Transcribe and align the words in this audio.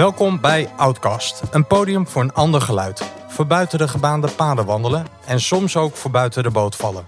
Welkom 0.00 0.40
bij 0.40 0.68
Outcast, 0.76 1.42
een 1.50 1.66
podium 1.66 2.08
voor 2.08 2.22
een 2.22 2.32
ander 2.32 2.60
geluid. 2.60 3.02
Voor 3.28 3.46
buiten 3.46 3.78
de 3.78 3.88
gebaande 3.88 4.30
paden 4.30 4.64
wandelen 4.64 5.06
en 5.26 5.40
soms 5.40 5.76
ook 5.76 5.96
voor 5.96 6.10
buiten 6.10 6.42
de 6.42 6.50
boot 6.50 6.76
vallen. 6.76 7.06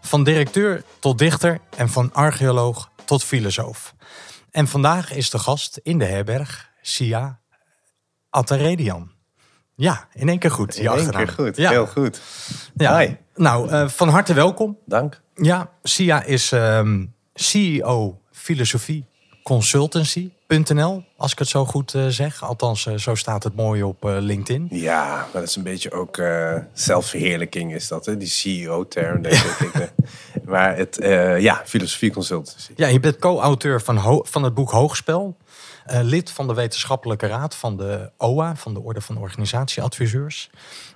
Van 0.00 0.24
directeur 0.24 0.84
tot 0.98 1.18
dichter 1.18 1.60
en 1.76 1.88
van 1.88 2.12
archeoloog 2.12 2.90
tot 3.04 3.24
filosoof. 3.24 3.94
En 4.50 4.68
vandaag 4.68 5.12
is 5.12 5.30
de 5.30 5.38
gast 5.38 5.80
in 5.82 5.98
de 5.98 6.04
herberg 6.04 6.70
Sia 6.82 7.40
Ataredian. 8.30 9.10
Ja, 9.74 10.08
in 10.12 10.28
één 10.28 10.38
keer 10.38 10.50
goed. 10.50 10.76
In 10.76 10.86
één 10.86 11.10
keer 11.10 11.28
goed, 11.28 11.56
Ja. 11.56 11.70
heel 11.70 11.86
goed. 11.86 12.20
Ja. 12.74 12.98
Hi. 12.98 13.14
Nou, 13.34 13.68
eh, 13.68 13.88
van 13.88 14.08
harte 14.08 14.34
welkom. 14.34 14.78
Dank. 14.86 15.20
Ja, 15.34 15.70
Sia 15.82 16.22
is 16.22 16.52
ehm, 16.52 17.06
CEO 17.34 18.20
Filosofie 18.32 19.08
Consultancy.nl, 20.50 21.04
als 21.16 21.32
ik 21.32 21.38
het 21.38 21.48
zo 21.48 21.64
goed 21.64 21.94
eh, 21.94 22.06
zeg. 22.06 22.42
Althans, 22.42 22.86
eh, 22.86 22.94
zo 22.94 23.14
staat 23.14 23.42
het 23.42 23.56
mooi 23.56 23.82
op 23.82 24.04
eh, 24.04 24.16
LinkedIn. 24.18 24.66
Ja, 24.70 25.14
maar 25.14 25.28
dat 25.32 25.42
is 25.42 25.56
een 25.56 25.62
beetje 25.62 25.92
ook 25.92 26.22
zelfverheerlijking 26.72 27.74
is 27.74 27.88
dat, 27.88 28.06
hè? 28.06 28.16
die 28.16 28.28
CEO-term. 28.28 29.24
Eh, 29.30 30.42
maar 30.44 30.76
het, 30.76 30.98
ja, 31.38 31.62
filosofie 31.64 32.12
consultancy. 32.12 32.72
Ja, 32.76 32.86
je 32.86 33.00
bent 33.00 33.18
co-auteur 33.18 33.80
van, 33.80 34.22
van 34.26 34.42
het 34.42 34.54
boek 34.54 34.70
Hoogspel. 34.70 35.36
lid 35.86 36.30
van 36.30 36.46
de 36.46 36.54
wetenschappelijke 36.54 37.26
raad 37.26 37.54
van 37.54 37.76
de 37.76 38.10
OA, 38.16 38.56
van 38.56 38.74
de 38.74 38.80
Orde 38.80 39.00
van 39.00 39.18
Organisatieadviseurs. 39.18 40.50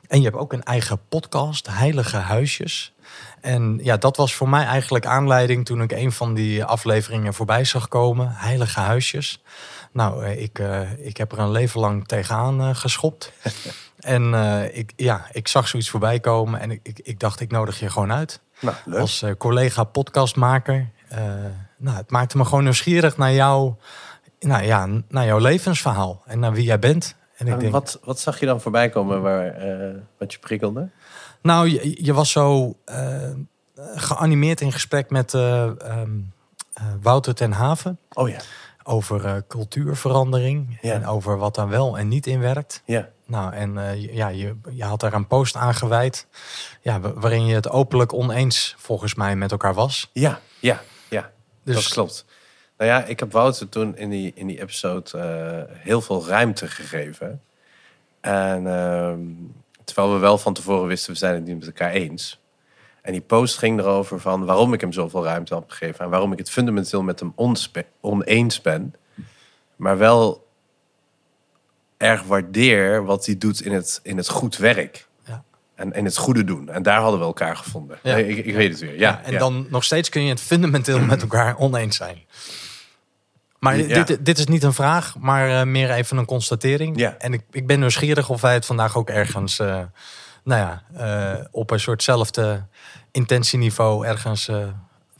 En 0.07 0.19
je 0.19 0.25
hebt 0.25 0.37
ook 0.37 0.53
een 0.53 0.63
eigen 0.63 1.01
podcast, 1.09 1.67
Heilige 1.71 2.17
Huisjes. 2.17 2.95
En 3.41 3.79
ja, 3.83 3.97
dat 3.97 4.17
was 4.17 4.35
voor 4.35 4.49
mij 4.49 4.65
eigenlijk 4.65 5.07
aanleiding 5.07 5.65
toen 5.65 5.83
ik 5.83 5.93
een 5.93 6.13
van 6.13 6.35
die 6.35 6.65
afleveringen 6.65 7.35
voorbij 7.35 7.65
zag 7.65 7.89
komen. 7.89 8.29
Heilige 8.31 8.81
Huisjes. 8.81 9.43
Nou, 9.93 10.25
eh, 10.25 10.43
ik, 10.43 10.59
eh, 10.59 11.07
ik 11.07 11.17
heb 11.17 11.33
er 11.33 11.39
een 11.39 11.51
leven 11.51 11.81
lang 11.81 12.09
tegenaan 12.09 12.61
eh, 12.61 12.75
geschopt. 12.75 13.33
en 13.99 14.35
ik, 14.75 14.93
ja, 14.97 15.27
ik 15.33 15.49
zag 15.49 15.69
zoiets 15.69 15.91
voorbij 15.91 16.21
komen 16.21 16.61
en 16.61 16.71
ik, 16.71 16.81
ik, 16.83 16.99
ik 17.03 17.21
dacht, 17.21 17.41
ik 17.41 17.51
nodig 17.51 17.81
je 17.81 17.91
gewoon 17.91 18.13
uit 18.13 18.41
Nou, 18.61 18.77
leuk. 18.85 19.01
als 19.01 19.25
collega 19.39 19.85
podcastmaker. 19.85 20.91
nou, 21.77 21.97
het 21.97 22.11
maakte 22.11 22.37
me 22.37 22.45
gewoon 22.45 22.63
nieuwsgierig 22.63 23.17
naar 23.17 23.33
jou, 23.33 23.75
nou 24.41 24.65
ja, 24.65 24.89
naar 25.09 25.27
jouw 25.27 25.39
levensverhaal 25.39 26.23
en 26.27 26.39
naar 26.39 26.53
wie 26.53 26.65
jij 26.65 26.79
bent. 26.79 27.17
En 27.37 27.47
ik 27.47 27.53
En 27.53 27.59
denk, 27.59 27.73
wat, 27.73 27.99
wat 28.05 28.21
zag 28.21 28.41
je 28.41 28.47
dan 28.47 28.61
voorbij 28.61 28.89
komen 28.89 29.23
waar, 29.23 29.47
eh, 29.47 29.95
wat 30.19 30.33
je 30.33 30.39
prikkelde? 30.39 30.89
nou, 31.43 31.69
je, 31.69 32.05
je 32.05 32.13
was 32.13 32.31
zo 32.31 32.77
eh, 32.85 33.31
geanimeerd 33.95 34.61
in 34.61 34.73
gesprek 34.73 35.11
met 35.11 35.35
eh, 35.35 35.63
ehm, 35.81 36.11
eh, 36.75 36.85
Wouter 37.03 37.35
ten 37.35 37.53
Haven 37.53 37.99
Oh 38.13 38.29
ja. 38.29 38.39
over 38.83 39.45
cultuurverandering 39.49 40.79
Ja. 40.83 40.93
en 40.93 41.07
over 41.07 41.37
wat 41.39 41.55
daar 41.55 41.69
wel 41.69 41.99
en 41.99 42.09
niet 42.09 42.27
in 42.27 42.41
werkt. 42.41 42.83
Ja. 42.85 43.09
Nou, 43.27 43.53
en 43.53 43.99
ja, 44.13 44.29
je, 44.29 44.57
je 44.71 44.85
had 44.85 45.01
daar 45.01 45.13
een 45.13 45.27
post 45.27 45.57
aan 45.57 45.75
gewijd, 45.75 46.27
ja, 46.81 47.01
wa- 47.01 47.13
waarin 47.13 47.47
je 47.47 47.55
het 47.55 47.69
openlijk 47.71 48.13
oneens 48.13 48.75
volgens 48.79 49.15
mij 49.15 49.37
met 49.37 49.51
elkaar 49.51 49.75
was. 49.75 50.11
Ja, 50.13 50.41
ja, 50.61 50.81
ja. 51.09 51.31
Dus 51.65 51.75
dat 51.75 51.89
klopt. 51.93 52.25
Nou 52.79 52.91
ja, 52.91 53.05
ik 53.05 53.21
heb 53.21 53.33
Wouter 53.33 53.69
toen 53.69 53.97
in 53.97 54.11
die, 54.11 54.33
in 54.35 54.47
die 54.47 54.61
episode 54.61 55.19
eh, 55.19 55.77
heel 55.79 56.01
veel 56.01 56.27
ruimte 56.27 56.69
gegeven. 56.69 57.43
En 58.21 58.67
ehm, 58.67 59.21
terwijl 59.85 60.13
we 60.13 60.19
wel 60.19 60.39
van 60.39 60.55
tevoren 60.55 60.87
wisten, 60.87 61.13
we 61.13 61.19
zijn 61.19 61.35
het 61.35 61.45
niet 61.45 61.59
met 61.59 61.67
elkaar 61.67 61.91
eens. 61.91 62.43
En 63.03 63.13
die 63.13 63.21
post 63.21 63.59
ging 63.59 63.79
erover 63.79 64.21
van 64.21 64.45
waarom 64.45 64.73
ik 64.73 64.81
hem 64.81 64.93
zoveel 64.93 65.25
ruimte 65.25 65.55
had 65.55 65.65
gegeven. 65.69 66.05
En 66.05 66.11
waarom 66.11 66.33
ik 66.33 66.39
het 66.39 66.51
fundamenteel 66.51 67.03
met 67.03 67.21
hem 67.21 67.33
oneens 68.01 68.61
ben. 68.61 68.95
Maar 69.77 69.99
wel 69.99 70.47
erg 71.97 72.23
waardeer 72.23 73.05
wat 73.05 73.27
hij 73.27 73.39
doet 73.39 73.61
in 73.61 73.73
het, 73.73 74.01
in 74.03 74.17
het 74.17 74.29
goed 74.29 74.57
werk. 74.57 75.07
Ja. 75.27 75.45
En 75.75 75.93
in 75.93 76.05
het 76.05 76.17
goede 76.17 76.45
doen. 76.45 76.69
En 76.69 76.83
daar 76.83 77.01
hadden 77.01 77.21
we 77.21 77.27
elkaar 77.27 77.57
gevonden. 77.57 77.99
Ja. 78.03 78.15
Nee, 78.15 78.29
ik, 78.29 78.47
ik 78.47 78.55
weet 78.55 78.71
het 78.71 78.81
weer. 78.81 78.99
Ja, 78.99 79.23
en 79.25 79.39
dan 79.39 79.67
nog 79.71 79.85
steeds 79.85 80.09
kun 80.09 80.23
je 80.23 80.29
het 80.29 80.41
fundamenteel 80.41 81.01
met 81.01 81.23
elkaar 81.29 81.59
oneens 81.59 81.97
zijn. 81.97 82.19
Maar 83.65 83.77
Ja. 83.77 84.03
dit, 84.03 84.25
dit 84.25 84.39
is 84.39 84.47
niet 84.47 84.63
een 84.63 84.73
vraag, 84.73 85.15
maar 85.19 85.61
eh, 85.61 85.67
meer 85.67 85.91
even 85.91 86.17
een 86.17 86.25
constatering. 86.25 86.99
Ja. 86.99 87.15
En 87.19 87.33
ik, 87.33 87.43
ik 87.51 87.67
ben 87.67 87.79
nieuwsgierig 87.79 88.31
of 88.31 88.41
wij 88.41 88.55
het 88.55 88.67
vandaag 88.67 88.97
ook 88.97 89.11
ergens, 89.11 89.59
eh, 89.59 89.81
nou 90.45 90.61
ja, 90.61 90.83
eh, 90.95 91.45
op 91.51 91.71
een 91.71 91.81
soortzelfde 91.81 92.67
intentieniveau 93.11 94.07
ergens, 94.07 94.51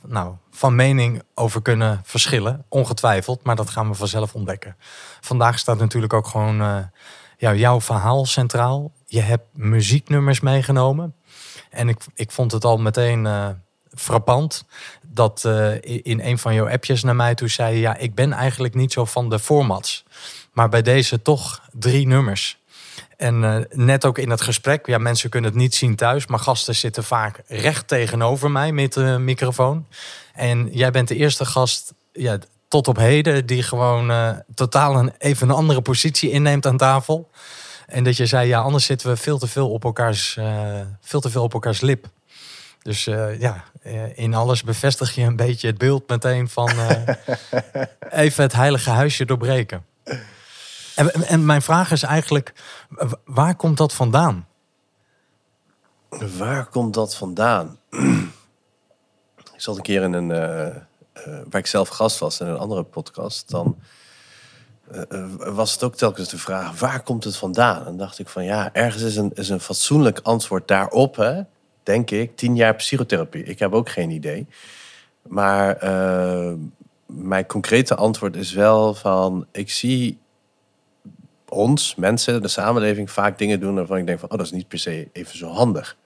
nou, 0.07 0.35
van 0.51 0.75
mening 0.75 1.21
over 1.33 1.61
kunnen 1.61 2.01
verschillen. 2.03 2.65
Ongetwijfeld, 2.69 3.43
maar 3.43 3.55
dat 3.55 3.69
gaan 3.69 3.89
we 3.89 3.95
vanzelf 3.95 4.33
ontdekken. 4.33 4.75
Vandaag 5.21 5.59
staat 5.59 5.77
natuurlijk 5.77 6.13
ook 6.13 6.27
gewoon 6.27 6.89
ja, 7.37 7.53
jouw 7.53 7.81
verhaal 7.81 8.25
centraal. 8.25 8.91
Je 9.05 9.21
hebt 9.21 9.45
muzieknummers 9.53 10.39
meegenomen. 10.39 11.15
En 11.69 11.89
ik, 11.89 11.97
ik 12.13 12.31
vond 12.31 12.51
het 12.51 12.65
al 12.65 12.77
meteen 12.77 13.27
frappant 13.95 14.65
dat 15.15 15.45
eh, 15.45 15.73
in 15.81 16.19
een 16.19 16.37
van 16.37 16.53
jouw 16.53 16.69
appjes 16.69 17.03
naar 17.03 17.15
mij 17.15 17.35
toe 17.35 17.47
zei... 17.47 17.79
ja, 17.79 17.97
ik 17.97 18.15
ben 18.15 18.33
eigenlijk 18.33 18.73
niet 18.73 18.91
zo 18.91 19.05
van 19.05 19.29
de 19.29 19.39
formats. 19.39 20.03
Maar 20.53 20.69
bij 20.69 20.81
deze 20.81 21.21
toch 21.21 21.61
drie 21.71 22.07
nummers. 22.07 22.57
En 23.17 23.43
eh, 23.43 23.77
net 23.77 24.05
ook 24.05 24.17
in 24.17 24.29
het 24.29 24.41
gesprek, 24.41 24.85
ja, 24.85 24.97
mensen 24.97 25.29
kunnen 25.29 25.49
het 25.49 25.59
niet 25.59 25.75
zien 25.75 25.95
thuis... 25.95 26.27
maar 26.27 26.39
gasten 26.39 26.75
zitten 26.75 27.03
vaak 27.03 27.41
recht 27.47 27.87
tegenover 27.87 28.51
mij 28.51 28.71
met 28.71 28.93
de 28.93 29.17
microfoon. 29.19 29.87
En 30.33 30.69
jij 30.71 30.91
bent 30.91 31.07
de 31.07 31.15
eerste 31.15 31.45
gast 31.45 31.93
ja, 32.13 32.37
tot 32.67 32.87
op 32.87 32.97
heden... 32.97 33.45
die 33.45 33.63
gewoon 33.63 34.11
eh, 34.11 34.29
totaal 34.55 34.95
een, 34.95 35.13
even 35.17 35.49
een 35.49 35.55
andere 35.55 35.81
positie 35.81 36.31
inneemt 36.31 36.65
aan 36.65 36.77
tafel... 36.77 37.29
En 37.85 38.03
dat 38.03 38.17
je 38.17 38.25
zei, 38.25 38.47
ja, 38.47 38.59
anders 38.59 38.85
zitten 38.85 39.09
we 39.09 39.17
veel 39.17 39.37
te 39.37 39.47
veel 39.47 39.69
op 39.69 39.83
elkaars, 39.83 40.39
veel 41.01 41.19
te 41.19 41.29
veel 41.29 41.43
op 41.43 41.53
elkaars 41.53 41.81
lip. 41.81 42.07
Dus 42.85 43.07
eh, 43.07 43.39
ja, 43.39 43.63
eh, 43.81 44.17
in 44.17 44.33
alles 44.33 44.63
bevestig 44.63 45.15
je 45.15 45.21
een 45.21 45.35
beetje 45.35 45.67
het 45.67 45.77
beeld 45.77 46.09
meteen 46.09 46.49
van 46.49 46.69
eh, 46.69 47.15
even 48.25 48.43
het 48.43 48.53
heilige 48.53 48.89
huisje 48.89 49.25
doorbreken. 49.25 49.85
En, 50.95 51.11
en 51.13 51.45
mijn 51.45 51.61
vraag 51.61 51.91
is 51.91 52.03
eigenlijk, 52.03 52.53
waar 53.25 53.55
komt 53.55 53.77
dat 53.77 53.93
vandaan? 53.93 54.47
Waar 56.37 56.65
komt 56.65 56.93
dat 56.93 57.15
vandaan? 57.15 57.79
ik 59.53 59.61
zat 59.61 59.77
een 59.77 59.83
keer 59.83 60.01
in 60.01 60.13
een, 60.13 60.27
waar 61.49 61.61
ik 61.61 61.67
zelf 61.67 61.87
gast 61.87 62.19
was 62.19 62.39
in 62.39 62.47
een 62.47 62.57
andere 62.57 62.83
podcast. 62.83 63.49
Dan 63.49 63.77
was 65.37 65.73
het 65.73 65.83
ook 65.83 65.95
telkens 65.95 66.29
de 66.29 66.37
vraag, 66.37 66.79
waar 66.79 67.03
komt 67.03 67.23
het 67.23 67.37
vandaan? 67.37 67.85
En 67.85 67.97
dacht 67.97 68.19
ik 68.19 68.29
van 68.29 68.43
ja, 68.43 68.73
ergens 68.73 69.03
is 69.03 69.15
een, 69.15 69.31
is 69.33 69.49
een 69.49 69.59
fatsoenlijk 69.59 70.19
antwoord 70.19 70.67
daarop, 70.67 71.15
hè, 71.15 71.41
denk 71.85 72.11
ik. 72.11 72.35
Tien 72.35 72.55
jaar 72.55 72.75
psychotherapie. 72.75 73.43
Ik 73.43 73.59
heb 73.59 73.73
ook 73.73 73.89
geen 73.89 74.09
idee. 74.09 74.47
Maar 75.21 75.77
eh, 75.77 76.53
mijn 77.05 77.45
concrete 77.45 77.95
antwoord 77.95 78.35
is 78.35 78.53
wel 78.53 78.93
van, 78.93 79.47
ik 79.51 79.69
zie 79.69 80.19
ons, 81.49 81.95
mensen, 81.95 82.41
de 82.41 82.47
samenleving, 82.47 83.11
vaak 83.11 83.37
dingen 83.37 83.59
doen 83.59 83.75
waarvan 83.75 83.97
ik 83.97 84.05
denk 84.05 84.19
van, 84.19 84.31
oh, 84.31 84.37
dat 84.37 84.45
is 84.45 84.51
niet 84.51 84.67
per 84.67 84.79
se 84.79 85.09
even 85.11 85.37
zo 85.37 85.47
handig 85.47 85.97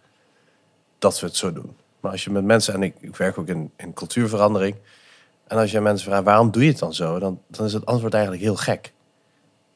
dat 0.97 1.19
we 1.19 1.25
het 1.25 1.35
zo 1.35 1.53
doen. 1.53 1.75
Maar 1.99 2.11
als 2.11 2.23
je 2.23 2.29
met 2.29 2.43
mensen, 2.43 2.73
en 2.73 2.83
ik, 2.83 2.95
ik 2.99 3.15
werk 3.15 3.37
ook 3.37 3.47
in, 3.47 3.71
in 3.77 3.93
cultuurverandering, 3.93 4.75
en 5.47 5.57
als 5.57 5.71
je 5.71 5.81
mensen 5.81 6.07
vraagt 6.07 6.23
waarom 6.23 6.51
doe 6.51 6.63
je 6.63 6.69
het 6.69 6.79
dan 6.79 6.93
zo, 6.93 7.19
dan, 7.19 7.41
dan 7.47 7.65
is 7.65 7.73
het 7.73 7.85
antwoord 7.85 8.13
eigenlijk 8.13 8.43
heel 8.43 8.55
gek. 8.55 8.93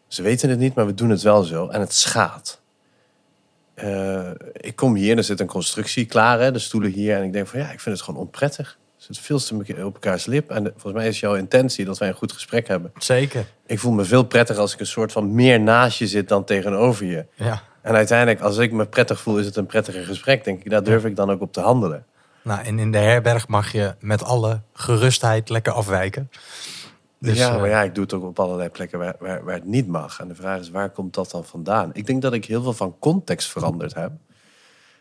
Ze 0.08 0.22
weten 0.22 0.50
het 0.50 0.60
niet, 0.60 0.76
maar 0.76 0.86
we 0.86 0.94
doen 0.94 1.10
het 1.10 1.22
wel 1.22 1.44
zo 1.44 1.68
en 1.68 1.80
het 1.80 1.94
schaadt. 1.94 2.62
Eh, 3.74 4.30
ik 4.54 4.76
kom 4.76 4.96
hier, 4.96 5.18
er 5.18 5.24
zit 5.24 5.40
een 5.40 5.48
constructie 5.48 6.06
klaar, 6.06 6.40
hè, 6.40 6.52
de 6.52 6.60
stoelen 6.60 6.92
hier, 6.92 7.18
en 7.18 7.24
ik 7.24 7.34
denk 7.34 7.48
van 7.48 7.60
ja, 7.60 7.72
ik 7.72 7.80
vind 7.80 7.96
het 7.96 8.06
gewoon 8.06 8.20
onprettig. 8.22 8.78
Er 8.98 9.04
zit 9.16 9.20
veel 9.26 9.40
te 9.40 9.86
op 9.86 9.94
elkaars 9.94 10.26
lip. 10.26 10.50
En 10.50 10.64
de- 10.64 10.72
volgens 10.72 10.94
mij 10.94 11.08
is 11.08 11.20
jouw 11.20 11.36
intentie 11.36 11.86
dat 11.86 11.98
wij 11.98 12.08
een 12.08 12.14
goed 12.14 12.32
gesprek 12.32 12.68
hebben. 12.68 12.92
Zeker, 12.98 13.46
Ik 13.66 13.80
voel 13.80 13.92
me 13.92 14.04
veel 14.06 14.24
prettiger 14.24 14.62
als 14.62 14.74
ik 14.74 14.80
een 14.80 14.86
soort 14.86 15.12
van 15.12 15.34
meer 15.36 15.60
naast 15.60 15.98
je 15.98 16.08
zit 16.08 16.28
dan 16.28 16.44
tegenover 16.44 17.06
je. 17.06 17.26
ja. 17.36 17.62
En 17.82 17.96
uiteindelijk, 17.96 18.40
als 18.42 18.58
ik 18.58 18.72
me 18.72 18.86
prettig 18.86 19.20
voel, 19.20 19.40
is 19.40 19.46
het 19.46 19.56
een 19.56 19.66
prettiger 19.66 20.04
gesprek, 20.06 20.44
denk 20.44 20.64
ik. 20.64 20.70
Daar 20.70 20.84
durf 20.84 21.06
ik 21.06 21.16
dan 21.16 21.32
ook 21.32 21.42
op 21.42 21.54
te 21.54 21.60
handelen. 21.60 22.06
Nou, 22.42 22.64
en 22.66 22.80
in 22.80 22.92
de 22.92 22.98
herberg 22.98 23.48
mag 23.48 23.72
je 23.72 23.96
met 24.00 24.24
alle 24.24 24.62
gerustheid 24.74 25.50
lekker 25.50 25.74
afwijken. 25.74 26.30
Dus, 27.24 27.38
ja, 27.38 27.54
eh, 27.54 27.60
maar 27.60 27.70
ja, 27.70 27.84
ik 27.84 27.96
doe 27.96 28.04
het 28.04 28.14
ook 28.14 28.24
op 28.24 28.40
allerlei 28.40 28.70
plekken 28.70 29.00
waar, 29.00 29.16
waar, 29.20 29.44
waar 29.44 29.54
het 29.54 29.66
niet 29.66 29.88
mag. 29.88 30.20
En 30.20 30.28
de 30.28 30.36
vraag 30.36 30.60
is, 30.60 30.70
waar 30.70 30.90
komt 30.90 31.14
dat 31.14 31.32
dan 31.32 31.46
vandaan? 31.46 31.90
Ik 31.94 32.06
denk 32.06 32.22
dat 32.22 32.34
ik 32.34 32.46
heel 32.46 32.64
veel 32.64 32.74
van 32.74 33.00
context 33.00 33.50
veranderd 33.50 33.94
heb. 33.94 34.12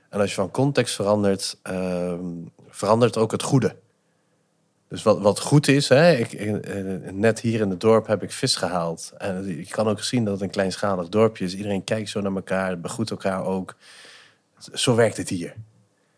En 0.08 0.20
als 0.20 0.28
je 0.28 0.34
van 0.34 0.50
context 0.50 0.94
verandert, 0.94 1.58
ehm, 1.62 2.24
verandert 2.68 3.16
ook 3.16 3.32
het 3.32 3.42
goede. 3.42 3.76
Dus 4.88 5.02
wat, 5.02 5.20
wat 5.20 5.40
goed 5.40 5.68
is, 5.68 5.88
hè, 5.88 6.12
ik, 6.12 6.32
eh, 6.32 6.52
net 7.12 7.40
hier 7.40 7.60
in 7.60 7.70
het 7.70 7.80
dorp 7.80 8.06
heb 8.06 8.22
ik 8.22 8.32
vis 8.32 8.56
gehaald. 8.56 9.12
En 9.18 9.46
je 9.46 9.66
kan 9.66 9.88
ook 9.88 10.00
zien 10.00 10.24
dat 10.24 10.32
het 10.32 10.42
een 10.42 10.50
kleinschalig 10.50 11.08
dorpje 11.08 11.44
is. 11.44 11.54
Iedereen 11.54 11.84
kijkt 11.84 12.08
zo 12.08 12.20
naar 12.20 12.34
elkaar, 12.34 12.80
begroet 12.80 13.10
elkaar 13.10 13.44
ook. 13.44 13.76
Zo 14.72 14.94
werkt 14.94 15.16
het 15.16 15.28
hier. 15.28 15.54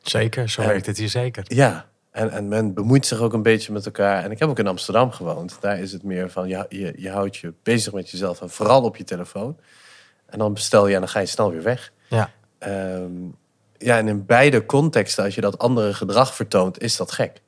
Zeker, 0.03 0.49
zo 0.49 0.63
En- 0.63 0.69
werkt 0.69 0.87
het 0.87 0.97
hier 0.99 1.09
zeker. 1.09 1.45
Ja, 1.47 1.87
En, 2.15 2.31
en 2.31 2.49
men 2.49 2.75
bemoeit 2.75 3.07
zich 3.07 3.21
ook 3.21 3.33
een 3.33 3.43
beetje 3.43 3.73
met 3.73 3.87
elkaar. 3.87 4.25
En 4.25 4.31
ik 4.31 4.39
heb 4.39 4.49
ook 4.49 4.59
in 4.59 4.67
Amsterdam 4.67 5.11
gewoond. 5.11 5.57
Daar 5.61 5.79
is 5.79 5.93
het 5.93 6.03
meer 6.03 6.31
van, 6.31 6.49
je, 6.49 6.67
je, 6.69 6.93
je 6.97 7.11
houdt 7.11 7.37
je 7.37 7.53
bezig 7.63 7.93
met 7.93 8.11
jezelf 8.11 8.41
en 8.41 8.51
vooral 8.51 8.83
op 8.83 8.97
je 8.97 9.05
telefoon. 9.05 9.57
En 10.27 10.39
dan 10.39 10.55
bestel 10.55 10.87
je 10.87 10.95
en 10.95 11.01
dan 11.01 11.09
ga 11.09 11.21
je 11.21 11.27
snel 11.27 11.51
weer 11.51 11.63
weg. 11.63 11.93
Ja. 12.09 12.31
Ehm, 12.59 13.13
ja, 13.79 13.99
en 13.99 14.09
in 14.09 14.27
beide 14.27 14.67
contexten, 14.67 15.25
als 15.25 15.35
je 15.35 15.41
dat 15.41 15.59
andere 15.59 15.95
gedrag 15.95 16.35
vertoont, 16.35 16.83
is 16.83 16.97
dat 16.97 17.13
gek. 17.13 17.41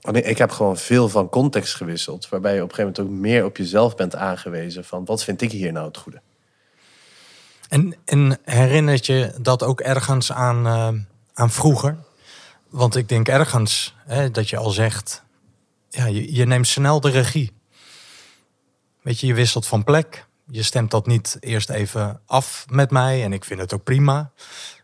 Want 0.00 0.16
ik 0.16 0.38
heb 0.38 0.50
gewoon 0.50 0.76
veel 0.76 1.08
van 1.08 1.28
context 1.28 1.74
gewisseld, 1.74 2.28
waarbij 2.28 2.54
je 2.54 2.62
op 2.62 2.68
een 2.68 2.74
gegeven 2.74 3.02
moment 3.02 3.14
ook 3.14 3.20
meer 3.20 3.44
op 3.44 3.56
jezelf 3.56 3.94
bent 3.94 4.16
aangewezen 4.16 4.84
van 4.84 5.04
wat 5.04 5.24
vind 5.24 5.40
ik 5.42 5.50
hier 5.50 5.72
nou 5.72 5.86
het 5.86 5.96
goede. 5.96 6.20
En, 7.68 7.94
en 8.04 8.38
herinnert 8.44 9.06
je 9.06 9.32
dat 9.40 9.62
ook 9.62 9.80
ergens 9.80 10.32
aan, 10.32 10.66
eh, 10.66 10.88
aan 11.34 11.50
vroeger? 11.50 11.96
Want 12.72 12.96
ik 12.96 13.08
denk 13.08 13.28
ergens 13.28 13.94
hè, 14.06 14.30
dat 14.30 14.48
je 14.50 14.56
al 14.56 14.70
zegt, 14.70 15.22
ja, 15.88 16.06
je, 16.06 16.34
je 16.34 16.44
neemt 16.44 16.66
snel 16.66 17.00
de 17.00 17.10
regie. 17.10 17.52
Weet 19.02 19.20
je, 19.20 19.26
je 19.26 19.34
wisselt 19.34 19.66
van 19.66 19.84
plek. 19.84 20.26
Je 20.46 20.62
stemt 20.62 20.90
dat 20.90 21.06
niet 21.06 21.36
eerst 21.40 21.70
even 21.70 22.20
af 22.26 22.66
met 22.70 22.90
mij 22.90 23.24
en 23.24 23.32
ik 23.32 23.44
vind 23.44 23.60
het 23.60 23.72
ook 23.74 23.84
prima. 23.84 24.30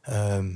Ehm, 0.03 0.47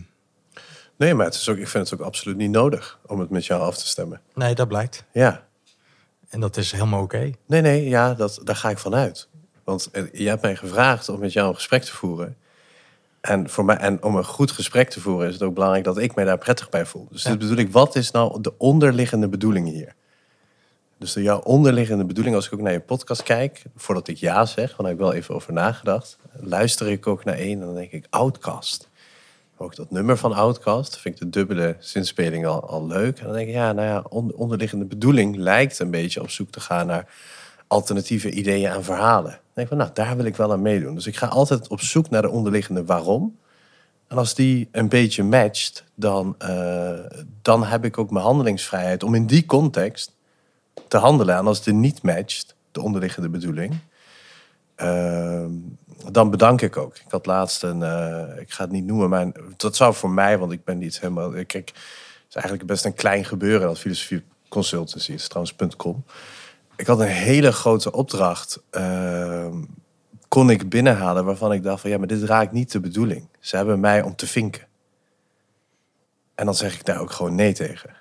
Nee, 0.96 1.14
maar 1.14 1.26
het 1.26 1.34
is 1.34 1.48
ook, 1.48 1.56
ik 1.56 1.68
vind 1.68 1.90
het 1.90 2.00
ook 2.00 2.06
absoluut 2.06 2.36
niet 2.36 2.50
nodig 2.50 2.98
om 3.06 3.20
het 3.20 3.30
met 3.30 3.46
jou 3.46 3.62
af 3.62 3.78
te 3.78 3.86
stemmen. 3.86 4.20
nee, 4.34 4.54
dat 4.54 4.68
blijkt. 4.68 5.04
Ja, 5.12 5.46
En 6.28 6.40
dat 6.40 6.56
is 6.56 6.72
helemaal 6.72 7.02
oké. 7.02 7.30
nee, 7.46 7.60
nee, 7.60 7.88
ja, 7.88 8.14
dat, 8.14 8.40
daar 8.44 8.56
ga 8.56 8.70
ik 8.70 8.78
vanuit. 8.78 9.28
Want 9.64 9.88
eh, 9.90 10.04
je 10.12 10.28
hebt 10.28 10.42
mij 10.42 10.56
gevraagd 10.56 11.08
om 11.08 11.20
met 11.20 11.32
jou 11.32 11.48
een 11.48 11.54
gesprek 11.54 11.82
te 11.82 11.92
voeren. 11.92 12.36
En, 13.22 13.48
voor 13.50 13.64
mij, 13.64 13.76
en 13.76 14.02
om 14.02 14.16
een 14.16 14.24
goed 14.24 14.50
gesprek 14.50 14.90
te 14.90 15.00
voeren 15.00 15.26
is 15.28 15.32
het 15.34 15.42
ook 15.42 15.54
belangrijk 15.54 15.84
dat 15.84 15.98
ik 15.98 16.14
mij 16.14 16.24
daar 16.24 16.38
prettig 16.38 16.68
bij 16.68 16.86
voel. 16.86 17.08
Dus 17.10 17.22
Ja. 17.22 17.30
dit 17.30 17.38
bedoel 17.38 17.56
ik, 17.56 17.72
wat 17.72 17.96
is 17.96 18.10
nou 18.10 18.40
de 18.40 18.52
onderliggende 18.58 19.28
bedoeling 19.28 19.68
hier? 19.68 19.94
Dus 20.98 21.12
de 21.12 21.22
jouw 21.22 21.38
onderliggende 21.40 22.04
bedoeling, 22.04 22.34
als 22.36 22.46
ik 22.46 22.52
ook 22.52 22.60
naar 22.60 22.72
je 22.72 22.80
podcast 22.80 23.22
kijk, 23.22 23.62
voordat 23.76 24.08
ik 24.08 24.16
ja 24.16 24.44
zeg, 24.46 24.66
want 24.68 24.78
daar 24.78 24.86
heb 24.86 24.96
ik 24.96 25.02
wel 25.04 25.12
even 25.12 25.34
over 25.34 25.52
nagedacht, 25.52 26.18
luister 26.32 26.88
ik 26.90 27.06
ook 27.06 27.24
naar 27.24 27.34
één 27.34 27.60
en 27.60 27.66
dan 27.66 27.74
denk 27.74 27.90
ik, 27.92 28.06
Outcast. 28.10 28.88
Ook 29.56 29.76
dat 29.76 29.90
nummer 29.90 30.16
van 30.16 30.32
Outcast, 30.32 30.96
vind 30.98 31.14
ik 31.14 31.20
de 31.20 31.30
dubbele 31.30 31.76
zinspeling 31.78 32.46
al, 32.46 32.68
al 32.68 32.86
leuk. 32.86 33.18
En 33.18 33.24
dan 33.24 33.34
denk 33.34 33.48
ik, 33.48 33.54
ja, 33.54 33.72
nou 33.72 33.86
ja, 33.88 34.04
on- 34.08 34.34
onderliggende 34.34 34.84
bedoeling 34.84 35.36
lijkt 35.36 35.78
een 35.78 35.90
beetje 35.90 36.20
op 36.22 36.30
zoek 36.30 36.50
te 36.50 36.60
gaan 36.60 36.86
naar 36.86 37.08
alternatieve 37.72 38.30
ideeën 38.30 38.70
en 38.70 38.84
verhalen. 38.84 39.40
Denk 39.54 39.68
van, 39.68 39.76
nou, 39.76 39.90
daar 39.92 40.16
wil 40.16 40.24
ik 40.24 40.36
wel 40.36 40.52
aan 40.52 40.62
meedoen. 40.62 40.94
Dus 40.94 41.06
ik 41.06 41.16
ga 41.16 41.26
altijd 41.26 41.68
op 41.68 41.80
zoek 41.80 42.10
naar 42.10 42.22
de 42.22 42.30
onderliggende 42.30 42.84
waarom. 42.84 43.38
En 44.08 44.16
als 44.18 44.34
die 44.34 44.68
een 44.72 44.88
beetje 44.88 45.22
matcht, 45.22 45.84
dan, 45.94 46.34
eh, 46.38 46.98
dan 47.42 47.64
heb 47.64 47.84
ik 47.84 47.98
ook 47.98 48.10
mijn 48.10 48.24
handelingsvrijheid 48.24 49.02
om 49.02 49.14
in 49.14 49.26
die 49.26 49.46
context 49.46 50.12
te 50.88 50.96
handelen. 50.96 51.36
En 51.36 51.46
als 51.46 51.62
die 51.62 51.74
niet 51.74 52.02
matcht, 52.02 52.54
de 52.72 52.82
onderliggende 52.82 53.28
bedoeling, 53.28 53.78
ehm, 54.74 55.50
dan 56.10 56.30
bedank 56.30 56.62
ik 56.62 56.76
ook. 56.76 56.96
Ik 56.96 57.10
had 57.10 57.26
laatst 57.26 57.62
een, 57.62 57.82
eh, 57.82 58.40
ik 58.40 58.52
ga 58.52 58.62
het 58.62 58.72
niet 58.72 58.86
noemen, 58.86 59.08
maar 59.08 59.32
dat 59.56 59.76
zou 59.76 59.94
voor 59.94 60.10
mij, 60.10 60.38
want 60.38 60.52
ik 60.52 60.64
ben 60.64 60.78
niet 60.78 61.00
helemaal. 61.00 61.30
Kijk, 61.30 61.68
het 61.68 62.28
is 62.28 62.34
eigenlijk 62.34 62.66
best 62.66 62.84
een 62.84 62.94
klein 62.94 63.24
gebeuren 63.24 63.66
dat 63.66 63.78
filosofie 63.78 64.22
consultancy 64.48 65.12
is 65.12 65.28
trouwens 65.28 65.76
.com. 65.76 66.04
Ik 66.82 66.88
had 66.88 67.00
een 67.00 67.06
hele 67.06 67.52
grote 67.52 67.92
opdracht. 67.92 68.62
ehm, 68.70 69.62
kon 70.28 70.50
ik 70.50 70.68
binnenhalen 70.68 71.24
waarvan 71.24 71.52
ik 71.52 71.62
dacht 71.62 71.80
van 71.80 71.90
ja, 71.90 71.98
maar 71.98 72.06
dit 72.06 72.22
raakt 72.22 72.52
niet 72.52 72.72
de 72.72 72.80
bedoeling. 72.80 73.28
Ze 73.40 73.56
hebben 73.56 73.80
mij 73.80 74.02
om 74.02 74.16
te 74.16 74.26
vinken. 74.26 74.66
En 76.34 76.44
dan 76.44 76.54
zeg 76.54 76.74
ik 76.74 76.84
daar 76.84 77.00
ook 77.00 77.10
gewoon 77.10 77.34
nee 77.34 77.52
tegen. 77.52 77.96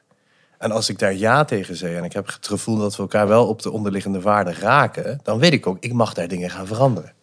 En 0.58 0.72
als 0.72 0.90
ik 0.90 1.00
daar 1.00 1.14
ja 1.14 1.46
tegen 1.46 1.76
zeg 1.76 1.96
en 1.96 2.04
ik 2.04 2.14
heb 2.14 2.26
het 2.26 2.48
gevoel 2.48 2.78
dat 2.78 2.96
we 2.96 3.02
elkaar 3.02 3.28
wel 3.28 3.48
op 3.48 3.62
de 3.62 3.72
onderliggende 3.72 4.22
waarden 4.22 4.54
raken, 4.54 5.20
dan 5.24 5.40
weet 5.40 5.54
ik 5.54 5.68
ook, 5.68 5.78
ik 5.80 5.94
mag 5.94 6.14
daar 6.14 6.28
dingen 6.28 6.50
gaan 6.50 6.68
veranderen. 6.68 7.14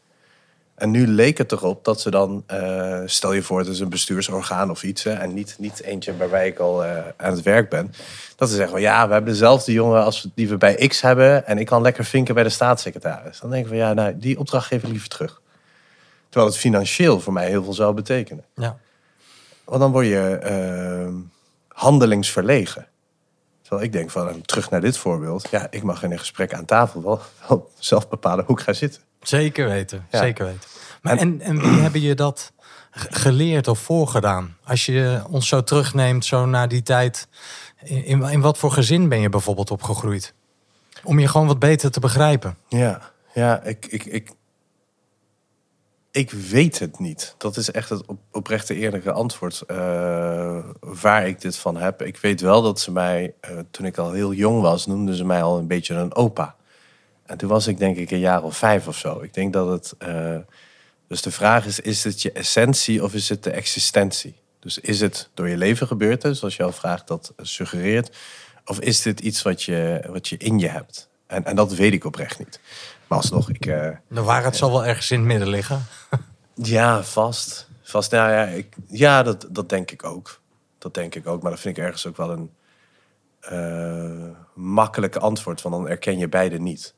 En 0.78 0.90
nu 0.90 1.06
leek 1.06 1.38
het 1.38 1.52
erop 1.52 1.84
dat 1.84 2.00
ze 2.00 2.10
dan, 2.10 2.42
eh, 2.46 3.00
stel 3.04 3.32
je 3.32 3.42
voor, 3.42 3.58
het 3.58 3.68
is 3.68 3.80
een 3.80 3.88
bestuursorgaan 3.88 4.70
of 4.70 4.82
iets, 4.82 5.04
hè, 5.04 5.12
en 5.12 5.34
niet, 5.34 5.56
niet 5.58 5.82
eentje 5.82 6.16
waarbij 6.16 6.46
ik 6.46 6.58
al 6.58 6.84
eh, 6.84 6.98
aan 7.16 7.32
het 7.32 7.42
werk 7.42 7.70
ben, 7.70 7.92
dat 8.36 8.48
ze 8.48 8.54
zeggen 8.54 8.72
van 8.72 8.82
ja, 8.82 9.06
we 9.06 9.12
hebben 9.12 9.32
dezelfde 9.32 9.72
jongen 9.72 10.04
als 10.04 10.28
die 10.34 10.48
we 10.48 10.56
bij 10.56 10.86
X 10.86 11.00
hebben 11.00 11.46
en 11.46 11.58
ik 11.58 11.66
kan 11.66 11.82
lekker 11.82 12.04
vinken 12.04 12.34
bij 12.34 12.42
de 12.42 12.48
staatssecretaris. 12.48 13.40
Dan 13.40 13.50
denk 13.50 13.62
ik 13.62 13.68
van 13.68 13.76
ja, 13.76 13.92
nou, 13.92 14.18
die 14.18 14.38
opdracht 14.38 14.66
geef 14.66 14.82
ik 14.82 14.88
liever 14.88 15.08
terug. 15.08 15.40
Terwijl 16.28 16.50
het 16.50 16.60
financieel 16.60 17.20
voor 17.20 17.32
mij 17.32 17.48
heel 17.48 17.64
veel 17.64 17.72
zou 17.72 17.94
betekenen. 17.94 18.44
Ja. 18.54 18.78
Want 19.64 19.80
dan 19.80 19.92
word 19.92 20.06
je 20.06 20.38
eh, 20.42 21.14
handelingsverlegen. 21.68 22.86
Terwijl 23.62 23.82
ik 23.82 23.92
denk 23.92 24.10
van, 24.10 24.42
terug 24.42 24.70
naar 24.70 24.80
dit 24.80 24.96
voorbeeld. 24.96 25.48
Ja, 25.50 25.66
ik 25.70 25.82
mag 25.82 26.02
in 26.02 26.12
een 26.12 26.18
gesprek 26.18 26.54
aan 26.54 26.64
tafel 26.64 27.02
wel, 27.02 27.20
wel 27.48 27.70
zelf 27.78 28.08
bepalen 28.08 28.44
hoe 28.44 28.58
ik 28.58 28.62
ga 28.64 28.72
zitten. 28.72 29.02
Zeker 29.20 29.68
weten, 29.68 30.06
Ja. 30.10 30.18
zeker 30.18 30.44
weten. 30.44 30.60
Maar 31.02 31.16
en, 31.16 31.40
en 31.40 31.60
wie 31.60 31.80
hebben 31.86 32.00
je 32.00 32.14
dat 32.14 32.52
geleerd 32.90 33.68
of 33.68 33.78
voorgedaan? 33.78 34.56
Als 34.64 34.86
je 34.86 35.22
ons 35.30 35.48
zo 35.48 35.62
terugneemt, 35.62 36.24
zo 36.24 36.46
naar 36.46 36.68
die 36.68 36.82
tijd. 36.82 37.28
In, 37.82 38.04
in, 38.04 38.22
in 38.22 38.40
wat 38.40 38.58
voor 38.58 38.72
gezin 38.72 39.08
ben 39.08 39.20
je 39.20 39.28
bijvoorbeeld 39.28 39.70
opgegroeid? 39.70 40.34
Om 41.04 41.18
je 41.18 41.28
gewoon 41.28 41.46
wat 41.46 41.58
beter 41.58 41.90
te 41.90 42.00
begrijpen. 42.00 42.56
Ja, 42.68 43.00
ja 43.34 43.62
ik, 43.62 43.86
ik, 43.86 44.04
ik, 44.04 44.30
ik 46.10 46.30
weet 46.30 46.78
het 46.78 46.98
niet. 46.98 47.34
Dat 47.38 47.56
is 47.56 47.70
echt 47.70 47.88
het 47.88 48.06
op, 48.06 48.18
oprechte 48.32 48.74
eerlijke 48.74 49.12
antwoord 49.12 49.62
eh, 49.66 50.58
waar 50.80 51.26
ik 51.26 51.40
dit 51.40 51.56
van 51.56 51.76
heb. 51.76 52.02
Ik 52.02 52.16
weet 52.16 52.40
wel 52.40 52.62
dat 52.62 52.80
ze 52.80 52.92
mij, 52.92 53.34
eh, 53.40 53.58
toen 53.70 53.86
ik 53.86 53.96
al 53.98 54.12
heel 54.12 54.32
jong 54.32 54.60
was, 54.60 54.86
noemden 54.86 55.14
ze 55.14 55.24
mij 55.24 55.42
al 55.42 55.58
een 55.58 55.66
beetje 55.66 55.94
een 55.94 56.14
opa. 56.14 56.56
En 57.28 57.36
toen 57.38 57.48
was 57.48 57.66
ik 57.66 57.78
denk 57.78 57.96
ik 57.96 58.10
een 58.10 58.18
jaar 58.18 58.42
of 58.42 58.56
vijf 58.56 58.88
of 58.88 58.96
zo. 58.98 59.20
Ik 59.20 59.34
denk 59.34 59.52
dat 59.52 59.68
het... 59.68 59.94
eh, 59.98 60.36
dus 61.08 61.22
de 61.22 61.30
vraag 61.30 61.66
is, 61.66 61.80
is 61.80 62.04
het 62.04 62.22
je 62.22 62.32
essentie 62.32 63.02
of 63.04 63.14
is 63.14 63.28
het 63.28 63.42
de 63.42 63.50
existentie? 63.50 64.34
Dus 64.60 64.78
is 64.78 65.00
het 65.00 65.28
door 65.34 65.48
je 65.48 65.56
leven 65.56 65.86
gebeurd, 65.86 66.22
hè, 66.22 66.34
zoals 66.34 66.56
jouw 66.56 66.72
vraag 66.72 67.04
dat 67.04 67.32
suggereert? 67.36 68.16
Of 68.64 68.80
is 68.80 69.02
dit 69.02 69.20
iets 69.20 69.42
wat 69.42 69.62
je, 69.62 70.04
wat 70.08 70.28
je 70.28 70.36
in 70.36 70.58
je 70.58 70.68
hebt? 70.68 71.08
En, 71.26 71.44
en 71.44 71.56
dat 71.56 71.74
weet 71.74 71.92
ik 71.92 72.04
oprecht 72.04 72.38
niet. 72.38 72.60
Maar 73.06 73.18
alsnog, 73.18 73.48
ik... 73.50 73.66
eh, 73.66 73.90
De 74.08 74.22
waarheid 74.22 74.56
zal 74.56 74.70
wel 74.70 74.84
ergens 74.86 75.10
in 75.10 75.18
het 75.18 75.26
midden 75.28 75.48
liggen. 75.48 75.86
ja, 76.54 77.02
vast. 77.02 77.68
Vast, 77.82 78.10
nou 78.10 78.30
ja, 78.32 78.44
ik, 78.44 78.76
ja 78.86 79.22
dat, 79.22 79.46
dat 79.50 79.68
denk 79.68 79.90
ik 79.90 80.04
ook. 80.04 80.40
Dat 80.78 80.94
denk 80.94 81.14
ik 81.14 81.26
ook, 81.26 81.42
maar 81.42 81.50
dat 81.50 81.60
vind 81.60 81.76
ik 81.76 81.84
ergens 81.84 82.06
ook 82.06 82.16
wel 82.16 82.30
een 82.30 82.50
eh, 83.40 84.36
makkelijke 84.54 85.18
antwoord. 85.18 85.62
Want 85.62 85.74
dan 85.74 85.88
erken 85.88 86.18
je 86.18 86.28
beide 86.28 86.58
niet. 86.58 86.94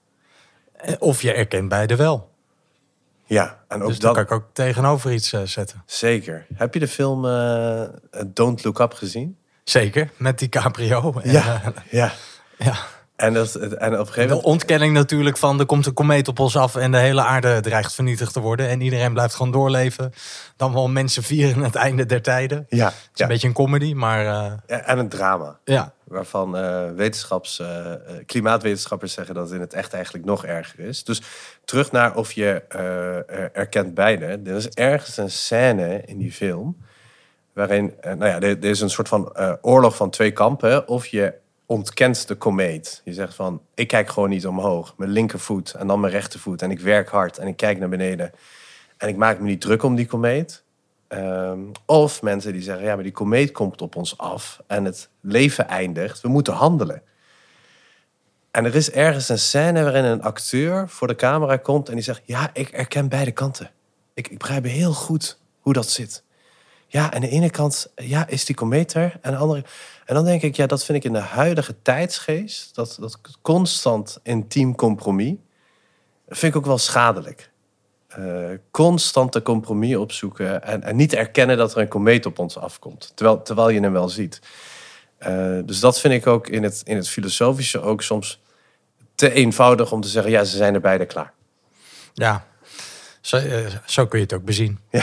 Eh, 0.83 0.95
Of 0.99 1.23
je 1.23 1.33
erkent 1.33 1.69
beide 1.69 1.97
wel. 1.97 2.29
Ja, 3.25 3.59
en 3.69 3.83
ook 3.83 3.89
dus 3.89 3.99
dan 3.99 4.15
dat... 4.15 4.27
kan 4.27 4.37
ik 4.37 4.43
ook 4.43 4.51
tegenover 4.53 5.13
iets 5.13 5.33
eh, 5.33 5.41
zetten. 5.45 5.83
Zeker. 5.87 6.47
Heb 6.55 6.75
je 6.75 6.81
de 6.81 6.89
film 6.89 7.27
eh, 7.27 7.83
Don't 8.27 8.65
Look 8.65 8.79
Up 8.79 8.93
gezien? 8.93 9.37
Zeker, 9.65 10.11
met 10.17 10.39
DiCaprio. 10.39 11.21
En, 11.23 11.31
Ja, 11.33 11.63
ja. 11.91 12.13
ja. 12.59 12.75
En, 13.17 13.33
dat, 13.35 13.55
en 13.55 13.93
op 13.93 13.99
een 13.99 14.07
gegeven 14.07 14.23
De 14.23 14.27
moment... 14.29 14.45
ontkenning 14.45 14.93
natuurlijk 14.93 15.37
van 15.37 15.59
er 15.61 15.67
komt 15.67 15.87
een 15.87 15.93
komeet 15.95 16.29
op 16.29 16.39
ons 16.39 16.57
af 16.57 16.77
en 16.77 16.91
de 16.91 16.99
hele 16.99 17.23
aarde 17.23 17.61
dreigt 17.61 17.95
vernietigd 17.95 18.33
te 18.33 18.41
worden. 18.41 18.69
En 18.69 18.81
iedereen 18.81 19.13
blijft 19.13 19.35
gewoon 19.35 19.53
doorleven. 19.53 20.13
Dan 20.57 20.73
wel 20.73 20.89
mensen 20.89 21.23
vieren 21.23 21.63
het 21.63 21.75
einde 21.75 22.07
der 22.07 22.23
tijden. 22.23 22.59
Het 22.59 22.79
Ja, 22.79 22.89
is 22.89 22.95
ja. 23.15 23.23
een 23.25 23.29
beetje 23.31 23.49
een 23.49 23.55
comedy, 23.55 23.93
maar 23.93 24.25
Ja, 24.25 24.61
en 24.67 24.99
een 24.99 25.09
drama. 25.09 25.59
ja. 25.65 25.93
Waarvan 26.11 26.57
eh, 26.57 26.91
wetenschaps, 26.91 27.59
eh, 27.59 27.93
eh, 27.93 27.99
klimaatwetenschappers 28.27 29.13
zeggen 29.13 29.35
dat 29.35 29.45
het 29.45 29.55
in 29.55 29.61
het 29.61 29.73
echt 29.73 29.93
eigenlijk 29.95 30.25
nog 30.25 30.45
erger 30.45 30.81
is. 30.81 31.05
Dus 31.05 31.23
terug 31.65 31.93
naar 31.93 32.17
of 32.17 32.33
je 32.33 32.63
erkent 33.53 33.95
beide. 33.95 34.25
Er 34.25 34.57
is 34.57 34.69
ergens 34.69 35.17
een 35.17 35.31
scène 35.31 36.03
in 36.05 36.19
die 36.19 36.33
film. 36.33 36.77
Waarin, 37.53 37.95
nou 38.03 38.27
ja, 38.27 38.41
er, 38.41 38.65
is 38.65 38.81
een 38.81 38.91
soort 38.91 39.09
van 39.09 39.37
oorlog 39.61 39.97
van 39.97 40.11
twee 40.11 40.33
kampen. 40.33 40.89
Of 40.89 41.07
je 41.07 41.35
ontkent 41.67 42.29
de 42.29 42.35
komeet. 42.35 43.01
Je 43.05 43.13
zegt 43.13 43.35
van, 43.35 43.63
ik 43.75 43.89
kijk 43.89 44.11
gewoon 44.11 44.29
niet 44.29 44.47
omhoog. 44.47 44.95
Mijn 44.97 45.11
linkervoet 45.11 45.75
en 45.75 45.87
dan 45.87 46.01
mijn 46.01 46.13
rechtervoet. 46.13 46.63
En 46.63 46.71
ik 46.71 46.81
werk 46.81 47.09
hard 47.09 47.39
en 47.39 47.47
ik 47.47 47.57
kijk 47.57 47.79
naar 47.79 47.89
beneden. 47.89 48.33
En 48.97 49.09
ik 49.09 49.17
maak 49.17 49.39
me 49.39 49.45
niet 49.45 49.61
druk 49.61 49.83
om 49.83 49.95
die 49.95 50.07
komeet. 50.07 50.65
Ehm, 51.11 51.61
of 51.87 52.23
mensen 52.23 52.53
die 52.53 52.63
zeggen, 52.63 52.85
ja, 52.85 52.95
maar 52.95 53.03
die 53.03 53.13
komeet 53.13 53.53
komt 53.53 53.83
op 53.83 53.97
ons 53.97 54.19
af 54.19 54.61
en 54.67 54.85
het 54.85 55.09
leven 55.21 55.69
eindigt. 55.69 56.21
We 56.21 56.29
moeten 56.29 56.53
handelen. 56.53 57.03
En 58.51 58.65
er 58.65 58.75
is 58.75 58.91
ergens 58.91 59.29
een 59.29 59.39
scène 59.39 59.83
waarin 59.83 60.05
een 60.05 60.23
acteur 60.23 60.89
voor 60.89 61.07
de 61.07 61.15
camera 61.15 61.57
komt 61.57 61.89
en 61.89 61.95
die 61.95 62.05
zegt, 62.05 62.23
ja, 62.25 62.51
ik 62.53 62.69
herken 62.69 63.09
beide 63.09 63.31
kanten. 63.31 63.71
Ik, 64.15 64.29
ik 64.29 64.39
begrijp 64.39 64.65
heel 64.65 64.93
goed 64.93 65.39
hoe 65.61 65.73
dat 65.73 65.89
zit. 65.89 66.25
Ja, 66.87 67.13
aan 67.13 67.21
de 67.21 67.29
ene 67.29 67.51
kant, 67.51 67.93
ja, 67.95 68.27
is 68.27 68.45
die 68.45 68.57
komeet 68.57 68.95
er. 68.95 69.19
En, 69.21 69.31
de 69.31 69.37
andere, 69.37 69.65
en 70.05 70.15
dan 70.15 70.25
denk 70.25 70.43
ik, 70.43 70.57
ja, 70.57 70.67
dat 70.67 70.85
vind 70.85 70.99
ik 70.99 71.05
in 71.05 71.13
de 71.13 71.19
huidige 71.19 71.83
tijdsgeest, 71.83 72.75
dat, 72.75 72.97
dat 73.01 73.19
constant 73.43 74.19
intiem 74.23 74.75
compromis, 74.75 75.35
vind 76.29 76.55
ik 76.55 76.59
ook 76.59 76.67
wel 76.67 76.79
schadelijk 76.79 77.51
eh, 78.11 78.59
constante 78.71 79.43
compromis 79.43 79.97
opzoeken 79.97 80.63
en, 80.63 80.83
en 80.83 80.97
niet 80.97 81.13
erkennen 81.13 81.57
dat 81.57 81.73
er 81.75 81.81
een 81.81 81.89
komeet 81.89 82.27
op 82.27 82.39
ons 82.39 82.57
afkomt, 82.59 83.13
terwijl, 83.15 83.43
terwijl 83.43 83.69
je 83.69 83.81
hem 83.81 83.93
wel 83.93 84.09
ziet. 84.09 84.41
Eh, 85.19 85.59
dus 85.65 85.81
dat 85.81 86.01
vind 86.01 86.15
ik 86.15 86.27
ook 86.27 86.49
in 86.49 86.63
het, 86.63 86.83
in 86.85 86.97
het 86.97 87.09
filosofische 87.09 87.81
ook 87.81 88.03
soms 88.03 88.41
te 89.15 89.33
eenvoudig 89.33 89.93
om 89.93 90.01
te 90.01 90.09
zeggen, 90.09 90.33
ja, 90.33 90.45
ze 90.45 90.57
zijn 90.57 90.75
er 90.75 90.81
beide 90.81 91.07
klaar. 91.07 91.33
Ja, 92.15 92.45
zo, 93.21 93.37
eh, 93.37 93.67
zo 93.87 94.07
kun 94.07 94.19
je 94.19 94.25
het 94.25 94.35
ook 94.35 94.45
bezien. 94.45 94.79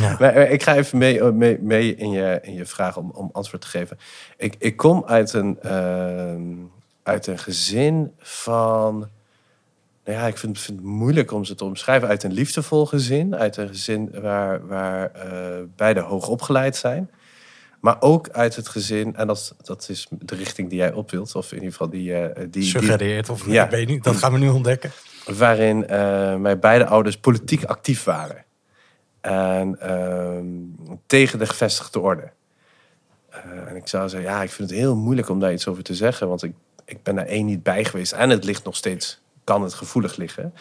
Ja. 0.00 0.16
Maar 0.18 0.36
ik 0.36 0.62
ga 0.62 0.76
even 0.76 0.98
mee, 0.98 1.22
mee, 1.22 1.58
mee 1.60 1.96
in, 1.96 2.10
je, 2.10 2.38
in 2.42 2.54
je 2.54 2.66
vraag 2.66 2.96
om, 2.96 3.10
om 3.10 3.30
antwoord 3.32 3.62
te 3.62 3.68
geven. 3.68 3.98
Ik, 4.36 4.54
ik 4.58 4.76
kom 4.76 5.04
uit 5.06 5.32
een, 5.32 5.60
ehm, 5.60 6.54
uit 7.02 7.26
een 7.26 7.38
gezin 7.38 8.12
van... 8.18 9.08
Nou 10.08 10.20
ja, 10.20 10.26
ik 10.26 10.38
vind, 10.38 10.60
vind 10.60 10.78
het 10.78 10.86
moeilijk 10.86 11.32
om 11.32 11.44
ze 11.44 11.54
te 11.54 11.64
omschrijven. 11.64 12.08
Uit 12.08 12.22
een 12.22 12.32
liefdevol 12.32 12.86
gezin. 12.86 13.36
Uit 13.36 13.56
een 13.56 13.68
gezin 13.68 14.10
waar, 14.20 14.66
waar 14.66 15.10
beide 15.76 16.00
hoog 16.00 16.28
opgeleid 16.28 16.76
zijn. 16.76 17.10
Maar 17.80 17.96
ook 18.00 18.28
uit 18.28 18.56
het 18.56 18.68
gezin, 18.68 19.16
en 19.16 19.26
dat, 19.26 19.54
dat 19.62 19.88
is 19.88 20.06
de 20.10 20.34
richting 20.34 20.68
die 20.68 20.78
jij 20.78 20.92
op 20.92 21.10
wilt, 21.10 21.34
of 21.34 21.48
in 21.50 21.54
ieder 21.54 21.70
geval 21.70 21.90
die... 21.90 22.10
Uh, 22.10 22.26
die 22.50 22.62
Suggereert, 22.62 23.28
of 23.28 23.46
ja. 23.46 23.64
ik 23.64 23.70
weet 23.70 23.88
niet, 23.88 24.04
dat 24.04 24.16
gaan 24.16 24.32
we 24.32 24.38
nu 24.38 24.48
ontdekken 24.48 24.90
waarin 25.24 25.82
uh, 25.82 26.36
mijn 26.36 26.60
beide 26.60 26.86
ouders 26.86 27.16
politiek 27.16 27.64
actief 27.64 28.04
waren. 28.04 28.44
En 29.20 29.78
uh, 29.82 30.96
tegen 31.06 31.38
de 31.38 31.46
gevestigde 31.46 32.00
orde. 32.00 32.30
En 33.66 33.76
ik 33.76 33.88
zou 33.88 34.08
zeggen, 34.08 34.30
ja, 34.30 34.42
ik 34.42 34.50
vind 34.50 34.70
het 34.70 34.78
heel 34.78 34.96
moeilijk 34.96 35.28
om 35.28 35.40
daar 35.40 35.52
iets 35.52 35.66
over 35.66 35.82
te 35.82 35.94
zeggen. 35.94 36.28
Want 36.28 36.42
ik, 36.42 36.52
ik 36.84 37.02
ben 37.02 37.14
daar 37.14 37.26
één 37.26 37.46
niet 37.46 37.62
bij 37.62 37.84
geweest. 37.84 38.12
En 38.12 38.30
het 38.30 38.44
ligt 38.44 38.64
nog 38.64 38.76
steeds, 38.76 39.20
kan 39.48 39.62
het 39.62 39.74
gevoelig 39.74 40.16
liggen. 40.16 40.54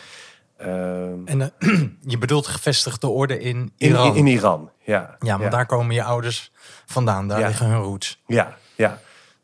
Ehm, 0.57 1.25
en 1.25 1.41
eh, 1.41 1.47
je 2.13 2.17
bedoelt 2.17 2.47
gevestigde 2.47 3.07
orde 3.07 3.39
in 3.39 3.73
Iran? 3.77 4.07
In, 4.07 4.15
in, 4.15 4.27
Iran, 4.27 4.71
ja. 4.83 5.15
Ja, 5.19 5.37
want 5.37 5.51
daar 5.51 5.65
komen 5.65 5.95
je 5.95 6.03
ouders 6.03 6.51
vandaan. 6.85 7.27
Daar 7.27 7.47
liggen 7.47 7.65
hun 7.65 7.81
roots. 7.81 8.21
Ja, 8.27 8.57
ja. 8.75 8.99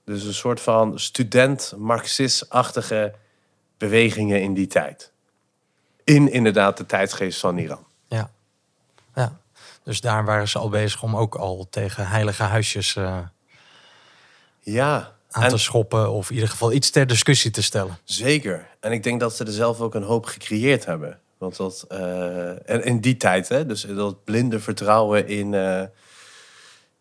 Dus 0.05 0.23
een 0.23 0.33
soort 0.33 0.61
van 0.61 0.99
student-marxist-achtige 0.99 3.13
bewegingen 3.77 4.41
in 4.41 4.53
die 4.53 4.67
tijd 4.67 5.11
in 6.03 6.31
inderdaad 6.31 6.77
de 6.77 6.85
tijdsgeest 6.85 7.39
van 7.39 7.57
Iran. 7.57 7.85
Ja, 8.07 8.29
ja. 9.15 9.37
Dus 9.83 10.01
daar 10.01 10.25
waren 10.25 10.47
ze 10.47 10.59
al 10.59 10.69
bezig 10.69 11.03
om 11.03 11.15
ook 11.15 11.35
al 11.35 11.67
tegen 11.69 12.07
heilige 12.07 12.43
huisjes 12.43 12.95
uh, 12.95 13.17
ja, 14.59 15.11
aan 15.33 15.49
te 15.49 15.57
schoppen. 15.57 16.11
Of 16.11 16.29
in 16.29 16.33
ieder 16.33 16.49
geval 16.49 16.71
iets 16.71 16.89
ter 16.89 17.07
discussie 17.07 17.51
te 17.51 17.63
stellen. 17.63 17.97
Zeker. 18.03 18.67
En 18.79 18.91
ik 18.91 19.03
denk 19.03 19.19
dat 19.19 19.35
ze 19.35 19.43
er 19.43 19.51
zelf 19.51 19.81
ook 19.81 19.95
een 19.95 20.03
hoop 20.03 20.25
gecreëerd 20.25 20.85
hebben. 20.85 21.19
Want 21.37 21.57
dat, 21.57 21.85
uh, 21.91 22.69
en 22.69 22.83
in 22.83 22.99
die 22.99 23.17
tijd, 23.17 23.49
hè, 23.49 23.65
dus 23.65 23.81
dat 23.81 24.23
blinde 24.23 24.59
vertrouwen 24.59 25.27
in, 25.27 25.53
uh, 25.53 25.81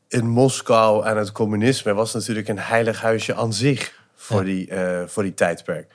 in 0.09 0.29
Moskou 0.29 1.07
en 1.07 1.17
het 1.17 1.33
communisme 1.33 1.95
was 1.95 2.13
natuurlijk 2.13 2.49
een 2.49 2.59
heilig 2.59 3.01
huisje 3.01 3.35
aan 3.35 3.53
zich 3.53 4.01
voor, 4.15 4.45
die, 4.45 4.69
voor 5.07 5.23
die 5.23 5.35
tijdperk. 5.35 5.95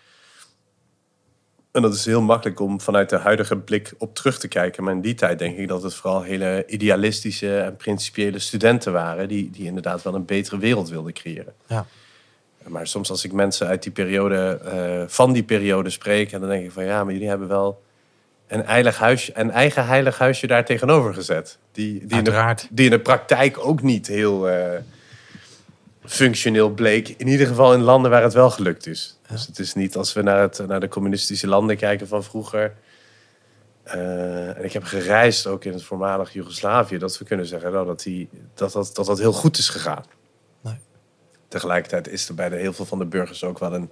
En 1.78 1.84
dat 1.84 1.94
is 1.94 2.06
heel 2.06 2.22
makkelijk 2.22 2.60
om 2.60 2.82
vanuit 2.82 3.10
de 3.10 3.18
huidige 3.18 3.58
blik 3.58 3.94
op 3.98 4.16
terug 4.16 4.40
te 4.40 4.48
kijken. 4.48 4.84
Maar 4.84 4.94
in 4.94 5.02
die 5.02 5.14
tijd 5.14 5.40
denk 5.40 5.58
ik 5.58 5.68
dat 5.68 5.84
het 5.84 5.94
vooral 5.94 6.22
hele 6.22 6.64
idealistische 6.68 7.60
en 7.60 7.76
principiële 7.76 8.40
studenten 8.40 8.94
waren. 8.94 9.28
Die, 9.28 9.50
die 9.50 9.66
inderdaad 9.66 10.02
wel 10.02 10.16
een 10.16 10.26
betere 10.26 10.58
wereld 10.58 10.90
wilden 10.90 11.14
creëren. 11.14 11.54
Ja. 11.68 11.86
Maar 12.68 12.88
soms 12.88 13.10
als 13.10 13.24
ik 13.24 13.32
mensen 13.32 13.68
uit 13.68 13.84
die 13.84 13.92
periode, 13.92 14.60
uh, 14.66 15.04
van 15.08 15.34
die 15.34 15.44
periode 15.44 15.90
spreek. 15.90 16.32
En 16.32 16.40
dan 16.40 16.50
denk 16.50 16.66
ik 16.66 16.72
van 16.72 16.86
ja, 16.86 17.04
maar 17.04 17.14
jullie 17.14 17.30
hebben 17.30 17.48
wel 17.48 17.84
een, 18.48 18.66
heilig 18.66 18.98
huisje, 18.98 19.32
een 19.36 19.52
eigen 19.52 19.86
heilig 19.86 20.18
huisje 20.18 20.48
daar 20.48 20.66
tegenover 20.66 21.14
gezet. 21.14 21.58
Die, 21.72 22.06
die, 22.06 22.18
in 22.18 22.24
de, 22.24 22.56
die 22.72 22.86
in 22.86 22.92
de 22.92 23.00
praktijk 23.00 23.58
ook 23.60 23.82
niet 23.82 24.08
heel... 24.08 24.50
Uh, 24.50 24.56
functioneel 26.08 26.70
bleek. 26.70 27.10
In 27.18 27.28
ieder 27.28 27.48
geval 27.48 27.74
in 27.74 27.82
landen 27.82 28.12
waar 28.12 28.24
het 28.24 28.34
wel 28.34 28.50
gelukt 28.50 28.88
is. 28.88 29.20
Dus 29.30 29.48
het 29.48 29.60
is 29.60 29.74
niet 29.74 29.96
als 29.96 30.14
we 30.14 30.22
naar, 30.22 30.42
het, 30.42 30.68
naar 30.68 30.80
de 30.80 30.88
communistische 30.88 31.48
landen 31.48 31.78
kijken 31.78 32.08
van 32.08 32.24
vroeger. 32.24 32.74
Uh, 33.86 34.58
en 34.58 34.64
ik 34.64 34.74
heb 34.74 34.84
gereisd 34.84 35.48
ook 35.48 35.64
in 35.64 35.74
het 35.74 35.84
voormalig 35.84 36.34
Joegoslavië. 36.34 36.98
Dat 36.98 37.18
we 37.18 37.26
kunnen 37.26 37.46
zeggen 37.46 37.72
nou, 37.72 37.86
dat, 37.86 38.04
die, 38.04 38.30
dat, 38.54 38.72
dat, 38.72 38.92
dat 38.94 39.06
dat 39.06 39.20
heel 39.20 39.34
goed 39.34 39.58
is 39.58 39.70
gegaan. 39.70 40.04
Tegelijkertijd 41.48 42.08
is 42.08 42.28
er 42.28 42.36
bij 42.36 42.50
de, 42.50 42.56
heel 42.56 42.74
veel 42.74 42.86
van 42.86 43.00
de 43.00 43.06
burgers 43.06 43.44
ook 43.44 43.60
wel 43.60 43.74
een 43.74 43.92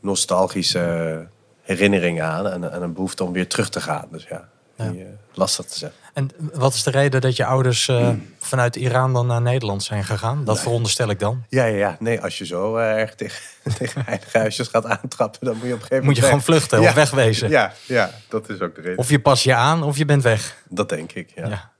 nostalgische 0.00 1.26
herinnering 1.62 2.22
aan. 2.22 2.48
En, 2.48 2.72
en 2.72 2.82
een 2.82 2.92
behoefte 2.92 3.24
om 3.24 3.32
weer 3.32 3.48
terug 3.48 3.68
te 3.68 3.80
gaan. 3.80 4.08
Dus 4.10 4.26
ja, 4.28 4.48
ja. 4.76 4.90
Die, 4.90 5.00
uh, 5.00 5.06
lastig 5.32 5.64
te 5.64 5.78
zeggen. 5.78 5.98
En 6.14 6.30
wat 6.52 6.74
is 6.74 6.82
de 6.82 6.90
reden 6.90 7.20
dat 7.20 7.36
je 7.36 7.44
ouders 7.44 7.88
uh, 7.88 8.10
vanuit 8.38 8.76
Iran 8.76 9.12
dan 9.12 9.26
naar 9.26 9.42
Nederland 9.42 9.82
zijn 9.82 10.04
gegaan? 10.04 10.44
Dat 10.44 10.60
veronderstel 10.60 11.10
ik 11.10 11.18
dan. 11.18 11.44
Ja, 11.48 11.64
ja, 11.64 11.76
ja. 11.76 11.96
Nee, 11.98 12.20
als 12.20 12.38
je 12.38 12.46
zo 12.46 12.76
uh, 12.76 13.00
erg 13.00 13.14
tegen, 13.14 13.40
tegen 13.78 14.06
eigen 14.06 14.40
huisjes 14.40 14.68
gaat 14.68 14.84
aantrappen, 14.84 15.46
dan 15.46 15.56
moet 15.56 15.66
je 15.66 15.72
op 15.72 15.80
een 15.80 15.86
gegeven 15.86 15.96
moment... 15.96 16.04
Moet 16.04 16.16
je 16.16 16.22
gewoon 16.22 16.42
vluchten 16.42 16.80
of 16.88 16.94
wegwezen. 16.94 17.50
Ja, 17.50 17.72
ja, 17.86 18.10
dat 18.28 18.48
is 18.48 18.60
ook 18.60 18.74
de 18.74 18.80
reden. 18.80 18.98
Of 18.98 19.10
je 19.10 19.20
pas 19.20 19.42
je 19.42 19.54
aan 19.54 19.82
of 19.82 19.96
je 19.96 20.04
bent 20.04 20.22
weg. 20.22 20.56
Dat 20.68 20.88
denk 20.88 21.12
ik, 21.12 21.32
ja. 21.34 21.48
ja. 21.48 21.70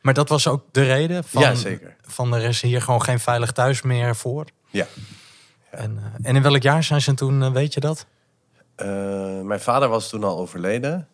Ja. 0.00 0.06
Maar 0.06 0.14
dat 0.14 0.28
was 0.28 0.48
ook 0.48 0.64
de 0.70 0.82
reden 0.82 1.24
van, 1.24 1.42
ja, 1.42 1.54
zeker. 1.54 1.96
van 2.02 2.34
er 2.34 2.42
is 2.42 2.60
hier 2.60 2.82
gewoon 2.82 3.02
geen 3.02 3.20
veilig 3.20 3.52
thuis 3.52 3.82
meer 3.82 4.16
voor? 4.16 4.46
Ja. 4.70 4.86
En, 5.70 5.96
uh, 5.98 6.28
en 6.28 6.36
in 6.36 6.42
welk 6.42 6.62
jaar 6.62 6.84
zijn 6.84 7.00
ze 7.00 7.14
toen, 7.14 7.52
weet 7.52 7.74
je 7.74 7.80
dat? 7.80 8.06
mijn 9.44 9.60
vader 9.60 9.88
was 9.88 10.08
toen 10.08 10.24
al 10.24 10.38
overleden. 10.38 11.08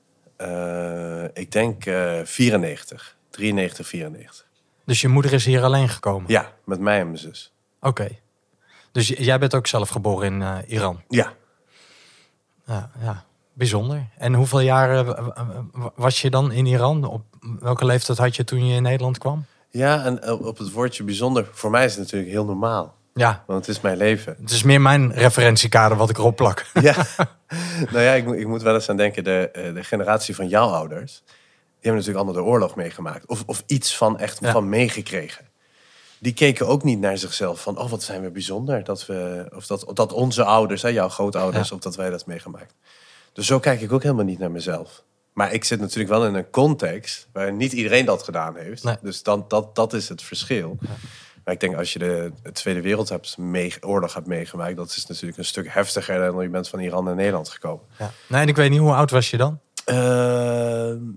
Ik 1.33 1.53
denk 1.53 1.87
uh, 1.87 2.21
94. 2.25 3.17
93, 3.31 3.87
94. 3.87 4.47
Dus 4.85 5.01
je 5.01 5.09
moeder 5.09 5.33
is 5.33 5.45
hier 5.45 5.63
alleen 5.63 5.89
gekomen? 5.89 6.31
Ja, 6.31 6.53
met 6.65 6.81
mij 6.81 6.99
en 7.01 7.07
mijn 7.07 7.19
zus. 7.19 7.53
Oké. 7.81 8.09
Dus 8.93 9.09
jij 9.09 9.39
bent 9.39 9.55
ook 9.55 9.67
zelf 9.67 9.89
geboren 9.89 10.43
in 10.43 10.65
Iran? 10.67 11.03
Ja. 11.09 11.33
ja. 12.67 12.91
Ja, 13.01 13.25
bijzonder. 13.57 14.09
En 14.19 14.35
hoeveel 14.35 14.61
jaar 14.61 15.05
was 15.95 16.21
je 16.21 16.31
dan 16.31 16.53
in 16.53 16.67
Iran? 16.67 17.05
Op 17.05 17.23
welke 17.61 17.85
leeftijd 17.85 18.19
had 18.19 18.37
je 18.37 18.45
toen 18.45 18.67
je 18.67 18.75
in 18.75 18.83
Nederland 18.83 19.19
kwam? 19.19 19.45
Ja, 19.71 20.05
en 20.05 20.29
op 20.29 20.59
het 20.59 20.73
woordje 20.73 21.05
bijzonder, 21.05 21.49
voor 21.53 21.71
mij 21.71 21.85
is 21.85 21.95
het 21.95 22.03
natuurlijk 22.03 22.31
heel 22.31 22.45
normaal. 22.45 22.95
Ja. 23.15 23.43
Want 23.47 23.67
het 23.67 23.77
is 23.77 23.83
mijn 23.83 23.97
leven. 23.97 24.37
Het 24.41 24.51
is 24.51 24.63
meer 24.63 24.81
mijn 24.81 25.13
referentiekader 25.13 25.97
wat 25.97 26.11
ik 26.11 26.19
erop 26.19 26.37
plak. 26.37 26.67
Ja. 26.81 26.95
nou 27.93 28.01
ja, 28.01 28.13
ik, 28.13 28.25
moet, 28.25 28.37
ik 28.37 28.47
moet 28.47 28.63
wel 28.63 28.75
eens 28.75 28.89
aan 28.89 28.97
denken, 28.97 29.25
de, 29.25 29.51
eh, 29.53 29.75
de 29.75 29.85
generatie 29.85 30.35
van 30.35 30.49
jouw 30.49 30.69
ouders, 30.69 31.23
die 31.27 31.35
hebben 31.81 32.01
natuurlijk 32.01 32.25
allemaal 32.25 32.43
de 32.45 32.51
oorlog 32.51 32.77
meegemaakt. 32.77 33.27
Of, 33.27 33.43
of 33.47 33.63
iets 33.67 33.97
van 33.97 34.19
echt 34.19 34.39
van 34.43 34.69
meegekregen. 34.69 35.47
Die 36.19 36.35
keken 36.35 36.67
ook 36.67 36.83
niet 36.83 37.01
naar 37.01 37.19
zichzelf 37.19 37.61
van, 37.61 37.79
oh 37.79 37.91
wat 37.91 38.03
zijn 38.03 38.23
we 38.23 38.31
bijzonder. 38.31 38.85
Dat 38.85 39.07
we, 39.07 39.47
of 39.55 39.67
dat, 39.67 39.91
dat 39.93 40.13
onze 40.13 40.45
ouders, 40.45 40.83
hè, 40.83 40.89
jouw 40.89 41.09
grootouders, 41.09 41.73
of 41.73 41.81
dat 41.81 41.97
wij 41.97 42.11
dat 42.11 42.27
meegemaakt. 42.27 42.75
Dus 43.37 43.47
zo 43.47 43.59
kijk 43.59 43.81
ik 43.81 43.93
ook 43.93 44.03
helemaal 44.03 44.25
niet 44.25 44.39
naar 44.39 44.51
mezelf. 44.51 45.05
Maar 45.33 45.53
ik 45.53 45.65
zit 45.65 45.81
natuurlijk 45.81 46.09
wel 46.09 46.27
in 46.27 46.35
een 46.35 46.51
context 46.51 47.29
waar 47.33 47.53
niet 47.53 47.73
iedereen 47.73 48.05
dat 48.05 48.23
gedaan 48.23 48.57
heeft. 48.57 49.03
Dus 49.03 49.23
dan, 49.23 49.45
dat, 49.49 49.75
dat 49.75 49.93
is 49.93 50.09
het 50.09 50.23
verschil. 50.23 50.77
Ja. 50.81 50.89
Maar 51.45 51.55
ik 51.55 51.61
denk 51.61 51.77
als 51.77 51.93
je 51.93 51.99
de, 51.99 52.33
Tweede 52.53 52.81
Wereldoorlog 52.81 54.15
hebt 54.15 54.27
meegemaakt, 54.27 54.77
dat 54.77 54.89
is 54.89 55.07
natuurlijk 55.07 55.39
een 55.39 55.45
stuk 55.45 55.73
heftiger 55.73 56.19
dan 56.19 56.43
je 56.43 56.49
bent 56.49 56.69
van 56.69 56.79
Iran 56.81 57.05
naar 57.05 57.15
Nederland 57.15 57.49
gekomen. 57.49 57.85
Ja. 57.99 58.11
Nee, 58.29 58.43
en 58.43 58.49
ik 58.49 58.57
weet 58.57 58.71
niet, 58.71 58.81
hoe 58.81 58.93
oud 58.93 59.11
was 59.11 59.31
je 59.31 59.37
dan? 59.37 59.61
Uh, 59.87 59.97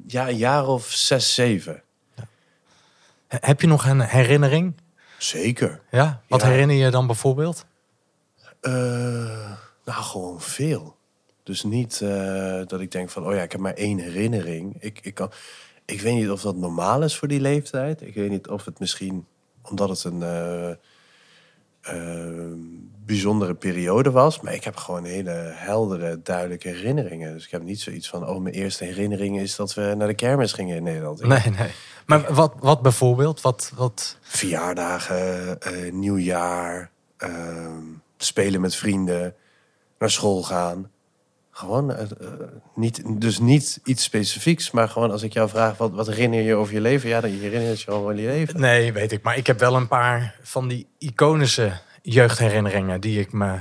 ja, 0.08 0.28
een 0.28 0.38
jaar 0.38 0.68
of 0.68 0.86
zes, 0.86 1.34
zeven. 1.34 1.84
Ja. 2.16 2.24
Heb 3.28 3.62
je 3.62 3.68
nog 3.68 3.86
een 3.86 4.02
herinnering? 4.02 4.74
Zeker. 5.18 5.82
Ja? 5.92 6.22
Wat 6.28 6.44
herinner 6.44 6.76
je 6.76 6.90
dan 6.90 7.08
bijvoorbeeld? 7.08 7.66
Uh, 8.62 8.74
nou, 9.86 10.04
gewoon 10.04 10.42
veel. 10.42 10.98
Dus 11.50 11.64
niet 11.64 12.00
uh, 12.04 12.62
dat 12.68 12.80
ik 12.80 12.92
denk 12.92 13.10
van, 13.10 13.26
oh 13.26 13.34
ja, 13.34 13.42
ik 13.42 13.52
heb 13.52 13.62
maar 13.62 13.74
één 13.74 13.98
herinnering. 13.98 14.76
Ik, 14.80 15.00
ik, 15.02 15.14
kan, 15.14 15.32
ik 15.86 16.02
weet 16.02 16.14
niet 16.14 16.30
of 16.30 16.42
dat 16.42 16.56
normaal 16.56 17.04
is 17.04 17.18
voor 17.18 17.28
die 17.28 17.40
leeftijd. 17.40 18.02
Ik 18.02 18.14
weet 18.14 18.30
niet 18.30 18.48
of 18.48 18.66
het 18.66 18.80
misschien 18.80 19.26
omdat 19.62 19.90
het 19.90 20.04
een 20.04 20.22
uh, 20.22 20.70
uh, 21.94 22.54
bijzondere 23.06 23.54
periode 23.54 24.12
was. 24.12 24.42
Maar 24.42 24.54
ik 24.54 24.64
heb 24.64 24.76
gewoon 24.76 25.04
hele 25.04 25.52
heldere, 25.56 26.22
duidelijke 26.24 26.68
herinneringen. 26.68 27.34
Dus 27.34 27.46
ik 27.46 27.52
heb 27.52 27.64
niet 27.64 27.82
zoiets 27.82 28.10
van, 28.10 28.28
oh, 28.28 28.42
mijn 28.42 28.56
eerste 28.56 28.84
herinnering 28.84 29.40
is 29.40 29.56
dat 29.56 29.74
we 29.74 29.94
naar 29.98 30.08
de 30.08 30.14
kermis 30.14 30.54
gingen 30.54 30.76
in 30.76 30.84
Nederland. 30.84 31.22
Nee, 31.22 31.50
nee. 31.58 31.72
Maar 32.06 32.34
wat, 32.34 32.54
wat 32.60 32.82
bijvoorbeeld? 32.82 33.42
Wat, 33.42 33.72
wat... 33.76 34.18
Verjaardagen, 34.22 35.58
uh, 35.72 35.92
nieuwjaar, 35.92 36.92
ehm, 37.18 37.84
spelen 38.18 38.62
met 38.62 38.76
vrienden, 38.76 39.36
naar 40.00 40.12
school 40.12 40.44
gaan. 40.44 40.92
Gewoon, 41.60 41.92
uh, 41.92 41.98
niet, 42.76 43.22
dus 43.22 43.40
niet 43.40 43.80
iets 43.84 44.04
specifieks, 44.04 44.72
maar 44.72 44.90
gewoon 44.90 45.12
als 45.12 45.24
ik 45.24 45.34
jou 45.34 45.50
vraag, 45.50 45.78
wat, 45.78 45.92
wat 45.92 46.08
herinner 46.08 46.42
je 46.42 46.56
over 46.56 46.74
je 46.74 46.82
leven? 46.82 47.10
Ja, 47.10 47.22
dan 47.22 47.30
herinner 47.30 47.70
je 47.70 47.78
gewoon 47.78 48.04
wel 48.04 48.16
je 48.16 48.28
leven. 48.28 48.60
Nee, 48.60 48.94
weet 48.94 49.12
ik. 49.12 49.24
Maar 49.24 49.38
ik 49.38 49.48
heb 49.48 49.60
wel 49.60 49.76
een 49.76 49.88
paar 49.88 50.36
van 50.42 50.68
die 50.68 50.88
iconische 50.98 51.72
jeugdherinneringen 52.02 53.02
die 53.02 53.20
ik 53.20 53.32
me 53.34 53.60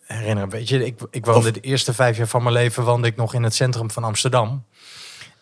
herinner. 0.00 0.48
Weet 0.48 0.68
je, 0.68 0.84
ik, 0.84 1.00
ik 1.10 1.26
woonde 1.26 1.50
de 1.50 1.60
eerste 1.60 1.94
vijf 1.94 2.16
jaar 2.16 2.26
van 2.26 2.42
mijn 2.42 2.54
leven 2.54 2.84
woonde 2.84 3.08
ik 3.08 3.16
nog 3.16 3.34
in 3.34 3.42
het 3.42 3.54
centrum 3.54 3.90
van 3.90 4.04
Amsterdam. 4.04 4.64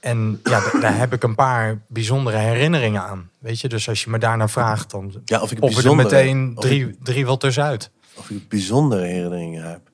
En 0.00 0.40
ja, 0.44 0.62
daar 0.80 0.99
heb 0.99 1.12
ik 1.12 1.23
een 1.23 1.35
paar 1.35 1.82
bijzondere 1.88 2.37
herinneringen 2.37 3.02
aan. 3.02 3.30
Weet 3.38 3.61
je, 3.61 3.68
dus 3.68 3.88
als 3.88 4.04
je 4.04 4.11
me 4.11 4.18
daarnaar 4.18 4.50
vraagt, 4.50 4.90
dan 4.90 5.23
Ja, 5.25 5.40
of 5.40 5.52
ik 5.52 5.85
er 5.85 5.97
meteen 5.97 6.54
drie, 6.54 6.99
drie 7.02 7.25
wel 7.25 7.37
tussenuit. 7.37 7.90
of 8.14 8.30
ik 8.30 8.49
bijzondere 8.49 9.04
herinneringen 9.04 9.71
heb. 9.71 9.90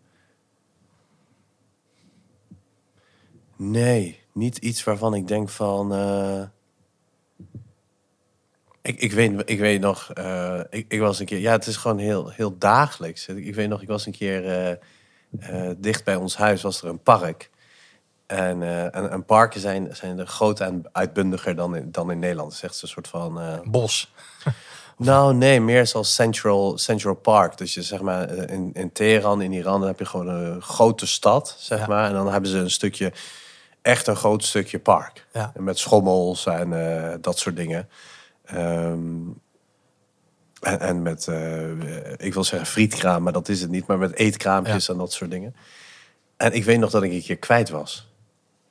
Nee, 3.59 4.21
niet 4.33 4.57
iets 4.59 4.85
waarvan 4.85 5.15
ik 5.15 5.29
denk 5.29 5.49
van. 5.49 5.93
eh, 5.95 6.43
ik, 8.83 9.01
ik, 9.01 9.13
weet, 9.13 9.43
ik 9.45 9.59
weet 9.59 9.81
nog, 9.81 10.11
eh, 10.13 10.61
ik, 10.71 10.85
ik 10.89 11.01
was 11.01 11.19
een 11.21 11.27
keer. 11.27 11.39
Ja, 11.39 11.53
het 11.53 11.67
is 11.67 11.77
gewoon 11.77 11.99
heel, 11.99 12.29
heel 12.29 12.59
dagelijks. 12.59 13.27
Ik 13.27 13.55
weet 13.55 13.69
nog, 13.69 13.83
ik 13.83 13.89
was 13.89 14.07
een 14.07 14.13
keer 14.13 14.69
eh, 15.39 15.71
dicht 15.77 16.05
bij 16.05 16.17
ons 16.17 16.37
huis, 16.37 16.63
was 16.63 16.83
er 16.83 16.89
een 16.89 17.03
park. 17.03 17.51
En, 18.27 18.63
en, 18.93 19.11
en 19.11 19.25
parken 19.25 19.61
zijn, 19.61 19.97
zijn 19.97 20.19
er 20.19 20.27
groter 20.27 20.67
en 20.67 20.85
uitbundiger 20.93 21.55
dan 21.57 21.77
in, 21.77 21.91
dan 21.93 22.11
in 22.11 22.19
Nederland. 22.19 22.49
Het 22.53 22.63
is 22.63 22.69
echt 22.71 22.83
een 22.83 22.89
soort 22.89 23.09
van. 23.09 23.61
Bos. 23.65 24.13
nou, 24.97 25.35
nee, 25.35 25.61
meer 25.61 25.87
zoals 25.87 26.15
Central, 26.15 26.79
Central 26.79 27.15
Park. 27.15 27.59
Dus 27.59 27.75
je 27.75 27.83
zeg 27.83 28.01
maar 28.01 28.31
in, 28.31 28.71
in 28.73 28.93
Teheran, 28.93 29.41
in 29.43 29.53
Iran, 29.53 29.79
dan 29.79 29.89
heb 29.89 29.99
je 29.99 30.05
gewoon 30.05 30.29
een 30.29 30.63
grote 30.63 31.07
stad, 31.07 31.57
zeg 31.59 31.79
Ja. 31.79 31.87
maar. 31.87 32.09
En 32.09 32.13
dan 32.15 32.33
hebben 32.33 32.51
ze 32.51 32.59
een 32.59 32.71
stukje, 32.71 33.13
echt 33.89 34.07
een 34.07 34.17
groot 34.17 34.45
stukje 34.45 34.79
park. 34.79 35.27
Ja. 35.33 35.53
Met 35.57 35.79
schommels 35.79 36.47
en 36.47 36.73
eh, 36.73 37.15
dat 37.21 37.39
soort 37.39 37.57
dingen. 37.57 37.89
Ehm, 38.45 39.29
en, 40.61 40.81
en 40.81 41.03
met, 41.03 41.29
eh, 41.29 41.71
ik 42.17 42.35
wil 42.35 42.45
zeggen 42.45 42.69
frietkraam, 42.69 43.23
maar 43.23 43.33
dat 43.33 43.49
is 43.49 43.61
het 43.61 43.71
niet. 43.71 43.87
Maar 43.87 43.99
met 43.99 44.15
eetkraampjes 44.15 44.89
en 44.89 44.97
dat 44.97 45.13
soort 45.13 45.31
dingen. 45.31 45.57
En 46.37 46.53
ik 46.53 46.65
weet 46.65 46.79
nog 46.79 46.91
dat 46.91 47.03
ik 47.03 47.13
een 47.13 47.23
keer 47.23 47.37
kwijt 47.37 47.69
was. 47.69 48.13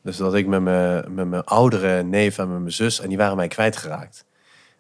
Dus 0.02 0.18
dat 0.18 0.34
ik 0.34 0.48
met 0.48 0.62
mijn, 0.62 1.14
met 1.14 1.28
mijn 1.28 1.44
oudere 1.44 2.04
neef 2.04 2.38
en 2.38 2.50
met 2.52 2.60
mijn 2.60 2.72
zus, 2.72 3.00
en 3.00 3.08
die 3.10 3.18
waren 3.18 3.36
mij 3.36 3.48
kwijtgeraakt. 3.48 4.26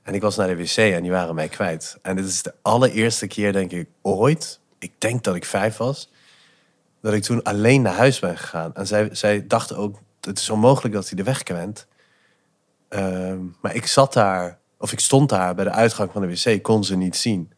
En 0.04 0.14
ik 0.14 0.22
was 0.22 0.36
naar 0.36 0.48
de 0.48 0.56
wc 0.56 0.78
en 0.78 1.02
die 1.02 1.12
waren 1.12 1.36
mij 1.36 1.48
kwijt. 1.48 1.98
En 2.02 2.16
dit 2.16 2.26
is 2.26 2.44
de 2.44 2.54
allereerste 2.62 3.28
keer, 3.28 3.54
denk 3.54 3.72
ik, 3.72 3.90
ooit. 4.02 4.60
Ik 4.80 4.92
denk 4.98 5.24
dat 5.24 5.36
ik 5.36 5.46
vijf 5.46 5.78
was. 5.78 6.12
Dat 7.02 7.14
ik 7.14 7.24
toen 7.24 7.44
alleen 7.44 7.82
naar 7.82 7.94
huis 7.96 8.20
ben 8.20 8.38
gegaan. 8.38 8.76
En 8.76 8.88
zij, 8.88 9.10
zij 9.12 9.48
dachten 9.48 9.78
ook, 9.78 10.00
het 10.22 10.40
is 10.40 10.50
onmogelijk 10.50 10.94
dat 10.94 11.08
hij 11.08 11.18
de 11.18 11.24
weg 11.24 11.44
kent. 11.44 11.88
Ehm, 12.90 13.40
maar 13.62 13.76
ik 13.76 13.86
zat 13.86 14.14
daar, 14.14 14.60
of 14.78 14.92
ik 14.92 15.00
stond 15.00 15.30
daar 15.30 15.56
bij 15.56 15.64
de 15.64 15.72
uitgang 15.72 16.12
van 16.12 16.22
de 16.22 16.28
wc, 16.28 16.64
kon 16.64 16.84
ze 16.84 16.96
niet 16.96 17.16
zien. 17.16 17.52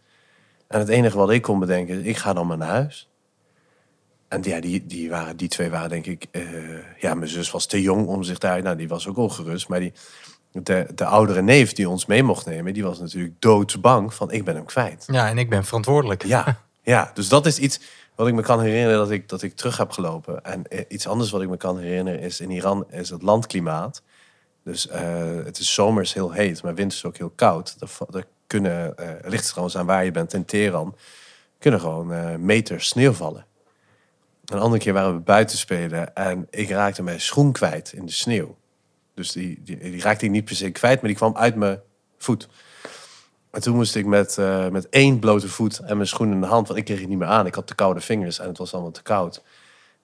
En 0.67 0.79
het 0.79 0.89
enige 0.89 1.17
wat 1.17 1.29
ik 1.29 1.41
kon 1.41 1.59
bedenken, 1.59 1.99
is, 1.99 2.05
ik 2.05 2.17
ga 2.17 2.33
dan 2.33 2.47
maar 2.47 2.57
naar 2.57 2.69
huis. 2.69 3.09
En 4.27 4.43
ja, 4.43 4.59
die, 4.59 4.85
die, 4.85 5.09
waren, 5.09 5.37
die 5.37 5.47
twee 5.47 5.69
waren 5.69 5.89
denk 5.89 6.05
ik... 6.05 6.25
eh, 6.31 6.43
ja, 6.97 7.13
mijn 7.13 7.29
zus 7.29 7.51
was 7.51 7.65
te 7.65 7.81
jong 7.81 8.07
om 8.07 8.23
zich 8.23 8.37
daar... 8.37 8.61
Nou, 8.61 8.75
die 8.75 8.87
was 8.87 9.07
ook 9.07 9.17
ongerust. 9.17 9.67
Maar 9.67 9.79
die, 9.79 9.93
de, 10.51 10.87
de 10.95 11.05
oudere 11.05 11.41
neef 11.41 11.73
die 11.73 11.89
ons 11.89 12.05
mee 12.05 12.23
mocht 12.23 12.45
nemen... 12.45 12.73
die 12.73 12.83
was 12.83 12.99
natuurlijk 12.99 13.33
doodsbang 13.39 14.13
van 14.13 14.31
ik 14.31 14.43
ben 14.43 14.55
hem 14.55 14.65
kwijt. 14.65 15.03
Ja, 15.11 15.29
en 15.29 15.37
ik 15.37 15.49
ben 15.49 15.65
verantwoordelijk. 15.65 16.25
Ja, 16.25 16.61
ja, 16.83 17.11
dus 17.13 17.29
dat 17.29 17.45
is 17.45 17.59
iets 17.59 17.79
wat 18.19 18.27
ik 18.27 18.33
me 18.33 18.41
kan 18.41 18.61
herinneren 18.61 18.97
dat 18.97 19.11
ik, 19.11 19.29
dat 19.29 19.41
ik 19.41 19.55
terug 19.55 19.77
heb 19.77 19.91
gelopen. 19.91 20.43
En 20.43 20.67
eh, 20.67 20.85
iets 20.87 21.07
anders 21.07 21.29
wat 21.31 21.41
ik 21.41 21.49
me 21.49 21.57
kan 21.57 21.79
herinneren 21.79 22.19
is 22.19 22.39
in 22.39 22.51
Iran 22.51 22.91
is 22.91 23.09
het 23.09 23.21
landklimaat. 23.21 24.01
Dus 24.63 24.87
eh, 24.87 25.43
het 25.43 25.59
is 25.59 25.73
zomers 25.73 26.13
heel 26.13 26.31
heet, 26.31 26.63
maar 26.63 26.75
winters 26.75 27.05
ook 27.05 27.17
heel 27.17 27.29
koud. 27.29 27.75
Va- 27.79 28.05
er 28.13 28.25
kunnen, 28.47 28.97
eh 28.97 29.07
het 29.07 29.29
ligt 29.29 29.47
trouwens 29.47 29.77
aan 29.77 29.85
waar 29.85 30.05
je 30.05 30.11
bent, 30.11 30.33
in 30.33 30.45
Teheran, 30.45 30.95
kunnen 31.59 31.79
gewoon 31.79 32.13
eh 32.13 32.35
meters 32.35 32.87
sneeuw 32.87 33.11
vallen. 33.11 33.45
Een 34.45 34.59
andere 34.59 34.81
keer 34.81 34.93
waren 34.93 35.13
we 35.13 35.19
buiten 35.19 35.57
spelen 35.57 36.15
en 36.15 36.47
ik 36.49 36.69
raakte 36.69 37.03
mijn 37.03 37.21
schoen 37.21 37.51
kwijt 37.51 37.93
in 37.93 38.05
de 38.05 38.11
sneeuw. 38.11 38.57
Dus 39.13 39.31
die, 39.31 39.61
die, 39.63 39.77
die 39.77 40.01
raakte 40.01 40.25
ik 40.25 40.31
niet 40.31 40.45
per 40.45 40.55
se 40.55 40.71
kwijt, 40.71 41.01
maar 41.01 41.09
die 41.09 41.19
kwam 41.19 41.37
uit 41.37 41.55
mijn 41.55 41.81
voet. 42.17 42.47
En 43.51 43.61
toen 43.61 43.75
moest 43.75 43.95
ik 43.95 44.05
met, 44.05 44.37
eh, 44.37 44.67
met 44.67 44.89
één 44.89 45.19
blote 45.19 45.47
voet 45.47 45.79
en 45.79 45.95
mijn 45.95 46.07
schoen 46.07 46.31
in 46.31 46.41
de 46.41 46.47
hand, 46.47 46.67
want 46.67 46.79
ik 46.79 46.85
kreeg 46.85 46.99
het 46.99 47.09
niet 47.09 47.17
meer 47.17 47.27
aan. 47.27 47.45
Ik 47.45 47.55
had 47.55 47.67
te 47.67 47.75
koude 47.75 48.01
vingers 48.01 48.39
en 48.39 48.47
het 48.47 48.57
was 48.57 48.73
allemaal 48.73 48.91
te 48.91 49.01
koud. 49.01 49.43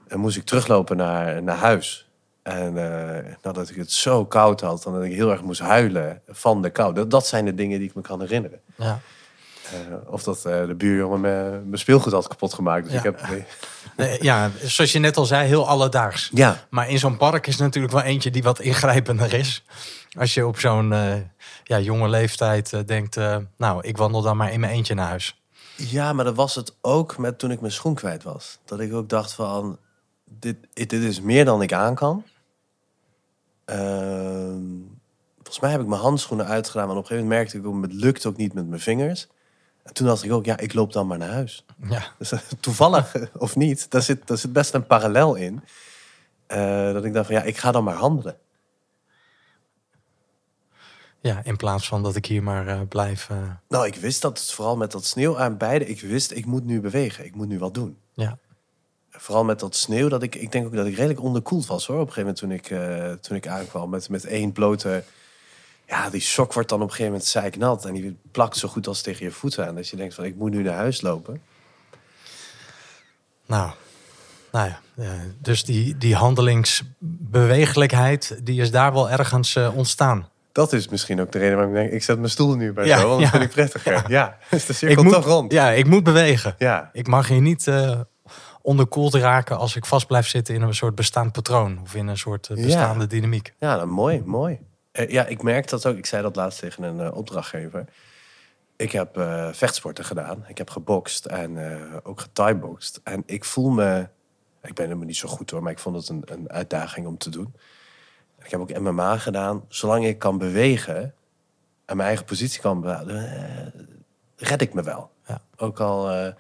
En 0.08 0.20
moest 0.20 0.38
ik 0.38 0.44
teruglopen 0.44 0.98
naar, 0.98 1.44
naar 1.44 1.58
huis. 1.58 2.10
En 2.42 2.78
eh, 2.78 3.34
nadat 3.42 3.70
ik 3.70 3.76
het 3.76 3.92
zo 3.92 4.26
koud 4.26 4.62
had, 4.62 4.84
dan 4.84 4.94
dat 4.94 5.04
ik 5.04 5.14
heel 5.14 5.32
erg 5.32 5.42
moest 5.42 5.60
huilen 5.60 6.22
van 6.28 6.62
de 6.62 6.70
kou. 6.70 6.94
Dat, 6.94 7.12
dat 7.12 7.28
zijn 7.28 7.46
de 7.46 7.56
dingen 7.56 7.80
die 7.80 7.88
ik 7.88 7.96
me 7.96 8.02
kan 8.02 8.22
herinneren. 8.22 8.60
Ja. 8.76 9.00
Eh, 9.74 10.12
of 10.14 10.24
dat 10.24 10.46
eh, 10.46 10.66
de 10.66 10.76
buurjongen 10.76 11.22
mijn 11.22 11.68
speelgoed 11.74 12.14
had 12.14 12.28
kapot 12.28 12.54
gemaakt. 12.54 12.84
Dus 12.84 12.92
Ja. 12.94 12.98
ik 12.98 13.04
heb, 13.04 13.22
Nee, 13.98 14.24
ja, 14.24 14.52
zoals 14.64 14.92
je 14.92 15.00
net 15.00 15.18
al 15.18 15.26
zei, 15.26 15.48
heel 15.48 15.68
alledaags. 15.68 16.30
ja, 16.34 16.66
Maar 16.70 16.90
in 16.90 17.00
zo'n 17.00 17.18
park 17.18 17.48
is 17.48 17.58
natuurlijk 17.58 17.94
wel 17.94 18.02
eentje 18.04 18.32
die 18.32 18.44
wat 18.44 18.60
ingrijpender 18.60 19.34
is. 19.34 19.64
Als 20.18 20.34
je 20.34 20.48
op 20.48 20.60
zo'n 20.60 20.94
eh, 20.94 21.14
ja, 21.64 21.80
jonge 21.80 22.10
leeftijd 22.10 22.88
denkt, 22.88 23.16
nou, 23.58 23.82
ik 23.82 23.98
wandel 23.98 24.22
dan 24.22 24.38
maar 24.38 24.52
in 24.52 24.60
mijn 24.60 24.72
eentje 24.74 24.94
naar 24.94 25.08
huis. 25.08 25.44
Ja, 25.76 26.14
maar 26.14 26.26
dat 26.26 26.36
was 26.36 26.56
het 26.56 26.76
ook 26.82 27.18
met 27.18 27.40
toen 27.40 27.52
ik 27.52 27.60
mijn 27.60 27.74
schoen 27.74 27.94
kwijt 27.94 28.24
was. 28.24 28.60
Dat 28.66 28.80
ik 28.80 28.94
ook 28.94 29.10
dacht 29.10 29.34
van, 29.34 29.78
dit, 30.40 30.56
dit 30.74 30.92
is 30.94 31.22
meer 31.22 31.46
dan 31.46 31.62
ik 31.62 31.74
aan 31.74 31.96
kan. 31.96 32.24
Ehm, 33.66 34.64
volgens 35.36 35.60
mij 35.60 35.72
heb 35.72 35.82
ik 35.82 35.88
mijn 35.88 36.02
handschoenen 36.02 36.46
uitgedaan, 36.46 36.88
maar 36.88 36.96
op 36.96 37.02
een 37.02 37.08
gegeven 37.08 37.28
moment 37.30 37.52
merkte 37.52 37.70
ik 37.70 37.76
ook, 37.76 37.82
het 37.82 37.94
lukt 38.04 38.26
ook 38.26 38.38
niet 38.38 38.54
met 38.54 38.68
mijn 38.68 38.82
vingers. 38.82 39.28
En 39.86 39.94
toen 39.94 40.08
dacht 40.08 40.24
ik 40.24 40.32
ook, 40.32 40.46
ja, 40.46 40.58
ik 40.58 40.74
loop 40.74 40.94
dan 40.94 41.08
maar 41.08 41.18
naar 41.18 41.30
huis. 41.32 41.66
Ja, 41.90 42.04
Dus 42.18 42.32
eh, 42.32 42.40
toevallig 42.60 43.16
of 43.38 43.56
niet, 43.56 43.92
daar 43.92 44.02
zit, 44.02 44.28
daar 44.28 44.38
zit 44.38 44.54
best 44.54 44.74
een 44.74 44.86
parallel 44.86 45.36
in. 45.36 45.64
Eh, 46.48 46.94
dat 46.94 47.06
ik 47.06 47.14
dacht 47.14 47.26
van, 47.26 47.36
ja, 47.36 47.42
ik 47.44 47.58
ga 47.58 47.72
dan 47.72 47.84
maar 47.84 47.96
handelen. 47.96 48.38
ja, 51.22 51.42
in 51.44 51.56
plaats 51.56 51.88
van 51.88 52.04
dat 52.04 52.16
ik 52.16 52.26
hier 52.26 52.44
maar 52.44 52.68
eh, 52.68 52.82
blijf. 52.90 53.30
Nou, 53.68 53.86
ik 53.86 53.96
wist 53.96 54.22
dat 54.22 54.40
het 54.40 54.52
vooral 54.52 54.78
met 54.78 54.92
dat 54.92 55.06
sneeuw 55.06 55.40
aan 55.40 55.58
beide, 55.58 55.86
ik 55.86 56.02
wist, 56.02 56.32
ik 56.32 56.46
moet 56.46 56.66
nu 56.66 56.82
bewegen, 56.82 57.26
ik 57.26 57.36
moet 57.36 57.48
nu 57.48 57.60
wat 57.60 57.74
doen. 57.74 57.98
ja. 58.14 58.38
Vooral 59.10 59.44
met 59.44 59.60
dat 59.60 59.76
sneeuw, 59.76 60.08
dat 60.08 60.24
ik, 60.24 60.36
ik 60.36 60.52
denk 60.52 60.66
ook 60.66 60.76
dat 60.76 60.86
ik 60.86 60.96
redelijk 60.96 61.22
onderkoeld 61.22 61.66
was 61.66 61.88
hoor. 61.88 62.00
Op 62.00 62.08
een 62.08 62.14
gegeven 62.14 62.38
moment 62.42 62.68
toen 62.70 62.78
ik, 62.78 63.22
toen 63.22 63.36
ik 63.38 63.48
aankwam 63.48 63.90
met, 63.90 64.10
met 64.10 64.26
één 64.26 64.52
blote... 64.52 65.04
Ja, 65.88 66.10
die 66.10 66.22
sok 66.22 66.54
wordt 66.54 66.70
dan 66.70 66.78
op 66.82 66.84
een 66.84 66.90
gegeven 66.92 67.12
moment 67.12 67.30
zeiknat. 67.30 67.86
En 67.86 67.94
die 67.94 68.18
plakt 68.32 68.58
zo 68.58 68.68
goed 68.68 68.88
als 68.88 69.02
tegen 69.02 69.26
je 69.26 69.32
voeten 69.32 69.68
aan. 69.68 69.76
Dat 69.76 69.88
je 69.90 69.96
denkt 69.96 70.14
van, 70.14 70.24
ik 70.24 70.36
moet 70.36 70.52
nu 70.52 70.62
naar 70.64 70.76
huis 70.76 71.02
lopen. 71.02 71.42
Nou, 73.46 73.72
nou 74.52 74.70
ja, 74.70 74.80
dus 75.42 75.64
die, 75.64 75.98
die 75.98 76.16
handelingsbewegelijkheid, 76.16 78.40
die 78.44 78.62
is 78.62 78.72
daar 78.72 78.94
wel 78.94 79.10
ergens 79.10 79.56
eh, 79.56 79.78
ontstaan. 79.78 80.30
Dat 80.52 80.74
is 80.74 80.88
misschien 80.88 81.22
ook 81.22 81.32
de 81.32 81.40
reden 81.40 81.56
waarom 81.58 81.76
ik 81.76 81.82
denk, 81.82 81.94
ik 81.94 82.04
zet 82.04 82.18
mijn 82.18 82.30
stoel 82.30 82.56
nu 82.56 82.74
bij 82.74 82.86
Ja, 82.86 83.00
zo. 83.00 83.08
Want 83.08 83.20
ja. 83.22 83.26
dat 83.26 83.32
vind 83.40 83.44
ik 83.44 83.52
prettiger. 83.56 84.04
Ja, 84.12 84.38
is 84.52 84.66
de 84.66 84.72
Ik 84.72 84.78
cirkel 84.78 85.04
moet, 85.04 85.14
toch 85.14 85.26
rond. 85.26 85.52
ja, 85.52 85.70
ik 85.72 85.86
moet 85.88 86.04
bewegen. 86.04 86.56
Ja. 86.58 86.90
Ik 86.94 87.08
mag 87.08 87.28
hier 87.28 87.42
niet 87.42 87.68
eh, 87.68 88.00
onderkoeld 88.62 89.14
raken 89.14 89.58
als 89.58 89.76
ik 89.76 89.86
vast 89.86 90.08
blijf 90.08 90.28
zitten 90.28 90.56
in 90.56 90.62
een 90.62 90.76
soort 90.76 90.96
bestaand 90.96 91.32
patroon. 91.32 91.80
Of 91.84 91.96
in 91.96 92.08
een 92.08 92.18
soort 92.18 92.48
eh, 92.50 92.58
Ja. 92.58 92.64
bestaande 92.64 93.08
dynamiek. 93.08 93.54
Ja, 93.60 93.76
nou, 93.76 93.88
mooi, 93.88 94.22
mooi. 94.26 94.60
Eh, 94.96 95.10
ja, 95.10 95.26
ik 95.26 95.44
merk 95.44 95.70
dat 95.70 95.86
ook. 95.86 95.98
Ik 95.98 96.06
zei 96.06 96.22
dat 96.22 96.36
laatst 96.36 96.60
tegen 96.60 96.84
een 96.84 97.00
eh, 97.00 97.18
opdrachtgever. 97.18 97.86
Ik 98.78 98.92
heb 98.92 99.18
eh, 99.18 99.50
vechtsporten 99.52 100.06
gedaan. 100.06 100.46
Ik 100.48 100.58
heb 100.58 100.70
gebokst 100.70 101.26
en 101.26 101.72
eh, 101.72 101.98
ook 102.04 102.20
getieboxd. 102.20 103.02
En 103.04 103.24
ik 103.26 103.46
voel 103.46 103.70
me... 103.70 104.08
Ik 104.62 104.74
ben 104.74 104.86
helemaal 104.86 105.06
niet 105.06 105.18
zo 105.18 105.28
goed 105.28 105.50
hoor, 105.50 105.64
maar 105.64 105.72
ik 105.72 105.80
vond 105.80 105.96
het 105.96 106.10
een, 106.10 106.22
een 106.26 106.52
uitdaging 106.52 107.08
om 107.08 107.18
te 107.18 107.30
doen. 107.30 107.54
Ik 108.44 108.52
heb 108.52 108.60
ook 108.60 108.80
MMA 108.80 109.18
gedaan. 109.18 109.66
Zolang 109.68 110.06
ik 110.06 110.20
kan 110.20 110.38
bewegen 110.38 111.14
en 111.86 111.96
mijn 111.96 112.08
eigen 112.08 112.26
positie 112.26 112.62
kan 112.62 112.90
eh, 112.90 113.68
red 114.36 114.62
ik 114.62 114.74
me 114.74 114.84
wel. 114.84 115.12
Ja. 115.28 115.42
Ook 115.58 115.80
al... 115.80 116.34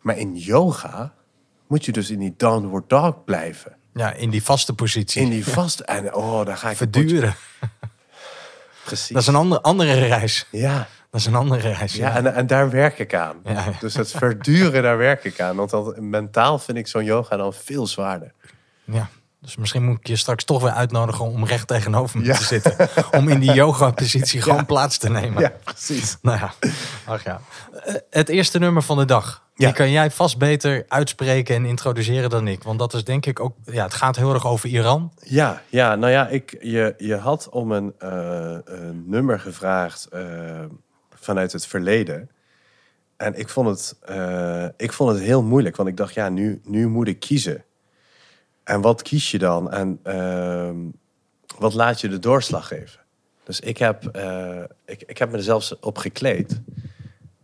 maar 0.00 0.18
in 0.18 0.36
yoga 0.36 1.14
moet 1.66 1.84
je 1.84 1.92
dus 1.92 2.10
in 2.10 2.18
die 2.18 2.34
downward 2.36 2.88
dog 2.88 3.24
blijven. 3.24 3.76
Ja, 3.92 4.12
in 4.12 4.30
die 4.30 4.42
vaste 4.42 4.74
positie. 4.74 5.22
In 5.22 5.30
die 5.30 5.46
vast... 5.46 5.80
En 5.80 6.14
oh, 6.14 6.46
daar 6.46 6.56
ga 6.56 6.70
ik... 6.70 6.76
Verduren. 6.76 7.34
Precies. 8.88 9.08
Dat 9.08 9.22
is 9.22 9.28
een 9.28 9.34
andere, 9.34 9.62
andere 9.62 9.94
reis. 10.06 10.46
Ja, 10.50 10.88
Dat 11.10 11.20
is 11.20 11.26
een 11.26 11.34
andere 11.34 11.72
reis. 11.72 11.94
ja 11.94 12.16
en, 12.16 12.34
en 12.34 12.46
daar 12.46 12.70
werk 12.70 12.98
ik 12.98 13.14
aan. 13.14 13.36
Ja, 13.44 13.50
ja. 13.52 13.64
Dus 13.80 13.94
het 13.94 14.10
verduren, 14.10 14.82
daar 14.82 14.98
werk 14.98 15.24
ik 15.24 15.40
aan. 15.40 15.56
Want 15.56 15.70
dat, 15.70 16.00
mentaal 16.00 16.58
vind 16.58 16.78
ik 16.78 16.86
zo'n 16.86 17.04
yoga 17.04 17.36
dan 17.36 17.54
veel 17.54 17.86
zwaarder. 17.86 18.32
Ja. 18.84 19.08
Dus 19.40 19.56
misschien 19.56 19.84
moet 19.84 19.98
ik 19.98 20.06
je 20.06 20.16
straks 20.16 20.44
toch 20.44 20.62
weer 20.62 20.70
uitnodigen 20.70 21.24
om 21.24 21.44
recht 21.44 21.66
tegenover 21.66 22.18
me 22.18 22.24
Ja. 22.24 22.36
te 22.36 22.44
zitten. 22.44 22.88
Om 23.10 23.28
in 23.28 23.40
die 23.40 23.52
yoga-positie 23.52 24.42
gewoon 24.42 24.66
plaats 24.66 24.98
te 24.98 25.10
nemen. 25.10 25.52
precies. 25.64 26.16
Nou 26.22 26.38
ja, 26.38 26.52
ach 27.06 27.24
ja. 27.24 27.40
Eh, 27.84 27.94
Het 28.10 28.28
eerste 28.28 28.58
nummer 28.58 28.82
van 28.82 28.96
de 28.98 29.04
dag. 29.04 29.46
Ja. 29.54 29.66
Die 29.66 29.74
kan 29.74 29.90
jij 29.90 30.10
vast 30.10 30.38
beter 30.38 30.84
uitspreken 30.88 31.54
en 31.54 31.64
introduceren 31.64 32.30
dan 32.30 32.48
ik. 32.48 32.62
Want 32.62 32.78
dat 32.78 32.94
is 32.94 33.04
denk 33.04 33.26
ik 33.26 33.40
ook... 33.40 33.56
Ja, 33.64 33.84
het 33.84 33.94
gaat 33.94 34.16
heel 34.16 34.34
erg 34.34 34.46
over 34.46 34.68
Iran. 34.68 35.12
Ja, 35.24 35.62
ja, 35.68 35.94
nou 35.94 36.12
ja, 36.12 36.28
ik, 36.28 36.56
je, 36.60 36.94
je 36.98 37.16
had 37.16 37.48
om 37.48 37.72
een, 37.72 37.94
eh, 37.98 38.56
een 38.64 39.04
nummer 39.06 39.40
gevraagd 39.40 40.06
eh, 40.06 40.20
vanuit 41.14 41.52
het 41.52 41.66
verleden. 41.66 42.30
En 43.16 43.38
ik 43.38 43.48
vond, 43.48 43.68
het, 43.68 43.96
ik 44.76 44.92
vond 44.92 45.10
het 45.12 45.20
heel 45.20 45.42
moeilijk, 45.42 45.76
want 45.76 45.88
ik 45.88 45.96
dacht, 45.96 46.14
ja, 46.14 46.28
nu, 46.28 46.60
nu 46.64 46.88
moet 46.88 47.08
ik 47.08 47.20
kiezen. 47.20 47.64
En 48.68 48.80
wat 48.80 49.02
kies 49.02 49.30
je 49.30 49.38
dan? 49.38 49.70
En 49.72 49.98
ehm, 50.02 50.76
wat 51.58 51.74
laat 51.74 52.00
je 52.00 52.08
de 52.08 52.18
doorslag 52.18 52.66
geven? 52.68 53.00
Dus 53.44 53.60
ik 53.60 53.78
heb, 53.78 54.04
eh, 54.06 54.62
ik, 54.86 55.02
ik 55.06 55.18
heb 55.18 55.30
me 55.30 55.36
er 55.36 55.42
zelfs 55.42 55.78
op 55.78 55.98
gekleed. 55.98 56.60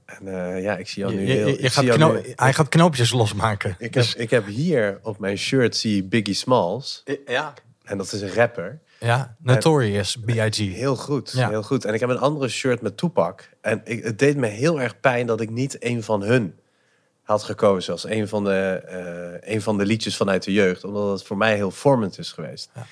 En 0.04 0.28
eh, 0.28 0.62
ja, 0.62 0.76
ik 0.76 0.88
zie 0.88 1.02
jou 1.02 1.14
nu 1.14 1.20
Je- 1.20 1.26
je- 1.26 1.32
heel... 1.32 1.46
je 1.46 1.58
ik 1.58 1.72
gaat 1.72 1.84
nu- 2.12 2.32
hij 2.36 2.52
gaat 2.52 2.68
knoopjes 2.68 3.12
losmaken. 3.12 3.74
ik, 3.78 3.92
Dus- 3.92 4.12
heb, 4.12 4.20
ik 4.20 4.30
heb 4.30 4.46
hier 4.46 4.98
op 5.02 5.18
mijn 5.18 5.38
shirt 5.38 5.76
zie 5.76 5.96
je 5.96 6.02
Biggie 6.04 6.34
Smalls. 6.34 7.02
ja. 7.26 7.54
En 7.84 7.98
dat 7.98 8.12
is 8.12 8.20
een 8.20 8.34
rapper. 8.34 8.80
ja, 9.00 9.36
Notorious 9.38 10.16
B.I.G. 10.24 10.56
Heel 10.56 10.96
goed, 10.96 11.32
Ja. 11.36 11.48
heel 11.48 11.62
goed. 11.62 11.84
En 11.84 11.94
ik 11.94 12.00
heb 12.00 12.08
een 12.08 12.18
andere 12.18 12.48
shirt 12.48 12.80
met 12.80 12.96
Tupac. 12.96 13.48
En 13.60 13.80
ik, 13.84 14.04
het 14.04 14.18
deed 14.18 14.36
me 14.36 14.46
heel 14.46 14.80
erg 14.80 15.00
pijn 15.00 15.26
dat 15.26 15.40
ik 15.40 15.50
niet 15.50 15.76
een 15.84 16.02
van 16.02 16.22
hun 16.22 16.54
had 17.24 17.42
gekozen 17.42 17.92
als 17.92 18.04
een 18.04 18.28
van 18.28 18.44
de, 18.44 18.82
eh, 18.86 19.54
een 19.54 19.62
van 19.62 19.78
de 19.78 19.86
liedjes 19.86 20.16
vanuit 20.16 20.42
de 20.42 20.52
jeugd. 20.52 20.84
Omdat 20.84 21.10
het 21.10 21.26
voor 21.26 21.36
mij 21.36 21.54
heel 21.54 21.70
vormend 21.70 22.18
is 22.18 22.32
geweest. 22.32 22.70
Ja. 22.74 22.86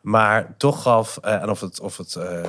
Maar 0.00 0.54
toch 0.56 0.82
gaf, 0.82 1.18
eh, 1.22 1.42
en 1.42 1.50
of 1.50 1.60
het, 1.60 1.80
of 1.80 1.96
het 1.96 2.16
eh, 2.16 2.42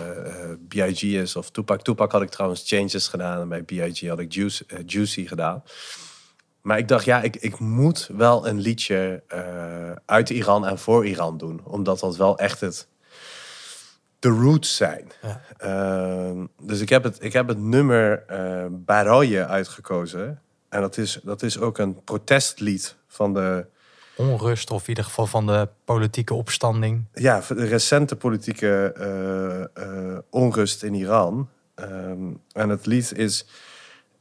B.I.G. 0.67 1.01
is 1.03 1.36
of 1.36 1.49
Tupac. 1.49 1.82
Tupac 1.82 2.12
had 2.12 2.21
ik 2.21 2.30
trouwens 2.30 2.63
Changes 2.65 3.08
gedaan. 3.08 3.41
En 3.41 3.49
bij 3.49 3.62
B.I.G. 3.62 4.08
had 4.08 4.19
ik 4.19 4.34
Juice, 4.34 4.65
Juicy 4.86 5.27
gedaan. 5.27 5.63
Maar 6.62 6.77
ik 6.77 6.88
dacht, 6.88 7.06
ja, 7.06 7.21
ik, 7.21 7.36
ik 7.36 7.60
moet 7.60 8.10
wel 8.17 8.47
een 8.47 8.60
liedje 8.60 9.23
uit 10.06 10.30
Iran 10.30 10.67
en 10.67 10.80
voor 10.80 11.06
Iran 11.06 11.38
doen. 11.38 11.62
Omdat 11.63 11.99
dat 11.99 12.17
wel 12.17 12.38
echt 12.38 12.62
het, 12.62 12.88
de 14.19 14.30
roots 14.30 14.75
zijn. 14.75 15.12
Ja. 15.21 15.41
Ehm, 15.58 16.45
dus 16.62 16.80
ik 16.80 16.89
heb 16.89 17.03
het, 17.03 17.23
ik 17.23 17.34
heb 17.34 17.47
het 17.47 17.58
nummer 17.58 18.23
eh 18.27 18.65
Baroye 18.69 19.45
uitgekozen. 19.45 20.41
En 20.69 20.82
dat 20.82 20.97
is, 20.97 21.19
dat 21.23 21.41
is 21.41 21.60
ook 21.60 21.77
een 21.77 22.03
protestlied 22.03 22.95
van 23.08 23.34
de, 23.34 23.65
Onrust 24.17 24.71
of 24.71 24.82
in 24.82 24.89
ieder 24.89 25.03
geval 25.03 25.25
van 25.25 25.45
de 25.47 25.67
politieke 25.86 26.34
opstanding. 26.34 27.03
ja, 27.13 27.43
de 27.47 27.65
recente 27.65 28.15
politieke 28.15 28.93
eh, 28.95 30.13
eh, 30.13 30.17
onrust 30.30 30.84
in 30.84 30.93
Iran. 30.93 31.49
Ehm, 31.75 32.34
en 32.51 32.69
het 32.69 32.86
lied 32.86 33.17
is. 33.17 33.45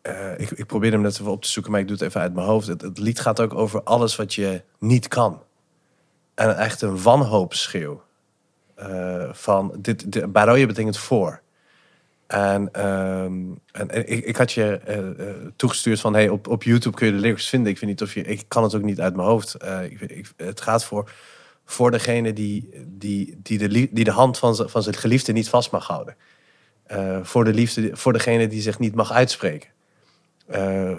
eh, 0.02 0.38
ik, 0.38 0.50
ik 0.50 0.66
probeer 0.66 0.92
hem 0.92 1.00
net 1.00 1.12
even 1.12 1.30
op 1.32 1.42
te 1.42 1.50
zoeken, 1.50 1.72
maar 1.72 1.80
ik 1.80 1.86
doe 1.88 1.96
het 1.96 2.06
even 2.06 2.20
uit 2.20 2.34
mijn 2.34 2.46
hoofd. 2.46 2.66
Het, 2.66 2.82
het 2.82 2.98
lied 2.98 3.20
gaat 3.20 3.40
ook 3.40 3.54
over 3.54 3.82
alles 3.82 4.16
wat 4.16 4.34
je 4.34 4.62
niet 4.78 5.08
kan. 5.08 5.42
En 6.34 6.56
echt 6.56 6.82
een 6.82 7.02
wanhoopsschreeuw. 7.02 8.04
van 9.32 9.74
dit, 9.78 10.12
dit 10.12 10.32
betekent 10.32 10.98
voor. 10.98 11.40
En, 12.26 12.68
ehm, 12.72 13.42
en, 13.72 14.08
ik, 14.28 14.36
had 14.36 14.52
je 14.52 14.78
eh, 14.84 14.98
eh, 14.98 15.34
toegestuurd 15.56 16.00
van 16.00 16.14
hey, 16.14 16.28
op, 16.28 16.48
op 16.48 16.62
YouTube 16.62 16.96
kun 16.96 17.06
je 17.06 17.12
de 17.12 17.18
lyrics 17.18 17.48
vinden. 17.48 17.72
Ik 17.72 17.78
weet 17.78 17.90
niet 17.90 18.02
of 18.02 18.14
je. 18.14 18.22
Ik 18.22 18.44
kan 18.48 18.62
het 18.62 18.74
ook 18.74 18.82
niet 18.82 19.00
uit 19.00 19.16
mijn 19.16 19.28
hoofd. 19.28 19.54
Eh, 19.54 19.82
ik, 19.84 20.00
ik- 20.00 20.32
het 20.36 20.60
gaat 20.60 20.84
voor, 20.84 21.12
voor 21.64 21.90
degene 21.90 22.32
die, 22.32 22.70
die, 22.86 23.38
die, 23.42 23.58
de, 23.58 23.68
die 23.68 24.04
de 24.04 24.10
hand 24.10 24.38
van, 24.38 24.56
van 24.70 24.82
zijn 24.82 24.94
geliefde 24.94 25.32
niet 25.32 25.48
vast 25.48 25.70
mag 25.70 25.86
houden. 25.86 26.16
Voor, 27.22 27.44
de 27.44 27.52
liefde, 27.52 27.96
voor 27.96 28.12
degene 28.12 28.46
die 28.46 28.60
zich 28.60 28.78
niet 28.78 28.94
mag 28.94 29.12
uitspreken. 29.12 29.70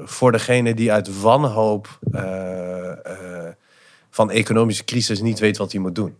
Voor 0.04 0.32
degene 0.32 0.74
die 0.74 0.92
uit 0.92 1.22
wanhoop 1.22 2.00
van 4.10 4.32
economische 4.32 4.84
crisis 4.84 5.22
niet 5.22 5.40
weet 5.40 5.58
wat 5.58 5.72
hij 5.72 5.82
moet 5.82 5.96
doen. 5.96 6.16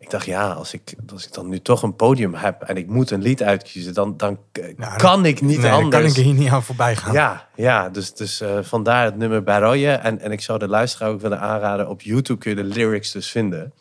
Ik 0.00 0.10
dacht, 0.10 0.26
ja, 0.26 0.52
als 0.52 0.72
ik, 0.72 0.94
als 1.12 1.26
ik 1.26 1.32
dan 1.32 1.48
nu 1.48 1.60
toch 1.60 1.82
een 1.82 1.96
podium 1.96 2.34
heb 2.34 2.62
en 2.62 2.76
ik 2.76 2.86
moet 2.86 3.10
een 3.10 3.22
lied 3.22 3.42
uitkiezen, 3.42 3.94
dan, 3.94 4.16
dan 4.16 4.38
Nou, 4.76 4.96
kan 4.96 5.24
ik 5.24 5.40
niet 5.40 5.60
nee, 5.60 5.70
anders. 5.70 5.96
kan 5.96 6.04
ik 6.04 6.24
hier 6.26 6.34
niet 6.34 6.48
aan 6.50 6.62
voorbij 6.62 6.96
gaan. 6.96 7.12
Ja, 7.12 7.48
ja 7.54 7.88
dus, 7.88 8.14
dus 8.14 8.40
eh, 8.40 8.58
vandaar 8.62 9.04
het 9.04 9.16
nummer 9.16 9.42
Baroye. 9.42 9.90
En, 9.90 10.20
en 10.20 10.32
ik 10.32 10.40
zou 10.40 10.58
de 10.58 10.68
luisteraar 10.68 11.10
ook 11.10 11.20
willen 11.20 11.40
aanraden. 11.40 11.88
Op 11.88 12.00
YouTube 12.00 12.38
kun 12.38 12.50
je 12.50 12.56
de 12.56 12.64
lyrics 12.64 13.12
dus 13.12 13.30
vinden. 13.30 13.72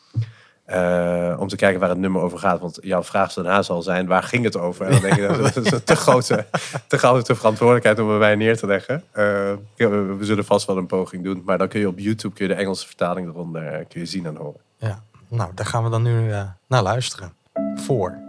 Eh, 0.65 1.36
om 1.39 1.47
te 1.47 1.55
kijken 1.55 1.79
waar 1.79 1.89
het 1.89 1.97
nummer 1.97 2.21
over 2.21 2.39
gaat. 2.39 2.60
Want 2.60 2.77
jouw 2.82 3.03
vraag 3.03 3.34
daarna 3.34 3.62
zal 3.62 3.82
zijn, 3.82 4.08
waar 4.08 4.23
ging 4.23 4.43
het 4.43 4.58
over? 4.58 4.86
En 4.86 4.91
dan 4.91 5.01
denk 5.01 5.15
je, 5.15 5.38
dat 5.53 5.65
is 5.65 5.71
een 5.71 5.84
te 5.84 5.95
grote, 5.95 6.45
te 6.88 6.97
grote 6.97 7.36
verantwoordelijkheid 7.36 7.99
om 7.99 8.08
bij 8.08 8.17
mij 8.17 8.36
neer 8.36 8.58
te 8.58 8.65
leggen. 8.67 9.03
Eh, 9.12 9.23
we, 9.75 10.15
we 10.17 10.25
zullen 10.25 10.45
vast 10.45 10.67
wel 10.67 10.77
een 10.77 10.86
poging 10.86 11.23
doen. 11.23 11.41
Maar 11.45 11.58
dan 11.58 11.67
kun 11.67 11.79
je 11.79 11.88
op 11.88 11.99
YouTube 11.99 12.36
kun 12.36 12.47
je 12.47 12.53
de 12.53 12.60
Engelse 12.60 12.88
vertaling 12.88 13.27
eronder 13.27 13.86
kun 13.86 13.99
je 13.99 14.05
zien 14.05 14.25
en 14.25 14.36
horen. 14.36 14.62
Ja. 14.77 15.03
Nou, 15.30 15.52
daar 15.54 15.65
gaan 15.65 15.84
we 15.84 15.89
dan 15.89 16.02
nu 16.02 16.32
eh, 16.32 16.50
naar 16.68 16.84
luisteren. 16.84 17.34
Voor. 17.76 18.29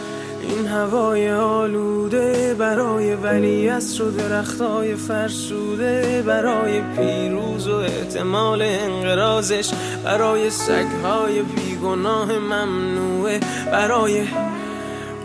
این 0.51 0.67
هوای 0.67 1.31
آلوده 1.31 2.55
برای 2.59 3.15
ولیعصر 3.15 4.03
و 4.03 4.11
درختای 4.11 4.95
فرسوده 4.95 6.23
برای 6.27 6.81
پیروز 6.81 7.67
و 7.67 7.75
احتمال 7.75 8.61
انقرازش 8.61 9.71
برای 10.03 10.49
سگهای 10.49 11.41
بیگناه 11.41 12.31
ممنوعه 12.39 13.39
برای 13.71 14.23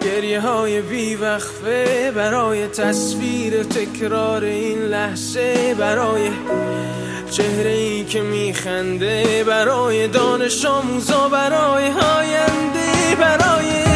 گریه 0.04 0.40
های 0.40 0.82
بیوقفه 0.82 2.12
برای 2.14 2.66
تصویر 2.66 3.62
تکرار 3.62 4.44
این 4.44 4.78
لحظه 4.78 5.74
برای 5.78 6.30
چهره 7.30 7.70
ای 7.70 8.04
که 8.04 8.20
میخنده 8.20 9.44
برای 9.46 10.08
دانش 10.08 10.64
آموزا 10.64 11.28
برای 11.28 11.84
آینده 11.86 13.16
برای 13.20 13.95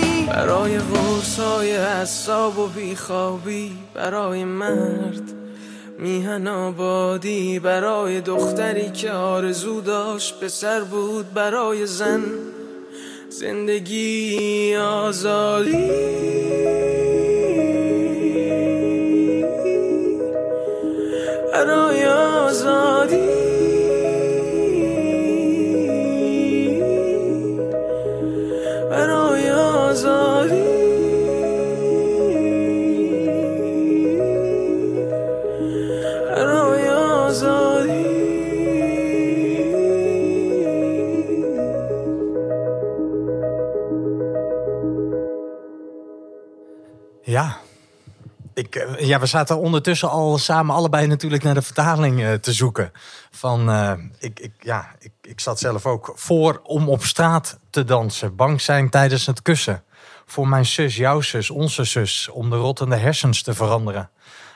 برای 0.31 0.77
غرصای 0.77 1.75
حساب 1.77 2.59
و 2.59 2.67
بیخوابی 2.67 3.71
برای 3.93 4.45
مرد 4.45 5.21
میهن 5.99 6.47
آبادی 6.47 7.59
برای 7.59 8.21
دختری 8.21 8.89
که 8.91 9.11
آرزو 9.11 9.81
داشت 9.81 10.39
پسر 10.39 10.79
بود 10.79 11.33
برای 11.33 11.85
زن 11.85 12.23
زندگی 13.29 14.75
آزادی. 14.75 15.91
برای 21.53 22.05
آزادی. 22.05 23.50
Ja. 30.01 30.41
Ik, 48.53 48.75
eh, 48.75 49.07
ja, 49.07 49.19
we 49.19 49.25
zaten 49.25 49.57
ondertussen 49.57 50.09
al 50.09 50.37
samen 50.37 50.75
allebei 50.75 51.07
natuurlijk 51.07 51.43
naar 51.43 51.53
de 51.53 51.61
vertaling 51.61 52.23
eh, 52.23 52.33
te 52.33 52.53
zoeken. 52.53 52.91
Van, 53.31 53.69
eh, 53.69 53.93
ik, 54.19 54.39
ik, 54.39 54.51
ja, 54.59 54.95
ik, 54.99 55.11
ik 55.21 55.39
zat 55.39 55.59
zelf 55.59 55.85
ook 55.85 56.11
voor 56.15 56.59
om 56.63 56.89
op 56.89 57.03
straat 57.03 57.59
te 57.69 57.83
dansen. 57.83 58.35
Bang 58.35 58.61
zijn 58.61 58.89
tijdens 58.89 59.25
het 59.25 59.41
kussen. 59.41 59.83
Voor 60.25 60.47
mijn 60.47 60.65
zus, 60.65 60.95
jouw 60.95 61.21
zus, 61.21 61.49
onze 61.49 61.83
zus, 61.83 62.29
om 62.29 62.49
de 62.49 62.55
rottende 62.55 62.95
hersens 62.95 63.43
te 63.43 63.53
veranderen. 63.53 64.09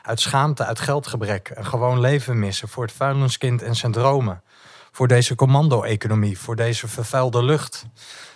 Uit 0.04 0.20
schaamte, 0.20 0.66
uit 0.66 0.80
geldgebrek, 0.80 1.52
een 1.54 1.66
gewoon 1.66 2.00
leven 2.00 2.40
missen. 2.40 2.68
Voor 2.68 2.84
het 2.84 2.92
vuilniskind 2.94 3.62
en 3.62 3.76
zijn 3.76 3.92
dromen. 3.92 4.44
Voor 4.92 5.08
deze 5.08 5.36
commando-economie, 5.36 6.40
voor 6.40 6.56
deze 6.56 6.88
vervuilde 6.88 7.44
lucht. 7.44 7.86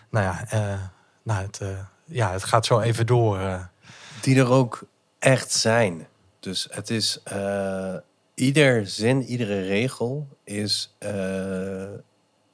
Nou 0.10 0.26
ja, 0.26 0.46
eh, 0.50 0.80
nou 1.24 1.42
het, 1.42 1.60
eh, 1.60 1.68
ja, 2.06 2.32
het 2.32 2.44
gaat 2.44 2.66
zo 2.66 2.80
even 2.80 3.06
door. 3.06 3.40
eh. 3.40 3.64
Die 4.22 4.40
er 4.40 4.50
ook 4.52 4.84
echt 5.20 5.52
zijn. 5.52 6.08
Dus 6.40 6.68
het 6.72 6.90
is... 6.90 7.24
ieder 8.34 8.88
zin, 8.88 9.24
iedere 9.24 9.62
regel 9.62 10.28
is 10.44 10.96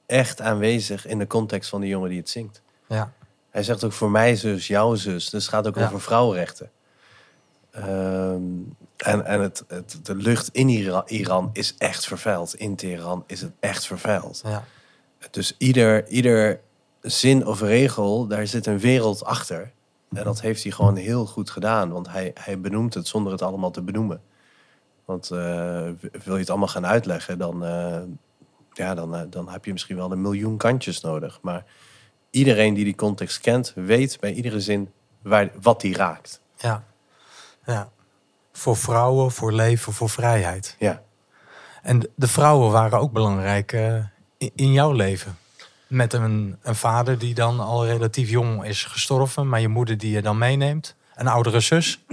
echt 0.05 0.41
aanwezig 0.41 1.05
in 1.07 1.19
de 1.19 1.27
context 1.27 1.69
van 1.69 1.81
de 1.81 1.87
jongen 1.87 2.09
die 2.09 2.19
het 2.19 2.29
zingt. 2.29 2.61
ja, 2.87 3.11
Hij 3.55 3.63
zegt 3.63 3.83
ook 3.83 3.91
voor 3.93 4.11
mij 4.11 4.35
zus, 4.35 4.67
jouw 4.67 4.95
zus. 4.95 5.29
Dus 5.29 5.43
het 5.43 5.53
gaat 5.53 5.67
ook 5.67 5.75
Ja. 5.75 5.85
over 5.85 6.01
vrouwenrechten. 6.01 6.71
Ehm, 7.71 8.41
en 8.97 9.25
en 9.25 9.41
het, 9.41 9.63
het, 9.67 9.99
de 10.03 10.15
lucht 10.15 10.49
in 10.51 10.69
Ira- 10.69 11.03
Iran 11.07 11.49
is 11.53 11.75
echt 11.77 12.05
vervuild. 12.05 12.55
In 12.55 12.75
Teheran 12.75 13.23
is 13.27 13.41
het 13.41 13.51
echt 13.59 13.85
vervuild. 13.85 14.41
ja, 14.45 14.63
Dus 15.31 15.55
ieder, 15.57 16.07
ieder 16.07 16.59
zin 17.01 17.45
of 17.45 17.61
regel, 17.61 18.27
daar 18.27 18.47
zit 18.47 18.65
een 18.65 18.79
wereld 18.79 19.23
achter. 19.25 19.71
En 20.13 20.23
dat 20.23 20.41
heeft 20.41 20.63
hij 20.63 20.71
gewoon 20.71 20.95
heel 20.95 21.25
goed 21.25 21.49
gedaan. 21.49 21.89
Want 21.91 22.09
hij, 22.09 22.31
hij 22.33 22.59
benoemt 22.59 22.93
het 22.93 23.07
zonder 23.07 23.31
het 23.31 23.41
allemaal 23.41 23.71
te 23.71 23.81
benoemen. 23.81 24.21
Want 25.05 25.31
eh, 25.31 25.37
wil 26.23 26.33
je 26.33 26.39
het 26.39 26.49
allemaal 26.49 26.67
gaan 26.67 26.85
uitleggen, 26.85 27.37
dan, 27.37 27.65
eh, 27.65 27.97
ja, 28.73 28.95
dan, 28.95 29.15
eh, 29.15 29.21
dan 29.29 29.49
heb 29.49 29.65
je 29.65 29.71
misschien 29.71 29.95
wel 29.95 30.11
een 30.11 30.21
miljoen 30.21 30.57
kantjes 30.57 31.01
nodig. 31.01 31.39
Maar 31.41 31.65
iedereen 32.35 32.73
die 32.73 32.83
die 32.83 32.95
context 32.95 33.39
kent, 33.39 33.71
weet 33.75 34.17
bij 34.19 34.33
iedere 34.33 34.59
zin 34.59 34.91
waar, 35.21 35.49
wat 35.61 35.81
die 35.81 35.95
raakt. 35.95 36.39
ja, 36.57 36.83
ja. 37.65 37.89
Voor 38.51 38.77
vrouwen, 38.77 39.31
voor 39.31 39.51
leven, 39.53 39.93
voor 39.93 40.09
vrijheid. 40.09 40.75
Ja. 40.79 41.01
En 41.81 41.99
de- 42.15 42.27
vrouwen 42.27 42.71
waren 42.71 42.99
ook 42.99 43.11
belangrijk 43.11 43.73
eh, 43.73 43.95
in, 44.37 44.51
in 44.55 44.71
jouw 44.71 44.91
leven. 44.91 45.37
Met 45.87 46.13
een, 46.13 46.57
een 46.61 46.75
vader 46.75 47.17
die 47.19 47.33
dan 47.33 47.59
al 47.59 47.85
relatief 47.85 48.29
jong 48.29 48.65
is 48.65 48.83
gestorven, 48.83 49.49
maar 49.49 49.61
je 49.61 49.67
moeder 49.67 49.97
die 49.97 50.11
je 50.11 50.21
dan 50.21 50.37
meeneemt. 50.37 50.95
Een 51.15 51.27
oudere 51.27 51.59
zus. 51.59 52.03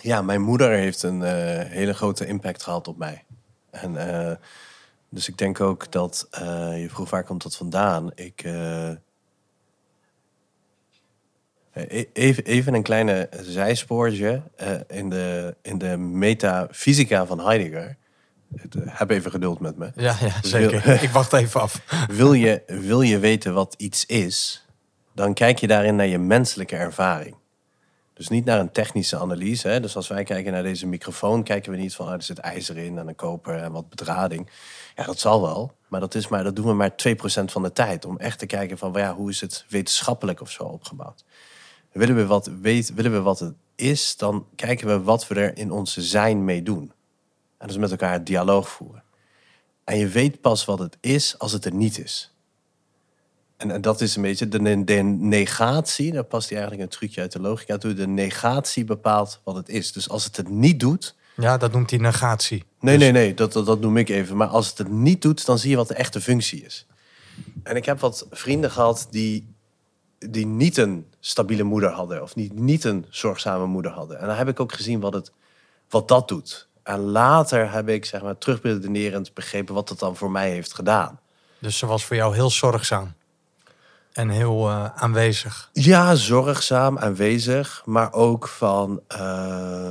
Ja, 0.00 0.22
mijn 0.22 0.40
moeder 0.40 0.70
heeft 0.70 1.02
een 1.02 1.22
eh, 1.22 1.70
hele 1.70 1.94
grote 1.94 2.26
impact 2.26 2.62
gehad 2.62 2.88
op 2.88 2.96
mij. 2.98 3.24
En 3.70 3.96
eh, 3.96 4.36
dus 5.10 5.28
ik 5.28 5.38
denk 5.38 5.60
ook 5.60 5.92
dat 5.92 6.26
eh, 6.30 6.80
je 6.82 6.88
vroeg 6.90 7.10
waar 7.10 7.24
komt 7.24 7.42
dat 7.42 7.56
vandaan? 7.56 8.10
Ik 8.14 8.42
eh, 8.44 8.90
e- 11.72 12.04
even, 12.12 12.44
even 12.44 12.74
een 12.74 12.82
kleine 12.82 13.28
zijspoortje 13.40 14.42
eh, 14.56 14.74
in 14.88 15.10
de 15.10 15.56
in 15.62 15.78
de 15.78 15.96
metafysica 15.96 17.26
van 17.26 17.40
Heidegger. 17.40 17.96
Heb 18.78 19.10
even 19.10 19.30
geduld 19.30 19.60
met 19.60 19.76
me. 19.76 19.90
Ja, 19.94 20.16
ja 20.20 20.32
zeker. 20.42 20.82
wil- 20.84 20.94
Ik 21.08 21.10
wacht 21.10 21.32
even 21.32 21.60
af. 21.60 22.06
Wil 22.10 22.32
je, 22.32 22.62
wil 22.66 23.00
je 23.00 23.18
weten 23.18 23.54
wat 23.54 23.74
iets 23.78 24.06
is, 24.06 24.66
dan 25.12 25.34
kijk 25.34 25.58
je 25.58 25.66
daarin 25.66 25.96
naar 25.96 26.06
je 26.06 26.18
menselijke 26.18 26.76
ervaring. 26.76 27.36
Dus 28.14 28.28
niet 28.28 28.44
naar 28.44 28.58
een 28.60 28.70
technische 28.70 29.18
analyse. 29.18 29.68
Hè? 29.68 29.80
Dus 29.80 29.96
als 29.96 30.08
wij 30.08 30.24
kijken 30.24 30.52
naar 30.52 30.62
deze 30.62 30.86
microfoon, 30.86 31.42
kijken 31.42 31.72
we 31.72 31.78
niet 31.78 31.94
van 31.94 32.06
ah, 32.06 32.12
er 32.12 32.22
zit 32.22 32.38
ijzer 32.38 32.76
in 32.76 32.98
en 32.98 33.08
een 33.08 33.14
koper 33.14 33.56
en 33.56 33.72
wat 33.72 33.88
bedrading. 33.88 34.50
Ja, 34.98 35.04
dat 35.04 35.18
zal 35.18 35.42
wel. 35.42 35.72
Maar 35.88 36.00
dat, 36.00 36.14
is 36.14 36.28
maar 36.28 36.44
dat 36.44 36.56
doen 36.56 36.66
we 36.66 36.72
maar 36.72 36.90
2% 36.90 37.44
van 37.44 37.62
de 37.62 37.72
tijd. 37.72 38.04
Om 38.04 38.18
echt 38.18 38.38
te 38.38 38.46
kijken 38.46 38.78
van 38.78 38.92
ja, 38.92 39.14
hoe 39.14 39.30
is 39.30 39.40
het 39.40 39.64
wetenschappelijk 39.68 40.40
of 40.40 40.50
zo 40.50 40.62
opgebouwd. 40.62 41.24
Willen 41.92 42.16
we, 42.16 42.26
wat 42.26 42.50
weet, 42.60 42.94
willen 42.94 43.12
we 43.12 43.20
wat 43.20 43.38
het 43.38 43.54
is, 43.74 44.16
dan 44.16 44.46
kijken 44.56 44.86
we 44.86 45.02
wat 45.02 45.28
we 45.28 45.34
er 45.34 45.56
in 45.56 45.70
onze 45.70 46.02
zijn 46.02 46.44
mee 46.44 46.62
doen. 46.62 46.92
En 47.58 47.66
dus 47.66 47.76
met 47.76 47.90
elkaar 47.90 48.24
dialoog 48.24 48.68
voeren. 48.68 49.02
En 49.84 49.98
je 49.98 50.08
weet 50.08 50.40
pas 50.40 50.64
wat 50.64 50.78
het 50.78 50.96
is 51.00 51.38
als 51.38 51.52
het 51.52 51.64
er 51.64 51.74
niet 51.74 51.98
is. 51.98 52.34
En, 53.56 53.70
en 53.70 53.80
dat 53.80 54.00
is 54.00 54.16
een 54.16 54.22
beetje 54.22 54.48
de 54.48 54.58
negatie. 54.58 56.12
Daar 56.12 56.24
past 56.24 56.48
hij 56.48 56.58
eigenlijk 56.58 56.90
een 56.90 56.98
trucje 56.98 57.20
uit 57.20 57.32
de 57.32 57.40
logica 57.40 57.78
toe. 57.78 57.94
De 57.94 58.06
negatie 58.06 58.84
bepaalt 58.84 59.40
wat 59.44 59.54
het 59.54 59.68
is. 59.68 59.92
Dus 59.92 60.08
als 60.08 60.24
het 60.24 60.36
het 60.36 60.48
niet 60.48 60.80
doet. 60.80 61.16
Ja, 61.40 61.56
dat 61.56 61.72
noemt 61.72 61.90
hij 61.90 61.98
negatie. 61.98 62.64
Nee, 62.80 62.98
Dus- 62.98 63.04
nee, 63.04 63.12
nee, 63.12 63.34
dat, 63.34 63.52
dat, 63.52 63.66
dat 63.66 63.80
noem 63.80 63.96
ik 63.96 64.08
even. 64.08 64.36
Maar 64.36 64.48
als 64.48 64.68
het 64.68 64.78
het 64.78 64.88
niet 64.88 65.22
doet, 65.22 65.46
dan 65.46 65.58
zie 65.58 65.70
je 65.70 65.76
wat 65.76 65.88
de 65.88 65.94
echte 65.94 66.20
functie 66.20 66.64
is. 66.64 66.86
En 67.62 67.76
ik 67.76 67.84
heb 67.84 68.00
wat 68.00 68.26
vrienden 68.30 68.70
gehad 68.70 69.06
die, 69.10 69.54
die 70.18 70.46
niet 70.46 70.76
een 70.76 71.06
stabiele 71.20 71.62
moeder 71.62 71.90
hadden. 71.90 72.22
Of 72.22 72.34
niet, 72.34 72.52
niet 72.52 72.84
een 72.84 73.06
zorgzame 73.08 73.66
moeder 73.66 73.90
hadden. 73.90 74.18
En 74.18 74.26
dan 74.26 74.36
heb 74.36 74.48
ik 74.48 74.60
ook 74.60 74.72
gezien 74.72 75.00
wat, 75.00 75.14
het, 75.14 75.32
wat 75.88 76.08
dat 76.08 76.28
doet. 76.28 76.68
En 76.82 77.00
later 77.00 77.72
heb 77.72 77.88
ik 77.88 78.04
zeg 78.04 78.22
maar, 78.22 78.38
terugberedenerend 78.38 79.34
begrepen 79.34 79.74
wat 79.74 79.88
het 79.88 79.98
dan 79.98 80.16
voor 80.16 80.30
mij 80.30 80.50
heeft 80.50 80.74
gedaan. 80.74 81.20
Dus 81.58 81.78
ze 81.78 81.86
was 81.86 82.04
voor 82.04 82.16
jou 82.16 82.34
heel 82.34 82.50
zorgzaam. 82.50 83.12
En 84.12 84.28
heel 84.28 84.68
eh, 84.68 84.84
aanwezig. 84.94 85.70
Ja, 85.72 86.14
zorgzaam, 86.14 86.98
aanwezig, 86.98 87.82
maar 87.84 88.12
ook 88.12 88.48
van 88.48 89.00
eh, 89.08 89.90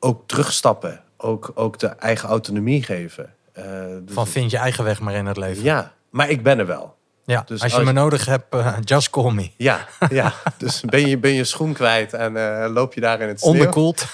ook 0.00 0.22
terugstappen. 0.28 1.00
Ook, 1.16 1.50
ook 1.54 1.78
de 1.78 1.86
eigen 1.86 2.28
autonomie 2.28 2.82
geven. 2.82 3.34
Eh, 3.52 3.64
dus- 4.04 4.14
Van 4.14 4.26
vind 4.26 4.50
je 4.50 4.56
eigen 4.56 4.84
weg 4.84 5.00
maar 5.00 5.14
in 5.14 5.26
het 5.26 5.36
leven. 5.36 5.62
ja, 5.62 5.92
maar 6.10 6.30
ik 6.30 6.42
ben 6.42 6.58
er 6.58 6.66
wel. 6.66 6.96
Ja, 7.24 7.42
Dus 7.46 7.62
als 7.62 7.70
je 7.72 7.76
als- 7.78 7.86
me 7.86 7.92
nodig 7.92 8.24
hebt, 8.24 8.54
eh, 8.54 8.76
just 8.84 9.10
call 9.10 9.32
me. 9.32 9.50
Ja, 9.56 9.86
ja. 10.10 10.32
dus 10.58 10.80
ben 10.80 11.06
je, 11.08 11.18
ben 11.18 11.32
je 11.32 11.44
schoen 11.44 11.72
kwijt 11.72 12.12
en 12.12 12.36
eh, 12.62 12.70
loop 12.72 12.94
je 12.94 13.00
daar 13.00 13.20
in 13.20 13.28
het 13.28 13.40
sneeuw. 13.40 13.52
Onderkoeld. 13.52 14.06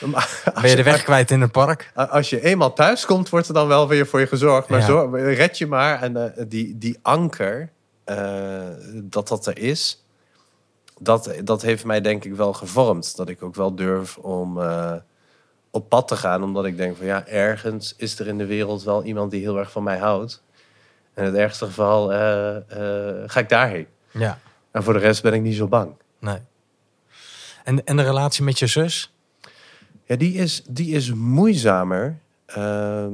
Ben 0.60 0.70
je 0.70 0.76
de 0.76 0.82
weg 0.82 1.02
kwijt 1.02 1.30
in 1.30 1.40
het 1.40 1.52
park? 1.52 1.90
Als 1.94 2.30
je 2.30 2.40
eenmaal 2.40 2.72
thuis 2.72 3.04
komt, 3.06 3.28
wordt 3.28 3.48
er 3.48 3.54
dan 3.54 3.66
wel 3.68 3.88
weer 3.88 4.06
voor 4.06 4.20
je 4.20 4.26
gezorgd. 4.26 4.68
Maar 4.68 4.90
Ja. 4.90 5.08
red 5.34 5.58
je 5.58 5.66
maar. 5.66 6.02
En 6.02 6.34
die, 6.48 6.78
die 6.78 6.98
anker, 7.02 7.70
dat 8.94 9.28
dat 9.28 9.46
er 9.46 9.58
is, 9.58 10.04
dat, 11.02 11.32
dat 11.44 11.62
heeft 11.62 11.84
mij 11.84 12.00
denk 12.00 12.24
ik 12.24 12.34
wel 12.34 12.52
gevormd. 12.52 13.16
Dat 13.16 13.28
ik 13.28 13.42
ook 13.42 13.54
wel 13.54 13.74
durf 13.74 14.18
om 14.18 14.60
eh, 14.60 14.94
op 15.70 15.88
pad 15.88 16.08
te 16.08 16.16
gaan. 16.16 16.42
Omdat 16.42 16.64
ik 16.64 16.76
denk 16.76 16.96
van 16.96 17.06
ja, 17.06 17.26
ergens 17.26 17.94
is 17.96 18.18
er 18.18 18.26
in 18.26 18.38
de 18.38 18.46
wereld 18.46 18.82
wel 18.82 19.04
iemand 19.04 19.30
die 19.30 19.40
heel 19.40 19.58
erg 19.58 19.70
van 19.70 19.82
mij 19.82 19.98
houdt. 19.98 20.42
En 21.14 21.24
in 21.24 21.30
het 21.30 21.38
ergste 21.40 21.64
geval 21.66 22.12
eh, 22.12 22.56
eh, 22.56 23.30
ga 23.30 23.40
ik 23.40 23.48
daarheen. 23.48 23.86
Ja, 24.10 24.38
En 24.70 24.82
voor 24.82 24.92
de 24.92 24.98
rest 24.98 25.22
ben 25.22 25.32
ik 25.32 25.42
niet 25.42 25.56
zo 25.56 25.66
bang. 25.68 25.94
nee. 26.18 26.38
En, 27.64 27.84
en 27.84 27.96
de 27.96 28.02
relatie 28.02 28.44
met 28.44 28.58
je 28.58 28.66
zus? 28.66 29.14
Ja, 30.04 30.16
die 30.16 30.34
is, 30.34 30.62
die 30.68 30.94
is 30.94 31.12
moeizamer. 31.12 32.18
Ehm, 32.46 33.12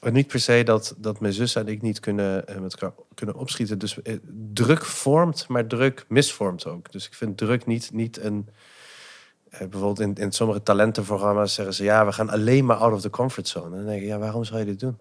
niet 0.00 0.26
per 0.26 0.40
se 0.40 0.62
dat, 0.64 0.94
dat 0.98 1.20
mijn 1.20 1.32
zus 1.32 1.54
en 1.54 1.68
ik 1.68 1.82
niet 1.82 2.00
kunnen, 2.00 2.46
eh, 2.46 2.58
met 2.58 2.72
elkaar 2.72 2.96
kunnen 3.14 3.34
opschieten. 3.36 3.78
Dus 3.78 4.02
eh, 4.02 4.16
druk 4.52 4.84
vormt, 4.84 5.48
maar 5.48 5.66
druk 5.66 6.04
misvormt 6.08 6.66
ook. 6.66 6.92
Dus 6.92 7.06
ik 7.06 7.14
vind 7.14 7.36
druk 7.36 7.66
niet, 7.66 7.90
niet 7.92 8.20
een... 8.20 8.48
eh, 9.50 9.58
bijvoorbeeld 9.58 10.00
in, 10.00 10.14
in 10.14 10.32
sommige 10.32 10.62
talentenprogramma's 10.62 11.54
zeggen 11.54 11.74
ze... 11.74 11.84
ja, 11.84 12.06
we 12.06 12.12
gaan 12.12 12.30
alleen 12.30 12.64
maar 12.64 12.76
out 12.76 12.92
of 12.92 13.00
the 13.00 13.10
comfort 13.10 13.48
zone. 13.48 13.66
En 13.66 13.76
dan 13.76 13.86
denk 13.86 14.00
ik, 14.02 14.06
ja, 14.08 14.18
waarom 14.18 14.44
zou 14.44 14.58
je 14.58 14.64
dit 14.64 14.80
doen? 14.80 14.98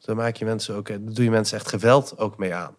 Dan 0.00 0.16
maak 0.16 0.36
je 0.36 0.44
mensen 0.44 0.74
ook... 0.74 0.88
eh, 0.88 0.96
doe 1.00 1.24
je 1.24 1.30
mensen 1.30 1.58
echt 1.58 1.68
geweld 1.68 2.18
ook 2.18 2.38
mee 2.38 2.54
aan. 2.54 2.76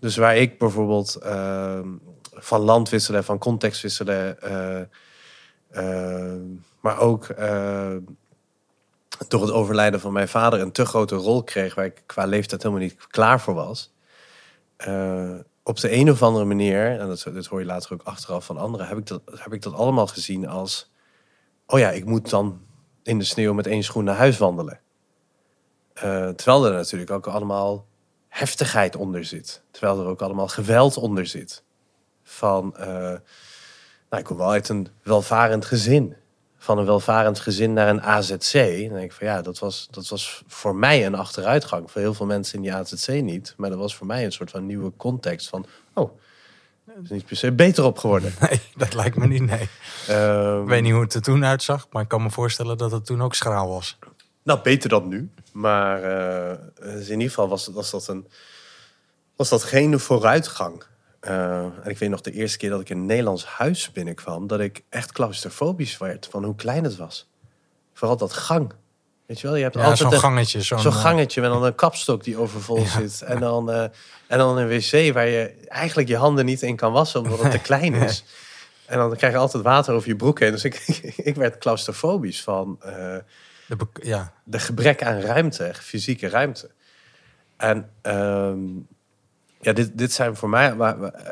Dus 0.00 0.16
waar 0.16 0.36
ik 0.36 0.58
bijvoorbeeld 0.58 1.14
ehm, 1.14 1.88
van 2.32 2.60
land 2.60 2.88
wisselen, 2.88 3.24
van 3.24 3.38
context 3.38 3.82
wisselen... 3.82 4.42
eh, 4.42 4.80
eh, 5.70 6.40
maar 6.80 6.98
ook 6.98 7.24
eh, 7.28 7.96
door 9.28 9.40
het 9.40 9.50
overlijden 9.50 10.00
van 10.00 10.12
mijn 10.12 10.28
vader 10.28 10.60
een 10.60 10.72
te 10.72 10.84
grote 10.84 11.14
rol 11.14 11.42
kreeg 11.42 11.74
waar 11.74 11.84
ik 11.84 12.02
qua 12.06 12.24
leeftijd 12.24 12.62
helemaal 12.62 12.84
niet 12.84 13.06
klaar 13.06 13.40
voor 13.40 13.54
was. 13.54 13.92
Eh, 14.76 15.34
op 15.62 15.80
de 15.80 15.92
een 15.92 16.10
of 16.10 16.22
andere 16.22 16.44
manier, 16.44 16.98
en 16.98 17.08
dat, 17.08 17.26
dat 17.34 17.46
hoor 17.46 17.60
je 17.60 17.66
later 17.66 17.92
ook 17.92 18.02
achteraf 18.02 18.44
van 18.44 18.56
anderen, 18.56 18.86
heb 18.86 18.98
ik, 18.98 19.06
dat, 19.06 19.22
heb 19.34 19.52
ik 19.52 19.62
dat 19.62 19.74
allemaal 19.74 20.06
gezien 20.06 20.48
als: 20.48 20.90
oh 21.66 21.78
ja, 21.78 21.90
ik 21.90 22.04
moet 22.04 22.30
dan 22.30 22.60
in 23.02 23.18
de 23.18 23.24
sneeuw 23.24 23.52
met 23.52 23.66
één 23.66 23.82
schoen 23.82 24.04
naar 24.04 24.16
huis 24.16 24.38
wandelen. 24.38 24.80
Eh, 25.92 26.28
terwijl 26.28 26.66
er 26.66 26.72
natuurlijk 26.72 27.10
ook 27.10 27.26
allemaal 27.26 27.86
heftigheid 28.28 28.96
onder 28.96 29.24
zit. 29.24 29.62
Terwijl 29.70 30.00
er 30.00 30.06
ook 30.06 30.22
allemaal 30.22 30.48
geweld 30.48 30.96
onder 30.96 31.26
zit. 31.26 31.62
Van, 32.22 32.76
eh, 32.76 32.86
nou, 32.86 33.18
ik 34.18 34.24
kom 34.24 34.36
wel 34.36 34.50
uit 34.50 34.68
een 34.68 34.88
welvarend 35.02 35.64
gezin. 35.64 36.16
Van 36.62 36.78
een 36.78 36.84
welvarend 36.84 37.40
gezin 37.40 37.72
naar 37.72 37.88
een 37.88 38.02
AZC. 38.02 38.52
Dan 38.52 38.94
denk 38.94 39.02
ik 39.02 39.12
van 39.12 39.26
ja, 39.26 39.42
dat 39.42 39.58
was, 39.58 39.88
dat 39.90 40.08
was 40.08 40.42
voor 40.46 40.74
mij 40.74 41.06
een 41.06 41.14
achteruitgang. 41.14 41.90
Voor 41.90 42.00
heel 42.00 42.14
veel 42.14 42.26
mensen 42.26 42.54
in 42.54 42.62
die 42.62 42.74
AZC 42.74 43.08
niet. 43.08 43.54
Maar 43.56 43.70
dat 43.70 43.78
was 43.78 43.96
voor 43.96 44.06
mij 44.06 44.24
een 44.24 44.32
soort 44.32 44.50
van 44.50 44.66
nieuwe 44.66 44.92
context 44.96 45.48
van... 45.48 45.66
oh, 45.92 46.18
er 46.86 47.02
is 47.02 47.10
niet 47.10 47.26
per 47.26 47.36
se 47.36 47.52
beter 47.52 47.84
op 47.84 47.98
geworden. 47.98 48.32
Nee, 48.40 48.60
dat 48.76 48.94
lijkt 48.94 49.16
me 49.16 49.26
niet, 49.26 49.42
nee. 49.42 49.68
Ehm, 50.08 50.62
Ik 50.62 50.68
weet 50.68 50.82
niet 50.82 50.92
hoe 50.92 51.02
het 51.02 51.14
er 51.14 51.22
toen 51.22 51.44
uitzag, 51.44 51.86
maar 51.90 52.02
ik 52.02 52.08
kan 52.08 52.22
me 52.22 52.30
voorstellen 52.30 52.78
dat 52.78 52.90
het 52.90 53.06
toen 53.06 53.22
ook 53.22 53.34
schraal 53.34 53.68
was. 53.68 53.98
Nou, 54.42 54.60
beter 54.62 54.88
dan 54.88 55.08
nu. 55.08 55.30
Maar 55.52 56.02
eh, 56.02 56.58
dus 56.80 57.06
in 57.06 57.12
ieder 57.12 57.28
geval 57.28 57.48
was, 57.48 57.66
was, 57.66 57.90
dat 57.90 58.08
een, 58.08 58.28
was 59.36 59.48
dat 59.48 59.62
geen 59.62 60.00
vooruitgang. 60.00 60.84
Eh, 61.20 61.64
en 61.64 61.90
ik 61.90 61.98
weet 61.98 62.10
nog 62.10 62.20
de 62.20 62.32
eerste 62.32 62.58
keer 62.58 62.70
dat 62.70 62.80
ik 62.80 62.88
in 62.88 62.96
een 62.96 63.06
Nederlands 63.06 63.44
huis 63.44 63.92
binnenkwam, 63.92 64.46
dat 64.46 64.60
ik 64.60 64.82
echt 64.88 65.12
claustrofobisch 65.12 65.98
werd 65.98 66.28
van 66.30 66.44
hoe 66.44 66.54
klein 66.54 66.84
het 66.84 66.96
was. 66.96 67.28
Vooral 67.92 68.16
dat 68.16 68.32
gang. 68.32 68.72
Weet 69.30 69.40
je 69.40 69.46
wel, 69.46 69.56
je 69.56 69.62
hebt 69.62 69.74
Ja, 69.74 69.84
altijd 69.84 70.10
zo'n 70.10 70.20
gangetje. 70.20 70.62
Zo'n 70.62 70.78
eh, 70.78 71.00
gangetje 71.00 71.40
met 71.40 71.50
dan 71.50 71.64
een 71.64 71.74
kapstok 71.74 72.24
die 72.24 72.36
overvol 72.36 72.86
zit. 72.98 73.22
En 73.22 73.40
dan, 73.40 73.70
eh, 73.70 73.82
en 74.26 74.38
dan 74.38 74.58
een 74.58 74.68
wc 74.68 75.12
waar 75.12 75.26
je 75.26 75.54
eigenlijk 75.66 76.08
je 76.08 76.16
handen 76.16 76.44
niet 76.44 76.62
in 76.62 76.76
kan 76.76 76.92
wassen 76.92 77.20
omdat 77.20 77.42
het 77.42 77.50
te 77.50 77.58
klein 77.70 77.94
is. 77.94 78.24
En 78.86 78.98
dan 78.98 79.16
krijg 79.16 79.32
je 79.32 79.38
altijd 79.38 79.62
water 79.62 79.94
over 79.94 80.08
je 80.08 80.16
broek 80.16 80.40
heen. 80.40 80.50
Dus 80.50 80.64
ik, 80.64 80.74
ik 81.30 81.34
werd 81.34 81.58
claustrofobisch 81.58 82.42
van 82.42 82.76
eh, 82.80 83.16
de 83.66 83.86
ja. 84.02 84.32
de 84.44 84.58
gebrek 84.58 85.02
aan 85.02 85.20
ruimte, 85.20 85.72
fysieke 85.74 86.28
ruimte. 86.28 86.70
En 87.56 87.90
ehm, 88.02 88.58
ja, 89.60 89.72
dit, 89.72 89.98
dit 89.98 90.12
zijn 90.12 90.36
voor 90.36 90.48
mij, 90.48 90.74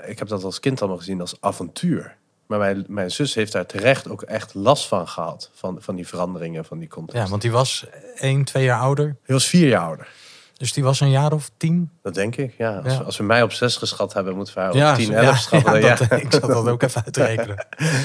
ik 0.07 0.19
heb 0.19 0.29
dat 0.29 0.45
als 0.45 0.61
kind 0.61 0.81
allemaal 0.81 0.99
gezien 0.99 1.21
als 1.21 1.37
avontuur. 1.41 2.17
Maar 2.47 2.59
mijn, 2.59 2.85
mijn 2.89 3.11
zus 3.11 3.35
heeft 3.35 3.53
daar 3.53 3.67
terecht 3.67 4.09
ook 4.09 4.23
echt 4.23 4.55
last 4.55 4.87
van 4.89 5.09
gehad. 5.09 5.51
Van, 5.55 5.77
van 5.81 5.95
die 5.95 6.07
veranderingen, 6.09 6.65
van 6.65 6.79
die 6.79 6.89
context. 6.89 7.23
ja, 7.23 7.29
want 7.31 7.43
die 7.43 7.51
was 7.51 7.87
één, 8.17 8.45
twee 8.45 8.65
jaar 8.65 8.81
ouder. 8.81 9.05
Hij 9.23 9.35
was 9.35 9.47
vier 9.47 9.69
jaar 9.69 9.83
ouder. 9.85 10.09
Dus 10.55 10.73
die 10.73 10.85
was 10.85 11.01
een 11.01 11.11
jaar 11.11 11.33
of 11.33 11.51
tien. 11.57 11.91
Dat 12.03 12.15
denk 12.15 12.37
ik, 12.37 12.55
ja. 12.59 12.77
Als, 12.85 12.93
Ja. 12.93 12.99
als 13.01 13.17
we 13.17 13.23
mij 13.25 13.43
op 13.43 13.53
zes 13.53 13.77
geschat 13.77 14.13
hebben, 14.13 14.37
moeten 14.37 14.55
we 14.55 14.61
haar 14.61 14.71
op 14.71 14.77
ja, 14.77 14.95
10, 14.95 15.05
zo- 15.07 15.13
11 15.13 15.25
ja, 15.25 15.35
schatten. 15.37 15.81
ja, 15.81 15.95
dat, 15.97 16.11
ik 16.21 16.33
zat 16.33 16.43
dat 16.47 16.69
ook 16.69 16.83
even 16.83 17.05
uit 17.05 17.15
te 17.15 17.25
rekenen. 17.25 17.67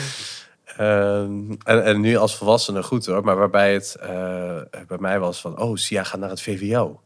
Ehm, 0.78 1.52
en, 1.64 1.84
en 1.84 2.02
nu 2.02 2.16
als 2.18 2.36
volwassene 2.36 2.84
goed 2.84 3.06
hoor. 3.06 3.24
Maar 3.24 3.36
waarbij 3.38 3.74
het 3.74 3.96
eh, 3.96 4.08
bij 4.88 4.98
mij 5.00 5.20
was 5.20 5.42
van... 5.42 5.60
Oh, 5.60 5.76
Sia 5.76 6.04
gaat 6.04 6.20
naar 6.20 6.30
het 6.30 6.42
VWO. 6.42 7.02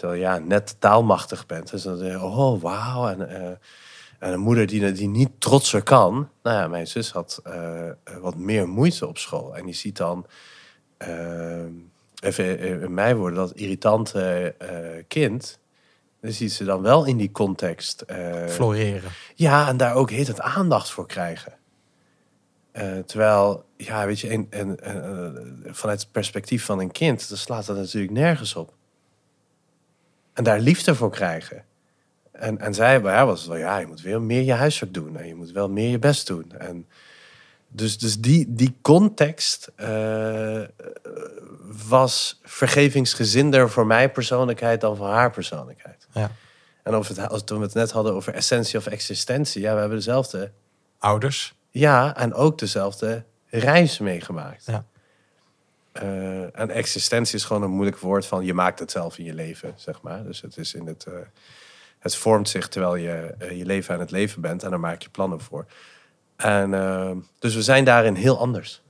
Terwijl 0.00 0.20
je 0.20 0.26
ja, 0.26 0.38
net 0.38 0.76
taalmachtig 0.78 1.46
bent. 1.46 1.70
Dus 1.70 1.82
dan 1.82 1.98
denk 1.98 2.12
je, 2.12 2.22
oh, 2.22 2.62
wauw. 2.62 3.08
En, 3.08 3.28
eh, 3.28 3.48
en 4.18 4.32
een 4.32 4.40
moeder 4.40 4.66
die, 4.66 4.92
die 4.92 5.08
niet 5.08 5.30
trotser 5.38 5.82
kan. 5.82 6.28
Nou 6.42 6.56
ja, 6.56 6.68
mijn 6.68 6.86
zus 6.86 7.12
had 7.12 7.40
eh, 7.44 7.90
wat 8.20 8.36
meer 8.36 8.68
moeite 8.68 9.06
op 9.06 9.18
school. 9.18 9.56
En 9.56 9.64
die 9.64 9.74
ziet 9.74 9.96
dan... 9.96 10.26
ehm, 10.96 11.72
even 12.20 12.58
in 12.82 12.94
mijn 12.94 13.16
woorden, 13.16 13.38
dat 13.38 13.52
irritante 13.52 14.54
eh, 14.58 15.04
kind... 15.08 15.58
Dan 16.20 16.32
ziet 16.32 16.52
ze 16.52 16.64
dan 16.64 16.82
wel 16.82 17.04
in 17.04 17.16
die 17.16 17.30
context... 17.30 18.00
eh, 18.00 18.46
Floreren. 18.46 19.10
ja, 19.34 19.68
en 19.68 19.76
daar 19.76 19.94
ook 19.94 20.10
heet 20.10 20.26
het 20.26 20.40
aandacht 20.40 20.90
voor 20.90 21.06
krijgen. 21.06 21.52
Eh, 22.72 22.98
terwijl, 22.98 23.64
ja, 23.76 24.06
weet 24.06 24.20
je, 24.20 24.28
en, 24.28 24.46
en, 24.50 24.80
en, 24.80 25.64
eh, 25.64 25.72
vanuit 25.72 26.00
het 26.00 26.12
perspectief 26.12 26.64
van 26.64 26.78
een 26.78 26.90
kind, 26.90 27.28
dan 27.28 27.38
slaat 27.38 27.66
dat 27.66 27.76
natuurlijk 27.76 28.12
nergens 28.12 28.56
op. 28.56 28.78
En 30.40 30.46
daar 30.46 30.60
liefde 30.60 30.94
voor 30.94 31.10
krijgen. 31.10 31.64
En, 32.32 32.58
en 32.58 32.74
zij, 32.74 33.00
bij 33.00 33.14
haar 33.14 33.26
was 33.26 33.40
het 33.40 33.48
wel, 33.48 33.58
ja, 33.58 33.78
je 33.78 33.86
moet 33.86 34.00
weer 34.00 34.22
meer 34.22 34.42
je 34.42 34.52
huiswerk 34.52 34.94
doen. 34.94 35.16
En 35.16 35.26
je 35.26 35.34
moet 35.34 35.50
wel 35.50 35.68
meer 35.68 35.90
je 35.90 35.98
best 35.98 36.26
doen. 36.26 36.52
En 36.58 36.88
dus, 37.68 37.98
dus 37.98 38.20
die, 38.20 38.44
die 38.48 38.76
context 38.82 39.70
eh, 39.76 40.60
was 41.88 42.40
vergevingsgezinder 42.42 43.70
voor 43.70 43.86
mijn 43.86 44.12
persoonlijkheid 44.12 44.80
dan 44.80 44.96
voor 44.96 45.06
haar 45.06 45.30
persoonlijkheid. 45.30 46.06
Ja. 46.12 46.30
En 46.82 46.96
of 46.96 47.08
het, 47.08 47.28
als 47.28 47.44
toen 47.44 47.58
we 47.58 47.64
het 47.64 47.74
net 47.74 47.90
hadden 47.90 48.14
over 48.14 48.34
essentie 48.34 48.78
of 48.78 48.86
existentie, 48.86 49.62
ja, 49.62 49.74
we 49.74 49.80
hebben 49.80 49.98
dezelfde, 49.98 50.52
Ouders. 50.98 51.54
ja, 51.70 52.16
en 52.16 52.34
ook 52.34 52.58
dezelfde 52.58 53.24
reis 53.46 53.98
meegemaakt. 53.98 54.66
Ja. 54.66 54.84
Eh, 56.00 56.60
en 56.60 56.70
existentie 56.70 57.34
is 57.34 57.44
gewoon 57.44 57.62
een 57.62 57.70
moeilijk 57.70 57.98
woord 57.98 58.26
van 58.26 58.44
je 58.44 58.54
maakt 58.54 58.78
het 58.78 58.90
zelf 58.90 59.18
in 59.18 59.24
je 59.24 59.34
leven, 59.34 59.72
zeg 59.76 60.02
maar. 60.02 60.24
Dus 60.24 60.40
het 60.40 60.56
is 60.56 60.74
in 60.74 60.86
het, 60.86 61.04
eh, 61.04 61.14
het 61.98 62.16
vormt 62.16 62.48
zich 62.48 62.68
terwijl 62.68 62.96
je 62.96 63.34
eh, 63.38 63.58
je 63.58 63.66
leven 63.66 63.94
aan 63.94 64.00
het 64.00 64.10
leven 64.10 64.40
bent 64.40 64.62
en 64.62 64.70
daar 64.70 64.80
maak 64.80 65.02
je 65.02 65.10
plannen 65.10 65.40
voor. 65.40 65.66
En 66.36 66.70
dus 67.38 67.54
we 67.54 67.62
zijn 67.62 67.84
daarin 67.84 68.14
heel 68.14 68.38
anders. 68.38 68.82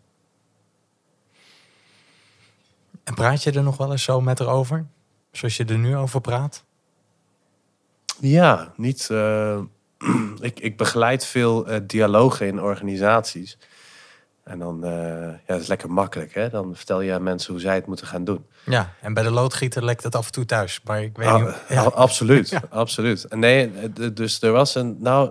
En 3.04 3.14
praat 3.14 3.42
je 3.42 3.52
er 3.52 3.62
nog 3.62 3.76
wel 3.76 3.90
eens 3.90 4.02
zo 4.02 4.20
met 4.20 4.38
haar 4.38 4.48
over? 4.48 4.86
Zoals 5.32 5.56
je 5.56 5.64
er 5.64 5.78
nu 5.78 5.96
over 5.96 6.20
praat? 6.20 6.64
Ja, 8.20 8.72
niet. 8.76 9.10
ik, 10.40 10.60
ik 10.60 10.76
begeleid 10.76 11.24
veel 11.24 11.66
dialogen 11.86 12.46
in 12.46 12.62
organisaties. 12.62 13.58
En 14.50 14.58
dan, 14.58 14.84
eh, 14.84 14.90
ja, 14.90 15.40
dat 15.46 15.60
is 15.60 15.66
lekker 15.66 15.90
makkelijk, 15.90 16.34
hè? 16.34 16.48
Dan 16.48 16.76
vertel 16.76 17.00
je 17.00 17.12
aan 17.12 17.22
mensen 17.22 17.52
hoe 17.52 17.60
zij 17.60 17.74
het 17.74 17.86
moeten 17.86 18.06
gaan 18.06 18.24
doen. 18.24 18.44
Ja, 18.64 18.92
en 19.00 19.14
bij 19.14 19.22
de 19.22 19.30
loodgieter 19.30 19.84
lekt 19.84 20.02
het 20.02 20.14
af 20.14 20.26
en 20.26 20.32
toe 20.32 20.44
thuis. 20.44 20.80
Maar 20.84 21.02
ik 21.02 21.16
weet 21.16 21.26
Ah, 21.26 21.44
niet... 21.44 21.54
Ja. 21.68 21.82
Absoluut, 21.82 22.60
absoluut. 22.70 23.26
Nee, 23.34 23.72
dus 24.12 24.42
er 24.42 24.52
was 24.52 24.74
een. 24.74 24.96
Nou, 24.98 25.30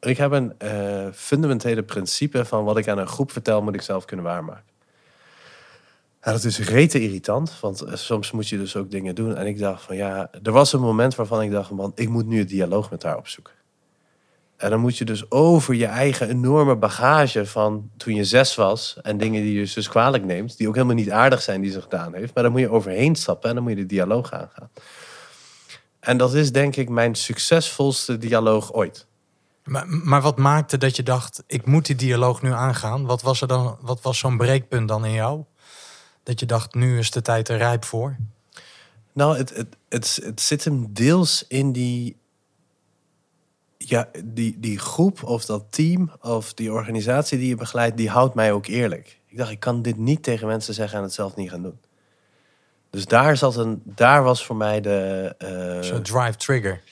ik 0.00 0.16
heb 0.16 0.32
een 0.32 0.58
eh, 0.58 1.06
fundamentele 1.14 1.82
principe 1.82 2.44
van 2.44 2.64
wat 2.64 2.76
ik 2.76 2.88
aan 2.88 2.98
een 2.98 3.06
groep 3.06 3.32
vertel, 3.32 3.62
moet 3.62 3.74
ik 3.74 3.82
zelf 3.82 4.04
kunnen 4.04 4.24
waarmaken. 4.24 4.64
Ja, 6.22 6.32
dat 6.32 6.44
is 6.44 6.58
rete 6.58 7.00
irritant, 7.00 7.60
want 7.60 7.80
eh, 7.80 7.94
soms 7.94 8.30
moet 8.30 8.48
je 8.48 8.58
dus 8.58 8.76
ook 8.76 8.90
dingen 8.90 9.14
doen. 9.14 9.36
En 9.36 9.46
ik 9.46 9.58
dacht 9.58 9.82
van 9.82 9.96
ja, 9.96 10.30
er 10.42 10.52
was 10.52 10.72
een 10.72 10.80
moment 10.80 11.14
waarvan 11.14 11.42
ik 11.42 11.50
dacht, 11.50 11.70
man, 11.70 11.92
ik 11.94 12.08
moet 12.08 12.26
nu 12.26 12.38
het 12.38 12.48
dialoog 12.48 12.90
met 12.90 13.02
haar 13.02 13.16
opzoeken. 13.16 13.52
En 14.62 14.70
dan 14.70 14.80
moet 14.80 14.98
je 14.98 15.04
dus 15.04 15.30
over 15.30 15.74
je 15.74 15.86
eigen 15.86 16.28
enorme 16.28 16.76
bagage 16.76 17.46
van 17.46 17.90
toen 17.96 18.14
je 18.14 18.24
zes 18.24 18.54
was 18.54 18.98
en 19.02 19.18
dingen 19.18 19.42
die 19.42 19.58
je 19.58 19.72
dus 19.74 19.88
kwalijk 19.88 20.24
neemt, 20.24 20.56
die 20.56 20.68
ook 20.68 20.74
helemaal 20.74 20.96
niet 20.96 21.10
aardig 21.10 21.42
zijn 21.42 21.60
die 21.60 21.70
ze 21.70 21.82
gedaan 21.82 22.14
heeft, 22.14 22.34
maar 22.34 22.42
dan 22.42 22.52
moet 22.52 22.60
je 22.60 22.70
overheen 22.70 23.16
stappen 23.16 23.48
en 23.48 23.54
dan 23.54 23.64
moet 23.64 23.72
je 23.72 23.78
de 23.78 23.86
dialoog 23.86 24.32
aangaan. 24.32 24.70
En 26.00 26.16
dat 26.16 26.34
is 26.34 26.52
denk 26.52 26.76
ik 26.76 26.88
mijn 26.88 27.14
succesvolste 27.14 28.18
dialoog 28.18 28.72
ooit. 28.72 29.06
Maar, 29.64 29.88
maar 29.88 30.20
wat 30.20 30.38
maakte 30.38 30.78
dat 30.78 30.96
je 30.96 31.02
dacht, 31.02 31.42
ik 31.46 31.66
moet 31.66 31.86
die 31.86 31.96
dialoog 31.96 32.42
nu 32.42 32.52
aangaan? 32.52 33.06
Wat 33.06 33.22
was, 33.22 33.40
er 33.40 33.48
dan, 33.48 33.78
wat 33.80 34.02
was 34.02 34.18
zo'n 34.18 34.36
breekpunt 34.36 34.88
dan 34.88 35.04
in 35.04 35.12
jou? 35.12 35.44
Dat 36.22 36.40
je 36.40 36.46
dacht, 36.46 36.74
nu 36.74 36.98
is 36.98 37.10
de 37.10 37.22
tijd 37.22 37.48
er 37.48 37.56
rijp 37.56 37.84
voor? 37.84 38.16
Nou, 39.12 39.36
het, 39.36 39.54
het, 39.54 39.76
het, 39.88 40.20
het 40.24 40.40
zit 40.40 40.64
hem 40.64 40.92
deels 40.92 41.44
in 41.48 41.72
die, 41.72 42.20
ja, 43.88 44.08
die, 44.24 44.56
die 44.60 44.78
groep 44.78 45.22
of 45.22 45.44
dat 45.44 45.64
team 45.70 46.10
of 46.20 46.54
die 46.54 46.72
organisatie 46.72 47.38
die 47.38 47.48
je 47.48 47.54
begeleidt, 47.56 47.96
die 47.96 48.10
houdt 48.10 48.34
mij 48.34 48.52
ook 48.52 48.66
eerlijk. 48.66 49.20
Ik 49.28 49.36
dacht, 49.38 49.50
ik 49.50 49.60
kan 49.60 49.82
dit 49.82 49.96
niet 49.96 50.22
tegen 50.22 50.46
mensen 50.46 50.74
zeggen 50.74 50.98
en 50.98 51.04
het 51.04 51.12
zelf 51.12 51.36
niet 51.36 51.50
gaan 51.50 51.62
doen. 51.62 51.78
Dus 52.90 53.04
daar, 53.06 53.36
zat 53.36 53.56
een, 53.56 53.82
daar 53.84 54.22
was 54.22 54.46
voor 54.46 54.56
mij 54.56 54.80
de... 54.80 55.34
eh, 55.38 55.88
Zo'n 55.88 56.02
drive 56.02 56.36
trigger. 56.36 56.82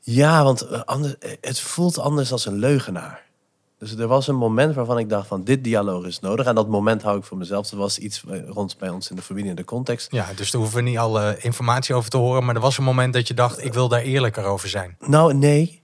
ja, 0.00 0.44
want 0.44 0.60
eh, 0.62 0.82
ander- 0.82 1.16
eh, 1.18 1.30
het 1.40 1.60
voelt 1.60 1.98
anders 1.98 2.32
als 2.32 2.46
een 2.46 2.58
leugenaar. 2.58 3.22
Dus 3.78 3.96
er 3.96 4.06
was 4.06 4.28
een 4.28 4.36
moment 4.36 4.74
waarvan 4.74 4.98
ik 4.98 5.08
dacht 5.08 5.26
van 5.26 5.44
dit 5.44 5.64
dialoog 5.64 6.04
is 6.06 6.20
nodig. 6.20 6.46
En 6.46 6.54
dat 6.54 6.68
moment 6.68 7.02
hou 7.02 7.18
ik 7.18 7.24
voor 7.24 7.36
mezelf. 7.38 7.70
Er 7.70 7.76
was 7.76 7.98
iets 7.98 8.24
rond 8.48 8.78
bij 8.78 8.88
ons 8.88 9.10
in 9.10 9.16
de 9.16 9.22
familie 9.22 9.50
in 9.50 9.56
de 9.56 9.64
context. 9.64 10.10
Ja, 10.12 10.26
dus 10.36 10.50
daar 10.50 10.60
hoeven 10.60 10.78
we 10.84 10.88
niet 10.90 10.98
alle 10.98 11.36
informatie 11.40 11.94
over 11.94 12.10
te 12.10 12.16
horen. 12.16 12.44
Maar 12.44 12.54
er 12.54 12.60
was 12.60 12.78
een 12.78 12.84
moment 12.84 13.12
dat 13.12 13.28
je 13.28 13.34
dacht, 13.34 13.64
ik 13.64 13.72
wil 13.74 13.88
daar 13.88 14.00
eerlijker 14.00 14.44
over 14.44 14.68
zijn. 14.68 14.96
Nou, 15.06 15.34
nee. 15.34 15.82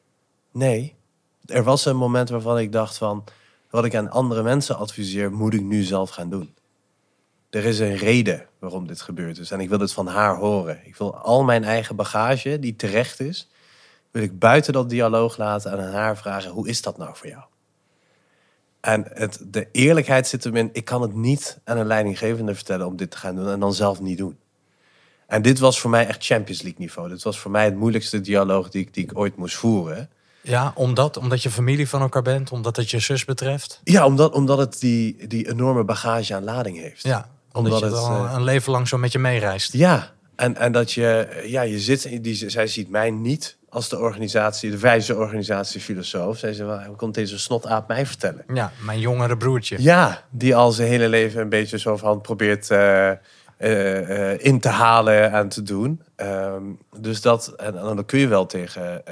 Nee. 0.50 0.94
Er 1.46 1.62
was 1.62 1.84
een 1.84 1.96
moment 1.96 2.28
waarvan 2.28 2.58
ik 2.58 2.72
dacht 2.72 2.96
van... 2.96 3.24
wat 3.70 3.84
ik 3.84 3.94
aan 3.94 4.10
andere 4.10 4.42
mensen 4.42 4.76
adviseer, 4.76 5.32
moet 5.32 5.54
ik 5.54 5.62
nu 5.62 5.82
zelf 5.82 6.10
gaan 6.10 6.30
doen. 6.30 6.54
Er 7.50 7.64
is 7.64 7.78
een 7.78 7.96
reden 7.96 8.46
waarom 8.58 8.86
dit 8.86 9.00
gebeurd 9.00 9.38
is. 9.38 9.50
En 9.50 9.60
ik 9.60 9.68
wil 9.68 9.80
het 9.80 9.92
van 9.92 10.06
haar 10.06 10.36
horen. 10.36 10.80
Ik 10.84 10.96
wil 10.96 11.16
al 11.16 11.44
mijn 11.44 11.64
eigen 11.64 11.96
bagage, 11.96 12.58
die 12.58 12.76
terecht 12.76 13.20
is... 13.20 13.50
wil 14.10 14.22
ik 14.22 14.38
buiten 14.38 14.72
dat 14.72 14.90
dialoog 14.90 15.36
laten 15.36 15.72
en 15.72 15.80
aan 15.80 15.92
haar 15.92 16.16
vragen... 16.16 16.50
hoe 16.50 16.68
is 16.68 16.82
dat 16.82 16.98
nou 16.98 17.16
voor 17.16 17.28
jou? 17.28 17.42
En 18.80 19.06
het, 19.14 19.38
de 19.46 19.68
eerlijkheid 19.72 20.26
zit 20.26 20.44
hem 20.44 20.56
in... 20.56 20.70
ik 20.72 20.84
kan 20.84 21.02
het 21.02 21.14
niet 21.14 21.60
aan 21.64 21.78
een 21.78 21.86
leidinggevende 21.86 22.54
vertellen 22.54 22.86
om 22.86 22.96
dit 22.96 23.10
te 23.10 23.16
gaan 23.16 23.34
doen... 23.34 23.48
en 23.48 23.60
dan 23.60 23.74
zelf 23.74 24.00
niet 24.00 24.18
doen. 24.18 24.38
En 25.26 25.42
dit 25.42 25.58
was 25.58 25.80
voor 25.80 25.90
mij 25.90 26.06
echt 26.06 26.24
Champions 26.24 26.62
League 26.62 26.80
niveau. 26.80 27.08
Dit 27.08 27.22
was 27.22 27.38
voor 27.38 27.50
mij 27.50 27.64
het 27.64 27.76
moeilijkste 27.76 28.20
dialoog 28.20 28.70
die 28.70 28.82
ik, 28.82 28.94
die 28.94 29.04
ik 29.04 29.18
ooit 29.18 29.36
moest 29.36 29.56
voeren. 29.56 30.10
Ja, 30.42 30.72
omdat, 30.74 31.16
omdat 31.16 31.42
je 31.42 31.50
familie 31.50 31.88
van 31.88 32.00
elkaar 32.00 32.22
bent, 32.22 32.52
omdat 32.52 32.76
het 32.76 32.90
je 32.90 32.98
zus 32.98 33.24
betreft. 33.24 33.80
Ja, 33.84 34.06
omdat, 34.06 34.32
omdat 34.32 34.58
het 34.58 34.80
die, 34.80 35.26
die 35.26 35.48
enorme 35.50 35.84
bagage 35.84 36.34
aan 36.34 36.44
lading 36.44 36.78
heeft. 36.78 37.02
Ja, 37.02 37.28
omdat, 37.52 37.72
Omdat 37.72 37.90
je 37.90 37.96
het, 37.96 38.04
al 38.04 38.26
eh, 38.26 38.32
een 38.34 38.44
leven 38.44 38.72
lang 38.72 38.88
zo 38.88 38.98
met 38.98 39.12
je 39.12 39.18
meereist. 39.18 39.72
Ja, 39.72 40.10
en, 40.36 40.56
en 40.56 40.72
dat 40.72 40.92
je, 40.92 41.42
ja, 41.46 41.62
je 41.62 41.80
zit, 41.80 42.24
die, 42.24 42.50
zij 42.50 42.66
ziet 42.66 42.90
mij 42.90 43.10
niet 43.10 43.56
als 43.68 43.88
de 43.88 43.98
organisatie, 43.98 44.70
de 44.70 44.78
wijze 44.78 45.16
organisatiefilosoof. 45.16 46.38
Zij 46.38 46.52
zegt, 46.52 46.68
wel, 46.68 46.82
hoe 46.82 46.96
komt 46.96 47.14
deze 47.14 47.38
snotaap 47.38 47.88
mij 47.88 48.06
vertellen? 48.06 48.44
Ja, 48.54 48.72
mijn 48.84 49.00
jongere 49.00 49.36
broertje. 49.36 49.82
Ja, 49.82 50.22
die 50.30 50.56
al 50.56 50.72
zijn 50.72 50.88
hele 50.88 51.08
leven 51.08 51.40
een 51.40 51.48
beetje 51.48 51.78
zo 51.78 51.96
van 51.96 52.20
probeert 52.20 52.70
eh, 52.70 53.10
eh, 53.56 54.44
in 54.44 54.60
te 54.60 54.68
halen 54.68 55.32
en 55.32 55.48
te 55.48 55.62
doen. 55.62 56.02
Ehm, 56.16 56.62
dus 56.96 57.20
dat, 57.20 57.48
en, 57.48 57.66
en 57.78 57.96
dan 57.96 58.04
kun 58.04 58.18
je 58.18 58.28
wel 58.28 58.46
tegen 58.46 59.02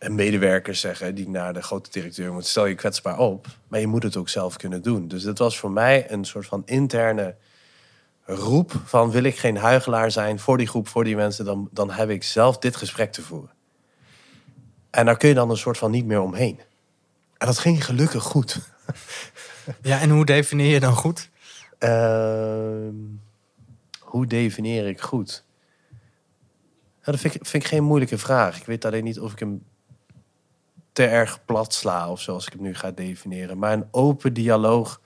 een 0.00 0.14
medewerker 0.14 0.74
zeggen 0.74 1.14
die 1.14 1.28
naar 1.28 1.52
de 1.52 1.62
grote 1.62 1.90
directeur 1.90 2.32
moet, 2.32 2.46
stel 2.46 2.66
je 2.66 2.74
kwetsbaar 2.74 3.18
op, 3.18 3.46
maar 3.68 3.80
je 3.80 3.86
moet 3.86 4.02
het 4.02 4.16
ook 4.16 4.28
zelf 4.28 4.56
kunnen 4.56 4.82
doen. 4.82 5.08
Dus 5.08 5.22
dat 5.22 5.38
was 5.38 5.58
voor 5.58 5.70
mij 5.70 6.10
een 6.10 6.24
soort 6.24 6.46
van 6.46 6.62
interne 6.64 7.34
roep 8.24 8.72
van 8.84 9.10
wil 9.10 9.22
ik 9.22 9.38
geen 9.38 9.56
huigelaar 9.56 10.10
zijn 10.10 10.38
voor 10.38 10.56
die 10.56 10.66
groep, 10.66 10.88
voor 10.88 11.04
die 11.04 11.16
mensen, 11.16 11.44
dan, 11.44 11.68
dan 11.72 11.90
heb 11.90 12.10
ik 12.10 12.22
zelf 12.22 12.58
dit 12.58 12.76
gesprek 12.76 13.12
te 13.12 13.22
voeren. 13.22 13.50
En 14.90 15.06
daar 15.06 15.16
kun 15.16 15.28
je 15.28 15.34
dan 15.34 15.50
een 15.50 15.56
soort 15.56 15.78
van 15.78 15.90
niet 15.90 16.06
meer 16.06 16.20
omheen. 16.20 16.60
En 17.38 17.46
dat 17.46 17.58
ging 17.58 17.84
gelukkig 17.84 18.22
goed. 18.22 18.58
Ja, 19.82 20.00
en 20.00 20.10
hoe 20.10 20.24
definieer 20.24 20.72
je 20.72 20.80
dan 20.80 20.94
goed? 20.94 21.30
Ehm, 21.78 22.94
hoe 24.00 24.26
definieer 24.26 24.86
ik 24.86 25.00
goed? 25.00 25.44
Dat 27.02 27.20
vind 27.20 27.34
ik, 27.34 27.46
vind 27.46 27.62
ik 27.62 27.68
geen 27.68 27.84
moeilijke 27.84 28.18
vraag. 28.18 28.56
Ik 28.56 28.66
weet 28.66 28.84
alleen 28.84 29.04
niet 29.04 29.20
of 29.20 29.32
ik 29.32 29.38
hem 29.38 29.62
te 30.92 31.04
erg 31.04 31.44
plat 31.44 31.74
sla 31.74 32.10
of 32.10 32.20
zoals 32.20 32.46
ik 32.46 32.52
hem 32.52 32.62
nu 32.62 32.74
ga 32.74 32.90
definiëren. 32.90 33.58
Maar 33.58 33.72
een 33.72 33.88
open 33.90 34.32
dialoog 34.32 35.00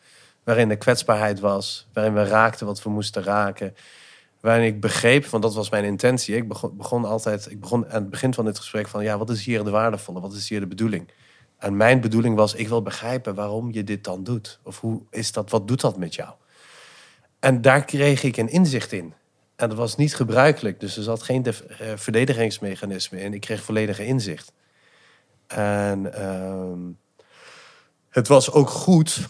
waarin 0.44 0.68
de 0.68 0.76
kwetsbaarheid 0.76 1.40
was, 1.40 1.88
waarin 1.92 2.14
we 2.14 2.24
raakten 2.24 2.66
wat 2.66 2.82
we 2.82 2.90
moesten 2.90 3.22
raken. 3.22 3.74
Waarin 4.40 4.66
ik 4.66 4.80
begreep, 4.80 5.26
want 5.26 5.42
dat 5.42 5.54
was 5.54 5.70
mijn 5.70 5.84
intentie. 5.84 6.36
Ik 6.36 6.48
begon, 6.48 6.76
begon 6.76 7.04
altijd, 7.04 7.50
ik 7.50 7.60
begon 7.60 7.86
aan 7.86 8.02
het 8.02 8.10
begin 8.10 8.34
van 8.34 8.44
dit 8.44 8.58
gesprek 8.58 8.88
van, 8.88 9.04
ja, 9.04 9.18
wat 9.18 9.30
is 9.30 9.44
hier 9.44 9.64
de 9.64 9.70
waardevolle? 9.70 10.20
Wat 10.20 10.32
is 10.32 10.48
hier 10.48 10.60
de 10.60 10.66
bedoeling? 10.66 11.10
En 11.58 11.76
mijn 11.76 12.00
bedoeling 12.00 12.36
was, 12.36 12.54
ik 12.54 12.68
wil 12.68 12.82
begrijpen 12.82 13.34
waarom 13.34 13.72
je 13.72 13.84
dit 13.84 14.04
dan 14.04 14.24
doet. 14.24 14.58
Of 14.62 14.80
hoe 14.80 15.02
is 15.10 15.32
dat, 15.32 15.50
wat 15.50 15.68
doet 15.68 15.80
dat 15.80 15.96
met 15.96 16.14
jou? 16.14 16.30
En 17.40 17.60
daar 17.60 17.84
kreeg 17.84 18.22
ik 18.22 18.36
een 18.36 18.48
inzicht 18.48 18.92
in. 18.92 19.14
En 19.56 19.68
dat 19.68 19.78
was 19.78 19.96
niet 19.96 20.14
gebruikelijk. 20.14 20.80
Dus 20.80 20.96
er 20.96 21.02
zat 21.02 21.22
geen 21.22 21.44
eh, 21.44 21.52
verdedigingsmechanisme 21.94 23.20
in. 23.20 23.34
Ik 23.34 23.40
kreeg 23.40 23.62
volledige 23.62 24.06
inzicht. 24.06 24.52
En 25.46 26.14
ehm, 26.14 26.80
het 28.08 28.28
was 28.28 28.50
ook 28.50 28.70
goed 28.70 29.28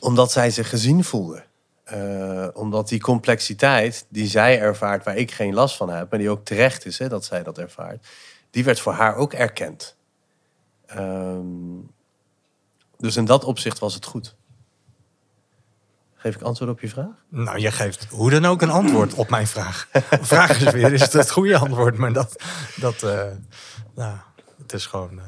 omdat 0.00 0.32
zij 0.32 0.50
zich 0.50 0.68
gezien 0.68 1.04
voelde. 1.04 1.44
Eh, 1.84 2.48
omdat 2.52 2.88
die 2.88 3.00
complexiteit 3.00 4.06
die 4.08 4.26
zij 4.26 4.60
ervaart, 4.60 5.04
waar 5.04 5.16
ik 5.16 5.30
geen 5.30 5.54
last 5.54 5.76
van 5.76 5.88
heb, 5.88 6.10
maar 6.10 6.18
die 6.18 6.30
ook 6.30 6.44
terecht 6.44 6.86
is 6.86 6.98
hè, 6.98 7.08
dat 7.08 7.24
zij 7.24 7.42
dat 7.42 7.58
ervaart, 7.58 8.06
die 8.50 8.64
werd 8.64 8.80
voor 8.80 8.92
haar 8.92 9.14
ook 9.14 9.32
erkend. 9.32 9.96
Ehm, 10.86 11.46
dus 12.98 13.16
in 13.16 13.24
dat 13.24 13.44
opzicht 13.44 13.78
was 13.78 13.94
het 13.94 14.04
goed. 14.04 14.36
Geef 16.14 16.34
ik 16.34 16.42
antwoord 16.42 16.70
op 16.70 16.80
je 16.80 16.88
vraag? 16.88 17.24
Nou, 17.28 17.58
je 17.58 17.70
geeft 17.70 18.06
hoe 18.10 18.30
dan 18.30 18.44
ook 18.44 18.62
een 18.62 18.70
antwoord 18.70 19.14
op 19.14 19.30
mijn 19.30 19.46
vraag. 19.46 19.88
Vraag 20.34 20.60
is 20.60 20.72
weer, 20.72 20.92
is 20.92 21.00
het 21.00 21.12
het 21.12 21.30
goede 21.30 21.58
antwoord? 21.58 21.96
Maar 21.96 22.12
dat, 22.12 22.42
dat 22.76 23.02
nou, 23.94 24.16
het 24.62 24.72
is 24.72 24.86
gewoon... 24.86 25.18
eh, 25.18 25.24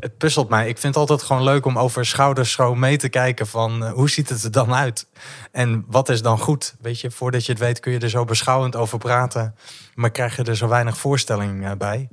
het 0.00 0.18
puzzelt 0.18 0.48
mij. 0.48 0.68
Ik 0.68 0.78
vind 0.78 0.94
het 0.94 0.96
altijd 0.96 1.22
gewoon 1.22 1.42
leuk 1.42 1.66
om 1.66 1.78
over 1.78 2.06
schouders 2.06 2.52
zo 2.52 2.74
mee 2.74 2.96
te 2.96 3.08
kijken 3.08 3.46
van 3.46 3.84
eh, 3.84 3.92
hoe 3.92 4.10
ziet 4.10 4.28
het 4.28 4.42
er 4.42 4.50
dan 4.50 4.74
uit? 4.74 5.06
En 5.50 5.84
wat 5.88 6.08
is 6.08 6.22
dan 6.22 6.38
goed? 6.38 6.74
Weet 6.80 7.00
je, 7.00 7.10
voordat 7.10 7.46
je 7.46 7.52
het 7.52 7.60
weet 7.60 7.80
kun 7.80 7.92
je 7.92 7.98
er 7.98 8.10
zo 8.10 8.24
beschouwend 8.24 8.76
over 8.76 8.98
praten. 8.98 9.54
Maar 9.94 10.10
krijg 10.10 10.36
je 10.36 10.42
er 10.42 10.56
zo 10.56 10.68
weinig 10.68 10.96
voorstelling 10.96 11.64
eh, 11.66 11.72
bij. 11.78 12.08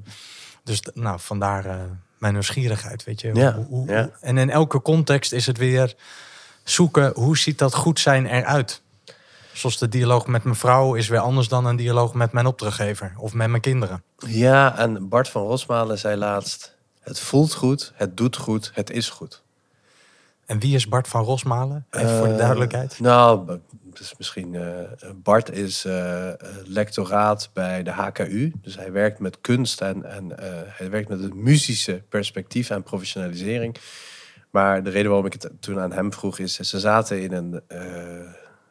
Dus 0.64 0.82
nou, 0.94 1.20
vandaar 1.20 1.66
mijn 2.18 2.34
nieuwsgierigheid, 2.34 3.04
weet 3.04 3.22
je. 3.22 3.32
Ja, 3.34 3.54
Hoe- 3.54 3.66
hoe- 3.66 3.88
ja. 3.88 4.10
En 4.22 4.38
in 4.38 4.50
elke 4.50 4.82
context 4.82 5.32
is 5.32 5.46
het 5.46 5.58
weer 5.58 5.96
zoeken, 6.64 7.12
hoe 7.16 7.38
ziet 7.38 7.58
dat 7.58 7.74
goed 7.76 8.00
zijn 8.00 8.26
eruit? 8.26 8.82
Zoals 9.54 9.78
de 9.78 9.88
dialoog 9.90 10.28
met 10.28 10.44
mijn 10.44 10.56
vrouw 10.56 10.94
is 10.96 11.08
weer 11.08 11.20
anders 11.20 11.48
dan 11.48 11.66
een 11.66 11.76
dialoog 11.76 12.14
met 12.14 12.32
mijn 12.32 12.46
opdrachtgever 12.46 13.14
of 13.18 13.34
met 13.34 13.50
mijn 13.50 13.62
kinderen. 13.62 14.04
Ja, 14.28 14.78
en 14.78 15.10
Bart 15.10 15.30
van 15.30 15.42
Rosmalen 15.42 15.98
zei 16.00 16.16
laatst: 16.16 16.76
Het 17.00 17.20
voelt 17.20 17.54
goed, 17.54 17.92
het 17.96 18.18
doet 18.18 18.36
goed, 18.36 18.72
het 18.74 18.90
is 18.90 19.10
goed. 19.10 19.44
En 20.46 20.60
wie 20.60 20.76
is 20.76 20.88
Bart 20.88 21.08
van 21.08 21.24
Rosmalen? 21.24 21.86
Even 21.90 22.10
voor 22.18 22.26
de 22.28 22.32
Eh, 22.34 22.38
duidelijkheid. 22.40 23.00
Nou, 23.00 23.60
dus 23.84 24.14
misschien. 24.18 24.56
eh, 24.56 25.10
Bart 25.16 25.52
is 25.52 25.86
eh, 25.86 26.30
lectoraat 26.66 27.50
bij 27.54 27.84
de 27.84 27.92
HKU. 27.92 28.52
Dus 28.62 28.76
hij 28.76 28.92
werkt 28.92 29.20
met 29.20 29.42
kunst 29.42 29.82
en, 29.82 30.06
en 30.06 30.32
hij 30.68 30.90
werkt 30.90 31.10
met 31.10 31.20
het 31.22 31.34
muzische 31.34 32.02
perspectief 32.10 32.70
en 32.70 32.84
professionalisering. 32.84 33.76
Maar 34.50 34.84
de 34.84 34.90
reden 34.90 35.08
waarom 35.08 35.26
ik 35.26 35.34
het 35.34 35.50
toen 35.60 35.80
aan 35.80 35.92
hem 35.94 36.14
vroeg 36.14 36.40
is: 36.40 36.56
ze 36.60 36.80
zaten 36.80 37.22
in 37.22 37.34
een. 37.34 37.62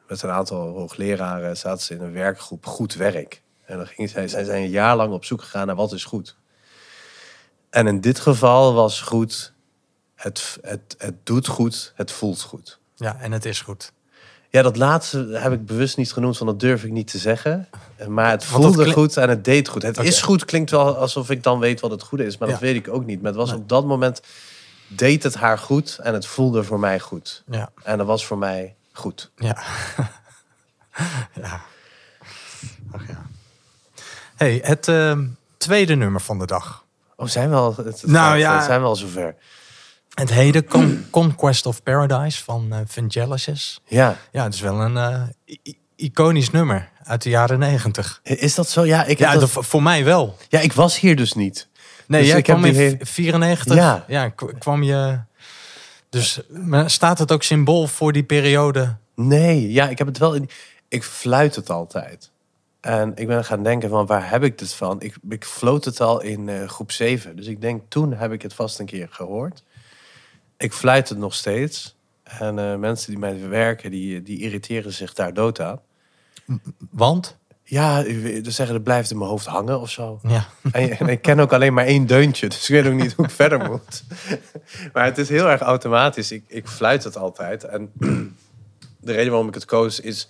Met 0.09 0.23
een 0.23 0.31
aantal 0.31 0.69
hoogleraren 0.69 1.57
zaten 1.57 1.85
ze 1.85 1.95
in 1.95 2.01
een 2.01 2.13
werkgroep 2.13 2.67
Goed 2.67 2.95
Werk. 2.95 3.43
En 3.65 3.77
dan 3.77 3.87
gingen 3.87 4.11
zij, 4.11 4.29
zij 4.29 4.45
zijn 4.45 4.63
een 4.63 4.71
jaar 4.71 4.97
lang 4.97 5.13
op 5.13 5.25
zoek 5.25 5.43
gegaan 5.43 5.67
naar 5.67 5.77
wat 5.77 5.93
is 5.93 6.05
goed. 6.05 6.37
En 7.71 7.87
in 7.87 8.01
dit 8.01 8.21
geval 8.21 8.75
was 8.75 9.01
goed. 9.01 9.53
Het, 10.15 10.59
het, 10.63 10.95
het 10.99 11.15
doet 11.27 11.47
goed, 11.47 11.93
het 11.97 12.13
voelt 12.13 12.43
goed. 12.43 12.79
Ja, 12.95 13.17
en 13.21 13.33
het 13.33 13.45
is 13.45 13.61
goed. 13.61 13.93
Ja, 14.51 14.63
dat 14.63 14.77
laatste 14.77 15.29
heb 15.33 15.53
ik 15.53 15.67
bewust 15.67 15.97
niet 15.97 16.13
genoemd, 16.13 16.39
want 16.39 16.51
dat 16.51 16.61
durf 16.61 16.85
ik 16.85 16.91
niet 16.93 17.11
te 17.11 17.19
zeggen. 17.19 17.69
Maar 18.09 18.31
het 18.31 18.45
voelde 18.45 18.83
klink- 18.83 18.93
goed 18.93 19.17
en 19.17 19.29
het 19.29 19.45
deed 19.45 19.69
goed. 19.69 19.83
Het 19.83 19.99
is 19.99 20.23
goed 20.23 20.45
klinkt 20.45 20.71
wel 20.71 20.97
alsof 20.97 21.31
ik 21.31 21.43
dan 21.43 21.59
weet 21.59 21.81
wat 21.81 21.91
het 21.91 22.03
goede 22.03 22.25
is, 22.25 22.39
maar 22.39 22.49
dat 22.49 22.61
weet 22.61 22.75
ik 22.77 22.89
ook 22.89 23.05
niet. 23.05 23.23
Maar 23.23 23.31
het 23.31 23.41
was 23.41 23.53
op 23.53 23.69
dat 23.69 23.87
moment, 23.87 24.21
deed 24.87 25.23
het 25.23 25.35
haar 25.35 25.59
goed 25.59 25.99
en 26.03 26.15
het 26.15 26.27
voelde 26.27 26.65
voor 26.65 26.79
mij 26.81 27.01
goed. 27.01 27.43
Ja, 27.51 27.71
En 27.83 27.99
dat 27.99 28.07
was 28.07 28.27
voor 28.27 28.39
mij 28.39 28.77
goed. 28.99 29.31
ja. 29.37 29.57
ja. 31.43 31.61
Ach 32.93 33.07
ja. 33.09 33.27
hey, 34.37 34.61
het 34.63 34.89
ehm, 34.89 35.27
tweede 35.57 35.95
nummer 35.95 36.21
van 36.21 36.39
de 36.39 36.47
dag. 36.47 36.85
Oh, 37.17 37.27
zijn 37.27 37.51
we 37.51 37.57
al, 37.57 37.75
het, 37.77 37.87
het 37.87 38.07
Nou 38.07 38.31
gaat- 38.31 38.39
ja. 38.39 38.65
zijn 38.65 38.81
we 38.81 38.87
al 38.87 38.97
zover. 38.97 39.35
Het 40.15 40.31
heden 40.31 40.65
Con- 40.65 41.07
Conquest 41.11 41.67
of 41.67 41.83
Paradise 41.83 42.45
van 42.45 42.67
uh, 42.73 42.79
Vangelis. 42.87 43.81
Ja, 43.87 44.17
Ja, 44.33 44.45
het 44.45 44.55
is 44.55 44.61
wel 44.61 44.81
een 44.81 44.97
eh, 44.97 45.23
iconisch 45.97 46.51
nummer 46.51 46.89
uit 47.05 47.23
de 47.23 47.29
jaren 47.31 47.59
negentig. 47.59 48.21
is 48.23 48.55
dat 48.55 48.69
zo? 48.69 48.85
Ja, 48.85 49.05
ik, 49.05 49.19
heb 49.19 49.33
Ja, 49.33 49.39
dat- 49.39 49.51
voor 49.51 49.83
mij 49.83 50.05
wel. 50.05 50.37
ja, 50.49 50.61
ik 50.61 50.73
was 50.73 50.99
hier 51.01 51.17
dus 51.17 51.33
niet. 51.33 51.69
Nee, 52.07 52.21
Dus 52.21 52.31
jij 52.31 52.39
ik 52.39 52.47
heb 52.47 52.57
kwam 52.57 52.69
in 52.69 52.77
die 52.77 52.83
hele- 52.83 52.99
94. 53.07 53.75
Ja. 53.77 54.05
ja 54.09 54.29
kwam 54.59 54.83
je. 54.83 55.21
Dus 56.09 56.41
staat 56.87 57.19
het 57.19 57.33
ook 57.33 57.43
symbool 57.43 57.87
voor 57.87 58.13
die 58.13 58.25
periode? 58.25 58.97
Nee, 59.15 59.73
ja, 59.73 59.89
ik 59.89 59.99
heb 59.99 60.07
het 60.07 60.19
wel. 60.19 60.35
In, 60.35 60.49
ik 60.89 61.05
fluit 61.05 61.55
het 61.55 61.71
altijd. 61.71 62.31
En 62.81 63.13
ik 63.15 63.27
ben 63.27 63.45
gaan 63.45 63.63
denken 63.63 63.89
van 63.89 64.07
waar 64.07 64.31
heb 64.31 64.43
ik 64.43 64.59
dit 64.59 64.73
van? 64.73 65.01
Ik, 65.01 65.17
ik 65.29 65.45
floot 65.45 65.85
het 65.85 66.01
al 66.01 66.21
in 66.21 66.49
eh, 66.49 66.69
groep 66.69 66.93
7. 66.93 67.37
Dus 67.37 67.47
ik 67.47 67.61
denk 67.61 67.83
toen 67.89 68.13
heb 68.13 68.33
ik 68.33 68.43
het 68.43 68.55
vast 68.55 68.79
een 68.79 68.87
keer 68.87 69.09
gehoord. 69.11 69.63
Ik 70.57 70.73
fluit 70.73 71.09
het 71.09 71.19
nog 71.19 71.35
steeds. 71.35 71.97
En 72.23 72.59
eh, 72.59 72.77
mensen 72.77 73.11
die 73.11 73.19
mij 73.19 73.49
werken, 73.49 73.91
die, 73.91 74.23
die 74.23 74.41
irriteren 74.41 74.93
zich 74.93 75.15
daar 75.15 75.35
dood 75.35 75.61
aan. 75.61 75.81
Want? 76.91 77.37
Ja, 77.71 78.03
ze 78.03 78.51
zeggen 78.51 78.75
het 78.75 78.85
blijft 78.85 79.11
in 79.11 79.19
mijn 79.19 79.31
hoofd 79.31 79.47
hangen 79.47 79.81
of 79.81 79.91
zo. 79.91 80.21
Ja. 80.23 80.49
En, 80.73 80.99
en 80.99 81.09
ik 81.09 81.23
ken 81.23 81.41
ook 81.41 81.53
alleen 81.53 81.75
maar 81.75 81.85
één 81.85 82.07
deuntje, 82.07 82.49
dus 82.49 82.71
ik 82.71 82.83
weet 82.83 82.93
ook 82.93 83.01
niet 83.01 83.13
hoe 83.13 83.25
ik 83.25 83.31
verder 83.31 83.71
moet. 83.71 84.05
Maar 84.93 85.05
het 85.05 85.19
is 85.19 85.29
heel 85.29 85.49
erg 85.49 85.61
automatisch. 85.61 86.33
Ik, 86.33 86.45
ik 86.47 86.69
fluit 86.69 87.05
het 87.05 87.17
altijd. 87.17 87.65
En 87.65 87.93
de 89.01 89.13
reden 89.13 89.31
waarom 89.31 89.49
ik 89.49 89.55
het 89.55 89.65
koos 89.65 90.01
is... 90.01 90.29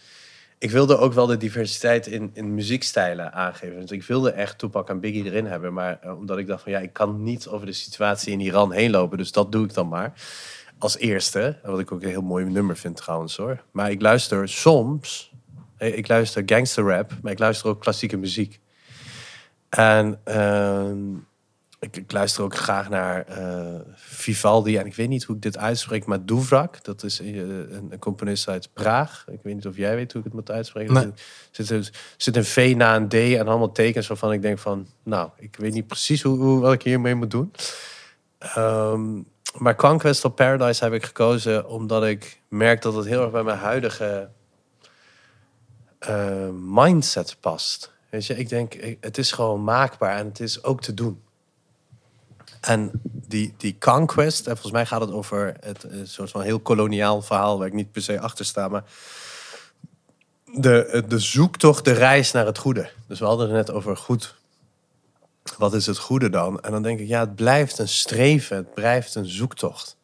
Ik 0.58 0.70
wilde 0.70 0.96
ook 0.96 1.12
wel 1.12 1.26
de 1.26 1.36
diversiteit 1.36 2.06
in, 2.06 2.30
in 2.32 2.54
muziekstijlen 2.54 3.32
aangeven. 3.32 3.80
Dus 3.80 3.90
ik 3.90 4.02
wilde 4.02 4.30
echt 4.30 4.58
Tupac 4.58 4.88
en 4.88 5.00
Biggie 5.00 5.24
erin 5.24 5.46
hebben. 5.46 5.72
Maar 5.72 5.98
eh, 6.02 6.18
omdat 6.18 6.38
ik 6.38 6.46
dacht 6.46 6.62
van 6.62 6.72
ja, 6.72 6.78
ik 6.78 6.92
kan 6.92 7.22
niet 7.22 7.48
over 7.48 7.66
de 7.66 7.72
situatie 7.72 8.32
in 8.32 8.40
Iran 8.40 8.72
heen 8.72 8.90
lopen. 8.90 9.18
Dus 9.18 9.32
dat 9.32 9.52
doe 9.52 9.64
ik 9.64 9.74
dan 9.74 9.88
maar. 9.88 10.12
Als 10.78 10.96
eerste. 10.96 11.58
Wat 11.62 11.80
ik 11.80 11.92
ook 11.92 12.02
een 12.02 12.08
heel 12.08 12.22
mooi 12.22 12.44
nummer 12.44 12.76
vind 12.76 12.96
trouwens 12.96 13.36
hoor. 13.36 13.62
Maar 13.70 13.90
ik 13.90 14.00
luister 14.00 14.48
soms... 14.48 15.32
eh, 15.78 15.96
Ik 15.96 16.08
luister 16.08 16.42
gangster 16.46 16.84
rap, 16.84 17.12
maar 17.22 17.32
ik 17.32 17.38
luister 17.38 17.68
ook 17.68 17.80
klassieke 17.80 18.16
muziek. 18.16 18.60
En 19.68 20.20
ehm, 20.24 21.14
ik, 21.80 21.96
ik 21.96 22.12
luister 22.12 22.42
ook 22.42 22.56
graag 22.56 22.88
naar 22.88 23.24
eh, 23.26 23.80
Vivaldi. 23.94 24.76
En 24.76 24.86
ik 24.86 24.94
weet 24.94 25.08
niet 25.08 25.24
hoe 25.24 25.36
ik 25.36 25.42
dit 25.42 25.58
uitspreek, 25.58 26.06
maar 26.06 26.24
Duvrak. 26.24 26.84
Dat 26.84 27.02
is 27.02 27.20
eh, 27.20 27.36
een, 27.36 27.86
een 27.90 27.98
componist 27.98 28.48
uit 28.48 28.72
Praag. 28.72 29.24
Ik 29.30 29.40
weet 29.42 29.54
niet 29.54 29.66
of 29.66 29.76
jij 29.76 29.94
weet 29.94 30.12
hoe 30.12 30.20
ik 30.20 30.26
het 30.26 30.36
moet 30.36 30.50
uitspreken. 30.50 30.94
Nee. 30.94 31.04
Er 31.04 31.12
zit, 31.50 31.70
er 31.70 31.90
zit 32.16 32.36
een 32.36 32.44
V 32.44 32.74
na 32.76 32.96
een 32.96 33.08
D 33.08 33.14
en 33.14 33.48
allemaal 33.48 33.72
tekens 33.72 34.06
waarvan 34.06 34.32
ik 34.32 34.42
denk 34.42 34.58
van... 34.58 34.86
Nou, 35.02 35.30
ik 35.36 35.56
weet 35.56 35.72
niet 35.72 35.86
precies 35.86 36.22
hoe, 36.22 36.38
hoe, 36.38 36.60
wat 36.60 36.72
ik 36.72 36.82
hiermee 36.82 37.14
moet 37.14 37.30
doen. 37.30 37.52
Ehm, 38.38 39.22
maar 39.56 39.74
Conquest 39.74 40.24
of 40.24 40.34
Paradise 40.34 40.84
heb 40.84 40.92
ik 40.92 41.04
gekozen 41.04 41.68
omdat 41.68 42.04
ik 42.04 42.40
merk 42.48 42.82
dat 42.82 42.94
het 42.94 43.06
heel 43.06 43.22
erg 43.22 43.30
bij 43.30 43.42
mijn 43.42 43.58
huidige 43.58 44.30
eh, 45.98 46.48
mindset 46.52 47.36
past. 47.40 47.92
Weet 48.10 48.26
je, 48.26 48.36
ik 48.36 48.48
denk, 48.48 48.96
het 49.00 49.18
is 49.18 49.32
gewoon 49.32 49.64
maakbaar 49.64 50.16
en 50.16 50.26
het 50.26 50.40
is 50.40 50.64
ook 50.64 50.80
te 50.80 50.94
doen. 50.94 51.22
En 52.60 52.90
die, 53.02 53.54
die 53.56 53.76
conquest, 53.78 54.46
en 54.46 54.52
volgens 54.52 54.72
mij 54.72 54.86
gaat 54.86 55.00
het 55.00 55.10
over 55.10 55.56
het, 55.60 55.84
een 55.84 56.08
soort 56.08 56.30
van 56.30 56.42
heel 56.42 56.60
koloniaal 56.60 57.22
verhaal 57.22 57.58
waar 57.58 57.66
ik 57.66 57.72
niet 57.72 57.92
per 57.92 58.02
se 58.02 58.20
achter 58.20 58.44
sta, 58.44 58.68
maar 58.68 58.84
de, 60.44 61.04
de 61.08 61.18
zoektocht, 61.18 61.84
de 61.84 61.92
reis 61.92 62.32
naar 62.32 62.46
het 62.46 62.58
goede. 62.58 62.90
Dus 63.06 63.18
we 63.18 63.24
hadden 63.24 63.46
het 63.46 63.56
net 63.56 63.76
over 63.76 63.96
goed. 63.96 64.36
Wat 65.58 65.74
is 65.74 65.86
het 65.86 65.98
goede 65.98 66.30
dan? 66.30 66.60
En 66.60 66.70
dan 66.70 66.82
denk 66.82 67.00
ik, 67.00 67.08
ja, 67.08 67.20
het 67.20 67.34
blijft 67.34 67.78
een 67.78 67.88
streven, 67.88 68.56
het 68.56 68.74
blijft 68.74 69.14
een 69.14 69.28
zoektocht. 69.28 69.97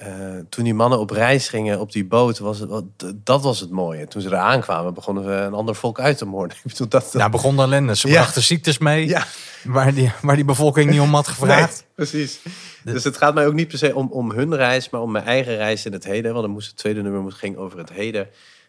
Eh, 0.00 0.08
toen 0.48 0.64
die 0.64 0.74
mannen 0.74 0.98
op 0.98 1.10
reis 1.10 1.48
gingen 1.48 1.80
op 1.80 1.92
die 1.92 2.04
boot, 2.04 2.38
was 2.38 2.58
het, 2.58 2.68
wat- 2.68 2.84
dat 3.14 3.42
was 3.42 3.60
het 3.60 3.70
mooie. 3.70 4.06
Toen 4.08 4.22
ze 4.22 4.28
eraan 4.28 4.60
kwamen, 4.60 4.94
begonnen 4.94 5.24
we 5.26 5.32
een 5.32 5.52
ander 5.52 5.74
volk 5.74 6.00
uit 6.00 6.18
te 6.18 6.24
moorden. 6.24 6.56
Ik 6.64 6.70
bedoel, 6.70 6.88
dat, 6.88 7.10
Ja, 7.12 7.28
begon 7.28 7.56
de 7.56 7.62
ellende. 7.62 7.96
Ze 7.96 8.08
Ja. 8.08 8.14
brachten 8.14 8.42
ziektes 8.42 8.78
mee. 8.78 9.06
ja, 9.08 9.24
waar, 9.64 9.94
die, 9.94 10.12
waar 10.22 10.36
die 10.36 10.44
bevolking 10.44 10.90
niet 10.90 11.00
om 11.00 11.14
had 11.14 11.28
gevraagd. 11.34 11.76
Nee, 11.96 12.06
precies. 12.06 12.40
Dus 12.84 13.04
het 13.04 13.16
gaat 13.16 13.34
mij 13.34 13.46
ook 13.46 13.52
niet 13.54 13.68
per 13.68 13.78
se 13.78 13.94
om, 13.94 14.08
om 14.12 14.30
hun 14.30 14.54
reis, 14.54 14.90
maar 14.90 15.00
om 15.00 15.10
mijn 15.10 15.24
eigen 15.24 15.56
reis 15.56 15.86
in 15.86 15.92
het 15.92 16.04
heden. 16.04 16.32
Want 16.32 16.44
dan 16.44 16.52
moest 16.54 16.68
het 16.68 16.76
tweede 16.76 17.02
nummer 17.02 17.32
ging 17.32 17.56
over 17.56 17.78
het 17.78 17.90
heden. 17.92 18.28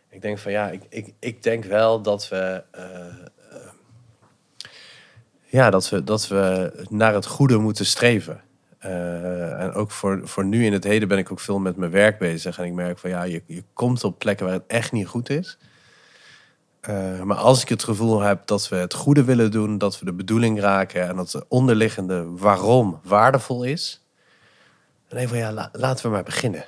Ik 0.10 0.22
denk 0.22 0.38
van 0.40 0.52
ja, 0.52 0.70
ik, 0.70 0.82
ik, 0.90 1.14
ik 1.20 1.44
denk 1.44 1.66
wel 1.66 2.02
dat 2.02 2.28
we. 2.30 2.64
eh, 2.72 2.84
eh, 3.52 3.58
ja, 5.46 5.70
dat 5.70 5.90
we, 5.90 6.04
dat 6.04 6.28
we 6.28 6.72
naar 6.90 7.14
het 7.14 7.26
goede 7.26 7.58
moeten 7.58 7.86
streven. 7.86 8.42
Eh, 8.82 9.62
en 9.62 9.74
ook 9.74 9.92
voor, 9.92 10.22
voor 10.24 10.46
nu 10.46 10.66
in 10.66 10.74
het 10.74 10.84
heden 10.84 11.08
ben 11.08 11.18
ik 11.18 11.32
ook 11.32 11.40
veel 11.40 11.60
met 11.60 11.76
mijn 11.78 11.92
werk 11.92 12.18
bezig. 12.20 12.60
En 12.60 12.66
ik 12.66 12.74
merk 12.74 12.98
van 13.00 13.10
ja, 13.10 13.24
je, 13.24 13.44
je 13.46 13.64
komt 13.74 14.04
op 14.04 14.20
plekken 14.20 14.46
waar 14.46 14.56
het 14.56 14.64
echt 14.68 14.92
niet 14.92 15.08
goed 15.08 15.30
is. 15.30 15.58
Eh, 16.82 17.22
maar 17.22 17.38
als 17.38 17.62
ik 17.62 17.70
het 17.70 17.84
gevoel 17.84 18.20
heb 18.22 18.46
dat 18.48 18.70
we 18.70 18.76
het 18.76 18.94
goede 18.94 19.24
willen 19.24 19.52
doen, 19.52 19.78
dat 19.78 20.00
we 20.00 20.06
de 20.06 20.14
bedoeling 20.14 20.60
raken 20.60 21.08
en 21.08 21.16
dat 21.16 21.32
de 21.32 21.46
onderliggende 21.48 22.26
waarom 22.30 23.00
waardevol 23.04 23.64
is, 23.64 24.06
dan 25.08 25.18
denk 25.20 25.22
ik 25.22 25.28
van 25.30 25.38
ja, 25.38 25.52
la- 25.52 25.70
laten 25.72 26.06
we 26.06 26.12
maar 26.12 26.24
beginnen. 26.24 26.64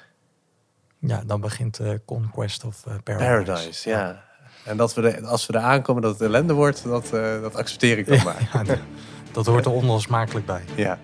Ja, 0.99 1.23
dan 1.25 1.41
begint 1.41 1.79
eh, 1.79 1.89
Conquest 2.05 2.63
of 2.65 2.83
Paradise. 3.03 3.43
Paradise, 3.51 3.89
ja. 3.89 4.23
En 4.65 4.77
dat 4.77 4.93
we 4.93 5.01
de, 5.01 5.21
als 5.27 5.45
we 5.45 5.53
er 5.53 5.59
aankomen 5.59 6.01
dat 6.01 6.11
het 6.11 6.21
ellende 6.21 6.53
wordt, 6.53 6.83
dat, 6.83 7.09
dat 7.41 7.55
accepteer 7.55 7.97
ik 7.97 8.07
dan 8.07 8.23
maar. 8.33 8.49
Ja, 8.53 8.75
dat 9.31 9.45
hoort 9.45 9.65
er 9.65 9.71
onlosmakelijk 9.71 10.45
bij. 10.45 10.61
Ja. 10.75 10.99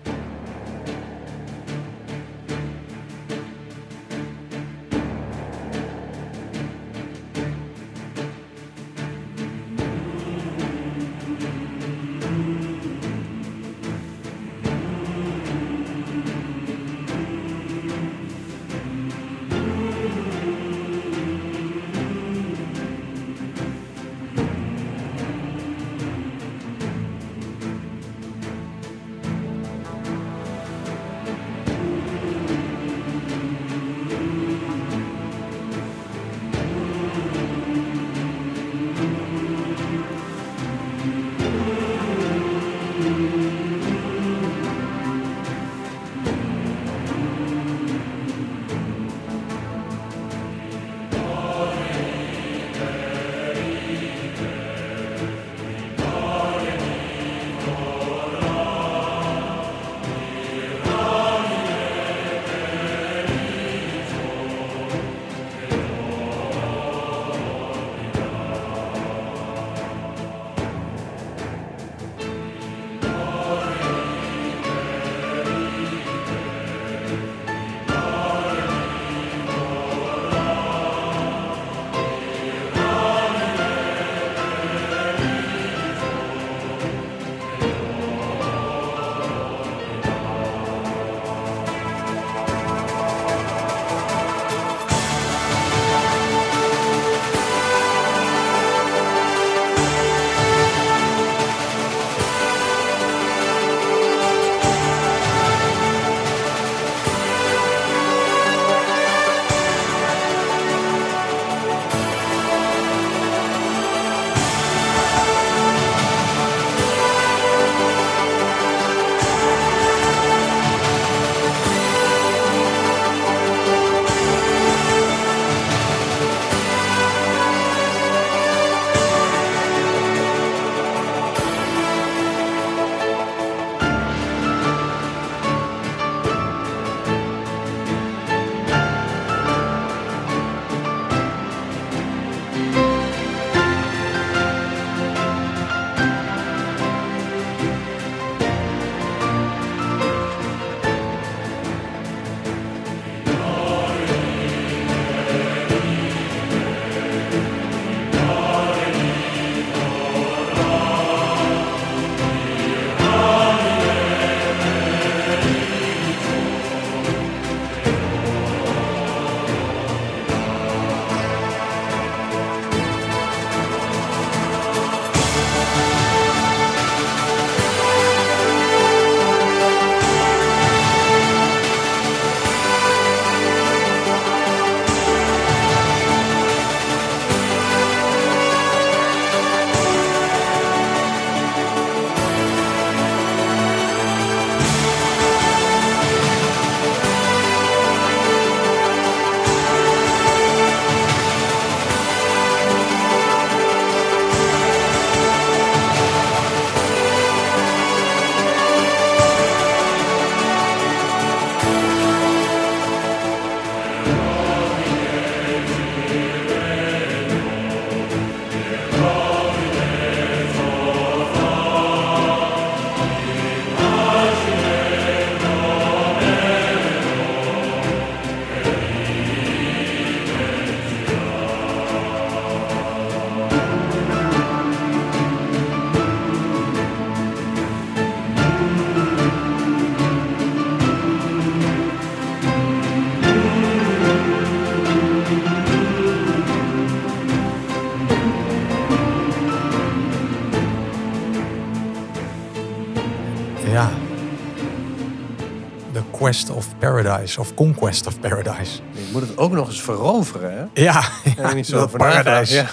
Paradise, 257.02 257.40
of 257.40 257.54
Conquest 257.54 258.06
of 258.06 258.20
Paradise. 258.20 258.80
Je 258.92 259.08
moet 259.12 259.22
het 259.22 259.38
ook 259.38 259.52
nog 259.52 259.68
eens 259.68 259.82
veroveren, 259.82 260.52
hè? 260.52 260.82
Ja, 260.82 261.04
ja 261.36 261.52
niet 261.52 261.66
zo 261.66 261.76
dat 261.76 261.90
paradijs. 261.90 262.50
Ja. 262.50 262.66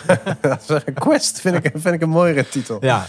Quest 0.94 1.42
vind 1.42 1.66
ik, 1.66 1.72
vind 1.74 1.96
ik 1.96 2.02
een 2.02 2.10
mooiere 2.10 2.50
titel. 2.50 2.78
Ja, 2.82 3.06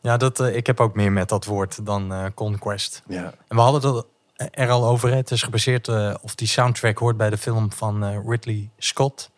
ja 0.00 0.16
dat, 0.16 0.40
eh, 0.40 0.56
ik 0.56 0.66
heb 0.66 0.80
ook 0.80 0.94
meer 0.94 1.12
met 1.12 1.28
dat 1.28 1.44
woord 1.44 1.86
dan 1.86 2.12
eh, 2.12 2.24
Conquest. 2.34 3.02
Ja. 3.08 3.34
En 3.48 3.56
we 3.56 3.62
hadden 3.62 3.94
het 3.94 4.04
er 4.50 4.70
al 4.70 4.86
over. 4.86 5.14
Het 5.14 5.30
is 5.30 5.42
gebaseerd, 5.42 5.88
eh, 5.88 6.14
of 6.20 6.34
die 6.34 6.48
soundtrack 6.48 6.98
hoort 6.98 7.16
bij 7.16 7.30
de 7.30 7.38
film 7.38 7.72
van 7.72 8.04
eh, 8.04 8.18
Ridley 8.26 8.70
Scott. 8.78 9.30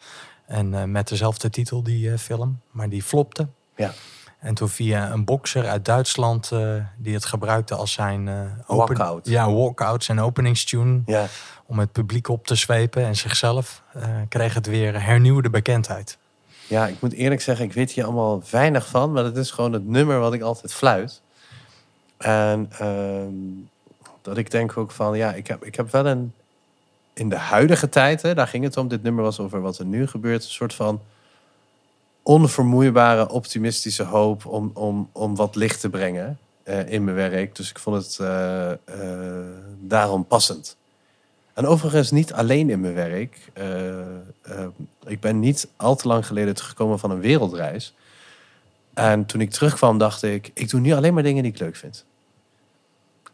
En 0.49 0.75
eh, 0.75 0.85
met 0.85 1.09
dezelfde 1.09 1.51
titel, 1.51 1.83
die 1.83 2.13
eh, 2.13 2.19
film. 2.19 2.61
Maar 2.71 2.89
die 2.89 3.03
flopte. 3.03 3.49
Ja. 3.77 3.93
En 4.39 4.55
toen 4.55 4.69
via 4.69 5.11
een 5.13 5.25
bokser 5.25 5.67
uit 5.69 5.85
Duitsland, 5.85 6.53
eh, 6.53 6.75
die 6.97 7.15
het 7.15 7.25
gebruikte 7.25 7.75
als 7.75 7.93
zijn... 7.93 8.29
eh, 8.29 8.41
Walkout. 8.67 9.29
Ja, 9.29 9.53
walkout, 9.53 10.05
zijn 10.05 10.21
openingstune. 10.21 11.01
ja. 11.07 11.27
Om 11.67 11.79
het 11.79 11.93
publiek 11.93 12.29
op 12.29 12.47
te 12.47 12.55
zwepen 12.55 13.05
en 13.05 13.17
zichzelf. 13.17 13.83
eh, 13.93 14.09
kreeg 14.29 14.55
het 14.55 14.67
weer 14.67 15.03
hernieuwde 15.03 15.51
bekendheid. 15.51 16.19
Ja, 16.67 16.87
ik 16.87 17.01
moet 17.01 17.13
eerlijk 17.13 17.41
zeggen, 17.41 17.65
ik 17.65 17.73
weet 17.73 17.91
hier 17.91 18.05
allemaal 18.05 18.43
weinig 18.51 18.87
van, 18.87 19.13
maar 19.13 19.25
het 19.25 19.37
is 19.37 19.51
gewoon 19.51 19.73
het 19.73 19.87
nummer 19.87 20.19
wat 20.19 20.33
ik 20.33 20.43
altijd 20.43 20.75
fluit. 20.75 21.21
En 22.17 22.71
ehm, 22.79 23.33
dat 24.23 24.37
ik 24.37 24.51
denk 24.51 24.77
ook 24.77 24.91
van, 24.91 25.17
ja, 25.17 25.33
ik 25.33 25.47
heb, 25.47 25.65
ik 25.65 25.75
heb 25.75 25.91
wel 25.91 26.07
een, 26.07 26.33
in 27.13 27.29
de 27.29 27.37
huidige 27.37 27.89
tijd, 27.89 28.23
hè, 28.23 28.35
daar 28.35 28.49
ging 28.49 28.65
het 28.65 28.77
om, 28.77 28.89
dit 28.89 29.03
nummer 29.03 29.25
was 29.25 29.41
over 29.41 29.61
wat 29.61 29.79
er 29.79 29.85
nu 29.85 30.07
gebeurt, 30.07 30.45
een 30.45 30.51
soort 30.51 30.75
van 30.75 31.01
onvermoeibare, 32.29 33.29
optimistische 33.29 34.03
hoop 34.03 34.47
om, 34.47 34.71
om, 34.75 35.09
om 35.13 35.37
wat 35.37 35.57
licht 35.57 35.81
te 35.81 35.91
brengen 35.91 36.39
eh, 36.63 36.89
in 36.89 37.05
mijn 37.05 37.17
werk. 37.17 37.57
Dus 37.57 37.71
ik 37.71 37.79
vond 37.79 37.97
het 37.97 38.19
eh, 38.19 38.71
eh, 38.71 38.79
daarom 39.81 40.27
passend. 40.27 40.77
En 41.55 41.67
overigens 41.67 42.11
niet 42.11 42.33
alleen 42.33 42.71
in 42.71 42.81
mijn 42.81 42.95
werk. 42.95 43.39
Ik 45.07 45.21
ben 45.21 45.39
niet 45.39 45.69
al 45.77 45.97
te 45.97 46.09
lang 46.09 46.27
geleden 46.27 46.55
teruggekomen 46.55 46.99
van 46.99 47.11
een 47.11 47.21
wereldreis. 47.21 47.95
En 48.95 49.27
toen 49.27 49.41
ik 49.41 49.51
terugkwam, 49.51 49.99
dacht 49.99 50.23
ik: 50.23 50.51
ik 50.55 50.71
doe 50.71 50.81
nu 50.81 50.93
alleen 50.93 51.15
maar 51.15 51.23
dingen 51.23 51.43
die 51.43 51.53
ik 51.53 51.59
leuk 51.59 51.77
vind. 51.77 52.05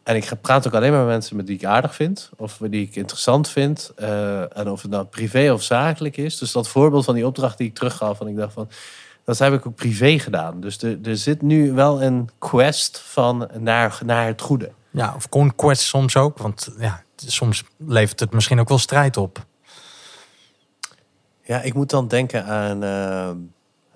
En 0.04 0.16
ik 0.16 0.32
praat 0.40 0.66
ook 0.66 0.74
alleen 0.74 0.90
maar 0.90 1.00
met 1.00 1.08
mensen 1.08 1.36
met 1.36 1.46
die 1.46 1.56
ik 1.56 1.64
aardig 1.64 1.94
vind, 1.94 2.30
of 2.36 2.58
die 2.62 2.86
ik 2.86 2.96
interessant 2.96 3.48
vind. 3.48 3.92
eh, 3.96 4.58
en 4.58 4.70
of 4.70 4.82
het 4.82 4.90
nou 4.90 5.04
privé 5.04 5.52
of 5.52 5.62
zakelijk 5.62 6.16
is. 6.16 6.38
Dus 6.38 6.52
dat 6.52 6.68
voorbeeld 6.68 7.04
van 7.04 7.14
die 7.14 7.26
opdracht 7.26 7.58
die 7.58 7.66
ik 7.68 7.74
teruggaf, 7.74 8.20
en 8.20 8.26
ik 8.26 8.36
dacht 8.36 8.52
van. 8.52 8.68
Dat 9.24 9.38
heb 9.38 9.52
ik 9.52 9.66
ook 9.66 9.74
privé 9.74 10.18
gedaan. 10.18 10.60
Dus 10.60 10.82
er, 10.82 10.98
er 11.04 11.16
zit 11.16 11.42
nu 11.42 11.72
wel 11.72 12.02
een 12.02 12.30
quest 12.38 12.98
van 12.98 13.48
naar, 13.58 13.98
naar 14.04 14.26
het 14.26 14.40
goede. 14.40 14.70
Ja, 14.90 15.12
of 15.16 15.28
Conquest 15.28 15.82
soms 15.82 16.16
ook. 16.16 16.38
Want 16.38 16.68
ja, 16.78 17.02
soms 17.16 17.64
levert 17.76 18.20
het 18.20 18.32
misschien 18.32 18.60
ook 18.60 18.68
wel 18.68 18.78
strijd 18.78 19.16
op. 19.16 19.44
Ja, 21.42 21.60
ik 21.62 21.74
moet 21.74 21.90
dan 21.90 22.08
denken 22.08 22.44
aan, 22.44 22.82
ehm, 22.82 23.36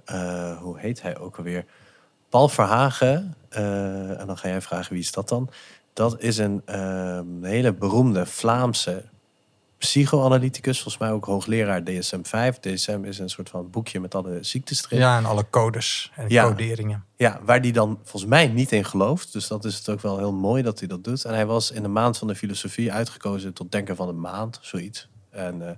eh, 0.04 0.58
hoe 0.58 0.78
heet 0.78 1.02
hij 1.02 1.18
ook 1.18 1.36
alweer? 1.36 1.64
Paul 2.28 2.48
Verhagen. 2.48 3.34
eh, 3.48 4.20
en 4.20 4.26
dan 4.26 4.38
ga 4.38 4.48
jij 4.48 4.60
vragen 4.60 4.92
wie 4.92 5.02
is 5.02 5.12
dat 5.12 5.28
dan? 5.28 5.50
Dat 5.98 6.20
is 6.22 6.38
een 6.38 6.62
ehm, 6.64 7.42
hele 7.42 7.74
beroemde 7.74 8.26
Vlaamse 8.26 9.04
psychoanalyticus. 9.78 10.80
Volgens 10.80 10.98
mij 11.02 11.12
ook 11.12 11.24
hoogleraar 11.24 11.82
DSM-5. 11.82 12.58
DSM 12.60 13.04
is 13.04 13.18
een 13.18 13.28
soort 13.30 13.48
van 13.48 13.70
boekje 13.70 14.00
met 14.00 14.14
alle 14.14 14.38
ziektes 14.42 14.84
erin. 14.84 14.98
Ja, 14.98 15.16
en 15.16 15.24
alle 15.24 15.50
codes 15.50 16.12
en 16.16 16.28
Ja. 16.28 16.42
coderingen. 16.44 17.04
Ja, 17.16 17.40
waar 17.42 17.60
die 17.60 17.72
dan 17.72 17.98
volgens 18.02 18.30
mij 18.30 18.46
niet 18.48 18.72
in 18.72 18.84
gelooft. 18.84 19.32
Dus 19.32 19.48
dat 19.48 19.64
is 19.64 19.76
het 19.76 19.88
ook 19.88 20.00
wel 20.00 20.18
heel 20.18 20.32
mooi 20.32 20.62
dat 20.62 20.78
hij 20.78 20.88
dat 20.88 21.04
doet. 21.04 21.24
En 21.24 21.34
hij 21.34 21.46
was 21.46 21.70
in 21.70 21.82
de 21.82 21.88
maand 21.88 22.18
van 22.18 22.28
de 22.28 22.34
filosofie 22.34 22.92
uitgekozen 22.92 23.52
tot 23.52 23.72
denker 23.72 23.96
van 23.96 24.06
de 24.06 24.12
maand, 24.12 24.58
zoiets. 24.62 25.08
En 25.30 25.68
eh, 25.68 25.76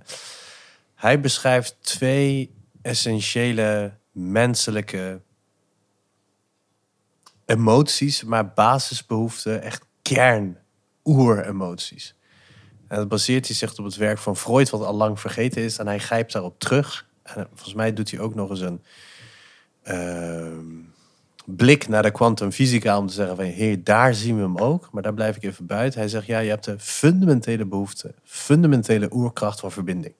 hij 0.95 1.19
beschrijft 1.19 1.75
twee 1.79 2.53
essentiële 2.81 3.93
menselijke 4.11 5.21
emoties, 7.45 8.23
maar 8.23 8.53
basisbehoeften, 8.53 9.61
echt 9.61 9.89
kern, 10.13 10.57
oer-emoties. 11.05 12.15
En 12.87 12.97
dat 12.97 13.07
baseert 13.07 13.47
hij 13.47 13.55
zich 13.55 13.77
op 13.77 13.85
het 13.85 13.95
werk 13.95 14.17
van 14.17 14.37
Freud, 14.37 14.69
wat 14.69 14.83
al 14.83 14.93
lang 14.93 15.19
vergeten 15.19 15.61
is. 15.61 15.77
En 15.77 15.87
hij 15.87 15.99
grijpt 15.99 16.33
daarop 16.33 16.59
terug. 16.59 17.07
En 17.23 17.47
volgens 17.53 17.73
mij 17.73 17.93
doet 17.93 18.11
hij 18.11 18.19
ook 18.19 18.35
nog 18.35 18.49
eens 18.49 18.59
een 18.59 18.83
ehm, 19.83 20.65
blik 21.45 21.87
naar 21.87 22.03
de 22.03 22.11
kwantumfysica 22.11 22.97
om 22.97 23.07
te 23.07 23.13
zeggen 23.13 23.35
van 23.35 23.81
daar 23.83 24.13
zien 24.13 24.35
we 24.35 24.41
hem 24.41 24.57
ook. 24.57 24.89
Maar 24.91 25.03
daar 25.03 25.13
blijf 25.13 25.35
ik 25.35 25.43
even 25.43 25.65
buiten. 25.65 25.99
Hij 25.99 26.09
zegt 26.09 26.25
ja, 26.25 26.39
je 26.39 26.49
hebt 26.49 26.65
de 26.65 26.79
fundamentele 26.79 27.65
behoefte, 27.65 28.13
fundamentele 28.23 29.13
oerkracht 29.13 29.59
van 29.59 29.71
verbinding. 29.71 30.15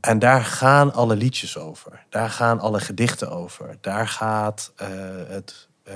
En 0.00 0.18
daar 0.18 0.44
gaan 0.44 0.92
alle 0.92 1.16
liedjes 1.16 1.58
over. 1.58 2.06
Daar 2.08 2.30
gaan 2.30 2.60
alle 2.60 2.80
gedichten 2.80 3.30
over. 3.30 3.76
Daar 3.80 4.08
gaat 4.08 4.72
eh, 4.76 4.88
het, 5.28 5.68
eh, 5.82 5.94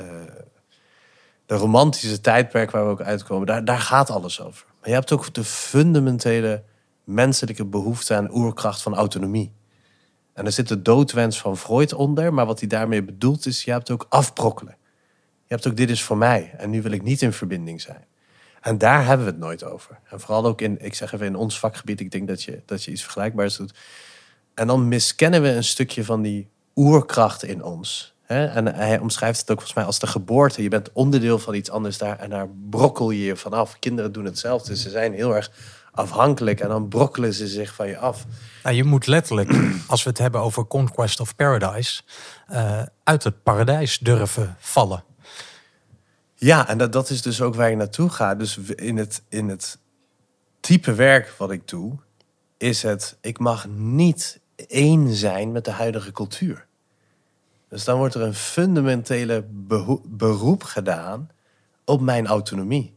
de 1.47 1.55
romantische 1.55 2.21
tijdperk 2.21 2.71
waar 2.71 2.85
we 2.85 2.91
ook 2.91 3.01
uitkomen. 3.01 3.47
Daar, 3.47 3.65
daar 3.65 3.79
gaat 3.79 4.11
alles 4.11 4.41
over. 4.41 4.67
Maar 4.81 4.89
je 4.89 4.95
hebt 4.95 5.13
ook 5.13 5.35
de 5.35 5.45
fundamentele 5.45 6.63
menselijke 7.05 7.65
behoefte 7.65 8.15
aan 8.15 8.35
oerkracht 8.35 8.83
van 8.83 8.95
autonomie. 8.95 9.53
En 10.33 10.47
er 10.47 10.53
zit 10.53 10.69
de 10.69 10.83
doodwens 10.83 11.41
van 11.41 11.57
Freud 11.57 11.93
onder. 11.93 12.35
Maar 12.35 12.47
wat 12.47 12.59
hij 12.59 12.69
daarmee 12.69 13.03
bedoelt 13.03 13.47
is, 13.47 13.65
je 13.65 13.71
hebt 13.71 13.91
ook 13.91 14.07
afbrokkelen. 14.09 14.77
Je 15.47 15.55
hebt 15.55 15.67
ook 15.67 15.77
dit 15.77 15.91
is 15.91 16.03
voor 16.03 16.17
mij. 16.17 16.55
En 16.57 16.71
nu 16.71 16.83
wil 16.83 16.93
ik 16.93 17.03
niet 17.03 17.23
in 17.23 17.33
verbinding 17.33 17.81
zijn. 17.81 18.05
En 18.61 18.79
daar 18.79 19.07
hebben 19.07 19.27
we 19.27 19.33
het 19.33 19.41
nooit 19.41 19.65
over. 19.65 20.01
En 20.11 20.21
vooral 20.21 20.47
ook 20.47 20.61
in, 20.61 20.85
ik 20.85 20.95
zeg 20.95 21.13
even 21.13 21.27
in 21.27 21.37
ons 21.37 21.59
vakgebied. 21.59 22.01
Ik 22.01 22.11
denk 22.11 22.29
dat 22.29 22.43
je, 22.43 22.63
dat 22.65 22.85
je 22.85 22.91
iets 22.91 23.03
vergelijkbaars 23.03 23.57
doet. 23.57 23.75
En 24.55 24.67
dan 24.67 24.89
miskennen 24.89 25.43
we 25.43 25.49
een 25.49 25.65
stukje 25.65 26.05
van 26.05 26.23
die 26.23 26.49
oerkracht 26.75 27.45
in 27.45 27.63
ons. 27.63 28.16
Hè? 28.27 28.47
En 28.47 28.75
hij 28.75 28.99
omschrijft 28.99 29.41
het 29.41 29.51
ook 29.51 29.57
volgens 29.57 29.77
mij 29.77 29.85
als 29.85 29.99
de 29.99 30.07
geboorte. 30.07 30.63
Je 30.63 30.69
bent 30.69 30.93
onderdeel 30.93 31.39
van 31.39 31.55
iets 31.55 31.71
anders 31.71 31.99
daar 31.99 32.19
en 32.19 32.31
daar 32.31 32.49
brokkel 32.71 33.11
je 33.11 33.25
je 33.25 33.37
vanaf. 33.37 33.79
Kinderen 33.79 34.13
doen 34.13 34.25
hetzelfde. 34.25 34.77
Ze 34.77 34.91
zijn 34.91 35.13
heel 35.13 35.35
erg 35.35 35.51
afhankelijk 35.93 36.61
en 36.61 36.69
dan 36.69 36.89
brokkelen 36.89 37.35
ze 37.35 37.47
zich 37.47 37.75
van 37.75 37.89
je 37.89 37.99
af. 37.99 38.25
Nou, 38.63 38.77
je 38.77 38.85
moet 38.85 39.07
letterlijk, 39.07 39.51
als 39.87 40.03
we 40.03 40.11
het 40.11 40.19
hebben 40.19 40.41
over 40.41 40.67
Conquest 40.67 41.21
of 41.21 41.37
Paradise, 41.37 42.03
eh, 42.47 42.83
uit 43.05 43.25
het 43.25 43.43
paradijs 43.43 43.99
durven 43.99 44.57
vallen. 44.59 45.05
Ja, 46.35 46.69
en 46.69 46.79
dat, 46.79 46.93
dat 46.93 47.11
is 47.11 47.23
dus 47.23 47.41
ook 47.41 47.55
waar 47.55 47.71
je 47.71 47.77
naartoe 47.77 48.11
gaat. 48.11 48.39
Dus 48.39 48.59
in 48.59 48.97
het, 48.97 49.23
in 49.29 49.49
het 49.49 49.79
type 50.61 50.95
werk 50.95 51.35
wat 51.39 51.51
ik 51.51 51.69
doe, 51.69 51.99
is 52.59 52.83
het, 52.83 53.17
ik 53.21 53.39
mag 53.39 53.67
niet 53.69 54.41
één 54.67 55.15
zijn 55.15 55.53
met 55.53 55.65
de 55.65 55.71
huidige 55.71 56.13
cultuur. 56.13 56.66
Dus 57.69 57.85
dan 57.85 57.99
wordt 57.99 58.15
er 58.15 58.23
een 58.23 58.35
fundamentele 58.35 59.45
beroep 60.05 60.63
gedaan 60.63 61.31
op 61.85 62.01
mijn 62.01 62.27
autonomie. 62.27 62.95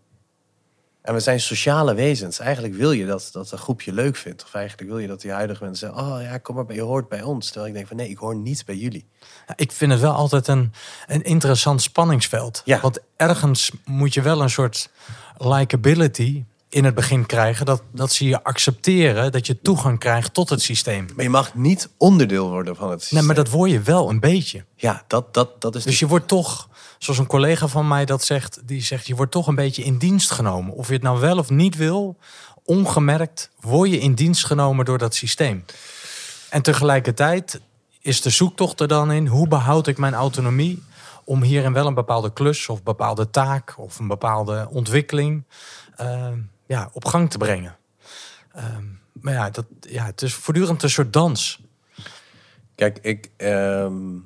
En 1.02 1.14
we 1.14 1.20
zijn 1.20 1.40
sociale 1.40 1.94
wezens. 1.94 2.40
Eigenlijk 2.40 2.74
wil 2.74 2.92
je 2.92 3.06
dat, 3.06 3.30
dat 3.32 3.52
een 3.52 3.58
groepje 3.58 3.94
leuk 3.94 4.16
vindt. 4.16 4.44
Of 4.44 4.54
eigenlijk 4.54 4.90
wil 4.90 5.00
je 5.00 5.08
dat 5.08 5.22
die 5.22 5.32
huidige 5.32 5.64
mensen 5.64 5.88
zeggen... 5.88 6.14
oh 6.14 6.22
ja, 6.22 6.38
kom 6.38 6.56
maar, 6.56 6.66
bij, 6.66 6.76
je 6.76 6.82
hoort 6.82 7.10
bij 7.10 7.22
ons. 7.22 7.46
Terwijl 7.46 7.68
ik 7.68 7.74
denk 7.74 7.88
van 7.88 7.98
nee, 7.98 8.10
ik 8.10 8.18
hoor 8.18 8.36
niet 8.36 8.66
bij 8.66 8.76
jullie. 8.76 9.06
Ja, 9.48 9.54
Ik 9.58 9.72
vind 9.72 9.92
het 9.92 10.02
wel 10.02 10.14
altijd 10.14 10.48
een, 10.48 10.74
een 11.08 11.24
interessant 11.24 11.82
spanningsveld. 11.82 12.62
Ja. 12.66 12.80
Want 12.80 13.00
ergens 13.16 13.72
moet 13.86 14.14
je 14.14 14.22
wel 14.22 14.42
een 14.42 14.50
soort 14.50 14.90
likability 15.38 16.44
in 16.70 16.84
het 16.84 16.96
begin 16.96 17.26
krijgen. 17.26 17.66
Dat, 17.66 17.82
dat 17.92 18.12
ze 18.12 18.28
je 18.28 18.44
accepteren, 18.44 19.32
dat 19.32 19.48
je 19.48 19.62
toegang 19.62 20.00
krijgt 20.00 20.34
tot 20.34 20.50
het 20.50 20.62
systeem. 20.62 21.08
Maar 21.16 21.24
je 21.24 21.30
mag 21.30 21.56
niet 21.56 21.90
onderdeel 21.98 22.50
worden 22.50 22.76
van 22.76 22.90
het 22.90 23.00
systeem. 23.00 23.18
Nee, 23.18 23.28
maar 23.28 23.36
dat 23.36 23.50
word 23.50 23.72
je 23.72 23.82
wel 23.82 24.10
een 24.10 24.20
beetje. 24.20 24.66
Ja, 24.76 25.04
dat, 25.08 25.34
dat, 25.34 25.62
dat 25.62 25.76
is 25.76 25.84
Dus 25.84 26.00
je 26.00 26.08
wordt 26.08 26.28
toch, 26.28 26.70
zoals 26.98 27.20
een 27.20 27.28
collega 27.28 27.68
van 27.68 27.88
mij 27.88 28.06
dat 28.06 28.24
zegt, 28.24 28.60
die 28.66 28.82
zegt, 28.82 29.08
je 29.08 29.16
wordt 29.16 29.32
toch 29.32 29.48
een 29.48 29.56
beetje 29.56 29.84
in 29.84 29.98
dienst 29.98 30.32
genomen. 30.32 30.74
Of 30.74 30.88
je 30.88 30.94
het 30.94 31.02
nou 31.02 31.20
wel 31.20 31.38
of 31.38 31.50
niet 31.50 31.76
wil, 31.76 32.18
ongemerkt 32.64 33.50
word 33.60 33.90
je 33.90 34.00
in 34.00 34.14
dienst 34.14 34.46
genomen 34.46 34.86
door 34.86 34.98
dat 34.98 35.16
systeem. 35.16 35.66
En 36.50 36.62
tegelijkertijd 36.62 37.60
is 38.02 38.22
de 38.22 38.30
zoektocht 38.30 38.80
er 38.80 38.88
dan 38.88 39.12
in, 39.12 39.28
hoe 39.28 39.48
behoud 39.48 39.88
ik 39.88 39.98
mijn 39.98 40.14
autonomie 40.14 40.84
om 41.24 41.42
hierin 41.42 41.74
wel 41.74 41.88
een 41.88 41.94
bepaalde 41.94 42.34
klus 42.34 42.68
of 42.68 42.84
bepaalde 42.84 43.30
taak 43.30 43.74
of 43.78 44.00
een 44.00 44.08
bepaalde 44.08 44.68
ontwikkeling 44.72 45.44
eh, 45.96 46.28
ja, 46.70 46.90
op 46.94 47.06
gang 47.06 47.30
te 47.30 47.38
brengen. 47.38 47.78
Ehm, 48.52 48.86
maar 49.14 49.34
ja, 49.34 49.50
dat, 49.50 49.66
ja, 49.80 50.06
het 50.06 50.22
is 50.22 50.34
voortdurend 50.34 50.84
een 50.84 50.90
soort 50.90 51.14
dans. 51.14 51.60
Kijk, 52.76 53.00
ik, 53.02 53.30
ehm, 53.38 54.18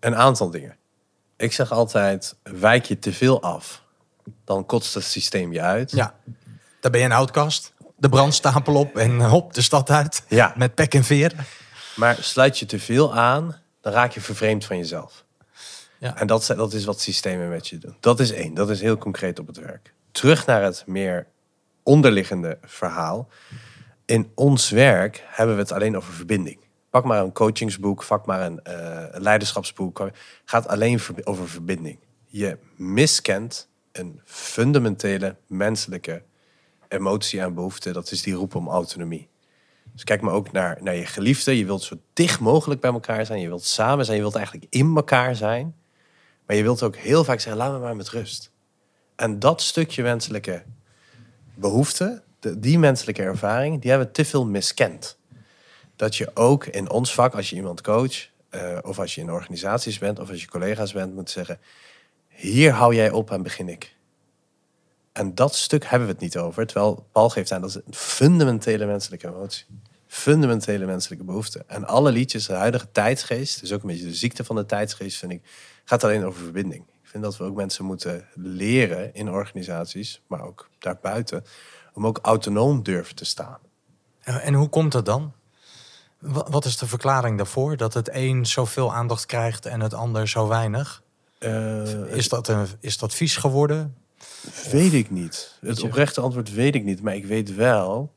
een 0.00 0.16
aantal 0.16 0.50
dingen. 0.50 0.76
Ik 1.36 1.52
zeg 1.52 1.72
altijd, 1.72 2.36
wijk 2.42 2.84
je 2.84 2.98
te 2.98 3.12
veel 3.12 3.42
af, 3.42 3.82
dan 4.44 4.66
kotst 4.66 4.94
het 4.94 5.04
systeem 5.04 5.52
je 5.52 5.60
uit. 5.60 5.90
Ja, 5.90 6.14
daar 6.80 6.90
ben 6.90 7.00
je 7.00 7.06
een 7.06 7.12
outcast. 7.12 7.72
De 7.96 8.08
brandstapel 8.08 8.74
op 8.74 8.96
en 8.96 9.20
hop, 9.34 9.54
de 9.54 9.62
stad 9.62 9.90
uit. 9.90 10.24
Ja. 10.28 10.52
Met 10.56 10.74
pek 10.74 10.94
en 10.94 11.04
veer. 11.04 11.46
Maar 11.96 12.16
sluit 12.20 12.58
je 12.58 12.66
te 12.66 12.78
veel 12.78 13.14
aan, 13.14 13.56
dan 13.80 13.92
raak 13.92 14.12
je 14.12 14.20
vervreemd 14.20 14.64
van 14.64 14.76
jezelf. 14.76 15.24
Ja. 15.98 16.16
En 16.16 16.26
dat, 16.26 16.46
dat 16.46 16.72
is 16.72 16.84
wat 16.84 17.00
systemen 17.00 17.48
met 17.48 17.68
je 17.68 17.78
doen. 17.78 17.96
Dat 18.00 18.20
is 18.20 18.32
één. 18.32 18.54
Dat 18.54 18.70
is 18.70 18.80
heel 18.80 18.98
concreet 18.98 19.38
op 19.38 19.46
het 19.46 19.56
werk. 19.56 19.92
Terug 20.12 20.46
naar 20.46 20.62
het 20.62 20.82
meer 20.86 21.26
onderliggende 21.90 22.58
verhaal. 22.62 23.28
In 24.04 24.30
ons 24.34 24.70
werk 24.70 25.24
hebben 25.26 25.54
we 25.54 25.62
het 25.62 25.72
alleen 25.72 25.96
over 25.96 26.12
verbinding. 26.12 26.58
Pak 26.90 27.04
maar 27.04 27.22
een 27.22 27.32
coachingsboek, 27.32 28.06
pak 28.06 28.26
maar 28.26 28.40
een, 28.40 28.62
eh, 28.62 29.20
leiderschapsboek. 29.20 30.10
Gaat 30.44 30.68
alleen 30.68 30.98
ver- 31.00 31.26
over 31.26 31.48
verbinding. 31.48 31.98
Je 32.26 32.58
miskent 32.76 33.68
een 33.92 34.20
fundamentele 34.24 35.36
menselijke 35.46 36.22
emotie 36.88 37.40
en 37.40 37.54
behoefte. 37.54 37.92
Dat 37.92 38.10
is 38.10 38.22
die 38.22 38.34
roep 38.34 38.54
om 38.54 38.68
autonomie. 38.68 39.28
Dus 39.92 40.04
kijk 40.04 40.20
maar 40.20 40.34
ook 40.34 40.52
naar, 40.52 40.78
naar 40.80 40.96
je 40.96 41.06
geliefde. 41.06 41.58
Je 41.58 41.64
wilt 41.64 41.82
zo 41.82 41.96
dicht 42.12 42.40
mogelijk 42.40 42.80
bij 42.80 42.92
elkaar 42.92 43.26
zijn. 43.26 43.40
Je 43.40 43.48
wilt 43.48 43.64
samen 43.64 44.04
zijn. 44.04 44.16
Je 44.16 44.22
wilt 44.22 44.36
eigenlijk 44.36 44.66
in 44.70 44.96
elkaar 44.96 45.36
zijn. 45.36 45.74
Maar 46.46 46.56
je 46.56 46.62
wilt 46.62 46.82
ook 46.82 46.96
heel 46.96 47.24
vaak 47.24 47.40
zeggen, 47.40 47.62
laat 47.62 47.72
me 47.72 47.78
maar 47.78 47.96
met 47.96 48.08
rust. 48.08 48.50
En 49.16 49.38
dat 49.38 49.62
stukje 49.62 50.02
menselijke 50.02 50.62
behoefte, 51.60 52.22
die 52.58 52.78
menselijke 52.78 53.22
ervaring, 53.22 53.80
die 53.80 53.90
hebben 53.90 54.08
we 54.08 54.14
te 54.14 54.24
veel 54.24 54.46
miskend. 54.46 55.18
Dat 55.96 56.16
je 56.16 56.30
ook 56.34 56.66
in 56.66 56.90
ons 56.90 57.14
vak, 57.14 57.34
als 57.34 57.50
je 57.50 57.56
iemand 57.56 57.80
coach, 57.80 58.28
eh, 58.48 58.78
of 58.82 58.98
als 58.98 59.14
je 59.14 59.20
in 59.20 59.30
organisaties 59.30 59.98
bent, 59.98 60.18
of 60.18 60.30
als 60.30 60.40
je 60.40 60.48
collega's 60.48 60.92
bent, 60.92 61.14
moet 61.14 61.30
zeggen, 61.30 61.58
hier 62.28 62.72
hou 62.72 62.94
jij 62.94 63.10
op 63.10 63.30
en 63.30 63.42
begin 63.42 63.68
ik. 63.68 63.94
En 65.12 65.34
dat 65.34 65.54
stuk 65.54 65.84
hebben 65.84 66.08
we 66.08 66.14
het 66.14 66.22
niet 66.22 66.36
over. 66.36 66.66
Terwijl 66.66 67.06
Paul 67.12 67.30
geeft 67.30 67.52
aan, 67.52 67.60
dat 67.60 67.70
is 67.70 67.76
een 67.76 67.94
fundamentele 67.94 68.86
menselijke 68.86 69.28
emotie. 69.28 69.64
Fundamentele 70.06 70.86
menselijke 70.86 71.24
behoefte. 71.24 71.64
En 71.66 71.86
alle 71.86 72.12
liedjes, 72.12 72.46
de 72.46 72.52
huidige 72.52 72.90
tijdsgeest, 72.92 73.60
dus 73.60 73.72
ook 73.72 73.82
een 73.82 73.88
beetje 73.88 74.06
de 74.06 74.14
ziekte 74.14 74.44
van 74.44 74.56
de 74.56 74.66
tijdsgeest, 74.66 75.18
vind 75.18 75.32
ik, 75.32 75.42
gaat 75.84 76.04
alleen 76.04 76.24
over 76.24 76.42
verbinding. 76.42 76.84
Vind 77.10 77.22
dat 77.22 77.36
we 77.36 77.44
ook 77.44 77.56
mensen 77.56 77.84
moeten 77.84 78.26
leren 78.34 79.14
in 79.14 79.30
organisaties, 79.30 80.22
maar 80.26 80.42
ook 80.42 80.68
daarbuiten, 80.78 81.44
om 81.94 82.06
ook 82.06 82.18
autonoom 82.22 82.82
durven 82.82 83.14
te 83.14 83.24
staan. 83.24 83.58
En 84.20 84.54
hoe 84.54 84.68
komt 84.68 84.92
dat 84.92 85.04
dan? 85.06 85.32
Wa- 86.18 86.46
Wat 86.50 86.64
is 86.64 86.76
de 86.76 86.86
verklaring 86.86 87.36
daarvoor? 87.36 87.76
Dat 87.76 87.94
het 87.94 88.08
een 88.12 88.46
zoveel 88.46 88.94
aandacht 88.94 89.26
krijgt 89.26 89.66
en 89.66 89.80
het 89.80 89.94
ander 89.94 90.28
zo 90.28 90.48
weinig? 90.48 91.02
Eh, 91.38 92.04
Is 92.16 92.28
dat, 92.28 92.48
een, 92.48 92.66
is 92.80 92.98
dat 92.98 93.14
vies 93.14 93.36
geworden? 93.36 93.96
Weet 94.70 94.92
ik 94.92 95.10
niet. 95.10 95.58
Het 95.60 95.82
oprechte 95.82 96.20
antwoord 96.20 96.52
weet 96.52 96.74
ik 96.74 96.84
niet. 96.84 97.02
Maar 97.02 97.14
ik 97.14 97.24
weet 97.26 97.54
wel 97.54 98.12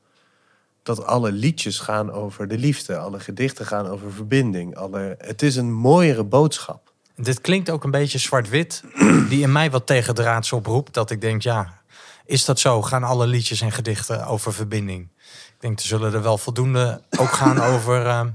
dat 0.84 1.06
alle 1.06 1.32
liedjes 1.32 1.80
gaan 1.80 2.12
over 2.12 2.48
de 2.48 2.58
liefde. 2.58 2.98
Alle 2.98 3.20
gedichten 3.20 3.66
gaan 3.66 3.88
over 3.88 4.12
verbinding. 4.12 4.76
Alle... 4.76 5.16
Het 5.18 5.41
is 5.41 5.56
een 5.56 5.72
mooiere 5.74 6.24
boodschap. 6.24 6.93
Dit 7.16 7.41
klinkt 7.41 7.70
ook 7.70 7.84
een 7.84 7.91
beetje 7.91 8.18
zwart-wit, 8.18 8.84
die 9.30 9.41
in 9.41 9.51
mij 9.51 9.72
wat 9.72 9.88
tegendraads 9.88 10.51
oproept. 10.51 10.93
Dat 10.93 11.11
ik 11.11 11.22
denk, 11.22 11.41
ja, 11.41 11.82
is 12.26 12.45
dat 12.45 12.59
zo? 12.59 12.82
Gaan 12.82 13.03
alle 13.03 13.28
liedjes 13.28 13.61
en 13.61 13.72
gedichten 13.72 14.26
over 14.26 14.53
verbinding? 14.53 15.07
Ik 15.47 15.55
denk, 15.59 15.80
er 15.80 15.86
zullen 15.86 16.14
er 16.14 16.22
wel 16.22 16.38
voldoende 16.38 17.01
ook 17.18 17.32
gaan 17.41 17.61
over 17.61 18.05
eh, 18.05 18.26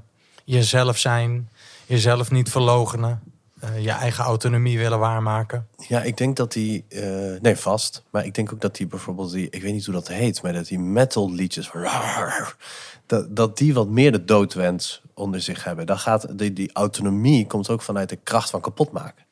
jezelf 0.44 0.98
zijn, 0.98 1.48
jezelf 1.86 2.30
niet 2.30 2.50
verlogenen, 2.50 3.22
eh, 3.60 3.82
je 3.84 3.90
eigen 3.90 4.24
autonomie 4.24 4.78
willen 4.78 4.98
waarmaken. 4.98 5.66
Ja, 5.88 6.02
ik 6.02 6.16
denk 6.16 6.36
dat 6.36 6.52
die... 6.52 6.84
eh, 6.88 7.40
nee, 7.40 7.56
vast. 7.56 8.02
Maar 8.10 8.24
ik 8.24 8.34
denk 8.34 8.52
ook 8.52 8.60
dat 8.60 8.76
die 8.76 8.86
bijvoorbeeld 8.86 9.32
die... 9.32 9.50
Ik 9.50 9.62
weet 9.62 9.72
niet 9.72 9.84
hoe 9.84 9.94
dat 9.94 10.08
heet. 10.08 10.42
Maar 10.42 10.52
dat 10.52 10.66
die 10.66 10.78
metal 10.78 11.32
liedjes... 11.32 11.70
Dat, 13.08 13.36
dat 13.36 13.56
die 13.56 13.74
wat 13.74 13.88
meer 13.88 14.12
de 14.12 14.24
doodwens 14.24 15.02
onder 15.14 15.40
zich 15.40 15.64
hebben. 15.64 15.86
Dan 15.86 15.98
gaat 15.98 16.38
die, 16.38 16.52
die 16.52 16.72
autonomie 16.72 17.46
komt 17.46 17.70
ook 17.70 17.82
vanuit 17.82 18.08
de 18.08 18.16
kracht 18.16 18.50
van 18.50 18.60
kapot 18.60 18.92
maken. 18.92 19.24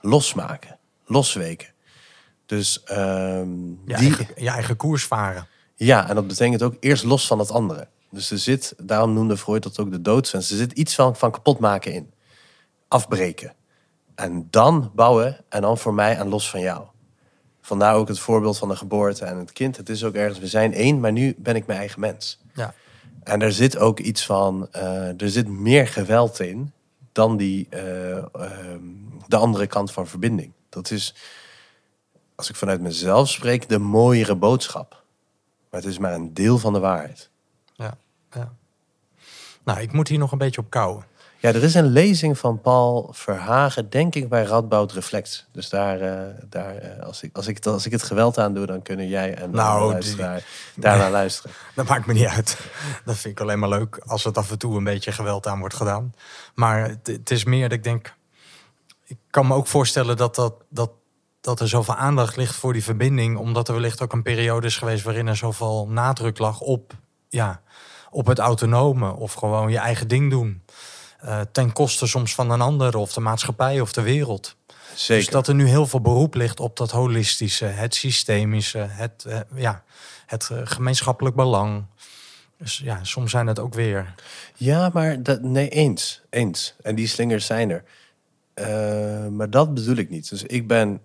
Losmaken. 0.00 0.78
Losweken. 1.06 1.68
Dus 2.46 2.82
ehm, 2.84 3.68
Je, 3.68 3.76
die, 3.84 3.94
eigen, 3.94 4.26
je 4.36 4.48
eigen 4.50 4.76
koers 4.76 5.04
varen. 5.04 5.46
Ja, 5.74 6.08
en 6.08 6.14
dat 6.14 6.26
betekent 6.26 6.62
ook 6.62 6.76
eerst 6.80 7.04
los 7.04 7.26
van 7.26 7.38
het 7.38 7.50
andere. 7.50 7.88
Dus 8.10 8.30
er 8.30 8.38
zit, 8.38 8.74
daarom 8.82 9.12
noemde 9.12 9.36
Freud 9.36 9.62
dat 9.62 9.78
ook 9.78 9.90
de 9.90 10.02
doodswens. 10.02 10.50
Er 10.50 10.56
zit 10.56 10.72
iets 10.72 10.94
van, 10.94 11.16
van 11.16 11.30
kapot 11.30 11.58
maken 11.58 11.92
in. 11.92 12.12
Afbreken. 12.88 13.54
En 14.14 14.46
dan 14.50 14.90
bouwen 14.94 15.44
en 15.48 15.60
dan 15.60 15.78
voor 15.78 15.94
mij 15.94 16.16
en 16.16 16.28
los 16.28 16.50
van 16.50 16.60
jou. 16.60 16.84
Vandaar 17.60 17.94
ook 17.94 18.08
het 18.08 18.18
voorbeeld 18.18 18.58
van 18.58 18.68
de 18.68 18.76
geboorte 18.76 19.24
en 19.24 19.36
het 19.36 19.52
kind. 19.52 19.76
Het 19.76 19.88
is 19.88 20.04
ook 20.04 20.14
ergens, 20.14 20.38
we 20.38 20.46
zijn 20.46 20.74
één, 20.74 21.00
maar 21.00 21.12
nu 21.12 21.34
ben 21.38 21.56
ik 21.56 21.66
mijn 21.66 21.78
eigen 21.78 22.00
mens. 22.00 22.40
Ja. 22.54 22.74
En 23.22 23.42
er 23.42 23.52
zit 23.52 23.78
ook 23.78 23.98
iets 23.98 24.26
van, 24.26 24.68
eh, 24.72 25.20
er 25.20 25.30
zit 25.30 25.48
meer 25.48 25.88
geweld 25.88 26.40
in 26.40 26.72
dan 27.12 27.36
die, 27.36 27.66
eh, 27.70 28.16
ehm, 28.16 28.82
de 29.26 29.36
andere 29.36 29.66
kant 29.66 29.92
van 29.92 30.06
verbinding. 30.06 30.52
Dat 30.68 30.90
is, 30.90 31.14
als 32.34 32.48
ik 32.48 32.56
vanuit 32.56 32.80
mezelf 32.80 33.28
spreek, 33.28 33.68
de 33.68 33.78
mooiere 33.78 34.34
boodschap. 34.34 35.02
Maar 35.70 35.80
het 35.80 35.90
is 35.90 35.98
maar 35.98 36.14
een 36.14 36.34
deel 36.34 36.58
van 36.58 36.72
de 36.72 36.78
waarheid. 36.78 37.30
Ja, 37.74 37.96
ja. 38.30 38.52
Nou, 39.64 39.80
ik 39.80 39.92
moet 39.92 40.08
hier 40.08 40.18
nog 40.18 40.32
een 40.32 40.38
beetje 40.38 40.60
op 40.60 40.70
kouwen. 40.70 41.04
Ja, 41.40 41.48
er 41.48 41.62
is 41.62 41.74
een 41.74 41.86
lezing 41.86 42.38
van 42.38 42.60
Paul 42.60 43.08
Verhagen, 43.12 43.90
denk 43.90 44.14
ik, 44.14 44.28
bij 44.28 44.42
Radboud 44.44 44.92
Reflect. 44.92 45.48
Dus 45.52 45.68
daar, 45.68 46.00
eh, 46.00 46.34
daar 46.48 46.76
eh, 46.76 47.02
als, 47.02 47.22
ik, 47.22 47.36
als, 47.36 47.46
ik, 47.46 47.66
als 47.66 47.86
ik 47.86 47.92
het 47.92 48.02
geweld 48.02 48.38
aan 48.38 48.54
doe, 48.54 48.66
dan 48.66 48.82
kunnen 48.82 49.08
jij 49.08 49.34
en 49.34 49.50
Nou, 49.50 49.80
die- 49.82 49.90
luisteraar 49.92 50.42
daarna 50.76 51.10
luisteren. 51.10 51.52
Dat 51.74 51.88
maakt 51.88 52.06
me 52.06 52.12
niet 52.12 52.26
uit. 52.26 52.58
Dat 53.04 53.16
vind 53.16 53.34
ik 53.34 53.40
alleen 53.40 53.58
maar 53.58 53.68
leuk 53.68 54.00
als 54.06 54.24
het 54.24 54.38
af 54.38 54.50
en 54.50 54.58
toe 54.58 54.76
een 54.76 54.84
beetje 54.84 55.12
geweld 55.12 55.46
aan 55.46 55.58
wordt 55.58 55.74
gedaan. 55.74 56.14
Maar 56.54 56.88
het, 56.88 57.06
het 57.06 57.30
is 57.30 57.44
meer 57.44 57.68
dat 57.68 57.78
ik 57.78 57.84
denk. 57.84 58.14
Ik 59.04 59.18
kan 59.30 59.46
me 59.46 59.54
ook 59.54 59.66
voorstellen 59.66 60.16
dat, 60.16 60.34
dat, 60.34 60.54
dat, 60.68 60.90
dat 61.40 61.60
er 61.60 61.68
zoveel 61.68 61.94
aandacht 61.94 62.36
ligt 62.36 62.54
voor 62.54 62.72
die 62.72 62.84
verbinding. 62.84 63.36
Omdat 63.36 63.68
er 63.68 63.74
wellicht 63.74 64.02
ook 64.02 64.12
een 64.12 64.22
periode 64.22 64.66
is 64.66 64.76
geweest 64.76 65.04
waarin 65.04 65.26
er 65.26 65.36
zoveel 65.36 65.88
nadruk 65.88 66.38
lag 66.38 66.60
op, 66.60 66.92
ja, 67.28 67.60
op 68.10 68.26
het 68.26 68.38
autonome. 68.38 69.12
Of 69.16 69.32
gewoon 69.32 69.70
je 69.70 69.78
eigen 69.78 70.08
ding 70.08 70.30
doen. 70.30 70.62
Eh, 71.18 71.40
ten 71.52 71.72
koste 71.72 72.06
soms 72.06 72.34
van 72.34 72.50
een 72.50 72.60
ander 72.60 72.96
of 72.96 73.12
de 73.12 73.20
maatschappij 73.20 73.80
of 73.80 73.92
de 73.92 74.02
wereld. 74.02 74.56
Zeker. 74.94 75.24
Dus 75.24 75.32
dat 75.32 75.48
er 75.48 75.54
nu 75.54 75.66
heel 75.66 75.86
veel 75.86 76.00
beroep 76.00 76.34
ligt 76.34 76.60
op 76.60 76.76
dat 76.76 76.90
holistische, 76.90 77.64
het 77.64 77.94
systemische, 77.94 78.78
het, 78.78 79.24
eh, 79.24 79.40
ja, 79.54 79.82
het 80.26 80.48
eh, 80.52 80.60
gemeenschappelijk 80.64 81.36
belang. 81.36 81.84
Dus 82.58 82.78
ja, 82.78 83.04
soms 83.04 83.30
zijn 83.30 83.46
het 83.46 83.58
ook 83.58 83.74
weer. 83.74 84.14
Ja, 84.54 84.90
maar 84.92 85.22
dat, 85.22 85.42
nee, 85.42 85.68
eens. 85.68 86.22
Eens. 86.30 86.74
En 86.82 86.94
die 86.94 87.06
slingers 87.06 87.46
zijn 87.46 87.70
er. 87.70 87.84
Maar 89.30 89.50
dat 89.50 89.74
bedoel 89.74 89.96
ik 89.96 90.10
niet. 90.10 90.28
Dus 90.28 90.42
ik 90.42 90.66
ben 90.66 91.00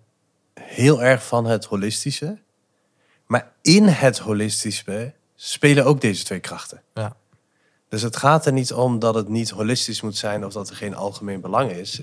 heel 0.54 1.04
erg 1.04 1.26
van 1.26 1.46
het 1.46 1.66
holistische. 1.66 2.38
Maar 3.26 3.52
in 3.62 3.88
het 3.88 4.18
holistische 4.18 5.14
spelen 5.36 5.86
ook 5.86 6.02
deze 6.02 6.24
twee 6.24 6.40
krachten. 6.40 6.82
Ja, 6.94 7.16
Dus 7.94 8.02
het 8.02 8.16
gaat 8.16 8.46
er 8.46 8.54
niet 8.54 8.74
om 8.74 9.00
dat 9.00 9.16
het 9.16 9.28
niet 9.28 9.50
holistisch 9.50 10.02
moet 10.02 10.18
zijn 10.18 10.46
of 10.46 10.54
dat 10.54 10.70
er 10.70 10.76
geen 10.76 10.96
algemeen 10.96 11.42
belang 11.42 11.72
is. 11.72 12.02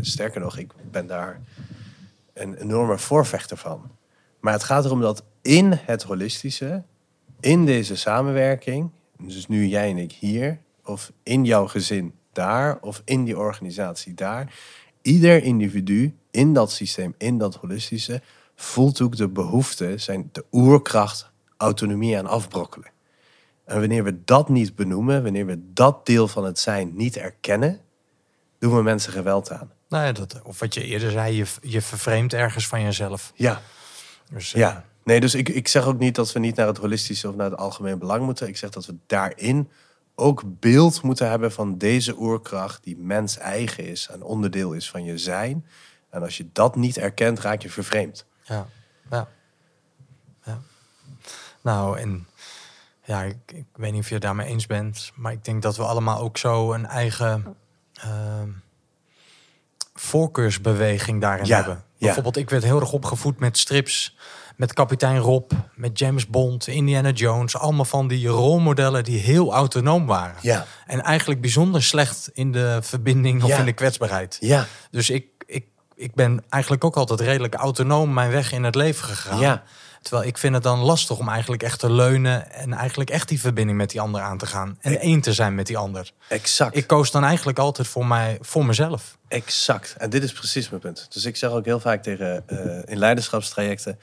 Sterker 0.00 0.40
nog, 0.40 0.58
ik 0.58 0.72
ben 0.90 1.06
daar 1.06 1.40
een 2.32 2.54
enorme 2.54 2.98
voorvechter 2.98 3.56
van. 3.56 3.90
Maar 4.40 4.52
het 4.52 4.64
gaat 4.64 4.84
erom 4.84 5.00
dat 5.00 5.22
in 5.42 5.72
het 5.72 6.02
holistische, 6.02 6.82
in 7.40 7.66
deze 7.66 7.96
samenwerking, 7.96 8.90
dus 9.18 9.46
nu 9.46 9.66
jij 9.66 9.90
en 9.90 9.96
ik 9.96 10.12
hier, 10.12 10.58
of 10.84 11.12
in 11.22 11.44
jouw 11.44 11.66
gezin 11.66 12.14
daar, 12.32 12.78
of 12.80 13.02
in 13.04 13.24
die 13.24 13.38
organisatie 13.38 14.14
daar, 14.14 14.54
ieder 15.02 15.42
individu 15.42 16.16
in 16.30 16.52
dat 16.52 16.72
systeem, 16.72 17.14
in 17.18 17.38
dat 17.38 17.54
holistische, 17.54 18.22
voelt 18.54 19.00
ook 19.00 19.16
de 19.16 19.28
behoefte, 19.28 19.98
zijn 19.98 20.28
de 20.32 20.44
oerkracht, 20.52 21.30
autonomie 21.56 22.18
aan 22.18 22.26
afbrokkelen. 22.26 22.98
En 23.64 23.80
wanneer 23.80 24.04
we 24.04 24.24
dat 24.24 24.48
niet 24.48 24.74
benoemen, 24.74 25.22
wanneer 25.22 25.46
we 25.46 25.72
dat 25.72 26.06
deel 26.06 26.28
van 26.28 26.44
het 26.44 26.58
zijn 26.58 26.96
niet 26.96 27.16
erkennen, 27.16 27.80
doen 28.58 28.76
we 28.76 28.82
mensen 28.82 29.12
geweld 29.12 29.50
aan. 29.50 29.70
nou 29.88 30.04
ja, 30.04 30.12
dat, 30.12 30.42
of 30.42 30.58
wat 30.58 30.74
je 30.74 30.84
eerder 30.84 31.10
zei, 31.10 31.36
je, 31.36 31.46
je 31.60 31.82
vervreemdt 31.82 32.32
ergens 32.32 32.66
van 32.66 32.82
jezelf. 32.82 33.32
Ja, 33.34 33.60
Dus, 34.32 34.54
eh, 34.54 34.60
ja. 34.60 34.84
Nee, 35.04 35.20
dus 35.20 35.34
ik, 35.34 35.48
ik 35.48 35.68
zeg 35.68 35.84
ook 35.84 35.98
niet 35.98 36.14
dat 36.14 36.32
we 36.32 36.38
niet 36.38 36.56
naar 36.56 36.66
het 36.66 36.76
holistische 36.78 37.28
of 37.28 37.34
naar 37.34 37.50
het 37.50 37.58
algemeen 37.58 37.98
belang 37.98 38.24
moeten. 38.24 38.48
Ik 38.48 38.56
zeg 38.56 38.70
dat 38.70 38.86
we 38.86 38.94
daarin 39.06 39.70
ook 40.14 40.42
beeld 40.46 41.02
moeten 41.02 41.28
hebben 41.30 41.52
van 41.52 41.78
deze 41.78 42.18
oerkracht 42.18 42.84
die 42.84 42.96
mens 42.96 43.38
eigen 43.38 43.84
is 43.84 44.08
en 44.10 44.22
onderdeel 44.22 44.72
is 44.72 44.90
van 44.90 45.04
je 45.04 45.18
zijn. 45.18 45.66
En 46.10 46.22
als 46.22 46.36
je 46.36 46.46
dat 46.52 46.76
niet 46.76 46.96
erkent, 46.96 47.40
raak 47.40 47.62
je 47.62 47.70
vervreemd. 47.70 48.26
Ja, 48.42 48.66
ja. 49.10 49.28
ja. 50.44 50.60
Nou, 51.60 51.98
en 51.98 52.26
ja, 53.10 53.22
ik, 53.22 53.36
ik 53.46 53.64
weet 53.74 53.92
niet 53.92 54.00
of 54.00 54.08
je 54.08 54.14
het 54.14 54.22
daarmee 54.22 54.46
eens 54.46 54.66
bent, 54.66 55.10
maar 55.14 55.32
ik 55.32 55.44
denk 55.44 55.62
dat 55.62 55.76
we 55.76 55.82
allemaal 55.82 56.20
ook 56.20 56.38
zo 56.38 56.72
een 56.72 56.86
eigen 56.86 57.56
ehm, 57.94 58.48
voorkeursbeweging 59.94 61.20
daarin 61.20 61.46
Ja, 61.46 61.56
hebben. 61.56 61.74
ja. 61.74 61.82
Bijvoorbeeld, 62.04 62.36
ik 62.36 62.50
werd 62.50 62.62
heel 62.62 62.80
erg 62.80 62.92
opgevoed 62.92 63.38
met 63.38 63.58
strips, 63.58 64.16
met 64.56 64.72
kapitein 64.72 65.18
Rob, 65.18 65.50
met 65.74 65.98
James 65.98 66.26
Bond, 66.26 66.66
Indiana 66.66 67.10
Jones, 67.10 67.56
allemaal 67.56 67.84
van 67.84 68.08
die 68.08 68.28
rolmodellen 68.28 69.04
die 69.04 69.18
heel 69.18 69.52
autonoom 69.54 70.06
waren. 70.06 70.36
Ja, 70.42 70.66
En 70.86 71.00
eigenlijk 71.02 71.40
bijzonder 71.40 71.82
slecht 71.82 72.30
in 72.32 72.52
de 72.52 72.78
verbinding 72.82 73.42
of 73.42 73.48
Ja. 73.48 73.58
in 73.58 73.64
de 73.64 73.72
kwetsbaarheid. 73.72 74.36
ja, 74.40 74.66
Dus 74.90 75.10
ik, 75.10 75.26
ik, 75.46 75.64
ik 75.94 76.14
ben 76.14 76.44
eigenlijk 76.48 76.84
ook 76.84 76.96
altijd 76.96 77.20
redelijk 77.20 77.54
autonoom 77.54 78.12
mijn 78.12 78.30
weg 78.30 78.52
in 78.52 78.64
het 78.64 78.74
leven 78.74 79.04
gegaan. 79.08 79.38
Ja. 79.40 79.62
Terwijl 80.02 80.28
ik 80.28 80.38
vind 80.38 80.54
het 80.54 80.62
dan 80.62 80.78
lastig 80.78 81.18
om 81.18 81.28
eigenlijk 81.28 81.62
echt 81.62 81.78
te 81.78 81.90
leunen 81.90 82.52
en 82.52 82.72
eigenlijk 82.72 83.10
echt 83.10 83.28
die 83.28 83.40
verbinding 83.40 83.78
met 83.78 83.90
die 83.90 84.00
ander 84.00 84.20
aan 84.20 84.38
te 84.38 84.46
gaan. 84.46 84.78
En 84.80 85.00
één 85.00 85.20
te 85.20 85.32
zijn 85.32 85.54
met 85.54 85.66
die 85.66 85.78
ander. 85.78 86.12
Exact. 86.28 86.76
Ik 86.76 86.86
koos 86.86 87.10
dan 87.10 87.24
eigenlijk 87.24 87.58
altijd 87.58 87.88
voor, 87.88 88.06
mij, 88.06 88.38
voor 88.40 88.66
mezelf. 88.66 89.18
Exact. 89.28 89.94
En 89.98 90.10
dit 90.10 90.22
is 90.22 90.32
precies 90.32 90.68
mijn 90.68 90.82
punt. 90.82 91.06
Dus 91.12 91.24
ik 91.24 91.36
zeg 91.36 91.50
ook 91.50 91.64
heel 91.64 91.80
vaak 91.80 92.02
tegen 92.02 92.42
eh, 92.46 92.92
in 92.92 92.98
leiderschapstrajecten: 92.98 93.98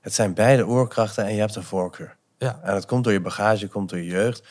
het 0.00 0.14
zijn 0.14 0.34
beide 0.34 0.66
oorkrachten 0.66 1.24
en 1.24 1.34
je 1.34 1.40
hebt 1.40 1.56
een 1.56 1.62
voorkeur. 1.62 2.16
Ja, 2.38 2.60
En 2.62 2.74
het 2.74 2.86
komt 2.86 3.04
door 3.04 3.12
je 3.12 3.20
bagage, 3.20 3.68
komt 3.68 3.88
door 3.90 3.98
je 3.98 4.04
jeugd. 4.04 4.42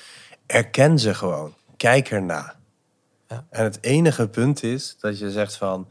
Erken 0.45 0.99
ze 0.99 1.13
gewoon. 1.13 1.55
Kijk 1.77 2.09
erna. 2.09 2.55
Ja. 3.27 3.45
En 3.49 3.63
het 3.63 3.77
enige 3.81 4.27
punt 4.27 4.63
is 4.63 4.95
dat 4.99 5.19
je 5.19 5.31
zegt 5.31 5.55
van... 5.55 5.87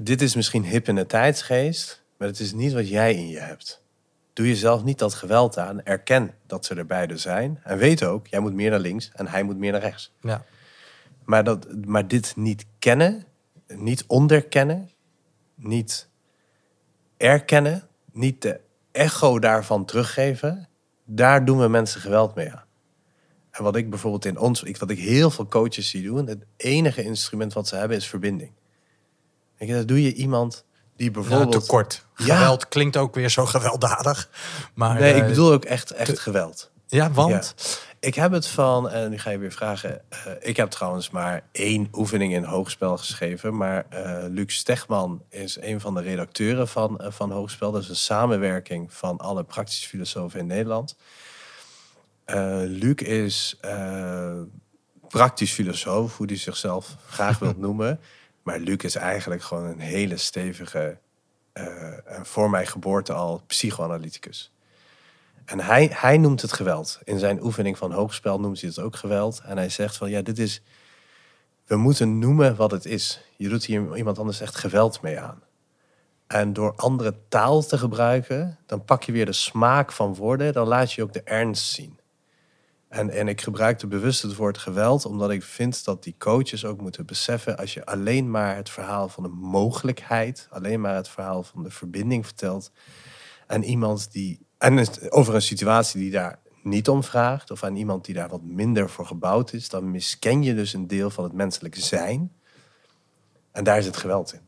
dit 0.00 0.22
is 0.22 0.34
misschien 0.34 0.64
hip 0.64 0.88
in 0.88 0.94
de 0.94 1.06
tijdsgeest... 1.06 2.02
maar 2.18 2.28
het 2.28 2.40
is 2.40 2.52
niet 2.52 2.72
wat 2.72 2.88
jij 2.88 3.14
in 3.14 3.28
je 3.28 3.38
hebt. 3.38 3.82
Doe 4.38 4.46
jezelf 4.46 4.84
niet 4.84 4.98
dat 4.98 5.14
geweld 5.14 5.58
aan. 5.58 5.82
Erken 5.82 6.34
dat 6.46 6.64
ze 6.64 6.74
er 6.74 6.86
beide 6.86 7.16
zijn. 7.16 7.60
En 7.62 7.78
weet 7.78 8.04
ook, 8.04 8.26
jij 8.26 8.40
moet 8.40 8.52
meer 8.52 8.70
naar 8.70 8.78
links 8.78 9.10
en 9.14 9.26
hij 9.26 9.42
moet 9.42 9.56
meer 9.56 9.72
naar 9.72 9.80
rechts. 9.80 10.12
ja, 10.20 10.44
Maar, 11.24 11.44
dat, 11.44 11.66
maar 11.86 12.08
dit 12.08 12.36
niet 12.36 12.66
kennen, 12.78 13.24
niet 13.66 14.04
onderkennen, 14.06 14.90
niet 15.54 16.08
erkennen, 17.16 17.88
niet 18.12 18.42
de 18.42 18.60
echo 18.92 19.38
daarvan 19.38 19.84
teruggeven, 19.84 20.68
daar 21.04 21.44
doen 21.44 21.58
we 21.58 21.68
mensen 21.68 22.00
geweld 22.00 22.34
mee 22.34 22.52
aan. 22.52 22.66
En 23.50 23.62
wat 23.62 23.76
ik 23.76 23.90
bijvoorbeeld 23.90 24.24
in 24.24 24.38
ons, 24.38 24.62
ik, 24.62 24.76
wat 24.76 24.90
ik 24.90 24.98
heel 24.98 25.30
veel 25.30 25.46
coaches 25.48 25.90
zie 25.90 26.02
doen, 26.02 26.26
het 26.26 26.44
enige 26.56 27.02
instrument 27.02 27.52
wat 27.52 27.68
ze 27.68 27.76
hebben 27.76 27.96
is 27.96 28.08
verbinding. 28.08 28.52
Dat 29.58 29.88
doe 29.88 30.02
je 30.02 30.14
iemand 30.14 30.64
die 30.98 31.06
ja 31.06 31.20
bijvoorbeeld. 31.20 32.04
Ja. 32.16 32.36
Geweld 32.36 32.68
klinkt 32.68 32.96
ook 32.96 33.14
weer 33.14 33.28
zo 33.28 33.46
gewelddadig. 33.46 34.28
Maar, 34.74 35.00
nee, 35.00 35.14
ik 35.14 35.22
eh, 35.22 35.28
bedoel 35.28 35.52
ook 35.52 35.64
echt, 35.64 35.90
echt 35.90 36.18
geweld. 36.18 36.70
Ja, 36.86 37.10
want? 37.10 37.54
Ik 38.00 38.14
heb 38.14 38.32
het 38.32 38.46
van, 38.46 38.90
en 38.90 39.10
nu 39.10 39.18
ga 39.18 39.30
je 39.30 39.38
weer 39.38 39.52
vragen. 39.52 40.00
eh, 40.08 40.18
ik 40.40 40.56
heb 40.56 40.70
trouwens 40.70 41.10
maar 41.10 41.42
één 41.52 41.88
oefening 41.92 42.32
in 42.32 42.44
hoogspel 42.44 42.96
geschreven. 42.98 43.56
Maar 43.56 43.86
eh 43.88 44.24
Luc 44.28 44.54
Stegman 44.54 45.22
is 45.30 45.56
een 45.60 45.80
van 45.80 45.94
de 45.94 46.00
redacteuren 46.00 46.68
van, 46.68 46.98
eh, 47.00 47.10
van 47.10 47.30
Hoogspel. 47.30 47.72
Dat 47.72 47.82
is 47.82 47.88
een 47.88 47.96
samenwerking 47.96 48.92
van 48.92 49.18
alle 49.18 49.44
praktische 49.44 49.88
filosofen 49.88 50.40
in 50.40 50.46
Nederland. 50.46 50.96
Eh, 52.24 52.60
Luc 52.64 52.94
is 52.94 53.56
eh, 53.60 54.32
praktisch 55.08 55.52
filosoof, 55.52 56.16
hoe 56.16 56.26
hij 56.26 56.36
zichzelf 56.36 56.96
graag 57.08 57.38
wil 57.44 57.54
noemen. 57.56 58.00
Maar 58.48 58.58
Luc 58.58 58.82
is 58.82 58.94
eigenlijk 58.94 59.42
gewoon 59.42 59.64
een 59.64 59.80
hele 59.80 60.16
stevige, 60.16 60.98
en 61.52 62.26
voor 62.26 62.50
mijn 62.50 62.66
geboorte 62.66 63.12
al, 63.12 63.42
psychoanalyticus. 63.46 64.52
En 65.44 65.60
hij, 65.60 65.90
hij 65.92 66.18
noemt 66.18 66.42
het 66.42 66.52
geweld. 66.52 66.98
In 67.04 67.18
zijn 67.18 67.42
oefening 67.42 67.78
van 67.78 67.92
hoogspel 67.92 68.40
noemt 68.40 68.60
hij 68.60 68.68
het 68.68 68.78
ook 68.78 68.96
geweld. 68.96 69.40
En 69.44 69.56
hij 69.56 69.68
zegt 69.68 69.96
van 69.96 70.10
ja, 70.10 70.22
dit 70.22 70.38
is. 70.38 70.62
We 71.66 71.76
moeten 71.76 72.18
noemen 72.18 72.56
wat 72.56 72.70
het 72.70 72.84
is. 72.84 73.20
Je 73.36 73.48
doet 73.48 73.64
hier 73.64 73.96
iemand 73.96 74.18
anders 74.18 74.40
echt 74.40 74.56
geweld 74.56 75.02
mee 75.02 75.20
aan. 75.20 75.42
En 76.26 76.52
door 76.52 76.74
andere 76.76 77.14
taal 77.28 77.62
te 77.62 77.78
gebruiken, 77.78 78.58
dan 78.66 78.84
pak 78.84 79.02
je 79.02 79.12
weer 79.12 79.26
de 79.26 79.32
smaak 79.32 79.92
van 79.92 80.14
woorden. 80.14 80.52
Dan 80.52 80.66
laat 80.66 80.92
je 80.92 81.02
ook 81.02 81.12
de 81.12 81.22
ernst 81.22 81.72
zien. 81.72 81.97
En, 82.88 83.10
en 83.10 83.28
ik 83.28 83.40
gebruikte 83.40 83.86
bewust 83.86 84.22
het 84.22 84.34
woord 84.36 84.58
geweld, 84.58 85.04
omdat 85.04 85.30
ik 85.30 85.42
vind 85.42 85.84
dat 85.84 86.02
die 86.02 86.14
coaches 86.18 86.64
ook 86.64 86.80
moeten 86.80 87.06
beseffen. 87.06 87.56
Als 87.56 87.74
je 87.74 87.86
alleen 87.86 88.30
maar 88.30 88.56
het 88.56 88.70
verhaal 88.70 89.08
van 89.08 89.22
de 89.22 89.28
mogelijkheid, 89.28 90.46
alleen 90.50 90.80
maar 90.80 90.94
het 90.94 91.08
verhaal 91.08 91.42
van 91.42 91.62
de 91.62 91.70
verbinding 91.70 92.24
vertelt. 92.24 92.70
aan 93.46 93.62
iemand 93.62 94.12
die. 94.12 94.46
En 94.58 94.86
over 95.08 95.34
een 95.34 95.42
situatie 95.42 96.00
die 96.00 96.10
daar 96.10 96.38
niet 96.62 96.88
om 96.88 97.04
vraagt, 97.04 97.50
of 97.50 97.64
aan 97.64 97.76
iemand 97.76 98.04
die 98.04 98.14
daar 98.14 98.28
wat 98.28 98.42
minder 98.42 98.90
voor 98.90 99.06
gebouwd 99.06 99.52
is, 99.52 99.68
dan 99.68 99.90
misken 99.90 100.42
je 100.42 100.54
dus 100.54 100.72
een 100.72 100.86
deel 100.86 101.10
van 101.10 101.24
het 101.24 101.32
menselijke 101.32 101.80
zijn. 101.80 102.32
En 103.52 103.64
daar 103.64 103.82
zit 103.82 103.96
geweld 103.96 104.32
in. 104.32 104.47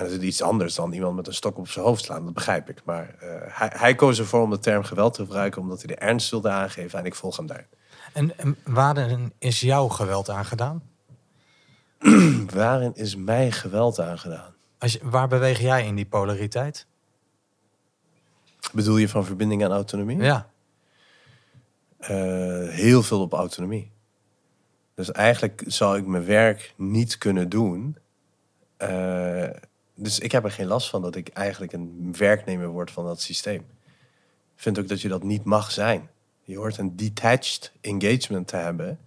En 0.00 0.06
dat 0.06 0.14
is 0.14 0.26
iets 0.26 0.42
anders 0.42 0.74
dan 0.74 0.92
iemand 0.92 1.16
met 1.16 1.26
een 1.26 1.34
stok 1.34 1.58
op 1.58 1.68
zijn 1.68 1.84
hoofd 1.84 2.04
slaan, 2.04 2.24
dat 2.24 2.34
begrijp 2.34 2.68
ik. 2.68 2.84
Maar 2.84 3.14
eh, 3.18 3.28
hij, 3.58 3.70
hij 3.74 3.94
koos 3.94 4.18
ervoor 4.18 4.42
om 4.42 4.50
de 4.50 4.58
term 4.58 4.82
geweld 4.82 5.14
te 5.14 5.22
gebruiken, 5.22 5.62
omdat 5.62 5.78
hij 5.82 5.94
de 5.94 6.00
ernst 6.00 6.30
wilde 6.30 6.48
aangeven 6.48 6.98
en 6.98 7.04
ik 7.04 7.14
volg 7.14 7.36
hem 7.36 7.46
daar. 7.46 7.66
En, 8.12 8.38
en 8.38 8.56
waarin 8.64 9.32
is 9.38 9.60
jouw 9.60 9.88
geweld 9.88 10.28
aangedaan? 10.28 10.82
Waarin 12.54 12.94
is 12.94 13.16
mij 13.16 13.50
geweld 13.52 14.00
aangedaan? 14.00 14.54
Als 14.78 14.92
je, 14.92 15.00
waar 15.02 15.28
beweeg 15.28 15.60
jij 15.60 15.86
in 15.86 15.94
die 15.94 16.06
polariteit? 16.06 16.86
Bedoel 18.72 18.96
je 18.96 19.08
van 19.08 19.24
verbinding 19.24 19.62
en 19.62 19.70
autonomie? 19.70 20.22
Ja, 20.22 20.50
Eh, 21.98 22.68
heel 22.68 23.02
veel 23.02 23.20
op 23.20 23.32
autonomie. 23.32 23.92
Dus 24.94 25.12
eigenlijk 25.12 25.62
zou 25.66 25.98
ik 25.98 26.06
mijn 26.06 26.24
werk 26.24 26.74
niet 26.76 27.18
kunnen 27.18 27.48
doen. 27.48 27.96
Eh, 28.76 29.48
dus 30.02 30.18
ik 30.18 30.32
heb 30.32 30.44
er 30.44 30.50
geen 30.50 30.66
last 30.66 30.90
van 30.90 31.02
dat 31.02 31.16
ik 31.16 31.28
eigenlijk 31.28 31.72
een 31.72 32.14
werknemer 32.18 32.68
word 32.68 32.90
van 32.90 33.04
dat 33.04 33.20
systeem. 33.20 33.60
Ik 34.56 34.62
vind 34.66 34.78
ook 34.78 34.88
dat 34.88 35.00
je 35.00 35.08
dat 35.08 35.22
niet 35.22 35.44
mag 35.44 35.70
zijn. 35.70 36.10
Je 36.42 36.56
hoort 36.56 36.78
een 36.78 36.96
detached 36.96 37.72
engagement 37.80 38.48
te 38.48 38.56
hebben 38.56 38.98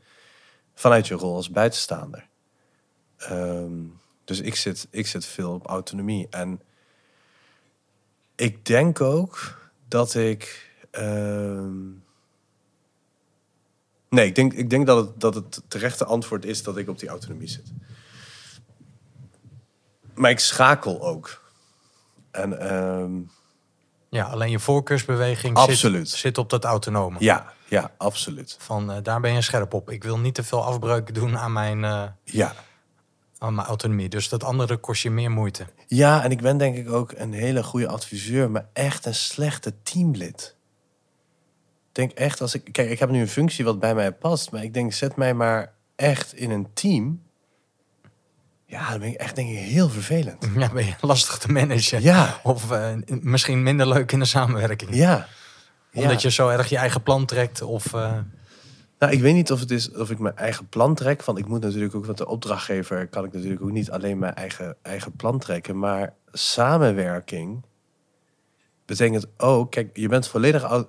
vanuit 0.73 1.07
je 1.07 1.13
rol 1.13 1.35
als 1.35 1.49
buitenstaander. 1.49 2.27
Ehm, 3.17 3.71
dus 4.23 4.39
ik 4.39 4.55
zit, 4.55 4.87
ik 4.89 5.07
zit 5.07 5.25
veel 5.25 5.53
op 5.53 5.67
autonomie. 5.67 6.27
En 6.29 6.61
ik 8.35 8.65
denk 8.65 9.01
ook 9.01 9.61
dat 9.87 10.15
ik. 10.15 10.71
ehm, 10.91 12.01
Nee, 14.09 14.27
ik 14.27 14.35
denk, 14.35 14.53
ik 14.53 14.69
denk 14.69 14.85
dat, 14.85 15.05
het, 15.05 15.19
dat 15.19 15.35
het 15.35 15.61
terechte 15.67 16.05
antwoord 16.05 16.45
is 16.45 16.63
dat 16.63 16.77
ik 16.77 16.89
op 16.89 16.99
die 16.99 17.09
autonomie 17.09 17.47
zit. 17.47 17.71
Maar 20.15 20.29
ik 20.31 20.39
schakel 20.39 21.01
ook. 21.01 21.41
En 22.31 22.59
ehm, 22.59 23.11
ja 24.09 24.25
alleen 24.25 24.49
je 24.51 24.59
voorkeursbeweging 24.59 25.57
Absoluut. 25.57 26.09
Zit, 26.09 26.19
zit 26.19 26.37
op 26.37 26.49
dat 26.49 26.63
autonome. 26.63 27.15
ja, 27.19 27.53
ja, 27.67 27.91
absoluut. 27.97 28.55
Van 28.59 28.91
eh, 28.91 28.97
daar 29.03 29.19
ben 29.19 29.33
je 29.33 29.41
scherp 29.41 29.73
op. 29.73 29.89
Ik 29.89 30.03
wil 30.03 30.19
niet 30.19 30.35
te 30.35 30.43
veel 30.43 30.63
afbreuk 30.63 31.15
doen 31.15 31.37
aan 31.37 31.53
mijn, 31.53 31.83
eh, 31.83 32.03
Ja. 32.23 32.53
aan 33.37 33.55
mijn 33.55 33.67
autonomie. 33.67 34.09
Dus 34.09 34.29
dat 34.29 34.43
andere 34.43 34.77
kost 34.77 35.01
je 35.03 35.11
meer 35.11 35.31
moeite. 35.31 35.65
ja, 35.87 36.23
en 36.23 36.31
ik 36.31 36.41
ben 36.41 36.57
denk 36.57 36.75
ik 36.77 36.91
ook 36.91 37.11
een 37.15 37.33
hele 37.33 37.63
goede 37.63 37.87
adviseur, 37.87 38.51
maar 38.51 38.65
echt 38.73 39.05
een 39.05 39.15
slechte 39.15 39.73
teamlid. 39.83 40.55
Ik 41.89 41.99
denk 41.99 42.11
echt 42.11 42.41
als 42.41 42.53
ik. 42.53 42.69
Kijk, 42.71 42.89
ik 42.89 42.99
heb 42.99 43.09
nu 43.09 43.19
een 43.21 43.27
functie 43.27 43.65
wat 43.65 43.79
bij 43.79 43.95
mij 43.95 44.11
past, 44.11 44.51
maar 44.51 44.63
ik 44.63 44.73
denk, 44.73 44.93
zet 44.93 45.15
mij 45.15 45.33
maar 45.33 45.73
echt 45.95 46.33
in 46.33 46.51
een 46.51 46.67
team. 46.73 47.23
Ja, 48.73 48.89
dan 48.89 48.99
ben 48.99 49.07
ik 49.09 49.15
echt 49.15 49.35
denk 49.35 49.49
ik 49.49 49.57
heel 49.57 49.89
vervelend. 49.89 50.45
Ja, 50.57 50.69
ben 50.73 50.85
je 50.85 50.93
lastig 51.01 51.37
te 51.37 51.51
managen. 51.51 52.01
Ja. 52.01 52.39
Of 52.43 52.71
eh, 52.71 52.93
misschien 53.05 53.63
minder 53.63 53.87
leuk 53.87 54.11
in 54.11 54.19
de 54.19 54.25
samenwerking. 54.25 54.95
Ja. 54.95 55.27
Omdat 55.93 56.11
Ja. 56.11 56.17
je 56.21 56.31
zo 56.31 56.49
erg 56.49 56.69
je 56.69 56.77
eigen 56.77 57.03
plan 57.03 57.25
trekt. 57.25 57.61
Of, 57.61 57.93
eh, 57.93 58.17
Nou, 58.99 59.15
ik 59.15 59.21
weet 59.21 59.33
niet 59.33 59.51
of 59.51 59.59
het 59.59 59.71
is 59.71 59.91
of 59.91 60.09
ik 60.09 60.19
mijn 60.19 60.35
eigen 60.37 60.67
plan 60.69 60.95
trek. 60.95 61.23
Want 61.23 61.37
ik 61.37 61.47
moet 61.47 61.61
natuurlijk 61.61 61.95
ook 61.95 62.07
met 62.07 62.17
de 62.17 62.27
opdrachtgever 62.27 63.07
kan 63.07 63.23
ik 63.25 63.33
natuurlijk 63.33 63.61
ook 63.61 63.71
niet 63.71 63.91
alleen 63.91 64.17
mijn 64.19 64.33
eigen, 64.33 64.75
eigen 64.81 65.11
plan 65.15 65.39
trekken. 65.39 65.79
Maar 65.79 66.13
samenwerking 66.31 67.63
betekent 68.85 69.25
ook, 69.37 69.71
kijk, 69.71 69.97
je 69.97 70.07
bent 70.07 70.27
volledig. 70.27 70.61
Mensen 70.69 70.87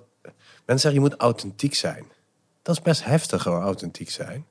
zeggen 0.65 0.93
je 0.93 0.99
moet 0.99 1.15
authentiek 1.15 1.75
zijn. 1.75 2.05
Dat 2.61 2.75
is 2.75 2.81
best 2.81 3.03
heftig 3.03 3.43
hoor, 3.43 3.61
authentiek 3.61 4.09
zijn. 4.09 4.45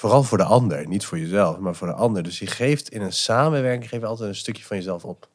Vooral 0.00 0.22
voor 0.22 0.38
de 0.38 0.44
ander, 0.44 0.86
niet 0.86 1.04
voor 1.04 1.18
jezelf, 1.18 1.58
maar 1.58 1.74
voor 1.74 1.86
de 1.86 1.94
ander. 1.94 2.22
Dus 2.22 2.38
je 2.38 2.46
geeft 2.46 2.88
in 2.88 3.02
een 3.02 3.12
samenwerking 3.12 3.88
geef 3.88 4.00
je 4.00 4.06
altijd 4.06 4.28
een 4.28 4.34
stukje 4.34 4.64
van 4.64 4.76
jezelf 4.76 5.04
op. 5.04 5.28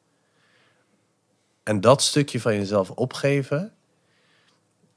En 1.62 1.80
dat 1.80 2.02
stukje 2.02 2.40
van 2.40 2.54
jezelf 2.54 2.90
opgeven 2.90 3.72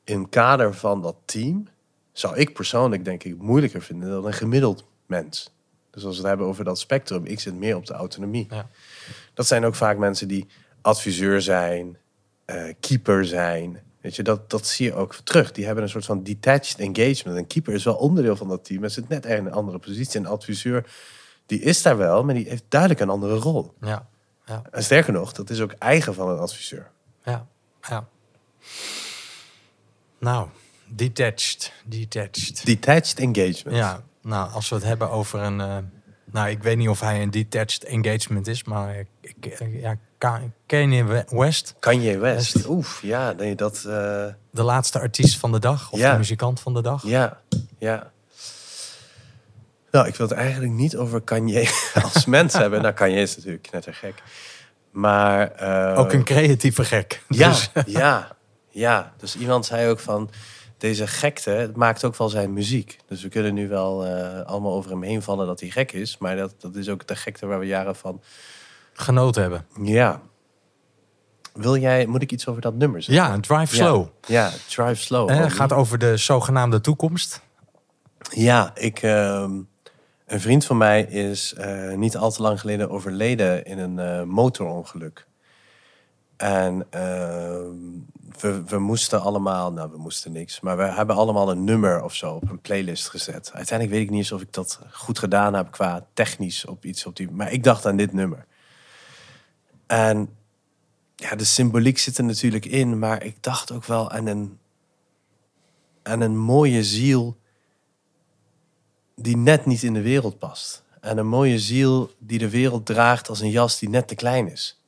in 0.04 0.20
het 0.20 0.30
kader 0.30 0.74
van 0.74 1.02
dat 1.02 1.16
team 1.26 1.68
zou 2.12 2.36
ik 2.36 2.54
persoonlijk 2.54 3.06
denk 3.06 3.24
ik 3.24 3.38
moeilijker 3.38 3.82
vinden 3.82 4.10
dan 4.10 4.26
een 4.26 4.34
gemiddeld 4.34 4.86
mens. 5.06 5.54
Dus 5.90 6.04
als 6.04 6.16
we 6.16 6.22
het 6.22 6.30
hebben 6.30 6.48
over 6.48 6.64
dat 6.64 6.80
spectrum, 6.80 7.26
ik 7.26 7.40
zit 7.40 7.54
meer 7.54 7.76
op 7.76 7.86
de 7.86 7.94
autonomie. 7.94 8.48
Ja. 8.50 8.70
Dat 9.34 9.48
zijn 9.48 9.66
ook 9.66 9.76
vaak 9.76 9.98
mensen 9.98 10.28
die 10.28 10.48
adviseur 10.82 11.42
zijn, 11.42 11.98
eh, 12.46 12.74
keeper 12.80 13.26
zijn. 13.26 13.84
Weet 14.02 14.16
je, 14.16 14.24
dat, 14.24 14.50
dat 14.50 14.68
zie 14.68 14.86
je 14.86 14.94
ook 14.94 15.16
terug. 15.16 15.52
Die 15.52 15.66
hebben 15.66 15.84
een 15.84 15.90
soort 15.90 16.06
van 16.06 16.24
detached 16.24 16.80
engagement. 16.80 17.38
Een 17.38 17.48
keeper 17.48 17.74
is 17.74 17.84
wel 17.84 17.96
onderdeel 17.96 18.36
van 18.36 18.48
dat 18.48 18.66
team, 18.66 18.82
maar 18.82 18.90
zit 18.90 19.10
net 19.10 19.26
in 19.26 19.46
een 19.46 19.52
andere 19.52 19.80
positie. 19.80 20.20
Een 20.20 20.26
adviseur, 20.26 20.92
die 21.46 21.62
is 21.62 21.82
daar 21.82 21.98
wel, 21.98 22.24
maar 22.24 22.36
die 22.36 22.50
heeft 22.50 22.64
duidelijk 22.70 23.00
een 23.02 23.10
andere 23.10 23.36
rol. 23.36 23.74
ja, 23.82 24.08
ja, 24.46 24.62
En 24.72 24.84
sterker 24.84 25.14
nog, 25.14 25.32
dat 25.34 25.50
is 25.50 25.62
ook 25.62 25.72
eigen 25.72 26.14
van 26.14 26.30
een 26.30 26.38
adviseur. 26.40 26.92
ja, 27.24 27.48
ja. 27.90 28.08
Nou, 30.20 30.48
detached. 30.88 31.74
Detached. 31.86 32.66
Detached 32.66 33.20
engagement. 33.20 33.78
Ja, 33.78 34.04
nou, 34.22 34.52
als 34.52 34.70
we 34.70 34.76
het 34.76 34.84
hebben 34.84 35.10
over 35.10 35.40
een, 35.40 35.62
eh, 35.62 35.78
Nou, 36.32 36.50
ik 36.50 36.64
weet 36.64 36.78
niet 36.78 36.90
of 36.90 37.00
hij 37.00 37.22
een 37.22 37.32
detached 37.32 37.84
engagement 37.84 38.48
is, 38.48 38.64
maar 38.64 38.96
ik, 39.22 39.58
ja, 39.72 39.96
Ka- 40.18 40.42
Kanye 40.66 41.04
We- 41.04 41.26
West, 41.30 41.76
Kanye 41.80 42.18
West. 42.18 42.54
West. 42.54 42.68
Oef, 42.68 43.00
ja, 43.02 43.32
nee, 43.32 43.56
dat... 43.56 43.76
eh, 43.78 43.84
de 44.52 44.64
laatste 44.64 45.00
artiest 45.00 45.38
van 45.38 45.52
de 45.52 45.60
dag, 45.60 45.92
of 45.92 46.00
Ja. 46.00 46.12
de 46.12 46.18
muzikant 46.18 46.60
van 46.60 46.74
de 46.74 46.82
dag. 46.82 47.04
Ja, 47.04 47.38
ja. 47.78 48.12
Nou, 49.92 50.08
ik 50.08 50.16
wil 50.16 50.28
het 50.28 50.38
eigenlijk 50.38 50.72
niet 50.74 50.96
over 50.98 51.22
Kanye 51.22 51.70
als 52.14 52.26
mens 52.26 52.54
hebben. 52.54 52.82
Nou, 52.82 52.94
Kanye 52.94 53.22
is 53.22 53.36
natuurlijk 53.38 53.72
net 53.72 53.86
een 53.86 53.94
gek. 53.94 54.24
Maar... 54.92 55.52
eh, 55.52 56.00
Ook 56.00 56.14
een 56.14 56.24
creatieve 56.24 56.84
gek. 56.86 57.22
Ja, 57.28 57.50
Dus, 57.50 57.70
ja, 57.86 58.36
ja. 58.70 59.14
Dus 59.18 59.36
iemand 59.38 59.66
zei 59.66 59.90
ook 59.90 60.00
van... 60.00 60.30
Deze 60.80 61.08
gekte 61.08 61.50
het 61.50 61.76
maakt 61.76 62.04
ook 62.04 62.16
wel 62.16 62.30
zijn 62.30 62.54
muziek. 62.54 63.00
Dus 63.08 63.22
we 63.22 63.30
kunnen 63.30 63.54
nu 63.54 63.68
wel 63.68 64.06
eh, 64.06 64.42
allemaal 64.46 64.74
over 64.74 64.92
hem 64.92 65.04
heen 65.04 65.22
vallen 65.22 65.48
dat 65.48 65.60
hij 65.60 65.70
gek 65.70 65.92
is. 65.92 66.18
Maar 66.18 66.36
dat, 66.36 66.56
dat 66.58 66.76
is 66.76 66.90
ook 66.90 67.08
de 67.08 67.16
gekte 67.16 67.46
waar 67.46 67.60
we 67.60 67.66
jaren 67.66 67.96
van... 67.96 68.22
genoten 68.94 69.42
hebben. 69.42 69.66
Ja. 69.84 70.22
Wil 71.54 71.78
jij... 71.78 72.06
Moet 72.06 72.22
ik 72.22 72.32
iets 72.32 72.48
over 72.48 72.62
dat 72.62 72.76
nummer 72.76 73.02
zeggen? 73.02 73.26
Ja, 73.26 73.40
Drive. 73.40 73.76
Slow. 73.76 74.08
Ja, 74.28 74.52
Drive 74.70 74.96
Slow. 74.96 75.30
Eh, 75.30 75.36
homie. 75.36 75.52
gaat 75.52 75.74
over 75.74 75.98
de 75.98 76.18
zogenaamde 76.18 76.82
toekomst. 76.82 77.42
Ja, 78.30 78.72
ik, 78.76 79.02
ehm, 79.02 79.52
een 80.26 80.42
vriend 80.42 80.66
van 80.66 80.78
mij 80.78 81.02
is 81.04 81.54
eh, 81.54 81.94
niet 81.94 82.18
al 82.18 82.32
te 82.32 82.42
lang 82.42 82.60
geleden 82.60 82.90
overleden 82.90 83.66
in 83.66 83.78
een 83.78 84.00
eh, 84.00 84.24
motorongeluk. 84.24 85.28
En 86.40 86.86
ehm, 86.90 87.76
we, 88.40 88.64
we 88.64 88.80
moesten 88.80 89.22
allemaal, 89.22 89.72
nou 89.72 89.92
we 89.92 89.98
moesten 89.98 90.32
niks, 90.32 90.60
maar 90.60 90.78
we 90.78 90.84
hebben 90.84 91.16
allemaal 91.16 91.52
een 91.52 91.64
nummer 91.64 92.04
of 92.04 92.16
zo 92.16 92.34
op 92.34 92.50
een 92.50 92.62
playlist 92.62 93.10
gezet. 93.10 93.52
Uiteindelijk 93.54 93.98
weet 93.98 94.08
ik 94.08 94.16
niet 94.16 94.32
of 94.32 94.42
ik 94.42 94.54
dat 94.54 94.80
goed 94.92 95.20
gedaan 95.20 95.54
heb 95.54 95.72
qua 95.72 96.06
technisch 96.14 96.66
op 96.66 96.86
iets 96.86 97.06
op 97.06 97.16
die, 97.16 97.32
maar 97.32 97.52
ik 97.52 97.64
dacht 97.64 97.86
aan 97.86 97.96
dit 97.96 98.14
nummer. 98.14 98.46
En 99.88 100.30
ja, 101.16 101.36
de 101.36 101.44
symboliek 101.44 101.98
zit 101.98 102.18
er 102.18 102.24
natuurlijk 102.24 102.66
in, 102.66 103.00
maar 103.00 103.24
ik 103.24 103.44
dacht 103.44 103.72
ook 103.72 103.86
wel 103.86 104.12
aan 104.12 104.28
een, 104.28 104.60
aan 106.04 106.22
een 106.22 106.38
mooie 106.38 106.84
ziel 106.84 107.38
die 109.16 109.38
net 109.38 109.66
niet 109.66 109.84
in 109.84 109.94
de 109.94 110.02
wereld 110.02 110.40
past. 110.40 110.84
En 111.02 111.18
een 111.18 111.28
mooie 111.28 111.60
ziel 111.60 112.12
die 112.18 112.40
de 112.40 112.50
wereld 112.50 112.86
draagt 112.86 113.30
als 113.30 113.40
een 113.40 113.52
jas 113.52 113.80
die 113.80 113.90
net 113.90 114.08
te 114.08 114.16
klein 114.16 114.52
is. 114.52 114.79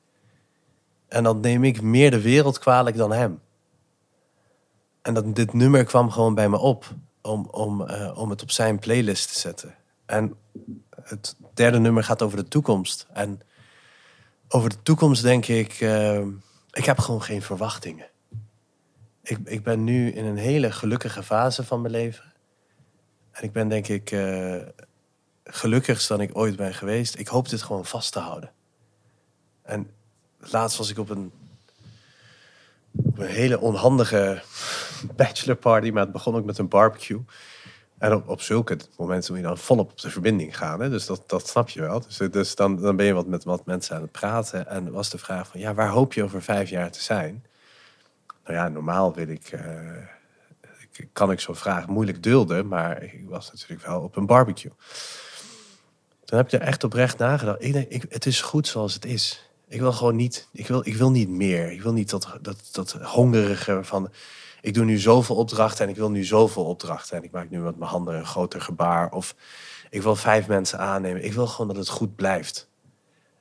En 1.12 1.24
dan 1.24 1.40
neem 1.40 1.64
ik 1.64 1.82
meer 1.82 2.12
de 2.12 2.22
wereld 2.22 2.60
kwalijk 2.60 2.96
dan 2.96 3.12
hem. 3.12 3.40
En 5.02 5.14
dat, 5.14 5.36
dit 5.36 5.54
nummer 5.54 5.84
kwam 5.84 6.12
gewoon 6.12 6.36
bij 6.36 6.50
me 6.50 6.58
op 6.58 6.96
om, 7.22 7.48
om, 7.52 7.88
eh, 7.88 8.18
om 8.18 8.30
het 8.30 8.42
op 8.42 8.52
zijn 8.52 8.80
playlist 8.80 9.34
te 9.34 9.40
zetten. 9.40 9.76
En 10.06 10.36
het 10.92 11.36
derde 11.54 11.80
nummer 11.80 12.04
gaat 12.04 12.22
over 12.22 12.38
de 12.38 12.48
toekomst. 12.48 13.08
En 13.14 13.42
over 14.48 14.70
de 14.70 14.82
toekomst 14.84 15.22
denk 15.24 15.46
ik, 15.46 15.74
eh, 15.74 16.26
ik 16.72 16.86
heb 16.86 17.00
gewoon 17.00 17.22
geen 17.22 17.42
verwachtingen. 17.42 18.08
Ik, 19.24 19.38
ik 19.44 19.64
ben 19.64 19.84
nu 19.84 20.12
in 20.12 20.26
een 20.26 20.38
hele 20.38 20.72
gelukkige 20.72 21.24
fase 21.24 21.64
van 21.64 21.82
mijn 21.82 21.94
leven. 21.94 22.34
En 23.32 23.44
ik 23.44 23.52
ben 23.52 23.68
denk 23.68 23.88
ik 23.88 24.12
eh 24.12 24.56
gelukkigst 25.44 26.08
dan 26.08 26.22
ik 26.22 26.38
ooit 26.38 26.56
ben 26.56 26.74
geweest. 26.74 27.20
Ik 27.20 27.28
hoop 27.28 27.50
dit 27.50 27.62
gewoon 27.62 27.86
vast 27.86 28.12
te 28.12 28.20
houden. 28.20 28.52
En 29.62 29.90
laatst 30.42 30.78
was 30.78 30.90
ik 30.90 30.98
op 30.98 31.10
een, 31.10 31.32
een 33.16 33.28
hele 33.28 33.60
onhandige 33.60 34.42
bachelorparty, 35.16 35.90
maar 35.90 36.04
het 36.04 36.12
begon 36.12 36.36
ook 36.36 36.46
met 36.46 36.58
een 36.58 36.68
barbecue. 36.68 37.22
En 37.98 38.26
op, 38.26 38.42
zulke 38.42 38.78
momenten 38.98 39.34
moet 39.34 39.42
je 39.42 39.48
dan 39.48 39.58
volop 39.58 39.92
op 39.92 40.00
de 40.00 40.10
verbinding 40.10 40.58
gaan. 40.58 40.82
Hè? 40.82 40.90
Dus 40.90 41.06
dat, 41.06 41.24
dat 41.30 41.48
snap 41.48 41.70
je 41.70 41.82
wel. 41.82 42.00
Dus, 42.00 42.18
dus 42.18 42.56
dan, 42.56 42.82
dan 42.82 42.96
ben 42.96 43.06
je 43.06 43.14
wat 43.14 43.28
met 43.28 43.44
wat 43.44 43.66
mensen 43.66 43.96
aan 43.96 44.02
het 44.02 44.12
praten. 44.12 44.68
En 44.68 44.92
was 44.92 45.10
de 45.10 45.18
vraag 45.18 45.48
van, 45.48 45.60
ja, 45.60 45.74
waar 45.74 45.90
hoop 45.90 46.14
je 46.14 46.24
over 46.24 46.42
vijf 46.42 46.70
jaar 46.70 46.92
te 46.92 47.02
zijn? 47.02 47.46
Nou 48.44 48.58
ja, 48.58 48.68
normaal 48.68 49.14
wil 49.14 49.28
ik... 49.28 49.48
eh, 49.52 49.62
kan 51.14 51.32
ik 51.32 51.40
zo'n 51.40 51.56
vraag 51.56 51.88
moeilijk 51.88 52.24
dulden, 52.24 52.68
maar 52.68 53.04
ik 53.04 53.24
was 53.30 53.52
natuurlijk 53.52 53.86
wel 53.86 54.02
op 54.02 54.16
een 54.16 54.26
barbecue. 54.26 54.72
Toen 56.26 56.38
heb 56.38 56.50
je 56.50 56.58
echt 56.58 56.84
oprecht 56.84 57.18
nagedacht. 57.18 57.64
Ik 57.64 57.74
denk, 57.74 57.90
ik, 57.90 58.06
het 58.10 58.26
is 58.26 58.42
goed 58.42 58.68
zoals 58.68 58.94
het 58.94 59.06
is. 59.06 59.51
Ik 59.72 59.80
wil 59.80 59.94
gewoon 59.94 60.16
niet, 60.16 60.48
ik 60.52 60.68
wil, 60.68 60.82
ik 60.88 60.96
wil 60.96 61.12
niet 61.12 61.30
meer. 61.30 61.72
Ik 61.72 61.82
wil 61.82 61.94
niet 61.94 62.10
dat, 62.10 62.38
dat, 62.42 62.70
dat 62.72 62.92
hongerige 62.92 63.80
van, 63.84 64.10
ik 64.62 64.74
doe 64.74 64.86
nu 64.86 64.98
zoveel 64.98 65.36
opdrachten 65.36 65.86
en 65.86 65.92
ik 65.92 65.98
wil 65.98 66.10
nu 66.12 66.24
zoveel 66.24 66.66
opdrachten. 66.66 67.18
En 67.18 67.24
ik 67.24 67.32
maak 67.32 67.50
nu 67.50 67.60
met 67.60 67.78
mijn 67.78 67.92
handen 67.92 68.16
een 68.16 68.26
groter 68.26 68.62
gebaar. 68.62 69.12
Of 69.12 69.36
ik 69.90 70.02
wil 70.02 70.16
vijf 70.16 70.48
mensen 70.48 70.80
aannemen. 70.80 71.24
Ik 71.24 71.34
wil 71.34 71.48
gewoon 71.48 71.68
dat 71.68 71.78
het 71.78 71.90
goed 71.90 72.16
blijft. 72.16 72.70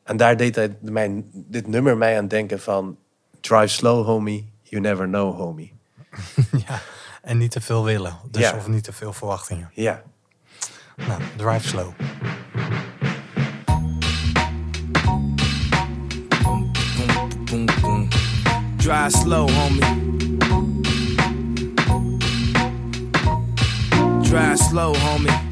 En 0.03 0.17
daar 0.17 0.37
deed 0.37 0.55
hij 0.55 0.77
mijn, 0.81 1.31
dit 1.33 1.67
nummer 1.67 1.97
mij 1.97 2.19
aan 2.19 2.29
denken 2.29 2.61
van, 2.61 2.97
drive 3.41 3.69
slow 3.69 4.05
homie, 4.07 4.53
you 4.63 4.83
never 4.83 5.07
know 5.07 5.37
homie. 5.37 5.73
ja. 6.67 6.81
En 7.23 7.39
niet 7.39 7.51
te 7.51 7.61
veel 7.61 7.85
willen. 7.85 8.19
Dus 8.31 8.43
Ja. 8.43 8.57
of 8.57 8.69
niet 8.69 8.85
te 8.85 8.93
veel 8.93 9.13
verwachtingen. 9.13 9.71
Ja, 9.75 10.03
Nou, 10.97 11.23
Drive 11.37 11.69
Slow. 11.69 11.93
Drive 18.81 19.13
slow, 19.13 19.47
homie. 19.47 19.85
Drive 24.25 24.59
slow, 24.59 24.95
homie. 24.95 25.50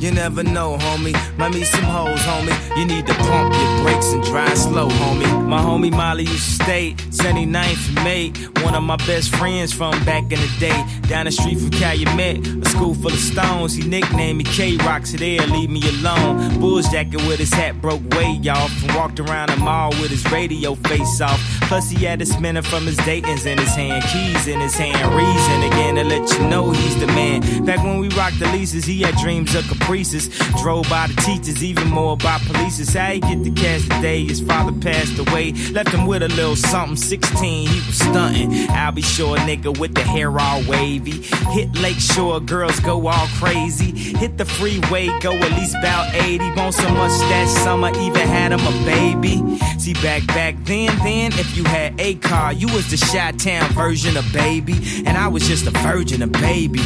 You 0.00 0.10
never 0.10 0.42
know, 0.42 0.78
homie. 0.78 1.14
Might 1.36 1.52
meet 1.52 1.66
some 1.66 1.84
hoes, 1.84 2.20
homie. 2.20 2.56
You 2.78 2.86
need 2.86 3.06
to 3.06 3.12
pump 3.12 3.54
your 3.54 3.82
brakes 3.82 4.10
and 4.14 4.22
drive 4.24 4.56
slow, 4.56 4.88
homie. 4.88 5.46
My 5.46 5.60
homie 5.60 5.92
Molly 5.92 6.24
used 6.24 6.58
to 6.58 6.64
stay 6.64 6.94
79th 7.10 7.88
and 7.88 7.94
May. 7.96 8.30
One 8.64 8.74
of 8.74 8.82
my 8.82 8.96
best 8.96 9.34
friends 9.36 9.74
from 9.74 9.92
back 10.06 10.22
in 10.32 10.40
the 10.40 10.50
day. 10.58 10.84
Down 11.02 11.26
the 11.26 11.32
street 11.32 11.58
from 11.58 11.70
Calumet, 11.70 12.46
a 12.64 12.68
school 12.70 12.94
full 12.94 13.12
of 13.12 13.18
stones. 13.18 13.74
He 13.74 13.86
nicknamed 13.86 14.38
me 14.38 14.44
K 14.44 14.78
Rock, 14.78 15.04
so 15.04 15.18
leave 15.18 15.68
me 15.68 15.82
alone. 15.86 16.58
Bulls 16.58 16.88
jacket 16.88 17.20
with 17.26 17.38
his 17.38 17.52
hat 17.52 17.82
broke 17.82 18.02
way 18.14 18.40
off. 18.48 18.72
And 18.82 18.94
walked 18.94 19.20
around 19.20 19.50
the 19.50 19.56
mall 19.56 19.90
with 20.00 20.10
his 20.10 20.24
radio 20.32 20.76
face 20.76 21.20
off. 21.20 21.59
Plus, 21.70 21.88
he 21.88 22.04
had 22.04 22.20
a 22.20 22.26
spinner 22.26 22.62
from 22.62 22.84
his 22.84 22.96
Dayton's 22.96 23.46
in 23.46 23.56
his 23.56 23.76
hand, 23.76 24.02
keys 24.02 24.48
in 24.48 24.58
his 24.58 24.74
hand. 24.74 25.14
Reason 25.14 25.62
again 25.62 25.94
to 25.94 26.02
let 26.02 26.28
you 26.32 26.48
know 26.48 26.72
he's 26.72 26.98
the 26.98 27.06
man. 27.06 27.64
Back 27.64 27.84
when 27.84 27.98
we 27.98 28.08
rocked 28.08 28.40
the 28.40 28.46
leases, 28.46 28.84
he 28.84 29.02
had 29.02 29.14
dreams 29.18 29.54
of 29.54 29.68
caprices. 29.68 30.36
Drove 30.60 30.90
by 30.90 31.06
the 31.06 31.14
teachers, 31.22 31.62
even 31.62 31.86
more 31.86 32.16
by 32.16 32.40
police. 32.40 32.92
How 32.92 33.12
he 33.12 33.20
get 33.20 33.44
the 33.44 33.52
cash 33.52 33.82
today? 33.82 34.24
His 34.24 34.40
father 34.40 34.72
passed 34.80 35.16
away, 35.20 35.52
left 35.70 35.90
him 35.90 36.08
with 36.08 36.24
a 36.24 36.28
little 36.30 36.56
something. 36.56 36.96
16, 36.96 37.68
he 37.68 37.76
was 37.86 37.98
stunting. 37.98 38.68
I'll 38.70 38.90
be 38.90 39.02
sure, 39.02 39.36
nigga, 39.36 39.78
with 39.78 39.94
the 39.94 40.02
hair 40.02 40.36
all 40.40 40.64
wavy. 40.64 41.22
Hit 41.52 41.72
Lake 41.76 42.00
Shore, 42.00 42.40
girls 42.40 42.80
go 42.80 43.06
all 43.06 43.28
crazy. 43.38 43.92
Hit 44.18 44.38
the 44.38 44.44
freeway, 44.44 45.06
go 45.20 45.30
at 45.34 45.52
least 45.52 45.76
about 45.76 46.12
80. 46.16 46.50
Bone 46.56 46.72
so 46.72 46.88
much 46.94 47.12
that 47.30 47.46
summer, 47.62 47.90
even 47.90 48.26
had 48.26 48.50
him 48.50 48.60
a 48.60 48.84
baby. 48.84 49.36
See, 49.78 49.94
back 49.94 50.26
back 50.26 50.56
then, 50.64 50.98
then, 51.04 51.32
if 51.34 51.56
you 51.56 51.59
had 51.64 52.00
a 52.00 52.14
car, 52.16 52.52
you 52.52 52.66
was 52.68 52.90
the 52.90 52.96
Chi 52.96 53.32
Town 53.32 53.70
version 53.72 54.16
of 54.16 54.24
baby. 54.32 54.74
And 55.06 55.16
I 55.16 55.28
was 55.28 55.46
just 55.46 55.66
a 55.66 55.70
virgin 55.70 56.22
of 56.22 56.32
baby. 56.32 56.80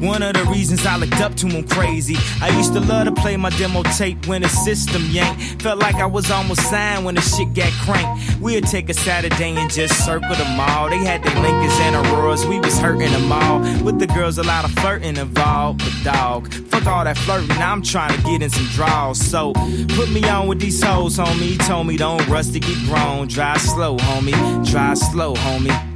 One 0.00 0.22
of 0.22 0.34
the 0.34 0.44
reasons 0.44 0.84
I 0.86 0.96
looked 0.96 1.20
up 1.20 1.34
to 1.36 1.46
him 1.46 1.66
crazy. 1.68 2.16
I 2.40 2.48
used 2.56 2.72
to 2.74 2.80
love 2.80 3.06
to 3.06 3.12
play 3.12 3.36
my 3.36 3.50
demo 3.50 3.82
tape 3.82 4.26
when 4.26 4.42
the 4.42 4.48
system 4.48 5.02
yanked. 5.10 5.62
Felt 5.62 5.78
like 5.78 5.96
I 5.96 6.06
was 6.06 6.30
almost 6.30 6.62
signed 6.68 7.04
when 7.04 7.14
the 7.14 7.20
shit 7.20 7.54
got 7.54 7.72
cranked. 7.84 8.40
We'd 8.40 8.64
take 8.64 8.88
a 8.88 8.94
Saturday 8.94 9.52
and 9.56 9.70
just 9.70 10.04
circle 10.04 10.34
the 10.34 10.44
mall. 10.56 10.90
They 10.90 10.98
had 10.98 11.22
their 11.22 11.34
Lincolns 11.40 11.78
and 11.80 11.96
Auroras, 11.96 12.44
we 12.46 12.60
was 12.60 12.78
hurting 12.78 13.12
them 13.12 13.32
all. 13.32 13.60
With 13.84 13.98
the 13.98 14.06
girls, 14.06 14.38
a 14.38 14.42
lot 14.42 14.64
of 14.64 14.72
flirting 14.72 15.16
involved. 15.16 15.80
But 15.80 16.12
dog, 16.12 16.52
fuck 16.52 16.86
all 16.86 17.04
that 17.04 17.18
flirting, 17.18 17.50
I'm 17.52 17.82
trying 17.82 18.16
to 18.16 18.22
get 18.22 18.42
in 18.42 18.50
some 18.50 18.66
draws. 18.66 19.18
So 19.18 19.52
put 19.96 20.10
me 20.10 20.28
on 20.28 20.48
with 20.48 20.60
these 20.60 20.82
hoes, 20.82 21.16
homie. 21.16 21.52
He 21.54 21.58
told 21.58 21.86
me 21.86 21.96
don't 21.96 22.26
rush 22.28 22.48
to 22.48 22.60
get 22.60 22.76
grown. 22.86 23.28
Drive 23.28 23.60
slow, 23.60 23.96
homie. 23.96 24.70
Drive 24.70 24.98
slow, 24.98 25.34
homie. 25.34 25.93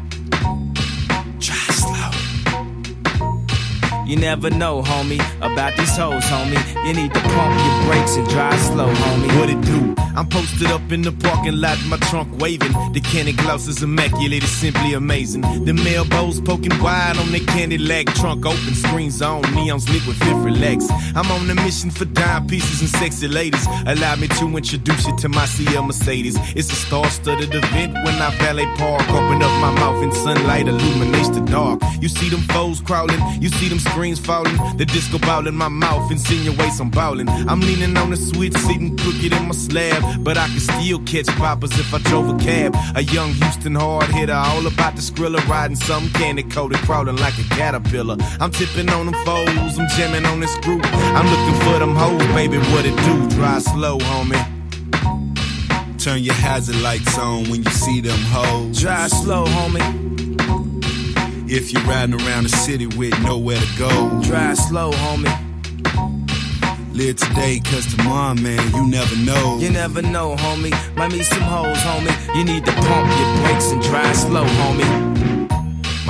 You 4.08 4.16
never 4.16 4.48
know, 4.48 4.80
homie, 4.80 5.20
about 5.42 5.76
these 5.76 5.94
hoes, 5.94 6.24
homie. 6.24 6.56
You 6.86 6.94
need 6.94 7.12
to 7.12 7.20
pump 7.20 7.60
your 7.60 7.92
brakes 7.92 8.16
and 8.16 8.26
drive 8.30 8.58
slow, 8.58 8.90
homie. 8.90 9.38
What 9.38 9.50
it 9.50 9.60
do? 9.60 9.94
I'm 10.16 10.26
posted 10.26 10.68
up 10.68 10.90
in 10.90 11.02
the 11.02 11.12
parking 11.12 11.60
lot, 11.60 11.78
my 11.86 11.98
trunk 12.08 12.40
waving. 12.40 12.72
The 12.94 13.00
candy 13.00 13.34
gloss 13.34 13.68
is 13.68 13.82
immaculate, 13.82 14.42
it's 14.42 14.50
simply 14.50 14.94
amazing. 14.94 15.42
The 15.42 15.74
elbows 15.94 16.40
poking 16.40 16.76
wide 16.82 17.18
on 17.18 17.30
the 17.32 17.40
candy 17.40 17.76
lag, 17.76 18.08
trunk 18.14 18.46
open, 18.46 18.74
screens 18.74 19.20
on, 19.20 19.42
neons 19.54 19.86
lit 19.92 20.04
with 20.06 20.16
fifth 20.18 20.42
relax. 20.42 20.86
I'm 21.14 21.30
on 21.30 21.48
a 21.50 21.54
mission 21.54 21.90
for 21.90 22.06
dime 22.06 22.46
pieces 22.46 22.80
and 22.80 22.88
sexy 22.88 23.28
ladies. 23.28 23.64
Allow 23.86 24.16
me 24.16 24.26
to 24.28 24.56
introduce 24.56 25.06
you 25.06 25.16
to 25.18 25.28
my 25.28 25.44
CL 25.44 25.82
Mercedes. 25.82 26.36
It's 26.56 26.72
a 26.72 26.76
star-studded 26.76 27.54
event 27.54 27.92
when 27.92 28.14
I 28.14 28.34
valet 28.38 28.66
park. 28.76 29.02
Open 29.10 29.42
up 29.42 29.60
my 29.60 29.70
mouth 29.70 30.02
and 30.02 30.14
sunlight 30.14 30.66
illuminates 30.66 31.28
the 31.28 31.42
dark. 31.42 31.80
You 32.00 32.08
see 32.08 32.30
them 32.30 32.40
foes 32.54 32.80
crawling, 32.80 33.20
you 33.40 33.50
see 33.50 33.68
them 33.68 33.78
screaming. 33.78 33.97
Screens 33.98 34.20
falling. 34.20 34.56
The 34.76 34.84
disco 34.84 35.18
ball 35.18 35.48
in 35.48 35.56
my 35.56 35.66
mouth 35.66 36.12
insinuates 36.12 36.78
I'm 36.78 36.88
ballin'. 36.88 37.28
I'm 37.28 37.58
leaning 37.58 37.96
on 37.96 38.10
the 38.10 38.16
switch, 38.16 38.54
sitting 38.54 38.96
crooked 38.96 39.32
in 39.32 39.44
my 39.48 39.50
slab. 39.50 40.22
But 40.22 40.38
I 40.38 40.46
can 40.46 40.60
still 40.60 41.00
catch 41.00 41.26
poppers 41.36 41.72
if 41.72 41.92
I 41.92 41.98
drove 41.98 42.28
a 42.28 42.38
cab. 42.38 42.76
A 42.94 43.02
young 43.02 43.32
Houston 43.32 43.74
hard 43.74 44.06
hitter, 44.14 44.34
all 44.34 44.64
about 44.64 44.94
the 44.94 45.02
skrilla, 45.02 45.44
riding 45.48 45.74
some 45.76 46.10
candy 46.10 46.44
coated, 46.44 46.78
crawling 46.86 47.16
like 47.16 47.36
a 47.38 47.46
caterpillar. 47.56 48.16
I'm 48.38 48.52
tipping 48.52 48.88
on 48.88 49.06
them 49.06 49.16
foes, 49.26 49.78
I'm 49.80 49.88
jamming 49.96 50.26
on 50.26 50.38
this 50.38 50.56
group. 50.58 50.82
I'm 51.18 51.26
looking 51.26 51.58
for 51.64 51.78
them 51.80 51.96
hoes, 51.96 52.24
baby, 52.34 52.58
what 52.70 52.86
it 52.86 52.96
do? 53.02 53.36
Drive 53.36 53.62
slow, 53.62 53.98
homie. 53.98 54.38
Turn 55.98 56.22
your 56.22 56.34
hazard 56.34 56.80
lights 56.82 57.18
on 57.18 57.50
when 57.50 57.64
you 57.64 57.70
see 57.70 58.00
them 58.00 58.20
hoes. 58.30 58.80
Drive 58.80 59.10
slow, 59.10 59.44
homie. 59.44 60.17
If 61.50 61.72
you're 61.72 61.82
riding 61.84 62.14
around 62.14 62.44
the 62.44 62.50
city 62.50 62.86
with 62.86 63.18
nowhere 63.22 63.58
to 63.58 63.78
go. 63.78 64.20
Drive 64.22 64.58
slow, 64.58 64.90
homie. 64.92 65.32
Live 66.92 67.16
today, 67.16 67.60
cause 67.64 67.86
tomorrow, 67.94 68.34
man, 68.34 68.74
you 68.74 68.86
never 68.86 69.16
know. 69.16 69.56
You 69.58 69.70
never 69.70 70.02
know, 70.02 70.36
homie. 70.36 70.72
Might 70.94 71.12
meet 71.12 71.24
some 71.24 71.40
hoes, 71.40 71.78
homie. 71.78 72.36
You 72.36 72.44
need 72.44 72.66
to 72.66 72.72
pump 72.72 73.18
your 73.18 73.46
brakes 73.46 73.70
and 73.70 73.80
drive 73.80 74.14
slow, 74.14 74.44
homie. 74.44 75.27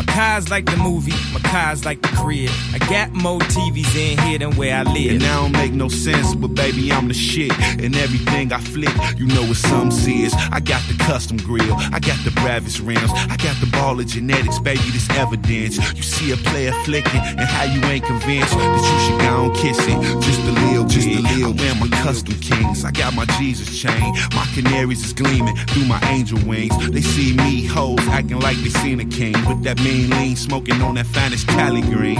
My 0.09 0.15
car's 0.15 0.49
like 0.49 0.65
the 0.65 0.77
movie, 0.79 1.13
my 1.33 1.41
car's 1.41 1.85
like 1.85 2.01
the 2.01 2.09
crib. 2.09 2.51
I 2.73 2.79
got 2.91 3.13
more 3.13 3.39
TVs 3.41 3.95
in 3.95 4.19
here 4.19 4.39
than 4.39 4.57
where 4.57 4.75
I 4.75 4.83
live. 4.83 5.13
And 5.13 5.23
I 5.23 5.43
don't 5.43 5.53
make 5.53 5.73
no 5.73 5.89
sense, 5.89 6.35
but 6.35 6.55
baby, 6.55 6.91
I'm 6.91 7.09
the 7.09 7.15
shit. 7.15 7.53
And 7.79 7.95
everything 7.95 8.53
I 8.53 8.59
flick, 8.59 8.95
you 9.17 9.27
know 9.27 9.45
it's 9.45 9.61
some 9.61 9.91
serious. 9.91 10.35
I 10.51 10.61
got 10.61 10.83
the 10.89 10.95
custom 11.05 11.37
grill, 11.37 11.75
I 11.93 12.01
got 12.01 12.19
the 12.25 12.33
Bravis 12.41 12.81
rims, 12.81 13.11
I 13.13 13.37
got 13.37 13.61
the 13.61 13.69
ball 13.71 14.01
of 14.01 14.07
genetics, 14.07 14.59
baby, 14.59 14.81
this 14.91 15.09
evidence. 15.11 15.77
You 15.95 16.03
see 16.03 16.33
a 16.33 16.37
player 16.37 16.73
flicking, 16.85 17.21
and 17.21 17.41
how 17.41 17.65
you 17.65 17.81
ain't 17.85 18.05
convinced 18.05 18.55
that 18.57 18.81
you 18.91 18.99
should 19.05 19.21
go 19.21 19.45
on 19.45 19.55
kissing. 19.55 20.03
Just 20.23 20.41
a 20.41 20.53
little 20.53 20.85
just 20.87 21.07
a 21.07 21.21
little. 21.21 21.53
I 21.53 21.63
wear 21.63 21.75
my 21.77 21.89
custom 22.03 22.35
kings, 22.41 22.85
I 22.85 22.91
got 22.93 23.15
my 23.15 23.27
Jesus 23.39 23.79
chain. 23.79 24.15
My 24.35 24.47
canaries 24.55 25.05
is 25.05 25.13
gleaming 25.13 25.55
through 25.69 25.85
my 25.85 26.01
angel 26.09 26.39
wings. 26.49 26.75
They 26.91 27.03
see 27.03 27.37
me 27.37 27.65
hoes 27.65 28.01
acting 28.09 28.41
like 28.41 28.57
they 28.57 28.71
seen 28.71 29.01
a 29.01 29.05
king 29.05 29.35
but 29.45 29.63
that 29.63 29.79
mean 29.83 30.08
lean, 30.11 30.37
smoking 30.37 30.81
on 30.83 30.95
that 30.97 31.07
finest 31.07 31.47
Cali 31.49 31.83
green. 31.83 32.19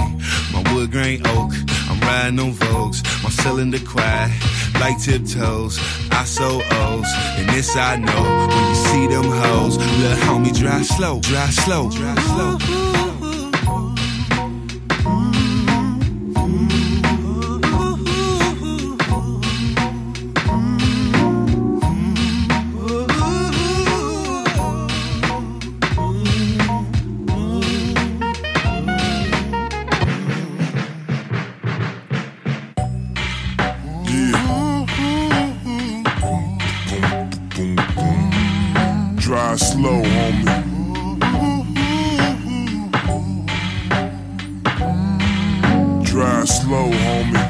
My 0.53 0.63
wood 0.73 0.91
grain 0.91 1.21
oak, 1.27 1.51
I'm 1.89 1.99
riding 2.01 2.39
on 2.39 2.53
Vogues. 2.53 3.03
My 3.23 3.29
cylinder 3.29 3.79
quiet, 3.79 4.31
like 4.79 4.99
tiptoes. 4.99 5.79
I 6.11 6.23
so 6.25 6.61
O's, 6.71 7.07
and 7.37 7.49
this 7.49 7.75
I 7.75 7.97
know. 7.97 8.23
When 8.47 8.69
you 8.69 8.75
see 8.75 9.07
them 9.07 9.31
hoes, 9.31 9.77
little 9.77 10.17
homie, 10.25 10.57
drive 10.57 10.85
slow, 10.85 11.19
drive 11.21 11.53
slow, 11.53 11.89
drive 11.89 12.19
slow. 12.23 12.98
Slow, 39.59 40.01
homie. 40.03 40.65
Drive 46.03 46.47
slow, 46.47 46.89
homie. 46.91 47.45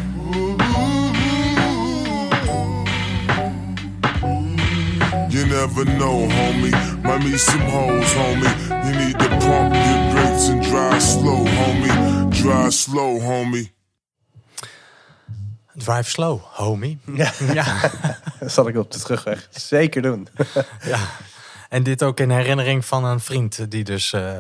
You 5.31 5.45
never 5.45 5.85
know, 5.85 6.27
homie. 6.27 6.73
Might 7.03 7.23
meet 7.23 7.39
some 7.39 7.61
hoes, 7.61 8.11
homie. 8.13 8.51
You 8.85 8.93
need 9.05 9.19
to 9.19 9.29
pump 9.29 9.73
your 9.73 9.99
brakes 10.13 10.47
and 10.49 10.61
drive 10.63 11.01
slow, 11.01 11.45
homie. 11.45 12.29
Drive 12.41 12.73
slow, 12.73 13.19
homie. 13.19 13.69
Drive 15.77 16.09
slow, 16.09 16.41
homie. 16.57 16.97
Ja, 17.15 17.31
Ja. 17.53 17.65
dat 18.39 18.51
zal 18.51 18.67
ik 18.67 18.75
op 18.77 18.91
de 18.91 18.99
terugweg 18.99 19.47
zeker 19.51 20.01
doen. 20.01 20.27
ja. 20.85 20.99
En 21.69 21.83
dit 21.83 22.03
ook 22.03 22.19
in 22.19 22.29
herinnering 22.29 22.85
van 22.85 23.05
een 23.05 23.19
vriend 23.19 23.71
die 23.71 23.83
dus 23.83 24.13
eh, 24.13 24.37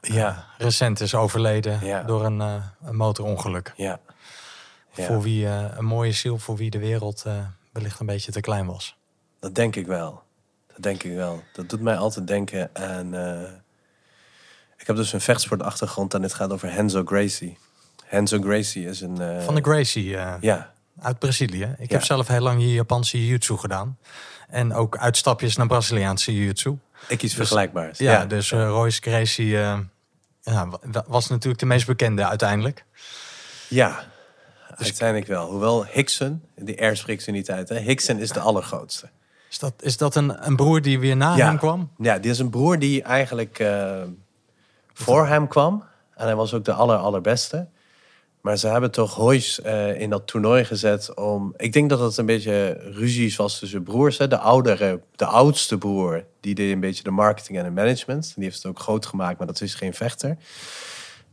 Ja, 0.00 0.46
recent 0.58 1.00
is 1.00 1.14
overleden 1.14 1.86
Ja. 1.86 2.02
door 2.02 2.24
een, 2.24 2.40
eh, 2.40 2.54
een 2.84 2.96
motorongeluk. 2.96 3.72
ja. 3.76 4.00
Ja. 4.94 5.04
Voor 5.06 5.22
wie 5.22 5.46
eh, 5.46 5.64
een 5.76 5.84
mooie 5.84 6.12
ziel, 6.12 6.38
voor 6.38 6.56
wie 6.56 6.70
de 6.70 6.78
wereld 6.78 7.24
wellicht 7.72 8.00
een 8.00 8.06
beetje 8.06 8.32
te 8.32 8.40
klein 8.40 8.66
was. 8.66 8.96
Dat 9.40 9.54
denk 9.54 9.76
ik 9.76 9.86
wel. 9.86 10.22
Dat 10.66 10.82
denk 10.82 11.02
ik 11.02 11.14
wel. 11.14 11.42
Dat 11.52 11.68
doet 11.68 11.80
mij 11.80 11.96
altijd 11.96 12.26
denken 12.26 12.70
aan... 12.72 13.14
ik 14.76 14.86
heb 14.86 14.96
dus 14.96 15.12
een 15.12 15.20
vechtsportachtergrond 15.20 16.14
en 16.14 16.22
het 16.22 16.34
gaat 16.34 16.50
over 16.50 16.72
Henzo 16.72 17.02
Gracie. 17.04 17.58
Henzo 18.04 18.40
Gracie 18.40 18.86
is 18.86 19.00
een... 19.00 19.42
Van 19.42 19.54
de 19.54 19.62
Gracie 19.62 20.08
Ja, 20.40 20.72
uit 21.00 21.18
Brazilië. 21.18 21.74
Ik 21.78 21.90
heb 21.90 22.02
zelf 22.02 22.26
heel 22.26 22.40
lang 22.40 22.58
hier 22.60 22.74
Japanse 22.74 23.18
jiu-jitsu 23.18 23.56
gedaan. 23.56 23.98
En 24.48 24.74
ook 24.74 24.96
uitstapjes 24.96 25.56
naar 25.56 25.66
Braziliaanse 25.66 26.34
jiu-jitsu. 26.34 26.78
ik 27.08 27.22
iets 27.22 27.34
vergelijkbaars. 27.34 27.98
Ja, 27.98 28.26
dus 28.26 28.52
eh, 28.52 28.66
Royce 28.66 29.00
Gracie 29.02 29.58
eh, 29.60 29.78
ja, 30.42 30.68
wa- 30.90 31.04
was 31.06 31.28
natuurlijk 31.28 31.60
de 31.60 31.66
meest 31.66 31.86
bekende 31.86 32.26
uiteindelijk. 32.26 32.84
Ja, 33.68 34.04
uiteindelijk 34.76 35.26
wel. 35.26 35.50
Hoewel 35.50 35.86
Hickson, 35.86 36.42
die 36.54 36.94
spreekt 36.94 37.22
ze 37.22 37.30
niet 37.30 37.50
uit, 37.50 37.68
hè? 37.68 37.78
Hickson 37.78 38.18
is 38.18 38.30
de 38.30 38.40
allergrootste. 38.40 39.08
Is 39.50 39.58
dat, 39.58 39.72
is 39.80 39.96
dat 39.96 40.14
een, 40.14 40.46
een 40.46 40.56
broer 40.56 40.82
die 40.82 40.98
weer 40.98 41.16
na 41.16 41.36
ja. 41.36 41.46
hem 41.46 41.58
kwam? 41.58 41.90
Ja, 41.98 42.18
die 42.18 42.30
is 42.30 42.38
een 42.38 42.50
broer 42.50 42.78
die 42.78 43.02
eigenlijk 43.02 43.58
eh, 43.58 44.02
voor 44.92 45.26
hem 45.26 45.48
kwam. 45.48 45.84
En 46.14 46.24
hij 46.26 46.36
was 46.36 46.54
ook 46.54 46.64
de 46.64 46.72
aller, 46.72 46.96
allerbeste. 46.96 47.68
Maar 48.46 48.56
ze 48.56 48.68
hebben 48.68 48.90
toch 48.90 49.14
Hoyce 49.14 49.62
eh, 49.62 50.00
in 50.00 50.10
dat 50.10 50.26
toernooi 50.26 50.64
gezet 50.64 51.14
om... 51.14 51.54
Ik 51.56 51.72
denk 51.72 51.90
dat 51.90 52.00
het 52.00 52.16
een 52.16 52.26
beetje 52.26 52.78
ruzies 52.92 53.36
was 53.36 53.58
tussen 53.58 53.82
broers. 53.82 54.18
Hè? 54.18 54.28
De 54.28 54.38
oudere, 54.38 55.00
de 55.16 55.24
oudste 55.24 55.78
broer, 55.78 56.24
die 56.40 56.54
deed 56.54 56.72
een 56.72 56.80
beetje 56.80 57.02
de 57.02 57.10
marketing 57.10 57.58
en 57.58 57.64
de 57.64 57.70
management. 57.70 58.32
Die 58.34 58.44
heeft 58.44 58.56
het 58.56 58.66
ook 58.66 58.78
groot 58.78 59.06
gemaakt, 59.06 59.38
maar 59.38 59.46
dat 59.46 59.60
is 59.60 59.74
geen 59.74 59.94
vechter. 59.94 60.36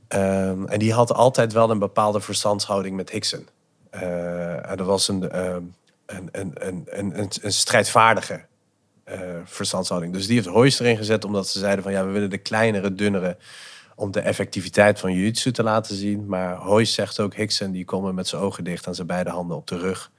Ehm, 0.08 0.66
en 0.66 0.80
die 0.80 0.94
had 0.94 1.14
altijd 1.14 1.54
wel 1.54 1.70
een 1.70 1.80
bepaalde 1.80 2.20
verstandshouding 2.20 2.96
met 2.96 3.10
Hickson. 3.10 3.48
Eh, 3.90 4.70
en 4.70 4.78
dat 4.78 4.88
was 4.88 5.08
een, 5.08 5.30
ehm, 5.30 5.62
een, 6.06 6.30
een, 6.32 6.52
een, 6.54 6.84
een, 6.86 7.20
een, 7.20 7.30
een 7.42 7.54
strijdvaardige 7.54 8.46
eh, 9.04 9.20
verstandshouding. 9.46 10.14
Dus 10.14 10.28
die 10.28 10.36
heeft 10.36 10.48
Hoyce 10.48 10.84
erin 10.84 10.98
gezet 10.98 11.26
omdat 11.26 11.48
ze 11.48 11.60
zeiden 11.60 11.84
van 11.84 11.94
ja, 11.94 12.06
we 12.06 12.12
willen 12.12 12.30
de 12.30 12.38
kleinere, 12.38 12.96
dunnere 12.96 13.38
om 13.96 14.12
de 14.12 14.20
effectiviteit 14.20 15.00
van 15.00 15.14
jiu-jitsu 15.14 15.52
te 15.52 15.64
laten 15.64 15.96
zien. 15.96 16.26
Maar 16.26 16.56
Hoyce 16.56 16.94
zegt 16.94 17.20
ook, 17.20 17.34
Hickson 17.34 17.72
die 17.72 17.86
kon 17.86 18.16
met 18.16 18.28
zijn 18.28 18.42
ogen 18.42 18.64
dicht 18.64 18.88
en 18.88 18.96
zijn 18.96 19.08
beide 19.08 19.30
handen 19.30 19.58
op 19.58 19.68
de 19.68 19.78
rug. 19.78 20.12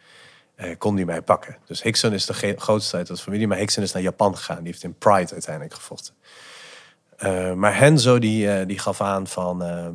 eh, 0.54 0.74
kon 0.78 0.94
die 0.94 1.04
mij 1.04 1.22
pakken. 1.22 1.56
Dus 1.66 1.82
Hickson 1.82 2.12
is 2.12 2.26
de 2.26 2.54
grootste 2.56 2.96
uit 2.96 3.06
de 3.06 3.16
familie. 3.16 3.46
Maar 3.46 3.58
Hickson 3.58 3.82
is 3.82 3.92
naar 3.92 4.02
Japan 4.02 4.36
gegaan. 4.36 4.58
Die 4.58 4.66
heeft 4.66 4.82
in 4.82 4.98
Pride 4.98 5.32
uiteindelijk 5.32 5.74
gevochten. 5.74 6.14
Eh, 7.16 7.52
maar 7.52 7.78
Henzo 7.78 8.18
die, 8.18 8.50
eh, 8.50 8.66
die 8.66 8.78
gaf 8.78 9.00
aan 9.00 9.26
van... 9.26 9.62
ehm, 9.62 9.94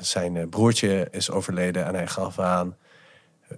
zijn 0.00 0.36
eh, 0.36 0.48
broertje 0.48 1.08
is 1.10 1.30
overleden 1.30 1.84
en 1.84 1.94
hij 1.94 2.06
gaf 2.06 2.38
aan... 2.38 2.76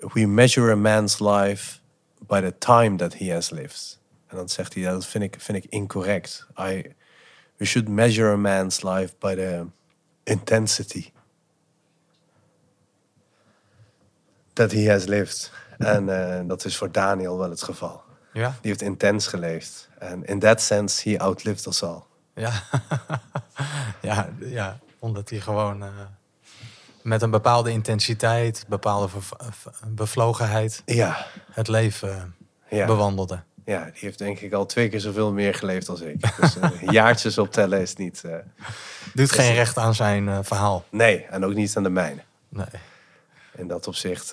We 0.01 0.27
measure 0.27 0.73
a 0.73 0.77
man's 0.77 1.19
life 1.19 1.79
by 2.27 2.41
the 2.41 2.55
time 2.59 2.97
that 2.97 3.19
he 3.19 3.33
has 3.33 3.51
lived. 3.51 4.01
En 4.27 4.37
dan 4.37 4.49
zegt 4.49 4.75
hij, 4.75 4.83
dat 4.83 5.07
vind 5.07 5.25
ik, 5.25 5.37
vind 5.39 5.65
ik 5.65 5.71
incorrect. 5.71 6.47
I, 6.61 6.95
we 7.65 7.71
should 7.71 7.89
measure 7.89 8.33
a 8.33 8.37
man's 8.37 8.83
life 8.83 9.15
by 9.19 9.35
the 9.35 9.67
intensity 10.25 11.13
that 14.53 14.73
he 14.73 14.91
has 14.91 15.07
lived. 15.07 15.51
En 15.79 16.09
eh, 16.09 16.49
dat 16.49 16.65
is 16.65 16.77
voor 16.77 16.93
Daniel 16.93 17.39
wel 17.39 17.51
het 17.51 17.63
geval. 17.63 18.03
Ja. 18.33 18.49
Die 18.49 18.71
heeft 18.71 18.83
intens 18.83 19.27
geleefd. 19.27 19.89
En 19.99 20.25
in 20.25 20.39
that 20.39 20.61
sense, 20.61 21.11
he 21.11 21.19
outlived 21.19 21.67
us 21.67 21.83
all. 21.83 22.03
Ja, 22.35 22.53
ja, 24.09 24.29
ja 24.39 24.79
omdat 24.99 25.31
hij 25.31 25.41
gewoon 25.41 25.83
eh, 25.83 25.89
met 27.03 27.23
een 27.23 27.31
bepaalde 27.31 27.71
intensiteit, 27.71 28.65
bepaalde 28.69 29.09
bevlogenheid 29.89 30.83
Ja, 30.85 31.27
het 31.53 31.69
leven 31.69 32.35
ja. 32.69 32.87
bewandelde. 32.87 33.43
Ja, 33.65 33.85
die 33.85 33.93
heeft 34.01 34.19
denk 34.19 34.39
ik 34.41 34.53
al 34.53 34.67
twee 34.67 34.89
keer 34.89 35.01
zoveel 35.01 35.33
meer 35.33 35.55
geleefd 35.55 35.89
als 35.89 36.01
ik. 36.01 36.37
Dus 36.41 36.57
eh, 36.59 36.71
jaartjes 36.99 37.39
optellen 37.39 37.81
is 37.81 37.97
niet... 37.97 38.25
eh, 38.25 38.37
Doet 39.15 39.33
geen 39.33 39.55
recht 39.55 39.79
aan 39.79 39.95
zijn 39.95 40.29
eh, 40.29 40.39
verhaal. 40.43 40.85
nee, 40.91 41.25
en 41.25 41.45
ook 41.45 41.55
niet 41.55 41.77
aan 41.77 41.83
de 41.83 41.91
mijne. 41.91 42.21
Nee. 42.49 42.67
In 43.57 43.69
dat 43.69 43.87
opzicht 43.87 44.33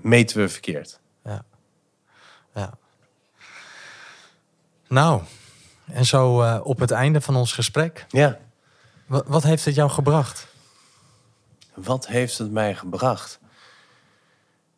meten 0.00 0.36
we 0.36 0.48
verkeerd. 0.48 0.98
Ja. 1.24 1.44
ja. 2.54 2.72
Nou, 4.88 5.22
en 5.92 6.06
zo 6.06 6.58
op 6.58 6.78
het 6.78 6.90
einde 6.90 7.20
van 7.20 7.36
ons 7.36 7.52
gesprek. 7.52 8.04
Ja. 8.08 8.38
Wat, 9.06 9.24
wat 9.26 9.42
heeft 9.42 9.64
het 9.64 9.74
jou 9.74 9.90
gebracht? 9.90 10.46
Wat 11.74 12.06
heeft 12.06 12.38
het 12.38 12.50
mij 12.50 12.74
gebracht? 12.74 13.38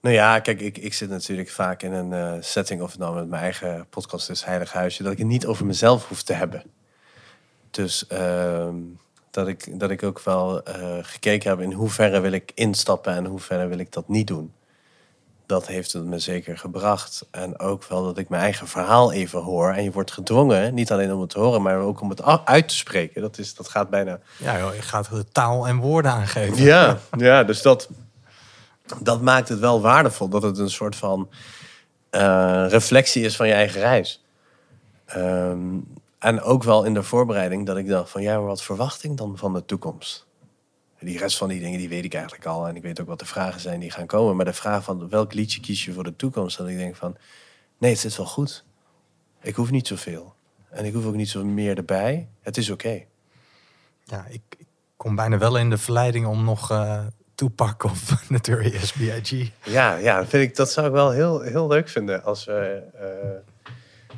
Nou 0.05 0.17
ja, 0.17 0.39
kijk, 0.39 0.61
ik, 0.61 0.79
ik 0.79 0.95
zit 0.95 1.09
natuurlijk 1.09 1.51
vaak 1.51 1.83
in 1.83 1.93
een 1.93 2.13
eh, 2.13 2.33
setting, 2.41 2.83
of 2.83 2.91
het 2.91 3.01
nou 3.01 3.15
met 3.15 3.29
mijn 3.29 3.43
eigen 3.43 3.87
podcast 3.91 4.31
is, 4.31 4.45
Heilig 4.45 4.73
Huisje, 4.73 5.03
dat 5.03 5.13
ik 5.13 5.19
het 5.19 5.27
niet 5.27 5.47
over 5.47 5.67
mezelf 5.67 6.09
hoef 6.09 6.23
te 6.23 6.33
hebben. 6.33 6.63
Dus 7.71 8.07
ehm, 8.07 8.75
dat, 9.31 9.49
ik, 9.49 9.81
dat 9.81 9.91
ik 9.91 10.03
ook 10.03 10.21
wel 10.21 10.63
eh, 10.63 10.99
gekeken 11.03 11.51
heb 11.51 11.61
in 11.61 11.73
hoeverre 11.73 12.21
wil 12.21 12.33
ik 12.33 12.53
instappen 12.55 13.15
en 13.15 13.25
hoeverre 13.25 13.67
wil 13.67 13.79
ik 13.79 13.93
dat 13.93 14.09
niet 14.09 14.27
doen. 14.27 14.53
Dat 15.47 15.67
heeft 15.67 15.93
het 15.93 16.05
me 16.05 16.19
zeker 16.19 16.59
gebracht. 16.59 17.27
En 17.31 17.59
ook 17.59 17.85
wel 17.85 18.05
dat 18.05 18.19
ik 18.19 18.29
mijn 18.29 18.43
eigen 18.43 18.69
verhaal 18.69 19.13
even 19.13 19.43
hoor. 19.43 19.73
En 19.73 19.85
je 19.85 19.93
wordt 19.93 20.13
gedwongen, 20.13 20.75
niet 20.75 20.93
alleen 20.93 21.13
om 21.13 21.21
het 21.21 21.31
te 21.31 21.39
horen, 21.39 21.63
maar 21.63 21.79
ook 21.79 22.01
om 22.01 22.11
het 22.11 22.23
uit 22.45 22.69
te 22.69 22.75
spreken. 22.75 23.23
Dat, 23.23 23.39
is, 23.39 23.55
dat 23.55 23.69
gaat 23.69 23.91
bijna 23.91 24.19
Ja, 24.37 24.59
joh, 24.59 24.75
je 24.75 24.83
gaat 24.83 25.07
er 25.07 25.33
taal 25.33 25.67
en 25.67 25.77
woorden 25.77 26.11
aangeven. 26.11 26.63
ja, 26.63 26.99
ja 27.17 27.45
dus 27.45 27.63
dat, 27.63 27.89
dat 29.01 29.21
maakt 29.21 29.49
het 29.49 29.59
wel 29.59 29.81
waardevol. 29.81 30.29
Dat 30.29 30.43
het 30.43 30.59
een 30.59 30.71
soort 30.71 30.97
van 30.97 31.31
eh, 32.11 32.67
reflectie 32.69 33.25
is 33.25 33.37
van 33.37 33.47
je 33.47 33.53
eigen 33.53 33.81
reis. 33.81 34.25
Ehm, 35.05 35.79
en 36.19 36.41
ook 36.41 36.63
wel 36.63 36.85
in 36.85 36.95
de 36.95 37.03
voorbereiding 37.03 37.67
dat 37.67 37.77
ik 37.77 37.89
dacht 37.89 38.11
van... 38.11 38.23
ja, 38.23 38.37
maar 38.37 38.47
wat 38.47 38.63
verwacht 38.63 39.05
ik 39.05 39.17
dan 39.17 39.39
van 39.39 39.53
de 39.53 39.65
toekomst? 39.65 40.27
Die 40.99 41.19
rest 41.19 41.37
van 41.37 41.49
die 41.49 41.61
dingen, 41.61 41.79
die 41.79 41.89
weet 41.89 42.05
ik 42.05 42.15
eigenlijk 42.15 42.47
al. 42.47 42.69
En 42.69 42.77
ik 42.77 42.83
weet 42.83 43.01
ook 43.01 43.07
wat 43.07 43.19
de 43.19 43.27
vragen 43.27 43.61
zijn 43.61 43.81
die 43.81 43.91
gaan 43.91 44.07
komen. 44.07 44.37
Maar 44.37 44.45
de 44.45 44.53
vraag 44.53 44.85
van 44.85 45.09
welk 45.09 45.33
liedje 45.33 45.61
kies 45.61 45.85
je 45.85 45.93
voor 45.93 46.05
de 46.05 46.17
toekomst? 46.17 46.57
Dat 46.57 46.69
ik 46.69 46.77
denk 46.77 46.97
van, 46.97 47.17
nee, 47.79 47.91
het 47.91 48.01
zit 48.01 48.17
wel 48.17 48.27
goed. 48.27 48.65
Ik 49.43 49.55
hoef 49.55 49.71
niet 49.71 49.87
zoveel. 49.87 50.35
En 50.71 50.85
ik 50.85 50.93
hoef 50.93 51.05
ook 51.05 51.15
niet 51.15 51.29
zo 51.29 51.45
meer 51.45 51.77
erbij. 51.77 52.29
Het 52.41 52.57
is 52.57 52.71
oké. 52.71 53.05
Ja, 54.05 54.27
ik, 54.29 54.43
kom 54.97 55.15
bijna 55.15 55.39
wel 55.39 55.59
in 55.59 55.71
de 55.71 55.79
verleiding 55.79 56.27
om 56.27 56.45
nog 56.45 56.71
eh 56.71 57.07
Tupac 57.35 57.85
of 57.85 58.15
Notorious 58.29 58.93
B.I.G. 58.93 59.51
Ja, 59.65 59.97
ja 59.97 60.19
dat, 60.19 60.29
vind 60.29 60.43
ik, 60.43 60.57
dat 60.57 60.73
zou 60.73 60.87
ik 60.87 60.93
wel 60.93 61.11
heel, 61.11 61.41
heel 61.41 61.69
leuk 61.69 61.89
vinden. 61.89 62.25
Als 62.25 62.45
we, 62.45 62.83
eh, 62.95 63.07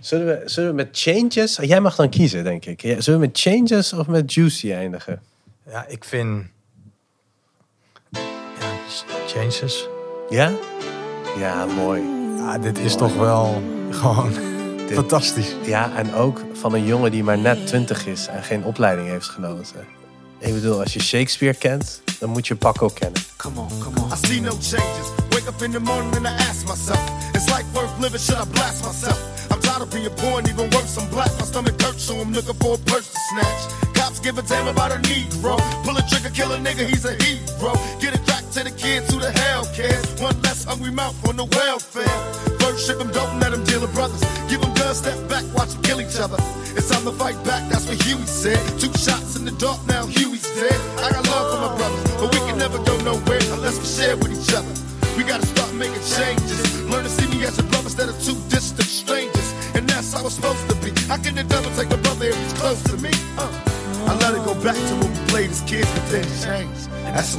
zullen, 0.01 0.27
we, 0.27 0.49
zullen 0.49 0.71
we 0.71 0.77
met 0.77 0.89
Changes... 0.93 1.57
Jij 1.57 1.81
mag 1.81 1.97
dan 1.97 2.09
kiezen, 2.09 2.45
denk 2.45 2.65
ik. 2.65 2.81
Zullen 2.81 3.21
we 3.21 3.27
met 3.27 3.39
Changes 3.39 3.93
of 3.93 4.07
met 4.07 4.35
Juicy 4.35 4.73
eindigen? 4.73 5.23
Ja, 5.71 5.87
ik 5.87 6.05
vind... 6.05 6.47
Ja, 8.11 8.73
Changes. 9.27 9.89
Ja? 10.29 10.53
Ja, 11.39 11.67
mooi. 11.67 12.03
Ja, 12.37 12.59
dit 12.59 12.79
is 12.79 12.97
toch 12.97 13.17
wel 13.17 13.63
gewoon 13.91 14.33
fantastisch. 14.91 15.55
Ja, 15.65 15.97
en 15.97 16.15
ook 16.15 16.45
van 16.53 16.75
een 16.75 16.87
jongen 16.87 17.11
die 17.11 17.25
maar 17.25 17.39
net 17.39 17.67
20 17.67 18.07
is 18.07 18.27
en 18.27 18.43
geen 18.43 18.65
opleiding 18.65 19.09
heeft 19.09 19.29
genoten. 19.29 19.87
Ik 20.39 20.55
bedoel, 20.55 20.81
als 20.81 20.93
je 20.93 21.01
Shakespeare 21.01 21.59
kent, 21.59 22.03
dan 22.19 22.31
moet 22.31 22.47
je 22.47 22.55
Paco 22.57 22.89
kennen. 22.89 23.23
Come 23.37 23.61
on, 23.61 23.69
come 23.83 24.01
on. 24.01 24.13
I 24.13 24.17
see 24.27 24.41
no 24.41 24.51
changes. 24.51 25.09
Wake 25.31 25.49
up 25.49 25.63
in 25.63 25.73
the 25.73 25.81
morning 25.81 26.17
and 26.17 26.27
I 26.27 26.33
ask 26.49 26.67
myself, 26.67 27.01
it's 27.35 27.49
like 27.51 27.65
worth 27.75 27.99
living, 28.01 28.21
should 28.21 28.39
I 28.39 28.45
blast 28.45 28.85
myself? 28.85 29.19
I'm 29.51 29.61
tired 29.61 29.83
of 29.83 29.91
being 29.91 30.11
poor 30.17 30.39
and 30.39 30.49
even 30.49 30.71
worse, 30.71 30.97
I'm 30.99 31.09
black. 31.11 31.31
My 31.39 31.45
stomach 31.45 31.81
hurts, 31.81 32.05
so 32.05 32.15
I'm 32.15 32.33
looking 32.33 32.55
for 32.55 32.75
a 32.75 32.79
purse 32.79 33.09
to 33.13 33.19
snatch. 33.31 33.63
Cops 33.95 34.21
give 34.21 34.39
a 34.39 34.43
damn 34.43 34.69
about 34.69 34.93
a 34.93 34.99
Negro. 35.09 35.57
Pull 35.85 35.97
a 35.97 36.03
trigger, 36.09 36.31
kill 36.31 36.53
a 36.53 36.59
nigga, 36.59 36.87
he's 36.87 37.05
a 37.05 37.15
hero. 37.23 37.73
Get 38.01 38.15
it 38.15 38.27
back 38.27 38.45
to 38.55 38.65
the 38.65 38.71
kids 38.71 39.13
who 39.13 39.21
the 39.21 39.31
hell 39.31 39.65
cares. 39.75 40.07
One 40.21 40.41
less 40.43 40.65
hungry 40.65 40.93
mouth 40.93 41.17
on 41.29 41.37
the 41.37 41.45
welfare. 41.45 42.19
First 42.61 42.87
ship 42.87 42.99
them, 42.99 43.11
don't 43.13 43.39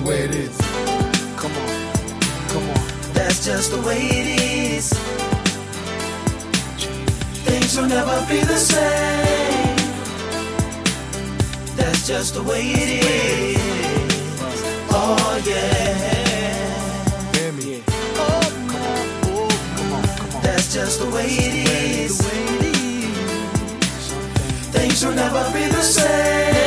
way 0.07 0.21
it 0.21 0.35
is. 0.35 0.57
Come 1.35 1.51
on, 1.51 1.69
come 2.47 2.63
on. 2.69 3.13
That's 3.13 3.43
just 3.45 3.71
the 3.71 3.81
way 3.81 3.97
it 3.97 4.27
is. 4.41 4.93
Things 7.43 7.77
will 7.77 7.87
never 7.87 8.25
be 8.29 8.39
the 8.39 8.55
same. 8.55 9.75
That's 11.75 12.07
just 12.07 12.35
the 12.35 12.43
way 12.43 12.61
it 12.61 12.89
is. 13.03 13.59
Oh 14.91 15.41
yeah. 15.45 16.15
Hear 17.35 17.51
me? 17.51 17.83
That's 20.41 20.73
just 20.73 20.99
the 21.01 21.09
way 21.09 21.27
it 21.27 21.55
is. 21.67 22.21
Things 24.71 25.05
will 25.05 25.15
never 25.15 25.43
be 25.51 25.65
the 25.67 25.81
same. 25.81 26.66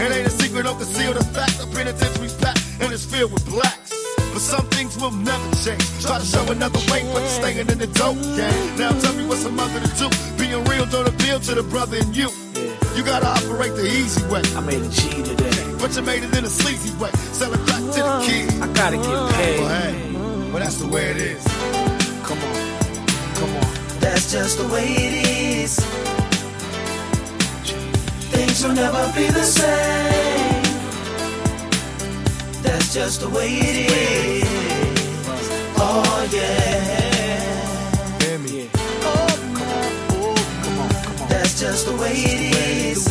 it 0.00 0.12
ain't 0.16 0.26
a 0.26 0.30
secret, 0.30 0.64
don't 0.64 0.78
conceal 0.78 1.12
the 1.14 1.24
fact. 1.24 1.58
The 1.58 1.66
penitentiary's 1.74 2.34
packed 2.34 2.62
and 2.80 2.92
it's 2.92 3.04
filled 3.04 3.32
with 3.32 3.44
blacks. 3.46 3.92
But 4.32 4.40
some 4.42 4.66
things 4.68 4.96
will 5.00 5.12
never 5.12 5.48
change. 5.64 5.80
Try 6.02 6.18
to 6.18 6.24
show 6.26 6.44
another 6.52 6.78
way, 6.92 7.02
but 7.12 7.20
you're 7.24 7.36
staying 7.40 7.58
in 7.58 7.78
the 7.78 7.86
dope 7.86 8.20
game. 8.36 8.76
Now 8.76 8.92
tell 9.00 9.14
me 9.14 9.24
what's 9.26 9.44
a 9.44 9.50
mother 9.50 9.80
to 9.80 9.90
do. 9.96 10.08
Being 10.36 10.62
real 10.64 10.84
don't 10.86 11.08
appeal 11.08 11.40
to 11.40 11.54
the 11.54 11.62
brother 11.62 11.96
in 11.96 12.12
you. 12.12 12.28
You 12.94 13.02
gotta 13.04 13.26
operate 13.28 13.74
the 13.76 13.86
easy 13.86 14.22
way. 14.28 14.42
I 14.56 14.60
made 14.60 14.82
a 14.82 14.88
G 14.88 15.22
today. 15.22 15.74
But 15.80 15.94
you 15.96 16.02
made 16.02 16.22
it 16.22 16.36
in 16.36 16.44
a 16.44 16.48
sleazy 16.48 16.92
way. 16.98 17.10
Sell 17.32 17.52
it 17.52 17.64
back 17.66 17.80
to 17.80 18.00
the 18.04 18.24
kid. 18.26 18.62
I 18.62 18.66
gotta 18.72 18.96
get 18.96 19.06
Well, 19.08 19.32
paid. 19.32 19.60
hey, 19.60 20.12
well, 20.52 20.60
that's 20.60 20.76
the 20.78 20.88
way 20.88 21.04
it 21.12 21.16
is. 21.18 21.44
Come 22.24 22.38
on, 22.38 22.78
come 23.36 23.56
on. 23.56 24.00
That's 24.00 24.32
just 24.32 24.58
the 24.58 24.68
way 24.68 24.84
it 24.84 25.14
is. 25.20 25.25
Things 28.36 28.62
will 28.62 28.74
never 28.74 29.04
be 29.16 29.26
the 29.30 29.42
same. 29.42 30.62
That's 32.62 32.92
just 32.92 33.22
the 33.22 33.30
way 33.30 33.48
it 33.48 33.76
is. 33.90 34.44
Oh 35.78 36.28
yeah. 36.30 37.40
Hear 38.20 38.38
me? 38.38 38.68
Oh 39.10 39.26
come 40.64 40.78
on. 40.80 40.88
That's 41.30 41.58
just 41.58 41.86
the 41.86 41.96
way 41.96 42.12
it 42.12 42.40
is. 42.56 43.08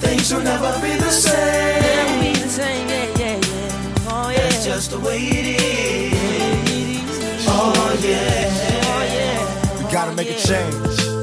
Things 0.00 0.32
will 0.32 0.42
never 0.42 0.72
be 0.80 0.92
the 0.96 1.10
same. 1.10 2.20
be 2.22 2.32
the 2.40 2.48
same, 2.48 2.88
yeah, 2.88 3.18
yeah, 3.18 3.40
yeah. 3.40 4.06
Oh, 4.06 4.30
yeah. 4.30 4.38
That's 4.38 4.64
just 4.64 4.90
the 4.92 5.00
way 5.00 5.18
it 5.18 5.46
is. 5.62 7.44
Oh 7.48 7.98
yeah. 8.02 8.84
Oh, 8.84 9.02
yeah. 9.16 9.84
We 9.84 9.92
gotta 9.92 10.12
make 10.14 10.30
a 10.30 10.38
change. 10.38 11.17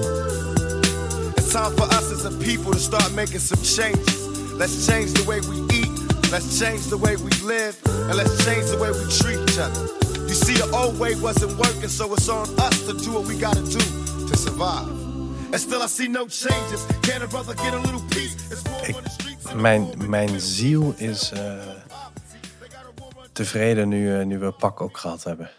Time 1.55 1.73
for 1.77 1.83
us 1.83 2.11
as 2.11 2.25
a 2.25 2.31
people 2.43 2.73
to 2.73 2.79
start 2.79 3.13
making 3.13 3.39
some 3.39 3.63
changes. 3.63 4.27
Let's 4.51 4.85
change 4.85 5.13
the 5.13 5.23
way 5.23 5.39
we 5.39 5.57
eat. 5.79 5.87
Let's 6.29 6.59
change 6.59 6.83
the 6.87 6.97
way 6.97 7.15
we 7.15 7.31
live. 7.55 7.79
And 8.09 8.15
let's 8.17 8.43
change 8.43 8.65
the 8.73 8.77
way 8.77 8.91
we 8.91 9.03
treat 9.19 9.39
each 9.47 9.57
other. 9.57 9.83
You 10.27 10.35
see, 10.35 10.55
the 10.55 10.69
old 10.75 10.99
way 10.99 11.15
wasn't 11.15 11.57
working, 11.57 11.87
so 11.87 12.13
it's 12.13 12.27
on 12.27 12.49
us 12.59 12.85
to 12.87 12.93
do 12.93 13.13
what 13.13 13.25
we 13.25 13.39
gotta 13.39 13.63
do 13.63 13.79
to 14.27 14.35
survive. 14.35 14.89
And 15.53 15.59
still, 15.61 15.81
I 15.81 15.87
see 15.87 16.09
no 16.09 16.27
changes. 16.27 16.85
Can 17.03 17.21
a 17.21 17.27
brother 17.27 17.53
get 17.53 17.73
a 17.73 17.79
little 17.79 18.03
peace? 18.09 18.35
It's 18.51 18.61
war 18.69 18.89
Ik- 18.89 18.95
on 18.97 19.03
the 19.03 19.09
streets. 19.09 19.53
Mijn, 19.53 20.09
mijn 20.09 20.39
ziel 20.39 20.93
is 20.97 21.31
eh, 21.31 21.53
tevreden 23.31 23.87
nu, 23.89 24.19
eh, 24.19 24.25
nu 24.25 24.39
we 24.39 24.51
Pak 24.51 24.81
ook 24.81 24.97
gehad 24.97 25.23
hebben. 25.23 25.49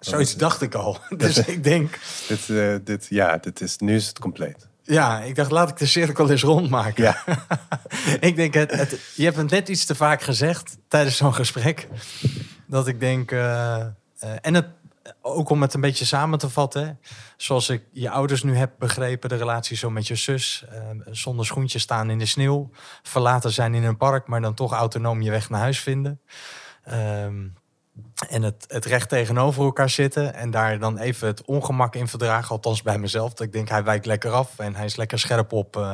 Zoiets 0.00 0.36
dacht 0.36 0.62
ik 0.62 0.74
al. 0.74 0.98
Dus 1.16 1.38
ik 1.38 1.64
denk, 1.64 1.98
Dit, 2.28 2.48
eh, 2.50 2.74
dit, 2.84 3.06
ja, 3.10 3.36
dit 3.36 3.60
is, 3.60 3.78
nu 3.78 3.94
is 3.94 4.06
het 4.06 4.18
compleet. 4.18 4.67
Ja, 4.88 5.20
ik 5.20 5.34
dacht 5.34 5.50
laat 5.50 5.68
ik 5.68 5.76
de 5.76 5.86
cirkel 5.86 6.30
eens 6.30 6.42
rondmaken. 6.42 7.02
Ja. 7.02 7.24
ik 8.28 8.36
denk, 8.36 8.54
het, 8.54 8.70
het, 8.70 9.12
je 9.14 9.24
hebt 9.24 9.36
het 9.36 9.50
net 9.50 9.68
iets 9.68 9.84
te 9.84 9.94
vaak 9.94 10.22
gezegd 10.22 10.78
tijdens 10.88 11.16
zo'n 11.16 11.34
gesprek. 11.34 11.88
Dat 12.66 12.86
ik 12.86 13.00
denk, 13.00 13.30
eh, 13.30 13.80
eh, 13.80 13.90
en 14.40 14.54
het, 14.54 14.66
ook 15.22 15.50
om 15.50 15.62
het 15.62 15.74
een 15.74 15.80
beetje 15.80 16.04
samen 16.04 16.38
te 16.38 16.50
vatten. 16.50 17.00
Zoals 17.36 17.68
ik 17.68 17.82
je 17.92 18.10
ouders 18.10 18.42
nu 18.42 18.56
heb 18.56 18.72
begrepen, 18.78 19.28
de 19.28 19.36
relatie 19.36 19.76
zo 19.76 19.90
met 19.90 20.06
je 20.06 20.14
zus. 20.14 20.64
eh, 20.70 20.80
zonder 21.10 21.46
schoentjes 21.46 21.82
staan 21.82 22.10
in 22.10 22.18
de 22.18 22.26
sneeuw. 22.26 22.70
Verlaten 23.02 23.52
zijn 23.52 23.74
in 23.74 23.84
een 23.84 23.96
park, 23.96 24.26
maar 24.26 24.40
dan 24.40 24.54
toch 24.54 24.72
autonoom 24.72 25.22
je 25.22 25.30
weg 25.30 25.50
naar 25.50 25.60
huis 25.60 25.80
vinden. 25.80 26.20
Ehm, 26.84 27.46
en 28.28 28.42
het, 28.42 28.64
het 28.68 28.84
recht 28.84 29.08
tegenover 29.08 29.64
elkaar 29.64 29.90
zitten. 29.90 30.34
En 30.34 30.50
daar 30.50 30.78
dan 30.78 30.98
even 30.98 31.26
het 31.26 31.44
ongemak 31.44 31.94
in 31.94 32.08
verdragen. 32.08 32.50
Althans 32.50 32.82
bij 32.82 32.98
mezelf. 32.98 33.34
Dat 33.34 33.46
ik 33.46 33.52
denk, 33.52 33.68
hij 33.68 33.84
wijkt 33.84 34.06
lekker 34.06 34.30
af. 34.30 34.58
En 34.58 34.74
hij 34.74 34.84
is 34.84 34.96
lekker 34.96 35.18
scherp 35.18 35.52
op, 35.52 35.76
eh, 35.76 35.92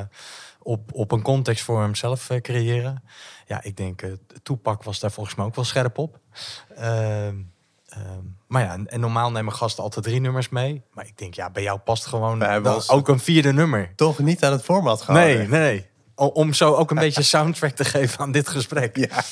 op, 0.63 0.93
op 0.93 1.13
een 1.13 1.23
context 1.23 1.65
voor 1.65 1.81
hemzelf 1.81 2.31
eh, 2.31 2.41
creëren. 2.41 3.03
Ja, 3.47 3.63
ik 3.63 3.77
denk, 3.77 4.03
eh 4.03 4.13
Toepak 4.43 4.83
was 4.83 5.01
daar 5.01 5.11
volgens 5.11 5.35
mij 5.35 5.47
ook 5.47 5.55
wel 5.55 5.65
scherp 5.65 5.99
op. 5.99 6.19
Ehm, 6.77 7.37
ehm, 7.89 8.23
maar 8.47 8.63
ja, 8.63 8.73
en, 8.73 8.89
en 8.89 9.01
normaal 9.01 9.31
nemen 9.31 9.53
gasten 9.53 9.83
altijd 9.83 10.05
drie 10.05 10.21
nummers 10.21 10.49
mee. 10.49 10.83
Maar 10.93 11.07
ik 11.07 11.19
denk, 11.19 11.35
ja, 11.35 11.51
bij 11.51 11.63
jou 11.63 11.79
past 11.79 12.07
gewoon 12.07 12.45
ook 12.87 13.09
een 13.09 13.21
vierde 13.21 13.53
nummer. 13.53 13.93
Toch 13.97 14.19
niet 14.19 14.45
aan 14.45 14.53
het 14.53 14.63
format 14.63 15.03
gehouden. 15.03 15.51
Nee, 15.51 15.61
nee. 15.61 15.87
Om 16.15 16.53
zo 16.53 16.75
ook 16.75 16.91
een 16.91 16.97
beetje 16.97 17.23
soundtrack 17.37 17.73
te 17.73 17.85
geven 17.85 18.19
aan 18.19 18.33
dit 18.33 18.49
gesprek. 18.49 18.97
Ja. 18.97 19.23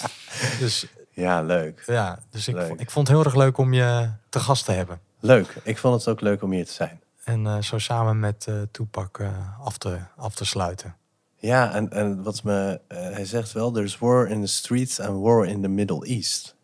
Dus 0.58 0.86
Ja, 1.14 1.42
leuk. 1.42 1.82
ja, 1.86 2.18
dus 2.30 2.48
ik, 2.48 2.54
Leuk. 2.54 2.80
ik 2.80 2.90
vond 2.90 3.08
het 3.08 3.16
heel 3.16 3.24
erg 3.26 3.34
leuk 3.34 3.58
om 3.58 3.72
je 3.72 4.10
te 4.28 4.40
gast 4.40 4.64
te 4.64 4.72
hebben. 4.72 5.00
Leuk. 5.20 5.56
Ik 5.62 5.78
vond 5.78 5.94
het 5.94 6.08
ook 6.08 6.20
leuk 6.20 6.42
om 6.42 6.52
hier 6.52 6.66
te 6.66 6.72
zijn. 6.72 7.00
En 7.24 7.46
eh, 7.46 7.60
zo 7.62 7.78
samen 7.78 8.20
met 8.20 8.46
eh 8.48 8.54
Toepak 8.70 9.18
eh, 9.18 9.60
af, 9.64 9.78
te, 9.78 9.98
af 10.16 10.34
te 10.34 10.44
sluiten. 10.44 10.96
Ja, 11.36 11.72
en, 11.72 11.90
en 11.90 12.22
wat 12.22 12.42
me... 12.42 12.80
hij 12.88 13.24
zegt 13.24 13.52
wel, 13.52 13.70
there's 13.70 13.98
war 13.98 14.28
in 14.28 14.40
the 14.40 14.46
streets 14.46 15.00
and 15.00 15.22
war 15.22 15.46
in 15.46 15.62
the 15.62 15.68
Middle 15.68 16.06
East. 16.06 16.54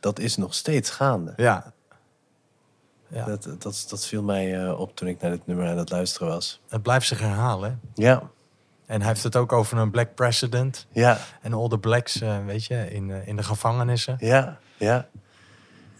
Dat 0.00 0.18
is 0.18 0.36
nog 0.36 0.54
steeds 0.54 0.90
gaande. 0.90 1.32
Ja. 1.36 1.72
ja. 3.08 3.24
Dat, 3.24 3.48
dat, 3.58 3.86
dat 3.88 4.06
viel 4.06 4.22
mij 4.22 4.70
op 4.70 4.96
toen 4.96 5.08
ik 5.08 5.20
naar 5.20 5.30
dit 5.30 5.46
nummer 5.46 5.68
aan 5.68 5.78
het 5.78 5.90
luisteren 5.90 6.28
was. 6.28 6.60
Het 6.68 6.82
blijft 6.82 7.06
zich 7.06 7.18
herhalen. 7.18 7.80
Ja, 7.94 8.22
En 8.88 8.98
hij 8.98 9.08
heeft 9.08 9.22
het 9.22 9.36
ook 9.36 9.52
over 9.52 9.78
een 9.78 9.90
black 9.90 10.14
president. 10.14 10.86
ja, 10.92 11.18
En 11.42 11.52
all 11.52 11.68
the 11.68 11.78
blacks, 11.78 12.20
eh, 12.20 12.44
weet 12.46 12.64
je, 12.64 12.90
in, 12.90 13.10
eh, 13.10 13.26
in 13.26 13.36
de 13.36 13.42
gevangenissen. 13.42 14.16
ja, 14.20 14.58
ja. 14.76 15.08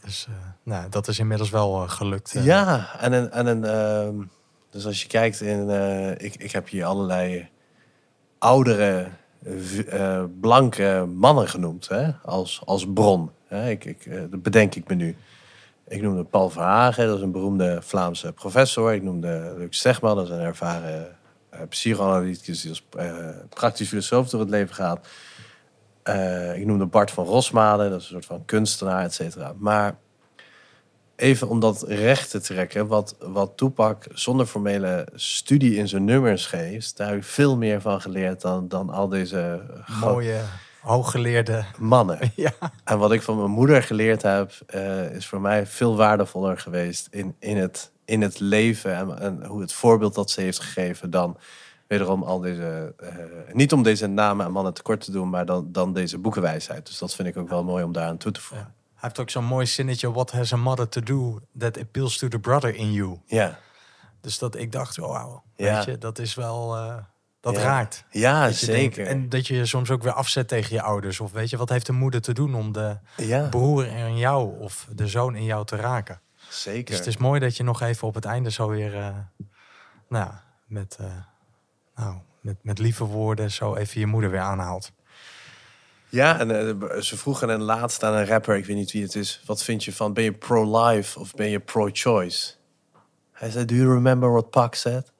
Dus 0.05 0.27
eh, 0.28 0.35
nou, 0.62 0.89
dat 0.89 1.09
is 1.09 1.19
inmiddels 1.19 1.51
wel 1.51 1.89
gelukt. 1.89 2.35
Ja, 2.43 2.89
en 2.98 3.12
een, 3.12 3.31
en 3.31 3.47
een 3.47 3.65
ehm, 3.65 4.15
dus 4.70 4.86
als 4.86 5.02
je 5.02 5.09
kijkt 5.09 5.40
in, 5.40 5.70
ik, 6.19 6.35
ik 6.36 6.52
heb 6.52 6.69
hier 6.69 6.85
allerlei 6.85 7.48
oudere, 8.39 9.09
blanke 10.40 11.09
mannen 11.15 11.48
genoemd, 11.48 11.89
hè, 11.89 12.10
als, 12.23 12.62
als 12.65 12.86
bron. 12.93 13.31
Hè. 13.47 13.70
Ik, 13.70 13.85
ik, 13.85 14.31
dat 14.31 14.43
bedenk 14.43 14.74
ik 14.74 14.89
me 14.89 14.94
nu. 14.94 15.16
Ik 15.89 16.02
noemde 16.02 16.24
Paul 16.24 16.51
Verhagen, 16.51 17.06
dat 17.06 17.16
is 17.16 17.23
een 17.23 17.32
beroemde 17.32 17.78
Vlaamse 17.82 18.32
professor. 18.32 18.94
Ik 18.94 19.02
noemde 19.02 19.55
Luc 19.59 19.77
Stegman, 19.77 20.16
dat 20.16 20.24
is 20.24 20.31
een 20.31 20.40
ervaren 20.40 21.18
psychoanalyticus 21.68 22.60
die 22.60 22.70
als 22.70 22.85
eh, 22.97 23.28
praktisch 23.48 23.89
filosoof 23.89 24.28
door 24.28 24.40
het 24.40 24.51
leven 24.51 24.74
gaat. 24.74 25.06
Eh, 26.02 26.56
ik 26.59 26.66
noemde 26.66 26.86
Bart 26.86 27.10
van 27.10 27.24
Rosmalen, 27.24 27.90
dat 27.90 28.01
is 28.01 28.05
een 28.06 28.12
soort 28.12 28.26
van 28.26 28.44
kunstenaar, 28.44 29.05
et 29.05 29.14
cetera. 29.14 29.52
Maar 29.59 29.97
even 31.16 31.48
om 31.48 31.60
dat 31.60 31.82
recht 31.89 32.30
te 32.30 32.40
trekken, 32.40 32.86
wat, 32.86 33.16
wat 33.18 33.52
Toepak 33.56 34.05
zonder 34.12 34.47
formele 34.47 35.06
studie 35.14 35.76
in 35.76 35.89
zijn 35.89 36.05
nummers 36.05 36.47
geeft, 36.47 36.97
daar 36.97 37.09
heb 37.09 37.16
ik 37.16 37.24
veel 37.24 37.56
meer 37.56 37.80
van 37.80 38.01
geleerd 38.01 38.40
dan, 38.40 38.68
dan 38.68 38.90
al 38.90 39.09
deze 39.09 39.62
Mooie, 40.01 40.40
hooggeleerde. 40.80 41.64
mannen. 41.78 42.18
Ja. 42.36 42.52
En 42.85 42.98
wat 42.98 43.12
ik 43.12 43.22
van 43.22 43.36
mijn 43.36 43.51
moeder 43.51 43.82
geleerd 43.82 44.22
heb, 44.22 44.52
eh, 44.66 45.14
is 45.14 45.26
voor 45.26 45.40
mij 45.40 45.66
veel 45.66 45.97
waardevoller 45.97 46.59
geweest 46.59 47.09
in, 47.10 47.35
in, 47.39 47.56
het, 47.56 47.90
in 48.09 48.20
het 48.22 48.40
leven 48.40 48.97
en, 48.97 49.18
en 49.18 49.44
hoe 49.47 49.60
het 49.60 49.72
voorbeeld 49.72 50.14
dat 50.14 50.30
ze 50.30 50.40
heeft 50.40 50.60
gegeven 50.60 51.10
dan 51.10 51.36
wederom 51.86 52.22
al 52.22 52.40
deze, 52.40 52.94
eh, 52.98 53.09
niet 53.52 53.72
om 53.72 53.82
deze 53.82 54.06
namen 54.06 54.47
en 54.47 54.52
mannen 54.52 54.74
tekort 54.74 55.01
te 55.05 55.10
doen, 55.10 55.30
maar 55.30 55.47
dan, 55.47 55.68
dan 55.72 55.93
deze 55.93 56.18
boekenwijsheid. 56.18 56.86
Dus 56.86 56.98
dat 56.98 57.14
vind 57.14 57.28
ik 57.28 57.36
ook 57.36 57.48
wel 57.48 57.64
mooi 57.64 57.85
om 57.85 57.93
daaraan 57.93 58.16
toe 58.16 58.32
te 58.32 58.40
voegen. 58.40 58.66
Ja. 58.66 58.72
Hij 58.93 59.09
heeft 59.09 59.18
ook 59.20 59.30
zo'n 59.30 59.44
mooi 59.44 59.66
zinnetje. 59.66 60.12
What 60.12 60.30
has 60.30 60.52
a 60.52 60.56
mother 60.56 60.89
to 60.89 61.01
do 61.01 61.39
that 61.59 61.78
appeals 61.78 62.18
to 62.18 62.28
the 62.28 62.39
brother 62.39 62.74
in 62.74 62.93
you? 62.93 63.18
Ja, 63.26 63.59
Dus 64.20 64.39
dat 64.39 64.56
ik 64.56 64.72
dacht, 64.72 64.98
oh, 64.98 65.09
wauw, 65.10 65.43
Ja. 65.56 65.74
weet 65.74 65.85
je, 65.85 65.98
dat 65.98 66.18
is 66.18 66.35
wel, 66.35 66.76
eh, 66.76 66.97
dat 67.40 67.55
Ja. 67.55 67.62
raakt. 67.62 68.05
ja 68.10 68.51
zeker. 68.51 68.74
denkt- 69.05 69.10
en 69.12 69.28
dat 69.28 69.47
je 69.47 69.55
je 69.55 69.66
soms 69.66 69.90
ook 69.90 70.02
weer 70.02 70.12
afzet 70.12 70.48
tegen 70.48 70.74
je 70.74 70.82
ouders. 70.82 71.20
Of 71.20 71.32
weet 71.32 71.51
je, 71.51 71.56
wat 71.56 71.68
heeft 71.68 71.86
de 71.86 71.93
moeder 71.93 72.20
te 72.20 72.32
doen 72.32 72.55
om 72.55 72.72
de 72.72 72.98
ja, 73.16 73.48
broer 73.48 73.86
in 73.86 74.16
jou 74.16 74.59
of 74.60 74.86
de 74.94 75.06
zoon 75.06 75.35
in 75.36 75.44
jou 75.44 75.64
te 75.66 75.76
raken? 75.76 76.20
Zeker. 76.48 76.84
Dus 76.84 76.96
het 76.96 77.06
is 77.06 77.16
mooi 77.16 77.40
dat 77.40 77.56
je 77.56 77.62
nog 77.62 77.80
even 77.80 78.08
op 78.08 78.14
het 78.14 78.24
einde 78.24 78.50
zo 78.50 78.68
weer, 78.68 78.94
eh, 78.94 79.16
nou, 80.08 80.24
ja, 80.24 80.44
met, 80.66 80.96
eh, 81.00 81.06
nou, 81.94 82.16
met, 82.40 82.56
met 82.62 82.78
lieve 82.78 83.04
woorden 83.04 83.50
zo 83.50 83.74
even 83.74 84.00
je 84.00 84.06
moeder 84.06 84.30
weer 84.30 84.40
aanhaalt. 84.40 84.92
Ja, 86.08 86.38
en 86.38 86.50
eh, 86.50 87.00
ze 87.00 87.16
vroegen 87.16 87.48
een 87.48 87.62
laatst 87.62 88.02
aan 88.02 88.14
een 88.14 88.26
rapper, 88.26 88.56
ik 88.56 88.66
weet 88.66 88.76
niet 88.76 88.92
wie 88.92 89.02
het 89.02 89.14
is, 89.14 89.42
wat 89.46 89.62
vind 89.62 89.84
je 89.84 89.92
van, 89.92 90.12
ben 90.12 90.24
je 90.24 90.32
pro-life 90.32 91.20
of 91.20 91.34
ben 91.34 91.48
je 91.48 91.60
pro-choice? 91.60 92.54
Hij 93.32 93.50
zei, 93.50 93.64
do 93.64 93.74
you 93.74 93.94
remember 93.94 94.32
what 94.32 94.50
Pac 94.50 94.74
said? 94.74 95.12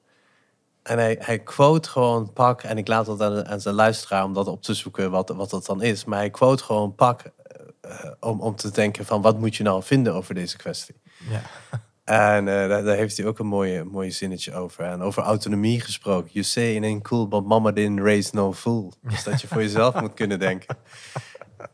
En 0.83 0.97
hij, 0.97 1.17
hij 1.19 1.39
quote 1.39 1.89
gewoon 1.89 2.33
Pac, 2.33 2.63
en 2.63 2.77
ik 2.77 2.87
laat 2.87 3.05
dat 3.05 3.21
aan, 3.21 3.47
aan 3.47 3.61
zijn 3.61 3.75
luisteraar 3.75 4.23
om 4.23 4.33
dat 4.33 4.47
op 4.47 4.61
te 4.61 4.73
zoeken 4.73 5.11
wat, 5.11 5.29
wat 5.29 5.49
dat 5.49 5.65
dan 5.65 5.81
is. 5.81 6.05
Maar 6.05 6.17
hij 6.17 6.29
quote 6.29 6.63
gewoon 6.63 6.95
eh, 6.97 8.11
om, 8.19 8.41
om 8.41 8.55
te 8.55 8.71
denken 8.71 9.05
van, 9.05 9.21
wat 9.21 9.39
moet 9.39 9.55
je 9.55 9.63
nou 9.63 9.83
vinden 9.83 10.13
over 10.13 10.35
deze 10.35 10.57
kwestie? 10.57 10.95
Ja. 11.29 11.41
En 12.03 12.47
eh, 12.47 12.67
daar, 12.69 12.83
daar 12.83 12.95
heeft 12.95 13.17
hij 13.17 13.25
ook 13.25 13.39
een 13.39 13.47
mooie, 13.47 13.83
mooie 13.83 14.11
zinnetje 14.11 14.53
over. 14.53 14.83
En 14.85 15.01
over 15.01 15.23
autonomie 15.23 15.81
gesproken. 15.81 16.29
You 16.33 16.45
say 16.45 16.75
it 16.75 16.83
ain't 16.83 17.03
cool, 17.03 17.27
but 17.27 17.45
mama 17.45 17.71
didn't 17.71 17.99
raise 17.99 18.29
no 18.33 18.53
fool. 18.53 18.93
Dus 19.01 19.23
dat 19.23 19.41
je 19.41 19.47
voor 19.47 19.61
jezelf 19.61 19.99
moet 20.01 20.13
kunnen 20.13 20.39
denken. 20.39 20.77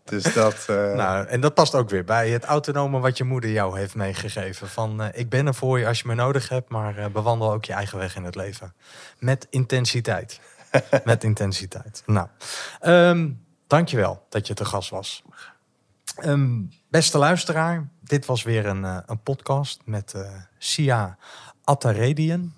Dus 0.04 0.34
dat... 0.34 0.66
eh, 0.68 0.94
Nou, 0.94 1.28
en 1.28 1.42
dat 1.42 1.54
past 1.54 1.76
ook 1.76 1.90
weer 1.90 2.04
bij 2.04 2.30
het 2.30 2.44
autonome 2.44 3.00
wat 3.00 3.18
je 3.18 3.24
moeder 3.24 3.50
jou 3.50 3.80
heeft 3.80 3.96
meegegeven. 3.96 4.68
Van 4.68 5.02
eh, 5.02 5.20
ik 5.20 5.30
ben 5.30 5.48
er 5.48 5.56
voor 5.56 5.80
je 5.80 5.88
als 5.88 6.00
je 6.00 6.08
me 6.08 6.16
nodig 6.16 6.50
hebt, 6.50 6.70
maar 6.70 7.12
bewandel 7.12 7.52
ook 7.54 7.66
je 7.66 7.74
eigen 7.74 7.98
weg 7.98 8.16
in 8.16 8.24
het 8.24 8.36
leven. 8.36 8.74
Met 9.20 9.48
intensiteit. 9.50 10.40
Met 11.04 11.24
intensiteit. 11.24 12.04
Nou, 12.06 12.28
ehm, 12.80 13.30
dankjewel 13.68 14.26
dat 14.30 14.48
je 14.48 14.54
te 14.54 14.66
gast 14.66 14.90
was. 14.90 15.24
Ehm, 16.16 16.62
beste 16.90 17.18
luisteraar, 17.18 17.90
dit 18.02 18.26
was 18.26 18.44
weer 18.44 18.66
een, 18.66 18.86
eh, 18.86 18.98
een 19.06 19.22
podcast 19.22 19.82
met 19.86 20.14
eh 20.14 20.32
Sia 20.58 21.18
Attaredian. 21.64 22.54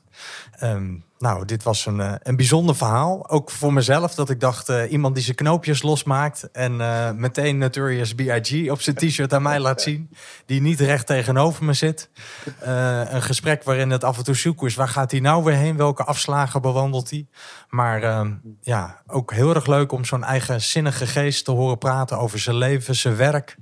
Ehm, 0.51 0.95
nou, 1.19 1.45
dit 1.45 1.63
was 1.63 1.85
een, 1.85 1.99
eh, 1.99 2.13
een 2.23 2.35
bijzonder 2.35 2.75
verhaal. 2.75 3.29
Ook 3.29 3.51
voor 3.51 3.73
mezelf, 3.73 4.15
dat 4.15 4.29
ik 4.29 4.39
dacht, 4.39 4.69
eh, 4.69 4.91
iemand 4.91 5.15
die 5.15 5.23
zijn 5.23 5.35
knoopjes 5.35 5.81
losmaakt... 5.81 6.51
en 6.51 6.81
eh, 6.81 7.11
meteen 7.11 7.57
Notorious 7.57 8.15
B.I.G. 8.15 8.71
op 8.71 8.81
zijn 8.81 8.95
t-shirt 8.95 9.33
aan 9.33 9.41
mij 9.41 9.59
laat 9.59 9.81
zien... 9.81 10.09
die 10.45 10.61
niet 10.61 10.79
recht 10.79 11.07
tegenover 11.07 11.65
me 11.65 11.73
zit. 11.73 12.09
Een 12.59 13.21
gesprek 13.21 13.63
waarin 13.63 13.89
het 13.89 14.03
af 14.03 14.17
en 14.17 14.23
toe 14.23 14.35
zoeken 14.35 14.67
is... 14.67 14.75
waar 14.75 14.87
gaat 14.87 15.11
hij 15.11 15.19
nou 15.19 15.43
weer 15.43 15.55
heen? 15.55 15.77
Welke 15.77 16.03
afslagen 16.03 16.61
bewandelt 16.61 17.09
hij? 17.09 17.27
Maar 17.69 18.03
ehm, 18.03 18.33
ja, 18.61 19.01
ook 19.07 19.33
heel 19.33 19.55
erg 19.55 19.67
leuk 19.67 19.91
om 19.91 20.05
zo'n 20.05 20.23
eigenzinnige 20.23 21.07
geest 21.07 21.45
te 21.45 21.51
horen 21.51 21.77
praten... 21.77 22.19
over 22.19 22.39
zijn 22.39 22.57
leven, 22.57 22.95
zijn 22.95 23.15
werk... 23.15 23.57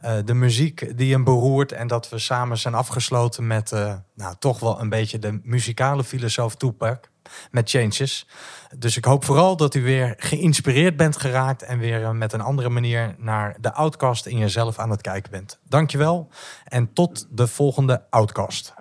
Eh, 0.00 0.16
de 0.24 0.34
muziek 0.34 0.98
die 0.98 1.12
hem 1.12 1.24
beroert 1.24 1.72
en 1.72 1.86
dat 1.86 2.08
we 2.08 2.18
samen 2.18 2.58
zijn 2.58 2.74
afgesloten 2.74 3.46
met 3.46 3.72
eh, 3.72 3.94
nou, 4.14 4.34
toch 4.38 4.60
wel 4.60 4.80
een 4.80 4.88
beetje 4.88 5.18
de 5.18 5.40
muzikale 5.42 6.04
filosoof 6.04 6.54
Tupac 6.54 7.10
met 7.50 7.70
Changes. 7.70 8.26
Dus 8.78 8.96
ik 8.96 9.04
hoop 9.04 9.24
vooral 9.24 9.56
dat 9.56 9.74
u 9.74 9.82
weer 9.82 10.14
geïnspireerd 10.16 10.96
bent 10.96 11.16
geraakt 11.16 11.62
en 11.62 11.78
weer 11.78 12.02
eh, 12.04 12.10
met 12.10 12.32
een 12.32 12.40
andere 12.40 12.68
manier 12.68 13.14
naar 13.18 13.56
de 13.60 13.72
outcast 13.72 14.26
in 14.26 14.38
jezelf 14.38 14.78
aan 14.78 14.90
het 14.90 15.00
kijken 15.00 15.30
bent. 15.30 15.58
Dankjewel 15.68 16.28
en 16.64 16.92
tot 16.92 17.26
de 17.30 17.46
volgende 17.46 18.02
outcast. 18.10 18.74